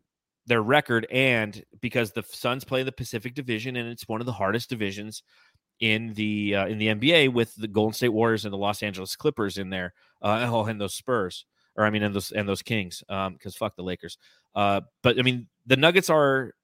their 0.46 0.62
record 0.62 1.06
and 1.10 1.64
because 1.80 2.12
the 2.12 2.22
Suns 2.22 2.64
play 2.64 2.82
the 2.82 2.92
Pacific 2.92 3.34
Division 3.34 3.76
and 3.76 3.88
it's 3.88 4.08
one 4.08 4.20
of 4.20 4.26
the 4.26 4.32
hardest 4.32 4.68
divisions 4.68 5.22
in 5.80 6.12
the 6.14 6.54
uh, 6.54 6.66
in 6.66 6.78
the 6.78 6.88
NBA 6.88 7.32
with 7.32 7.54
the 7.56 7.68
Golden 7.68 7.94
State 7.94 8.10
Warriors 8.10 8.44
and 8.44 8.52
the 8.52 8.58
Los 8.58 8.82
Angeles 8.82 9.16
Clippers 9.16 9.58
in 9.58 9.70
there. 9.70 9.92
Uh, 10.22 10.48
oh, 10.50 10.64
and 10.64 10.80
those 10.80 10.94
Spurs, 10.94 11.46
or 11.76 11.84
I 11.84 11.90
mean, 11.90 12.02
and 12.02 12.14
those 12.14 12.30
and 12.32 12.48
those 12.48 12.62
Kings, 12.62 13.02
because 13.08 13.28
um, 13.28 13.52
fuck 13.58 13.76
the 13.76 13.82
Lakers. 13.82 14.18
Uh, 14.54 14.82
but 15.02 15.18
I 15.18 15.22
mean, 15.22 15.48
the 15.66 15.76
Nuggets 15.76 16.10
are 16.10 16.54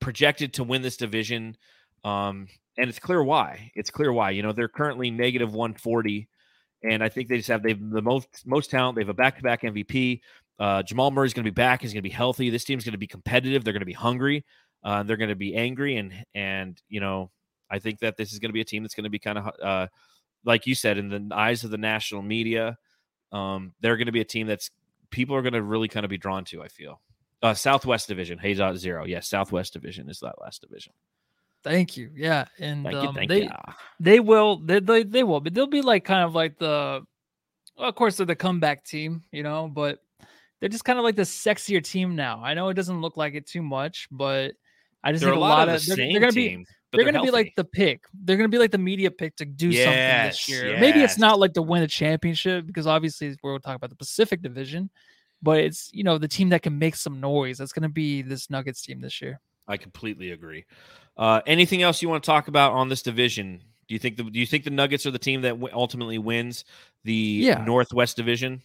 projected 0.00 0.54
to 0.54 0.64
win 0.64 0.82
this 0.82 0.96
division, 0.96 1.56
um, 2.02 2.48
and 2.78 2.88
it's 2.88 2.98
clear 2.98 3.22
why. 3.22 3.70
It's 3.74 3.90
clear 3.90 4.12
why. 4.12 4.30
You 4.30 4.42
know, 4.42 4.52
they're 4.52 4.68
currently 4.68 5.10
negative 5.10 5.52
one 5.52 5.74
forty, 5.74 6.28
and 6.82 7.02
I 7.02 7.08
think 7.08 7.28
they 7.28 7.36
just 7.36 7.48
have 7.48 7.62
they've 7.62 7.90
the 7.90 8.02
most 8.02 8.28
most 8.46 8.70
talent. 8.70 8.96
They 8.96 9.02
have 9.02 9.10
a 9.10 9.14
back 9.14 9.36
to 9.36 9.42
back 9.42 9.62
MVP. 9.62 10.20
Uh, 10.58 10.82
Jamal 10.82 11.10
Murray's 11.10 11.34
going 11.34 11.44
to 11.44 11.50
be 11.50 11.54
back. 11.54 11.82
He's 11.82 11.92
going 11.92 12.02
to 12.02 12.08
be 12.08 12.14
healthy. 12.14 12.50
This 12.50 12.64
team's 12.64 12.84
going 12.84 12.92
to 12.92 12.98
be 12.98 13.06
competitive. 13.06 13.64
They're 13.64 13.72
going 13.72 13.80
to 13.80 13.86
be 13.86 13.92
hungry. 13.92 14.44
Uh, 14.82 15.02
they're 15.02 15.16
going 15.16 15.30
to 15.30 15.36
be 15.36 15.54
angry, 15.56 15.96
and 15.96 16.12
and 16.34 16.80
you 16.88 17.00
know, 17.00 17.30
I 17.70 17.78
think 17.78 18.00
that 18.00 18.16
this 18.16 18.32
is 18.32 18.38
going 18.38 18.50
to 18.50 18.54
be 18.54 18.60
a 18.60 18.64
team 18.64 18.82
that's 18.82 18.94
going 18.94 19.04
to 19.04 19.10
be 19.10 19.18
kind 19.18 19.38
of 19.38 19.50
uh, 19.62 19.86
like 20.44 20.66
you 20.66 20.74
said 20.74 20.98
in 20.98 21.08
the 21.08 21.34
eyes 21.34 21.64
of 21.64 21.70
the 21.70 21.78
national 21.78 22.22
media. 22.22 22.76
Um, 23.32 23.72
they're 23.80 23.96
going 23.96 24.06
to 24.06 24.12
be 24.12 24.20
a 24.20 24.26
team 24.26 24.46
that's 24.46 24.70
people 25.10 25.34
are 25.34 25.42
going 25.42 25.54
to 25.54 25.62
really 25.62 25.88
kind 25.88 26.04
of 26.04 26.10
be 26.10 26.18
drawn 26.18 26.44
to. 26.46 26.62
I 26.62 26.68
feel. 26.68 27.00
Uh, 27.42 27.52
Southwest 27.52 28.08
Division, 28.08 28.38
Hayes 28.38 28.60
out 28.60 28.76
zero. 28.76 29.04
Yes, 29.04 29.28
Southwest 29.28 29.72
Division 29.72 30.08
is 30.08 30.20
that 30.20 30.40
last 30.40 30.62
division. 30.62 30.92
Thank 31.62 31.96
you. 31.96 32.10
Yeah, 32.14 32.44
and 32.58 32.84
thank 32.84 32.94
you, 32.94 33.08
um, 33.08 33.14
thank 33.14 33.28
they 33.30 33.42
you. 33.44 33.50
they 33.98 34.20
will 34.20 34.58
they, 34.58 34.80
they 34.80 35.02
they 35.02 35.24
will, 35.24 35.40
but 35.40 35.54
they'll 35.54 35.66
be 35.66 35.82
like 35.82 36.04
kind 36.04 36.22
of 36.22 36.34
like 36.34 36.58
the, 36.58 37.02
well, 37.76 37.88
of 37.88 37.94
course 37.94 38.18
they're 38.18 38.26
the 38.26 38.36
comeback 38.36 38.84
team, 38.84 39.22
you 39.32 39.42
know, 39.42 39.68
but 39.68 40.03
they're 40.64 40.70
just 40.70 40.86
kind 40.86 40.98
of 40.98 41.04
like 41.04 41.14
the 41.14 41.22
sexier 41.24 41.84
team 41.84 42.16
now. 42.16 42.40
I 42.42 42.54
know 42.54 42.70
it 42.70 42.74
doesn't 42.74 43.02
look 43.02 43.18
like 43.18 43.34
it 43.34 43.46
too 43.46 43.60
much, 43.60 44.08
but 44.10 44.54
I 45.02 45.12
just 45.12 45.20
they're 45.22 45.32
think 45.32 45.36
a 45.36 45.40
lot, 45.40 45.68
of, 45.68 45.84
they're, 45.84 45.96
they're, 45.96 46.20
gonna 46.20 46.32
team, 46.32 46.60
be 46.60 46.66
they're, 46.90 47.04
gonna 47.04 47.22
be 47.22 47.30
like 47.30 47.52
the 47.54 47.64
pick. 47.64 48.04
They're 48.14 48.38
gonna 48.38 48.48
be 48.48 48.56
like 48.56 48.70
the 48.70 48.78
media 48.78 49.10
pick 49.10 49.36
to 49.36 49.44
do 49.44 49.68
yes, 49.68 49.84
something 49.84 50.30
this 50.30 50.48
year. 50.48 50.70
Yes. 50.70 50.80
Maybe 50.80 51.02
it's 51.02 51.18
not 51.18 51.38
like 51.38 51.52
to 51.52 51.60
win 51.60 51.82
a 51.82 51.86
championship 51.86 52.66
because 52.66 52.86
obviously 52.86 53.36
we're 53.42 53.58
talking 53.58 53.74
about 53.74 53.90
the 53.90 53.96
Pacific 53.96 54.40
Division, 54.40 54.88
but 55.42 55.58
it's 55.58 55.90
you 55.92 56.02
know 56.02 56.16
the 56.16 56.28
team 56.28 56.48
that 56.48 56.62
can 56.62 56.78
make 56.78 56.96
some 56.96 57.20
noise. 57.20 57.58
That's 57.58 57.74
gonna 57.74 57.90
be 57.90 58.22
this 58.22 58.48
Nuggets 58.48 58.80
team 58.80 59.02
this 59.02 59.20
year. 59.20 59.42
I 59.68 59.76
completely 59.76 60.30
agree. 60.30 60.64
Uh, 61.14 61.42
anything 61.46 61.82
else 61.82 62.00
you 62.00 62.08
want 62.08 62.24
to 62.24 62.26
talk 62.26 62.48
about 62.48 62.72
on 62.72 62.88
this 62.88 63.02
division? 63.02 63.60
Do 63.86 63.94
you 63.94 63.98
think 63.98 64.16
the 64.16 64.22
Do 64.24 64.40
you 64.40 64.46
think 64.46 64.64
the 64.64 64.70
Nuggets 64.70 65.04
are 65.04 65.10
the 65.10 65.18
team 65.18 65.42
that 65.42 65.60
w- 65.60 65.74
ultimately 65.74 66.16
wins 66.16 66.64
the 67.04 67.12
yeah. 67.12 67.62
Northwest 67.66 68.16
Division? 68.16 68.62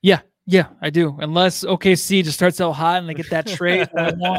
Yeah, 0.00 0.20
yeah, 0.46 0.68
I 0.80 0.90
do. 0.90 1.16
Unless 1.20 1.64
OKC 1.64 2.24
just 2.24 2.36
starts 2.36 2.60
out 2.60 2.72
hot 2.72 2.98
and 2.98 3.08
they 3.08 3.14
get 3.14 3.30
that 3.30 3.46
trade. 3.46 3.88
no, 3.96 4.38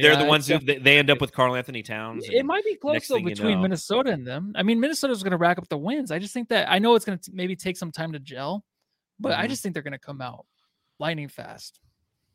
they're 0.00 0.16
the 0.16 0.24
ones 0.26 0.48
who 0.48 0.58
they, 0.58 0.78
they, 0.78 0.98
end 0.98 1.10
up 1.10 1.20
with 1.20 1.32
Karl-Anthony 1.32 1.82
Towns. 1.82 2.26
It 2.28 2.44
might 2.44 2.64
be 2.64 2.74
close 2.74 3.06
though 3.06 3.20
between 3.20 3.50
you 3.50 3.56
know. 3.56 3.62
Minnesota 3.62 4.10
and 4.10 4.26
them. 4.26 4.52
I 4.56 4.62
mean, 4.64 4.80
Minnesota's 4.80 5.22
going 5.22 5.30
to 5.30 5.36
rack 5.36 5.58
up 5.58 5.68
the 5.68 5.78
wins. 5.78 6.10
I 6.10 6.18
just 6.18 6.34
think 6.34 6.48
that 6.48 6.70
I 6.70 6.80
know 6.80 6.96
it's 6.96 7.04
going 7.04 7.18
to 7.18 7.30
maybe 7.32 7.54
take 7.54 7.76
some 7.76 7.92
time 7.92 8.12
to 8.12 8.18
gel, 8.18 8.64
but 9.20 9.32
mm-hmm. 9.32 9.42
I 9.42 9.46
just 9.46 9.62
think 9.62 9.74
they're 9.74 9.82
going 9.82 9.92
to 9.92 9.98
come 9.98 10.20
out 10.20 10.44
lightning 10.98 11.28
fast. 11.28 11.80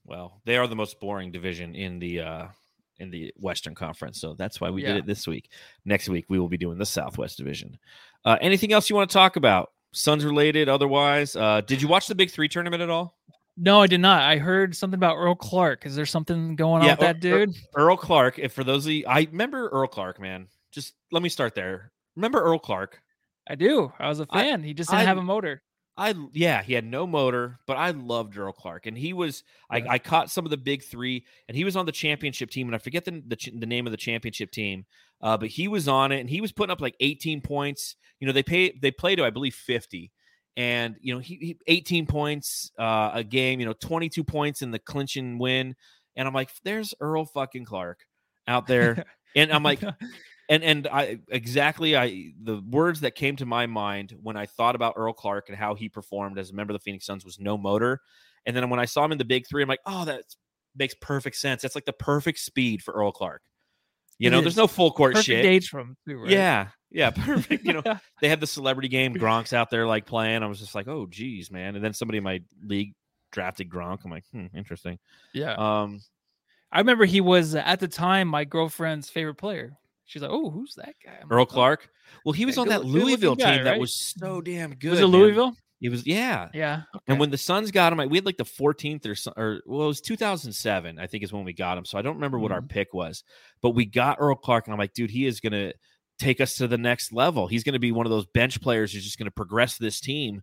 Well, 0.05 0.41
they 0.45 0.57
are 0.57 0.67
the 0.67 0.75
most 0.75 0.99
boring 0.99 1.31
division 1.31 1.75
in 1.75 1.99
the 1.99 2.21
uh 2.21 2.47
in 2.99 3.11
the 3.11 3.33
Western 3.37 3.75
Conference, 3.75 4.19
so 4.19 4.33
that's 4.33 4.59
why 4.59 4.69
we 4.69 4.81
yeah. 4.81 4.89
did 4.89 4.97
it 4.97 5.05
this 5.05 5.27
week. 5.27 5.51
Next 5.85 6.09
week 6.09 6.25
we 6.29 6.39
will 6.39 6.49
be 6.49 6.57
doing 6.57 6.77
the 6.77 6.85
Southwest 6.85 7.37
Division. 7.37 7.77
Uh, 8.25 8.37
anything 8.41 8.73
else 8.73 8.89
you 8.89 8.95
want 8.95 9.09
to 9.09 9.13
talk 9.13 9.35
about? 9.35 9.71
Suns 9.91 10.23
related, 10.23 10.69
otherwise. 10.69 11.35
Uh, 11.35 11.61
did 11.61 11.81
you 11.81 11.87
watch 11.87 12.07
the 12.07 12.15
Big 12.15 12.31
Three 12.31 12.47
tournament 12.47 12.81
at 12.81 12.89
all? 12.89 13.17
No, 13.57 13.81
I 13.81 13.87
did 13.87 13.99
not. 13.99 14.21
I 14.21 14.37
heard 14.37 14.75
something 14.75 14.97
about 14.97 15.17
Earl 15.17 15.35
Clark. 15.35 15.85
Is 15.85 15.95
there 15.95 16.05
something 16.05 16.55
going 16.55 16.83
yeah, 16.83 16.91
on 16.91 16.97
with 16.97 16.99
that 17.01 17.19
dude? 17.19 17.53
Earl 17.75 17.97
Clark. 17.97 18.39
If 18.39 18.53
for 18.53 18.63
those 18.63 18.85
of 18.85 18.93
you, 18.93 19.05
I 19.05 19.27
remember 19.31 19.67
Earl 19.67 19.87
Clark, 19.87 20.21
man. 20.21 20.47
Just 20.71 20.93
let 21.11 21.21
me 21.21 21.29
start 21.29 21.55
there. 21.55 21.91
Remember 22.15 22.41
Earl 22.41 22.59
Clark? 22.59 23.01
I 23.49 23.55
do. 23.55 23.91
I 23.99 24.07
was 24.07 24.19
a 24.19 24.27
fan. 24.27 24.61
I, 24.61 24.65
he 24.65 24.73
just 24.73 24.89
didn't 24.89 25.01
I, 25.01 25.05
have 25.05 25.17
a 25.17 25.23
motor. 25.23 25.61
I 25.99 26.13
yeah, 26.31 26.63
he 26.63 26.71
had 26.71 26.85
no 26.85 27.05
motor, 27.05 27.59
but 27.67 27.75
I 27.75 27.91
loved 27.91 28.37
Earl 28.37 28.53
Clark, 28.53 28.85
and 28.85 28.97
he 28.97 29.11
was. 29.11 29.43
Yeah. 29.69 29.79
I, 29.79 29.93
I 29.95 29.99
caught 29.99 30.31
some 30.31 30.45
of 30.45 30.49
the 30.49 30.57
big 30.57 30.81
three, 30.81 31.25
and 31.49 31.57
he 31.57 31.65
was 31.65 31.75
on 31.75 31.85
the 31.85 31.91
championship 31.91 32.49
team, 32.49 32.67
and 32.67 32.75
I 32.75 32.77
forget 32.77 33.03
the 33.03 33.21
the, 33.27 33.51
the 33.53 33.65
name 33.65 33.85
of 33.85 33.91
the 33.91 33.97
championship 33.97 34.49
team, 34.49 34.85
uh, 35.21 35.35
but 35.35 35.49
he 35.49 35.67
was 35.67 35.89
on 35.89 36.13
it, 36.13 36.21
and 36.21 36.29
he 36.29 36.39
was 36.39 36.53
putting 36.53 36.71
up 36.71 36.79
like 36.79 36.95
18 37.01 37.41
points. 37.41 37.97
You 38.21 38.27
know, 38.27 38.33
they 38.33 38.43
pay 38.43 38.71
they 38.81 38.91
play 38.91 39.17
to 39.17 39.25
I 39.25 39.29
believe 39.29 39.53
50, 39.55 40.09
and 40.55 40.95
you 41.01 41.13
know 41.13 41.19
he, 41.19 41.35
he 41.35 41.57
18 41.67 42.05
points 42.07 42.71
uh, 42.79 43.11
a 43.13 43.23
game. 43.25 43.59
You 43.59 43.65
know, 43.65 43.73
22 43.73 44.23
points 44.23 44.61
in 44.61 44.71
the 44.71 44.79
clinching 44.79 45.37
win, 45.37 45.75
and 46.15 46.27
I'm 46.29 46.33
like, 46.33 46.49
there's 46.63 46.93
Earl 47.01 47.25
fucking 47.25 47.65
Clark. 47.65 47.99
out 48.47 48.67
there, 48.67 49.03
and 49.35 49.51
I'm 49.51 49.63
like, 49.63 49.81
and 50.49 50.63
and 50.63 50.87
I 50.87 51.19
exactly 51.29 51.95
I 51.95 52.33
the 52.41 52.61
words 52.67 53.01
that 53.01 53.15
came 53.15 53.35
to 53.37 53.45
my 53.45 53.67
mind 53.67 54.15
when 54.21 54.35
I 54.35 54.47
thought 54.47 54.75
about 54.75 54.95
Earl 54.97 55.13
Clark 55.13 55.47
and 55.47 55.57
how 55.57 55.75
he 55.75 55.87
performed 55.87 56.37
as 56.39 56.49
a 56.49 56.53
member 56.53 56.73
of 56.73 56.79
the 56.79 56.83
Phoenix 56.83 57.05
Suns 57.05 57.23
was 57.23 57.39
no 57.39 57.57
motor, 57.57 58.01
and 58.45 58.55
then 58.55 58.69
when 58.69 58.79
I 58.79 58.85
saw 58.85 59.05
him 59.05 59.11
in 59.11 59.17
the 59.19 59.25
Big 59.25 59.47
Three, 59.47 59.61
I'm 59.61 59.69
like, 59.69 59.79
oh, 59.85 60.05
that 60.05 60.23
makes 60.75 60.95
perfect 60.95 61.35
sense. 61.35 61.61
That's 61.61 61.75
like 61.75 61.85
the 61.85 61.93
perfect 61.93 62.39
speed 62.39 62.81
for 62.81 62.93
Earl 62.93 63.11
Clark. 63.11 63.41
You 64.17 64.27
it 64.27 64.31
know, 64.31 64.39
is. 64.39 64.43
there's 64.43 64.57
no 64.57 64.67
full 64.67 64.91
court 64.91 65.13
perfect 65.13 65.27
shit. 65.27 65.45
age 65.45 65.69
from 65.69 65.95
too, 66.07 66.17
right? 66.17 66.31
Yeah, 66.31 66.67
yeah, 66.91 67.09
perfect. 67.15 67.63
You 67.63 67.73
know, 67.73 67.83
they 68.21 68.27
had 68.27 68.39
the 68.39 68.47
celebrity 68.47 68.89
game. 68.89 69.13
Gronk's 69.15 69.53
out 69.53 69.69
there 69.69 69.85
like 69.85 70.05
playing. 70.05 70.43
I 70.43 70.47
was 70.47 70.59
just 70.59 70.75
like, 70.75 70.87
oh, 70.87 71.05
geez, 71.05 71.51
man. 71.51 71.75
And 71.75 71.83
then 71.83 71.93
somebody 71.93 72.17
in 72.17 72.23
my 72.23 72.41
league 72.63 72.93
drafted 73.31 73.69
Gronk. 73.69 73.99
I'm 74.03 74.11
like, 74.11 74.25
hmm, 74.31 74.47
interesting. 74.55 74.97
Yeah. 75.33 75.53
Um, 75.53 76.01
I 76.71 76.79
remember 76.79 77.05
he 77.05 77.21
was 77.21 77.55
at 77.55 77.79
the 77.79 77.87
time 77.87 78.27
my 78.27 78.45
girlfriend's 78.45 79.09
favorite 79.09 79.35
player. 79.35 79.77
She's 80.09 80.23
like, 80.23 80.31
"Oh, 80.31 80.49
who's 80.49 80.73
that 80.75 80.95
guy?" 81.05 81.19
I'm 81.21 81.31
Earl 81.31 81.41
like, 81.41 81.49
Clark. 81.49 81.89
Well, 82.25 82.33
he 82.33 82.47
was 82.47 82.57
on 82.57 82.69
that 82.69 82.83
Louisville 82.83 83.35
guy, 83.35 83.57
team 83.57 83.57
right? 83.57 83.63
that 83.73 83.79
was 83.79 83.93
so 83.93 84.41
damn 84.41 84.73
good. 84.73 84.91
Was 84.91 84.99
it 85.01 85.05
Louisville? 85.05 85.55
It 85.81 85.89
was 85.89 86.07
yeah, 86.07 86.49
yeah. 86.51 86.81
Okay. 86.95 87.03
And 87.07 87.19
when 87.19 87.29
the 87.29 87.37
Suns 87.37 87.69
got 87.69 87.93
him, 87.93 88.09
we 88.09 88.17
had 88.17 88.25
like 88.25 88.37
the 88.37 88.43
14th 88.43 89.05
or 89.05 89.41
or 89.41 89.61
well, 89.67 89.83
it 89.83 89.87
was 89.87 90.01
2007, 90.01 90.97
I 90.97 91.05
think 91.05 91.23
is 91.23 91.31
when 91.31 91.45
we 91.45 91.53
got 91.53 91.77
him. 91.77 91.85
So 91.85 91.99
I 91.99 92.01
don't 92.01 92.15
remember 92.15 92.37
mm-hmm. 92.37 92.43
what 92.43 92.51
our 92.51 92.59
mm-hmm. 92.59 92.67
pick 92.67 92.91
was, 92.91 93.23
but 93.61 93.71
we 93.71 93.85
got 93.85 94.17
Earl 94.19 94.35
Clark, 94.35 94.65
and 94.65 94.73
I'm 94.73 94.79
like, 94.79 94.93
dude, 94.93 95.11
he 95.11 95.27
is 95.27 95.39
gonna 95.39 95.73
take 96.17 96.41
us 96.41 96.55
to 96.55 96.67
the 96.67 96.79
next 96.79 97.13
level. 97.13 97.45
He's 97.45 97.63
gonna 97.63 97.77
be 97.77 97.91
one 97.91 98.07
of 98.07 98.09
those 98.09 98.25
bench 98.25 98.59
players 98.61 98.91
who's 98.91 99.03
just 99.03 99.19
gonna 99.19 99.29
progress 99.29 99.77
this 99.77 100.01
team 100.01 100.41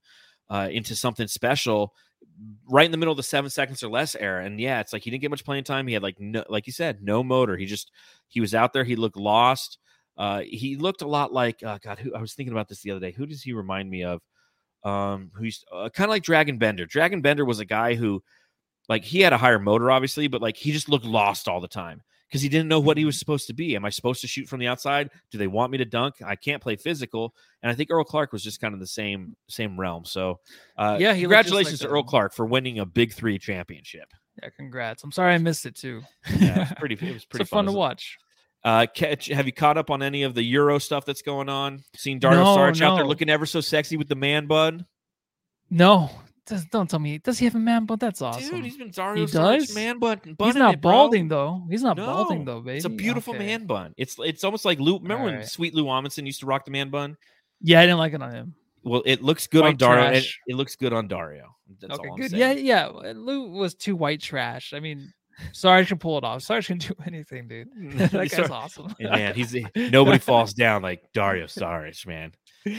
uh, 0.48 0.68
into 0.70 0.94
something 0.94 1.26
special. 1.26 1.92
Right 2.68 2.84
in 2.84 2.92
the 2.92 2.98
middle 2.98 3.12
of 3.12 3.16
the 3.16 3.22
seven 3.22 3.50
seconds 3.50 3.82
or 3.82 3.88
less 3.88 4.14
era, 4.14 4.44
and 4.44 4.60
yeah, 4.60 4.80
it's 4.80 4.92
like 4.92 5.02
he 5.02 5.10
didn't 5.10 5.22
get 5.22 5.30
much 5.30 5.44
playing 5.44 5.64
time. 5.64 5.86
He 5.86 5.94
had 5.94 6.02
like 6.02 6.20
no, 6.20 6.44
like 6.48 6.66
you 6.66 6.72
said, 6.72 7.02
no 7.02 7.22
motor. 7.22 7.56
He 7.56 7.66
just 7.66 7.90
he 8.28 8.40
was 8.40 8.54
out 8.54 8.72
there. 8.72 8.84
He 8.84 8.96
looked 8.96 9.16
lost. 9.16 9.78
Uh, 10.18 10.42
he 10.46 10.76
looked 10.76 11.02
a 11.02 11.06
lot 11.06 11.32
like 11.32 11.62
uh, 11.62 11.78
God. 11.82 11.98
Who 11.98 12.14
I 12.14 12.20
was 12.20 12.34
thinking 12.34 12.52
about 12.52 12.68
this 12.68 12.82
the 12.82 12.90
other 12.90 13.00
day. 13.00 13.12
Who 13.12 13.26
does 13.26 13.42
he 13.42 13.52
remind 13.52 13.88
me 13.88 14.04
of? 14.04 14.20
um, 14.86 15.32
who's 15.34 15.64
uh, 15.72 15.88
kind 15.88 16.08
of 16.08 16.10
like 16.10 16.22
Dragan 16.22 16.60
Bender. 16.60 16.86
Dragan 16.86 17.20
Bender 17.20 17.44
was 17.44 17.58
a 17.58 17.64
guy 17.64 17.94
who, 17.96 18.22
like, 18.88 19.04
he 19.04 19.20
had 19.20 19.32
a 19.32 19.38
higher 19.38 19.58
motor, 19.58 19.90
obviously, 19.90 20.28
but 20.28 20.40
like 20.40 20.56
he 20.56 20.70
just 20.70 20.88
looked 20.88 21.04
lost 21.04 21.48
all 21.48 21.60
the 21.60 21.68
time 21.68 22.02
because 22.28 22.42
he 22.42 22.48
didn't 22.48 22.68
know 22.68 22.80
what 22.80 22.96
he 22.96 23.04
was 23.04 23.14
mm-hmm. 23.14 23.20
supposed 23.20 23.46
to 23.48 23.54
be. 23.54 23.76
Am 23.76 23.84
I 23.84 23.90
supposed 23.90 24.20
to 24.22 24.26
shoot 24.26 24.48
from 24.48 24.60
the 24.60 24.66
outside? 24.66 25.10
Do 25.30 25.38
they 25.38 25.46
want 25.46 25.72
me 25.72 25.78
to 25.78 25.84
dunk? 25.84 26.16
I 26.24 26.36
can't 26.36 26.62
play 26.62 26.76
physical. 26.76 27.34
And 27.62 27.70
I 27.70 27.74
think 27.74 27.90
Earl 27.90 28.04
Clark 28.04 28.32
was 28.32 28.42
just 28.42 28.60
kind 28.60 28.74
of 28.74 28.80
the 28.80 28.86
same 28.86 29.36
same 29.48 29.78
realm. 29.78 30.04
So, 30.04 30.40
uh, 30.76 30.96
yeah, 31.00 31.14
congratulations 31.14 31.80
like 31.80 31.88
to 31.88 31.94
Earl 31.94 32.02
Clark 32.04 32.34
for 32.34 32.46
winning 32.46 32.78
a 32.78 32.86
Big 32.86 33.12
Three 33.12 33.38
championship. 33.38 34.12
Yeah, 34.42 34.50
congrats. 34.50 35.02
I'm 35.02 35.12
sorry 35.12 35.34
I 35.34 35.38
missed 35.38 35.66
it 35.66 35.76
too. 35.76 36.02
yeah, 36.38 36.56
it 36.56 36.58
was 36.58 36.72
pretty. 36.78 36.94
It 36.94 37.12
was 37.12 37.24
pretty 37.26 37.44
fun, 37.44 37.66
fun 37.66 37.72
to 37.72 37.78
watch. 37.78 38.18
Uh, 38.64 38.84
catch, 38.92 39.26
have 39.28 39.46
you 39.46 39.52
caught 39.52 39.78
up 39.78 39.90
on 39.90 40.02
any 40.02 40.24
of 40.24 40.34
the 40.34 40.42
Euro 40.42 40.78
stuff 40.78 41.04
that's 41.04 41.22
going 41.22 41.48
on? 41.48 41.84
Seen 41.94 42.18
Dario 42.18 42.42
no, 42.42 42.56
Saric 42.56 42.80
no. 42.80 42.90
out 42.90 42.96
there 42.96 43.06
looking 43.06 43.30
ever 43.30 43.46
so 43.46 43.60
sexy 43.60 43.96
with 43.96 44.08
the 44.08 44.16
man 44.16 44.46
bun? 44.46 44.84
No, 45.70 46.10
don't 46.70 46.88
tell 46.88 46.98
me. 46.98 47.18
Does 47.18 47.38
he 47.38 47.44
have 47.44 47.54
a 47.54 47.60
man 47.60 47.86
bun? 47.86 47.98
That's 47.98 48.22
awesome. 48.22 48.56
Dude, 48.56 48.64
he's 48.64 48.76
been 48.76 48.90
Dario 48.90 49.26
he 49.26 49.32
does? 49.32 49.74
man 49.74 49.98
bun. 49.98 50.20
He's 50.38 50.54
not 50.54 50.74
it, 50.74 50.80
balding 50.80 51.28
though. 51.28 51.64
He's 51.68 51.82
not 51.82 51.96
no, 51.96 52.06
balding 52.06 52.44
though, 52.44 52.60
baby. 52.60 52.76
It's 52.76 52.86
a 52.86 52.90
beautiful 52.90 53.34
okay. 53.34 53.44
man 53.44 53.66
bun. 53.66 53.94
It's 53.96 54.16
it's 54.18 54.44
almost 54.44 54.64
like 54.64 54.78
Lou. 54.78 54.98
Remember 54.98 55.24
All 55.24 55.30
when. 55.30 55.46
Sweet 55.46 55.74
Lou 55.74 55.84
Amundson 55.84 56.26
used 56.26 56.40
to 56.40 56.46
rock 56.46 56.64
the 56.64 56.70
man 56.70 56.90
bun? 56.90 57.16
Yeah, 57.60 57.80
I 57.80 57.82
didn't 57.82 57.98
like 57.98 58.12
it 58.12 58.22
on 58.22 58.32
him. 58.32 58.54
Well, 58.82 59.02
it 59.04 59.22
looks 59.22 59.48
good 59.48 59.62
white 59.62 59.70
on 59.70 59.76
Dario. 59.76 60.12
It, 60.12 60.26
it, 60.46 60.54
looks 60.54 60.76
good 60.76 60.92
on 60.92 61.08
Dario. 61.08 61.56
That's 61.80 61.98
okay, 61.98 62.08
good. 62.16 62.32
Yeah, 62.32 62.52
yeah. 62.52 62.86
Lou 62.86 63.50
was 63.50 63.74
too 63.74 63.96
white 63.96 64.20
trash. 64.20 64.72
I 64.72 64.78
mean, 64.78 65.12
Sorry, 65.52 65.82
I 65.82 65.84
can 65.84 65.98
pull 65.98 66.18
it 66.18 66.24
off. 66.24 66.42
Sorry, 66.42 66.58
I 66.58 66.62
can 66.62 66.78
do 66.78 66.94
anything, 67.06 67.48
dude. 67.48 67.68
that 67.98 68.12
guy's 68.12 68.50
awesome. 68.50 68.94
man, 69.00 69.34
he's 69.34 69.54
nobody 69.76 70.18
falls 70.18 70.54
down 70.54 70.82
like 70.82 71.02
Dario 71.12 71.46
Saric, 71.46 72.06
man. 72.06 72.32
Uh, 72.66 72.70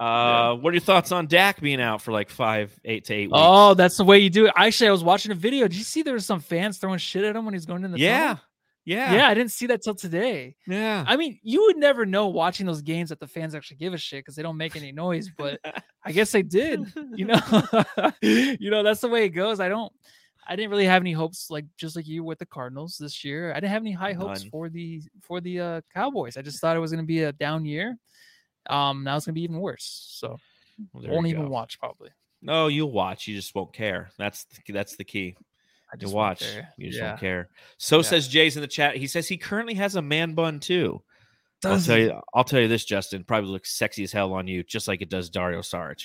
yeah. 0.00 0.50
what 0.52 0.70
are 0.70 0.74
your 0.74 0.80
thoughts 0.80 1.12
on 1.12 1.26
Dak 1.26 1.60
being 1.60 1.80
out 1.80 2.02
for 2.02 2.12
like 2.12 2.30
five, 2.30 2.78
eight 2.84 3.04
to 3.06 3.14
eight 3.14 3.28
weeks? 3.28 3.38
Oh, 3.40 3.74
that's 3.74 3.96
the 3.96 4.04
way 4.04 4.18
you 4.18 4.30
do 4.30 4.46
it. 4.46 4.52
Actually, 4.56 4.88
I 4.88 4.92
was 4.92 5.04
watching 5.04 5.32
a 5.32 5.36
video. 5.36 5.68
Did 5.68 5.76
you 5.76 5.84
see 5.84 6.02
there 6.02 6.14
was 6.14 6.26
some 6.26 6.40
fans 6.40 6.78
throwing 6.78 6.98
shit 6.98 7.24
at 7.24 7.36
him 7.36 7.44
when 7.44 7.54
he's 7.54 7.66
going 7.66 7.84
in 7.84 7.92
the 7.92 7.98
yeah. 7.98 8.18
Tunnel? 8.18 8.40
Yeah. 8.86 9.14
Yeah, 9.14 9.28
I 9.28 9.34
didn't 9.34 9.50
see 9.50 9.66
that 9.66 9.82
till 9.82 9.96
today. 9.96 10.54
Yeah. 10.66 11.04
I 11.06 11.16
mean, 11.16 11.40
you 11.42 11.62
would 11.62 11.76
never 11.76 12.06
know 12.06 12.28
watching 12.28 12.66
those 12.66 12.82
games 12.82 13.08
that 13.08 13.18
the 13.18 13.26
fans 13.26 13.52
actually 13.52 13.78
give 13.78 13.92
a 13.92 13.98
shit 13.98 14.20
because 14.20 14.36
they 14.36 14.44
don't 14.44 14.56
make 14.56 14.76
any 14.76 14.92
noise, 14.92 15.28
but 15.36 15.58
I 16.04 16.12
guess 16.12 16.30
they 16.30 16.42
did. 16.42 16.92
You 17.16 17.26
know, 17.26 17.40
you 18.22 18.70
know, 18.70 18.84
that's 18.84 19.00
the 19.00 19.08
way 19.08 19.24
it 19.24 19.30
goes. 19.30 19.58
I 19.58 19.68
don't 19.68 19.92
I 20.48 20.56
didn't 20.56 20.70
really 20.70 20.86
have 20.86 21.02
any 21.02 21.12
hopes, 21.12 21.50
like 21.50 21.64
just 21.76 21.96
like 21.96 22.06
you 22.06 22.24
with 22.24 22.38
the 22.38 22.46
Cardinals 22.46 22.96
this 22.98 23.24
year. 23.24 23.52
I 23.52 23.54
didn't 23.56 23.70
have 23.72 23.82
any 23.82 23.92
high 23.92 24.12
hopes 24.12 24.44
for 24.44 24.68
the 24.68 25.02
for 25.20 25.40
the 25.40 25.60
uh, 25.60 25.80
Cowboys. 25.92 26.36
I 26.36 26.42
just 26.42 26.60
thought 26.60 26.76
it 26.76 26.80
was 26.80 26.92
going 26.92 27.02
to 27.02 27.06
be 27.06 27.22
a 27.22 27.32
down 27.32 27.64
year. 27.64 27.96
Um, 28.68 29.04
now 29.04 29.16
it's 29.16 29.26
going 29.26 29.34
to 29.34 29.38
be 29.38 29.44
even 29.44 29.60
worse. 29.60 30.06
So 30.10 30.38
well, 30.92 31.08
won't 31.08 31.26
even 31.26 31.48
watch 31.48 31.78
probably. 31.78 32.10
No, 32.42 32.68
you'll 32.68 32.92
watch. 32.92 33.26
You 33.26 33.34
just 33.34 33.54
won't 33.54 33.72
care. 33.72 34.10
That's 34.18 34.44
the, 34.44 34.72
that's 34.72 34.96
the 34.96 35.04
key. 35.04 35.36
I 35.92 35.96
just 35.96 36.14
watch. 36.14 36.44
You 36.76 36.88
just 36.88 36.98
yeah. 36.98 37.08
won't 37.10 37.20
care. 37.20 37.48
So 37.78 37.96
yeah. 37.96 38.02
says 38.02 38.28
Jay's 38.28 38.56
in 38.56 38.62
the 38.62 38.68
chat. 38.68 38.96
He 38.96 39.06
says 39.06 39.28
he 39.28 39.36
currently 39.36 39.74
has 39.74 39.96
a 39.96 40.02
man 40.02 40.34
bun 40.34 40.60
too. 40.60 41.02
Does 41.62 41.88
I'll 41.88 41.96
tell 41.96 42.04
you. 42.04 42.20
I'll 42.34 42.44
tell 42.44 42.60
you 42.60 42.68
this, 42.68 42.84
Justin. 42.84 43.24
Probably 43.24 43.50
looks 43.50 43.72
sexy 43.72 44.02
as 44.02 44.12
hell 44.12 44.32
on 44.34 44.46
you, 44.46 44.62
just 44.62 44.88
like 44.88 45.00
it 45.00 45.08
does 45.08 45.30
Dario 45.30 45.60
Saric. 45.60 46.04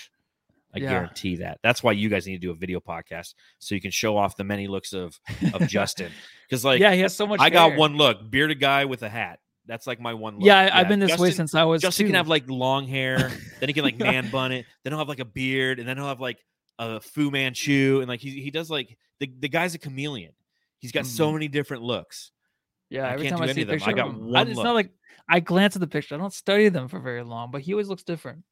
I 0.73 0.79
yeah. 0.79 0.89
guarantee 0.89 1.37
that. 1.37 1.59
That's 1.63 1.83
why 1.83 1.91
you 1.91 2.09
guys 2.09 2.25
need 2.25 2.33
to 2.33 2.39
do 2.39 2.51
a 2.51 2.55
video 2.55 2.79
podcast 2.79 3.33
so 3.59 3.75
you 3.75 3.81
can 3.81 3.91
show 3.91 4.17
off 4.17 4.37
the 4.37 4.43
many 4.43 4.67
looks 4.67 4.93
of 4.93 5.19
of 5.53 5.67
Justin. 5.67 6.11
Because 6.47 6.63
like, 6.63 6.79
yeah, 6.79 6.93
he 6.93 7.01
has 7.01 7.15
so 7.15 7.27
much. 7.27 7.39
I 7.39 7.45
hair. 7.45 7.51
got 7.51 7.75
one 7.75 7.97
look, 7.97 8.29
bearded 8.29 8.59
guy 8.59 8.85
with 8.85 9.03
a 9.03 9.09
hat. 9.09 9.39
That's 9.65 9.85
like 9.85 9.99
my 9.99 10.13
one 10.13 10.35
look. 10.35 10.45
Yeah, 10.45 10.69
I, 10.73 10.79
have 10.79 10.87
been 10.87 10.99
this 10.99 11.09
Justin, 11.09 11.23
way 11.23 11.31
since 11.31 11.55
I 11.55 11.63
was. 11.63 11.81
Justin 11.81 12.05
two. 12.05 12.07
can 12.09 12.15
have 12.15 12.27
like 12.27 12.49
long 12.49 12.87
hair, 12.87 13.17
then 13.59 13.69
he 13.69 13.73
can 13.73 13.83
like 13.83 13.97
man 13.97 14.29
bun 14.29 14.51
it, 14.51 14.65
then 14.83 14.91
he'll 14.91 14.99
have 14.99 15.09
like 15.09 15.19
a 15.19 15.25
beard, 15.25 15.79
and 15.79 15.87
then 15.87 15.97
he'll 15.97 16.07
have 16.07 16.19
like 16.19 16.43
a 16.79 16.99
Fu 16.99 17.31
Manchu, 17.31 17.99
and 17.99 18.09
like 18.09 18.19
he 18.19 18.41
he 18.41 18.51
does 18.51 18.69
like 18.69 18.97
the 19.19 19.31
the 19.39 19.49
guy's 19.49 19.75
a 19.75 19.79
chameleon. 19.79 20.33
He's 20.79 20.91
got 20.91 21.03
mm-hmm. 21.03 21.15
so 21.15 21.31
many 21.31 21.47
different 21.47 21.83
looks. 21.83 22.31
Yeah, 22.89 23.07
I 23.07 23.13
every 23.13 23.29
time 23.29 23.41
I 23.41 23.53
see 23.53 23.61
a 23.61 23.65
picture, 23.65 23.89
I 23.89 23.93
got 23.93 24.13
one. 24.13 24.35
I, 24.35 24.41
it's 24.49 24.55
look. 24.55 24.65
not 24.65 24.73
like 24.73 24.89
I 25.29 25.39
glance 25.39 25.75
at 25.75 25.79
the 25.79 25.87
picture. 25.87 26.15
I 26.15 26.17
don't 26.17 26.33
study 26.33 26.69
them 26.69 26.87
for 26.87 26.99
very 26.99 27.23
long, 27.23 27.51
but 27.51 27.61
he 27.61 27.73
always 27.73 27.87
looks 27.87 28.03
different. 28.03 28.43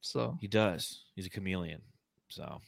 So 0.00 0.38
he 0.40 0.48
does. 0.48 1.04
He's 1.14 1.26
a 1.26 1.30
chameleon. 1.30 1.82
So 2.28 2.60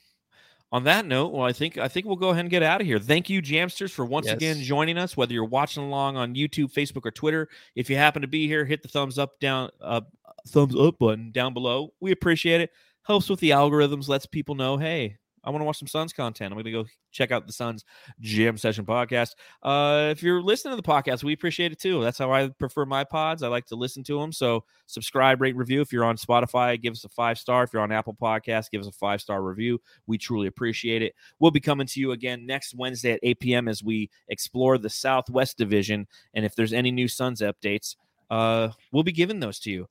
on 0.73 0.85
that 0.85 1.05
note, 1.05 1.33
well, 1.33 1.45
I 1.45 1.53
think 1.53 1.79
I 1.79 1.89
think 1.89 2.07
we'll 2.07 2.17
go 2.17 2.31
ahead 2.31 2.41
and 2.41 2.51
get 2.51 2.63
out 2.63 2.81
of 2.81 2.87
here. 2.87 2.99
Thank 2.99 3.29
you, 3.29 3.43
Jamsters, 3.43 3.91
for 3.91 4.05
once 4.05 4.27
yes. 4.27 4.37
again 4.37 4.61
joining 4.63 4.99
us. 4.99 5.17
Whether 5.17 5.35
you're 5.35 5.45
watching 5.45 5.83
along 5.83 6.17
on 6.17 6.35
YouTube, 6.35 6.73
Facebook, 6.73 7.05
or 7.05 7.11
Twitter, 7.11 7.49
if 7.75 7.91
you 7.91 7.97
happen 7.97 8.23
to 8.23 8.29
be 8.29 8.47
here, 8.47 8.65
hit 8.65 8.83
the 8.83 8.89
thumbs 8.89 9.19
up 9.19 9.41
down, 9.41 9.71
uh, 9.81 10.03
thumbs 10.49 10.77
up 10.77 10.99
button 10.99 11.33
down 11.33 11.55
below. 11.55 11.93
We 12.01 12.13
appreciate 12.13 12.61
it. 12.61 12.71
Helps 13.03 13.29
with 13.29 13.41
the 13.41 13.51
algorithms. 13.51 14.09
Lets 14.09 14.27
people 14.27 14.55
know, 14.55 14.77
hey, 14.77 15.17
I 15.43 15.51
want 15.51 15.63
to 15.63 15.65
watch 15.65 15.79
some 15.79 15.89
Suns 15.89 16.13
content. 16.13 16.53
I'm 16.53 16.57
going 16.57 16.65
to 16.65 16.71
go 16.71 16.85
check 17.13 17.31
out 17.33 17.47
the 17.47 17.53
Suns 17.53 17.85
Jam 18.21 18.59
Session 18.59 18.85
podcast. 18.85 19.31
Uh, 19.63 20.09
if 20.11 20.23
you're 20.23 20.43
listening 20.43 20.73
to 20.73 20.77
the 20.77 20.83
podcast, 20.83 21.25
we 21.25 21.33
appreciate 21.33 21.73
it 21.73 21.81
too. 21.81 22.03
That's 22.03 22.19
how 22.19 22.31
I 22.31 22.49
prefer 22.49 22.85
my 22.85 23.05
pods. 23.05 23.43
I 23.43 23.49
like 23.49 23.67
to 23.67 23.77
listen 23.77 24.05
to 24.05 24.21
them. 24.21 24.33
So 24.33 24.65
subscribe, 24.87 25.41
rate, 25.41 25.57
review. 25.57 25.81
If 25.81 25.93
you're 25.93 26.05
on 26.05 26.17
Spotify, 26.17 26.81
give 26.81 26.93
us 26.93 27.05
a 27.05 27.09
five 27.09 27.39
star. 27.39 27.63
If 27.65 27.73
you're 27.73 27.83
on 27.83 27.93
Apple 27.93 28.17
Podcast, 28.21 28.71
give 28.71 28.83
us 28.83 28.89
a 28.89 28.93
five 28.93 29.21
star 29.21 29.43
review. 29.43 29.81
We 30.07 30.19
truly 30.19 30.47
appreciate 30.47 31.03
it. 31.03 31.15
We'll 31.39 31.51
be 31.51 31.61
coming 31.61 31.87
to 31.87 32.01
you 32.01 32.13
again 32.13 32.45
next 32.45 32.75
Wednesday 32.75 33.13
at 33.13 33.21
8 33.23 33.41
p.m. 33.41 33.69
as 33.69 33.83
we 33.83 34.11
explore 34.29 34.77
the 34.77 34.91
Southwest 34.91 35.57
Division. 35.57 36.07
And 36.35 36.45
if 36.45 36.55
there's 36.55 36.75
any 36.75 36.91
new 36.91 37.09
Suns 37.09 37.41
updates, 37.41 37.97
uh, 38.31 38.69
we'll 38.93 39.03
be 39.03 39.13
giving 39.13 39.41
those 39.41 39.59
to 39.61 39.71
you. 39.71 39.89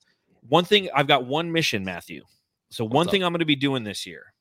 One 0.48 0.64
thing, 0.64 0.88
I've 0.94 1.08
got 1.08 1.26
one 1.26 1.52
mission, 1.52 1.84
Matthew. 1.84 2.22
So 2.70 2.84
one 2.84 3.08
thing 3.08 3.24
I'm 3.24 3.32
going 3.32 3.40
to 3.40 3.44
be 3.44 3.56
doing 3.56 3.82
this 3.82 4.06
year 4.06 4.32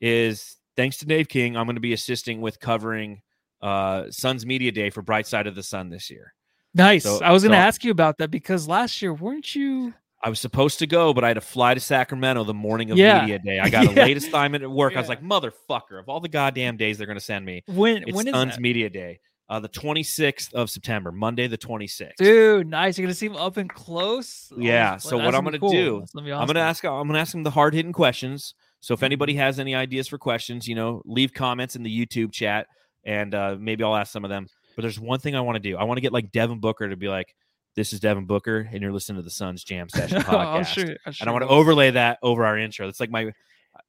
is 0.00 0.56
thanks 0.76 0.98
to 0.98 1.06
Dave 1.06 1.28
King, 1.28 1.56
I'm 1.56 1.66
going 1.66 1.76
to 1.76 1.80
be 1.80 1.92
assisting 1.92 2.40
with 2.40 2.60
covering 2.60 3.22
uh 3.62 4.10
Suns 4.10 4.44
Media 4.44 4.72
Day 4.72 4.90
for 4.90 5.02
Bright 5.02 5.26
Side 5.26 5.46
of 5.46 5.54
the 5.54 5.62
Sun 5.62 5.90
this 5.90 6.10
year. 6.10 6.34
Nice. 6.74 7.04
So, 7.04 7.20
I 7.22 7.32
was 7.32 7.42
going 7.42 7.52
to 7.52 7.58
so 7.58 7.62
ask 7.62 7.84
you 7.84 7.90
about 7.90 8.18
that 8.18 8.30
because 8.30 8.68
last 8.68 9.00
year 9.00 9.14
weren't 9.14 9.54
you 9.54 9.94
I 10.22 10.28
was 10.28 10.40
supposed 10.40 10.78
to 10.80 10.86
go, 10.86 11.14
but 11.14 11.24
I 11.24 11.28
had 11.28 11.34
to 11.34 11.40
fly 11.40 11.74
to 11.74 11.80
Sacramento 11.80 12.42
the 12.44 12.54
morning 12.54 12.90
of 12.90 12.98
yeah. 12.98 13.20
media 13.20 13.38
day. 13.38 13.58
I 13.60 13.68
got 13.70 13.86
a 13.86 13.92
yeah. 13.92 14.04
late 14.04 14.16
assignment 14.16 14.64
at 14.64 14.70
work. 14.70 14.92
Yeah. 14.92 14.98
I 14.98 15.00
was 15.00 15.08
like, 15.08 15.22
motherfucker, 15.22 16.00
of 16.00 16.08
all 16.08 16.20
the 16.20 16.28
goddamn 16.28 16.76
days 16.76 16.98
they're 16.98 17.06
going 17.06 17.18
to 17.18 17.24
send 17.24 17.44
me, 17.44 17.62
when 17.68 18.02
it's 18.02 18.12
when 18.12 18.26
is 18.26 18.34
Suns 18.34 18.54
that? 18.54 18.60
media 18.60 18.90
day, 18.90 19.20
uh, 19.48 19.60
the 19.60 19.68
26th 19.68 20.52
of 20.54 20.70
September, 20.70 21.12
Monday 21.12 21.46
the 21.46 21.58
26th. 21.58 22.16
Dude, 22.18 22.66
nice. 22.66 22.98
You're 22.98 23.04
going 23.04 23.12
to 23.12 23.18
see 23.18 23.26
him 23.26 23.36
up 23.36 23.56
and 23.56 23.70
close. 23.70 24.52
Yeah. 24.56 24.94
Oh, 24.96 24.98
so 24.98 25.16
what 25.16 25.34
I'm 25.34 25.42
going 25.42 25.52
to 25.52 25.58
cool. 25.58 25.70
do, 25.70 26.02
awesome. 26.02 26.26
I'm 26.26 26.46
going 26.46 26.54
to 26.54 26.60
ask, 26.60 26.84
I'm 26.84 27.06
going 27.06 27.12
to 27.12 27.20
ask 27.20 27.34
him 27.34 27.42
the 27.42 27.50
hard 27.50 27.74
hitting 27.74 27.92
questions. 27.92 28.54
So 28.80 28.94
if 28.94 29.02
anybody 29.02 29.34
has 29.34 29.58
any 29.58 29.74
ideas 29.74 30.08
for 30.08 30.18
questions, 30.18 30.68
you 30.68 30.74
know, 30.74 31.02
leave 31.04 31.32
comments 31.32 31.76
in 31.76 31.82
the 31.82 32.06
YouTube 32.06 32.32
chat 32.32 32.66
and 33.04 33.34
uh, 33.34 33.56
maybe 33.58 33.82
I'll 33.84 33.96
ask 33.96 34.12
some 34.12 34.24
of 34.24 34.30
them. 34.30 34.46
But 34.74 34.82
there's 34.82 35.00
one 35.00 35.20
thing 35.20 35.34
I 35.34 35.40
want 35.40 35.56
to 35.56 35.60
do. 35.60 35.76
I 35.76 35.84
want 35.84 35.96
to 35.96 36.02
get 36.02 36.12
like 36.12 36.32
Devin 36.32 36.60
Booker 36.60 36.88
to 36.88 36.96
be 36.96 37.08
like, 37.08 37.34
this 37.76 37.92
is 37.92 38.00
Devin 38.00 38.26
Booker, 38.26 38.68
and 38.70 38.80
you're 38.80 38.92
listening 38.92 39.16
to 39.16 39.22
the 39.22 39.30
Suns 39.30 39.62
Jam 39.62 39.88
Session 39.94 40.22
podcast. 40.22 40.66
sure, 40.66 40.86
sure 40.86 40.96
and 41.20 41.28
I 41.28 41.32
want 41.32 41.42
to 41.42 41.48
overlay 41.48 41.90
that 41.92 42.18
over 42.22 42.44
our 42.44 42.58
intro. 42.58 42.88
It's 42.88 43.00
like 43.00 43.10
my 43.10 43.32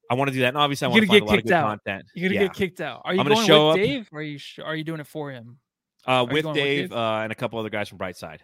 I 0.10 0.16
want 0.16 0.30
to 0.30 0.34
do 0.34 0.42
that. 0.42 0.50
And 0.50 0.58
obviously, 0.58 0.86
I 0.86 0.90
want 0.90 1.02
to 1.02 1.08
find 1.08 1.22
a 1.22 1.26
lot 1.26 1.38
of 1.38 1.44
good 1.44 1.54
out. 1.54 1.68
content. 1.68 2.06
You're 2.16 2.30
gonna 2.30 2.42
yeah. 2.42 2.48
get 2.48 2.56
kicked 2.56 2.82
out. 2.82 3.02
Are 3.06 3.14
you 3.14 3.20
I'm 3.20 3.28
going 3.28 3.46
show 3.46 3.70
with 3.70 3.78
up. 3.78 3.84
Dave? 3.84 4.10
Or 4.12 4.20
are 4.20 4.22
you 4.22 4.40
are 4.64 4.76
you 4.76 4.84
doing 4.84 5.00
it 5.00 5.08
for 5.08 5.32
him? 5.32 5.58
Uh, 6.06 6.26
with 6.30 6.46
Dave, 6.46 6.46
with 6.46 6.56
Dave? 6.56 6.94
Uh, 6.94 7.20
and 7.24 7.32
a 7.32 7.36
couple 7.36 7.60
other 7.60 7.70
guys 7.70 7.90
from 7.90 7.98
Brightside. 7.98 8.40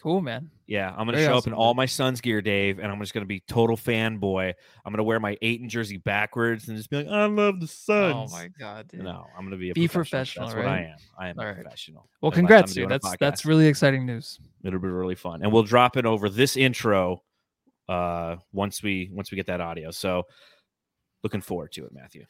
Cool, 0.00 0.20
man. 0.20 0.50
Yeah, 0.68 0.90
I'm 0.90 0.98
gonna 0.98 1.12
Very 1.12 1.24
show 1.24 1.34
awesome, 1.34 1.52
up 1.52 1.56
in 1.56 1.60
all 1.60 1.74
my 1.74 1.86
Suns 1.86 2.20
gear, 2.20 2.40
Dave, 2.40 2.78
and 2.78 2.92
I'm 2.92 3.00
just 3.00 3.12
gonna 3.12 3.26
be 3.26 3.40
total 3.48 3.76
fanboy. 3.76 4.54
I'm 4.84 4.92
gonna 4.92 5.02
wear 5.02 5.18
my 5.18 5.36
Ayton 5.42 5.68
jersey 5.68 5.96
backwards 5.96 6.68
and 6.68 6.76
just 6.76 6.88
be 6.88 6.98
like, 6.98 7.08
"I 7.08 7.24
love 7.24 7.58
the 7.58 7.66
Suns." 7.66 8.30
Oh 8.32 8.36
my 8.36 8.48
god! 8.58 8.86
Dude. 8.88 9.02
No, 9.02 9.26
I'm 9.36 9.44
gonna 9.44 9.56
be 9.56 9.70
a 9.70 9.74
be 9.74 9.88
professional. 9.88 10.46
professional. 10.46 10.46
That's 10.46 10.56
right? 10.56 10.64
what 10.64 10.72
I 10.72 10.82
am. 10.82 10.96
I 11.18 11.28
am 11.30 11.38
all 11.38 11.44
a 11.44 11.48
right. 11.48 11.62
professional. 11.62 12.08
Well, 12.20 12.30
congrats, 12.30 12.74
dude. 12.74 12.88
That's 12.88 13.16
that's 13.18 13.44
really 13.44 13.66
exciting 13.66 14.06
news. 14.06 14.38
It'll 14.62 14.78
be 14.78 14.88
really 14.88 15.16
fun, 15.16 15.42
and 15.42 15.52
we'll 15.52 15.64
drop 15.64 15.96
it 15.96 16.06
over 16.06 16.28
this 16.28 16.56
intro 16.56 17.22
uh 17.88 18.36
once 18.52 18.82
we 18.82 19.10
once 19.12 19.32
we 19.32 19.36
get 19.36 19.46
that 19.46 19.60
audio. 19.60 19.90
So, 19.90 20.24
looking 21.24 21.40
forward 21.40 21.72
to 21.72 21.86
it, 21.86 21.92
Matthew. 21.92 22.24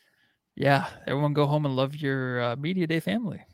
Yeah, 0.56 0.86
everyone 1.06 1.34
go 1.34 1.44
home 1.44 1.66
and 1.66 1.76
love 1.76 1.96
your 1.96 2.42
uh, 2.42 2.56
media 2.56 2.86
day 2.86 3.00
family. 3.00 3.44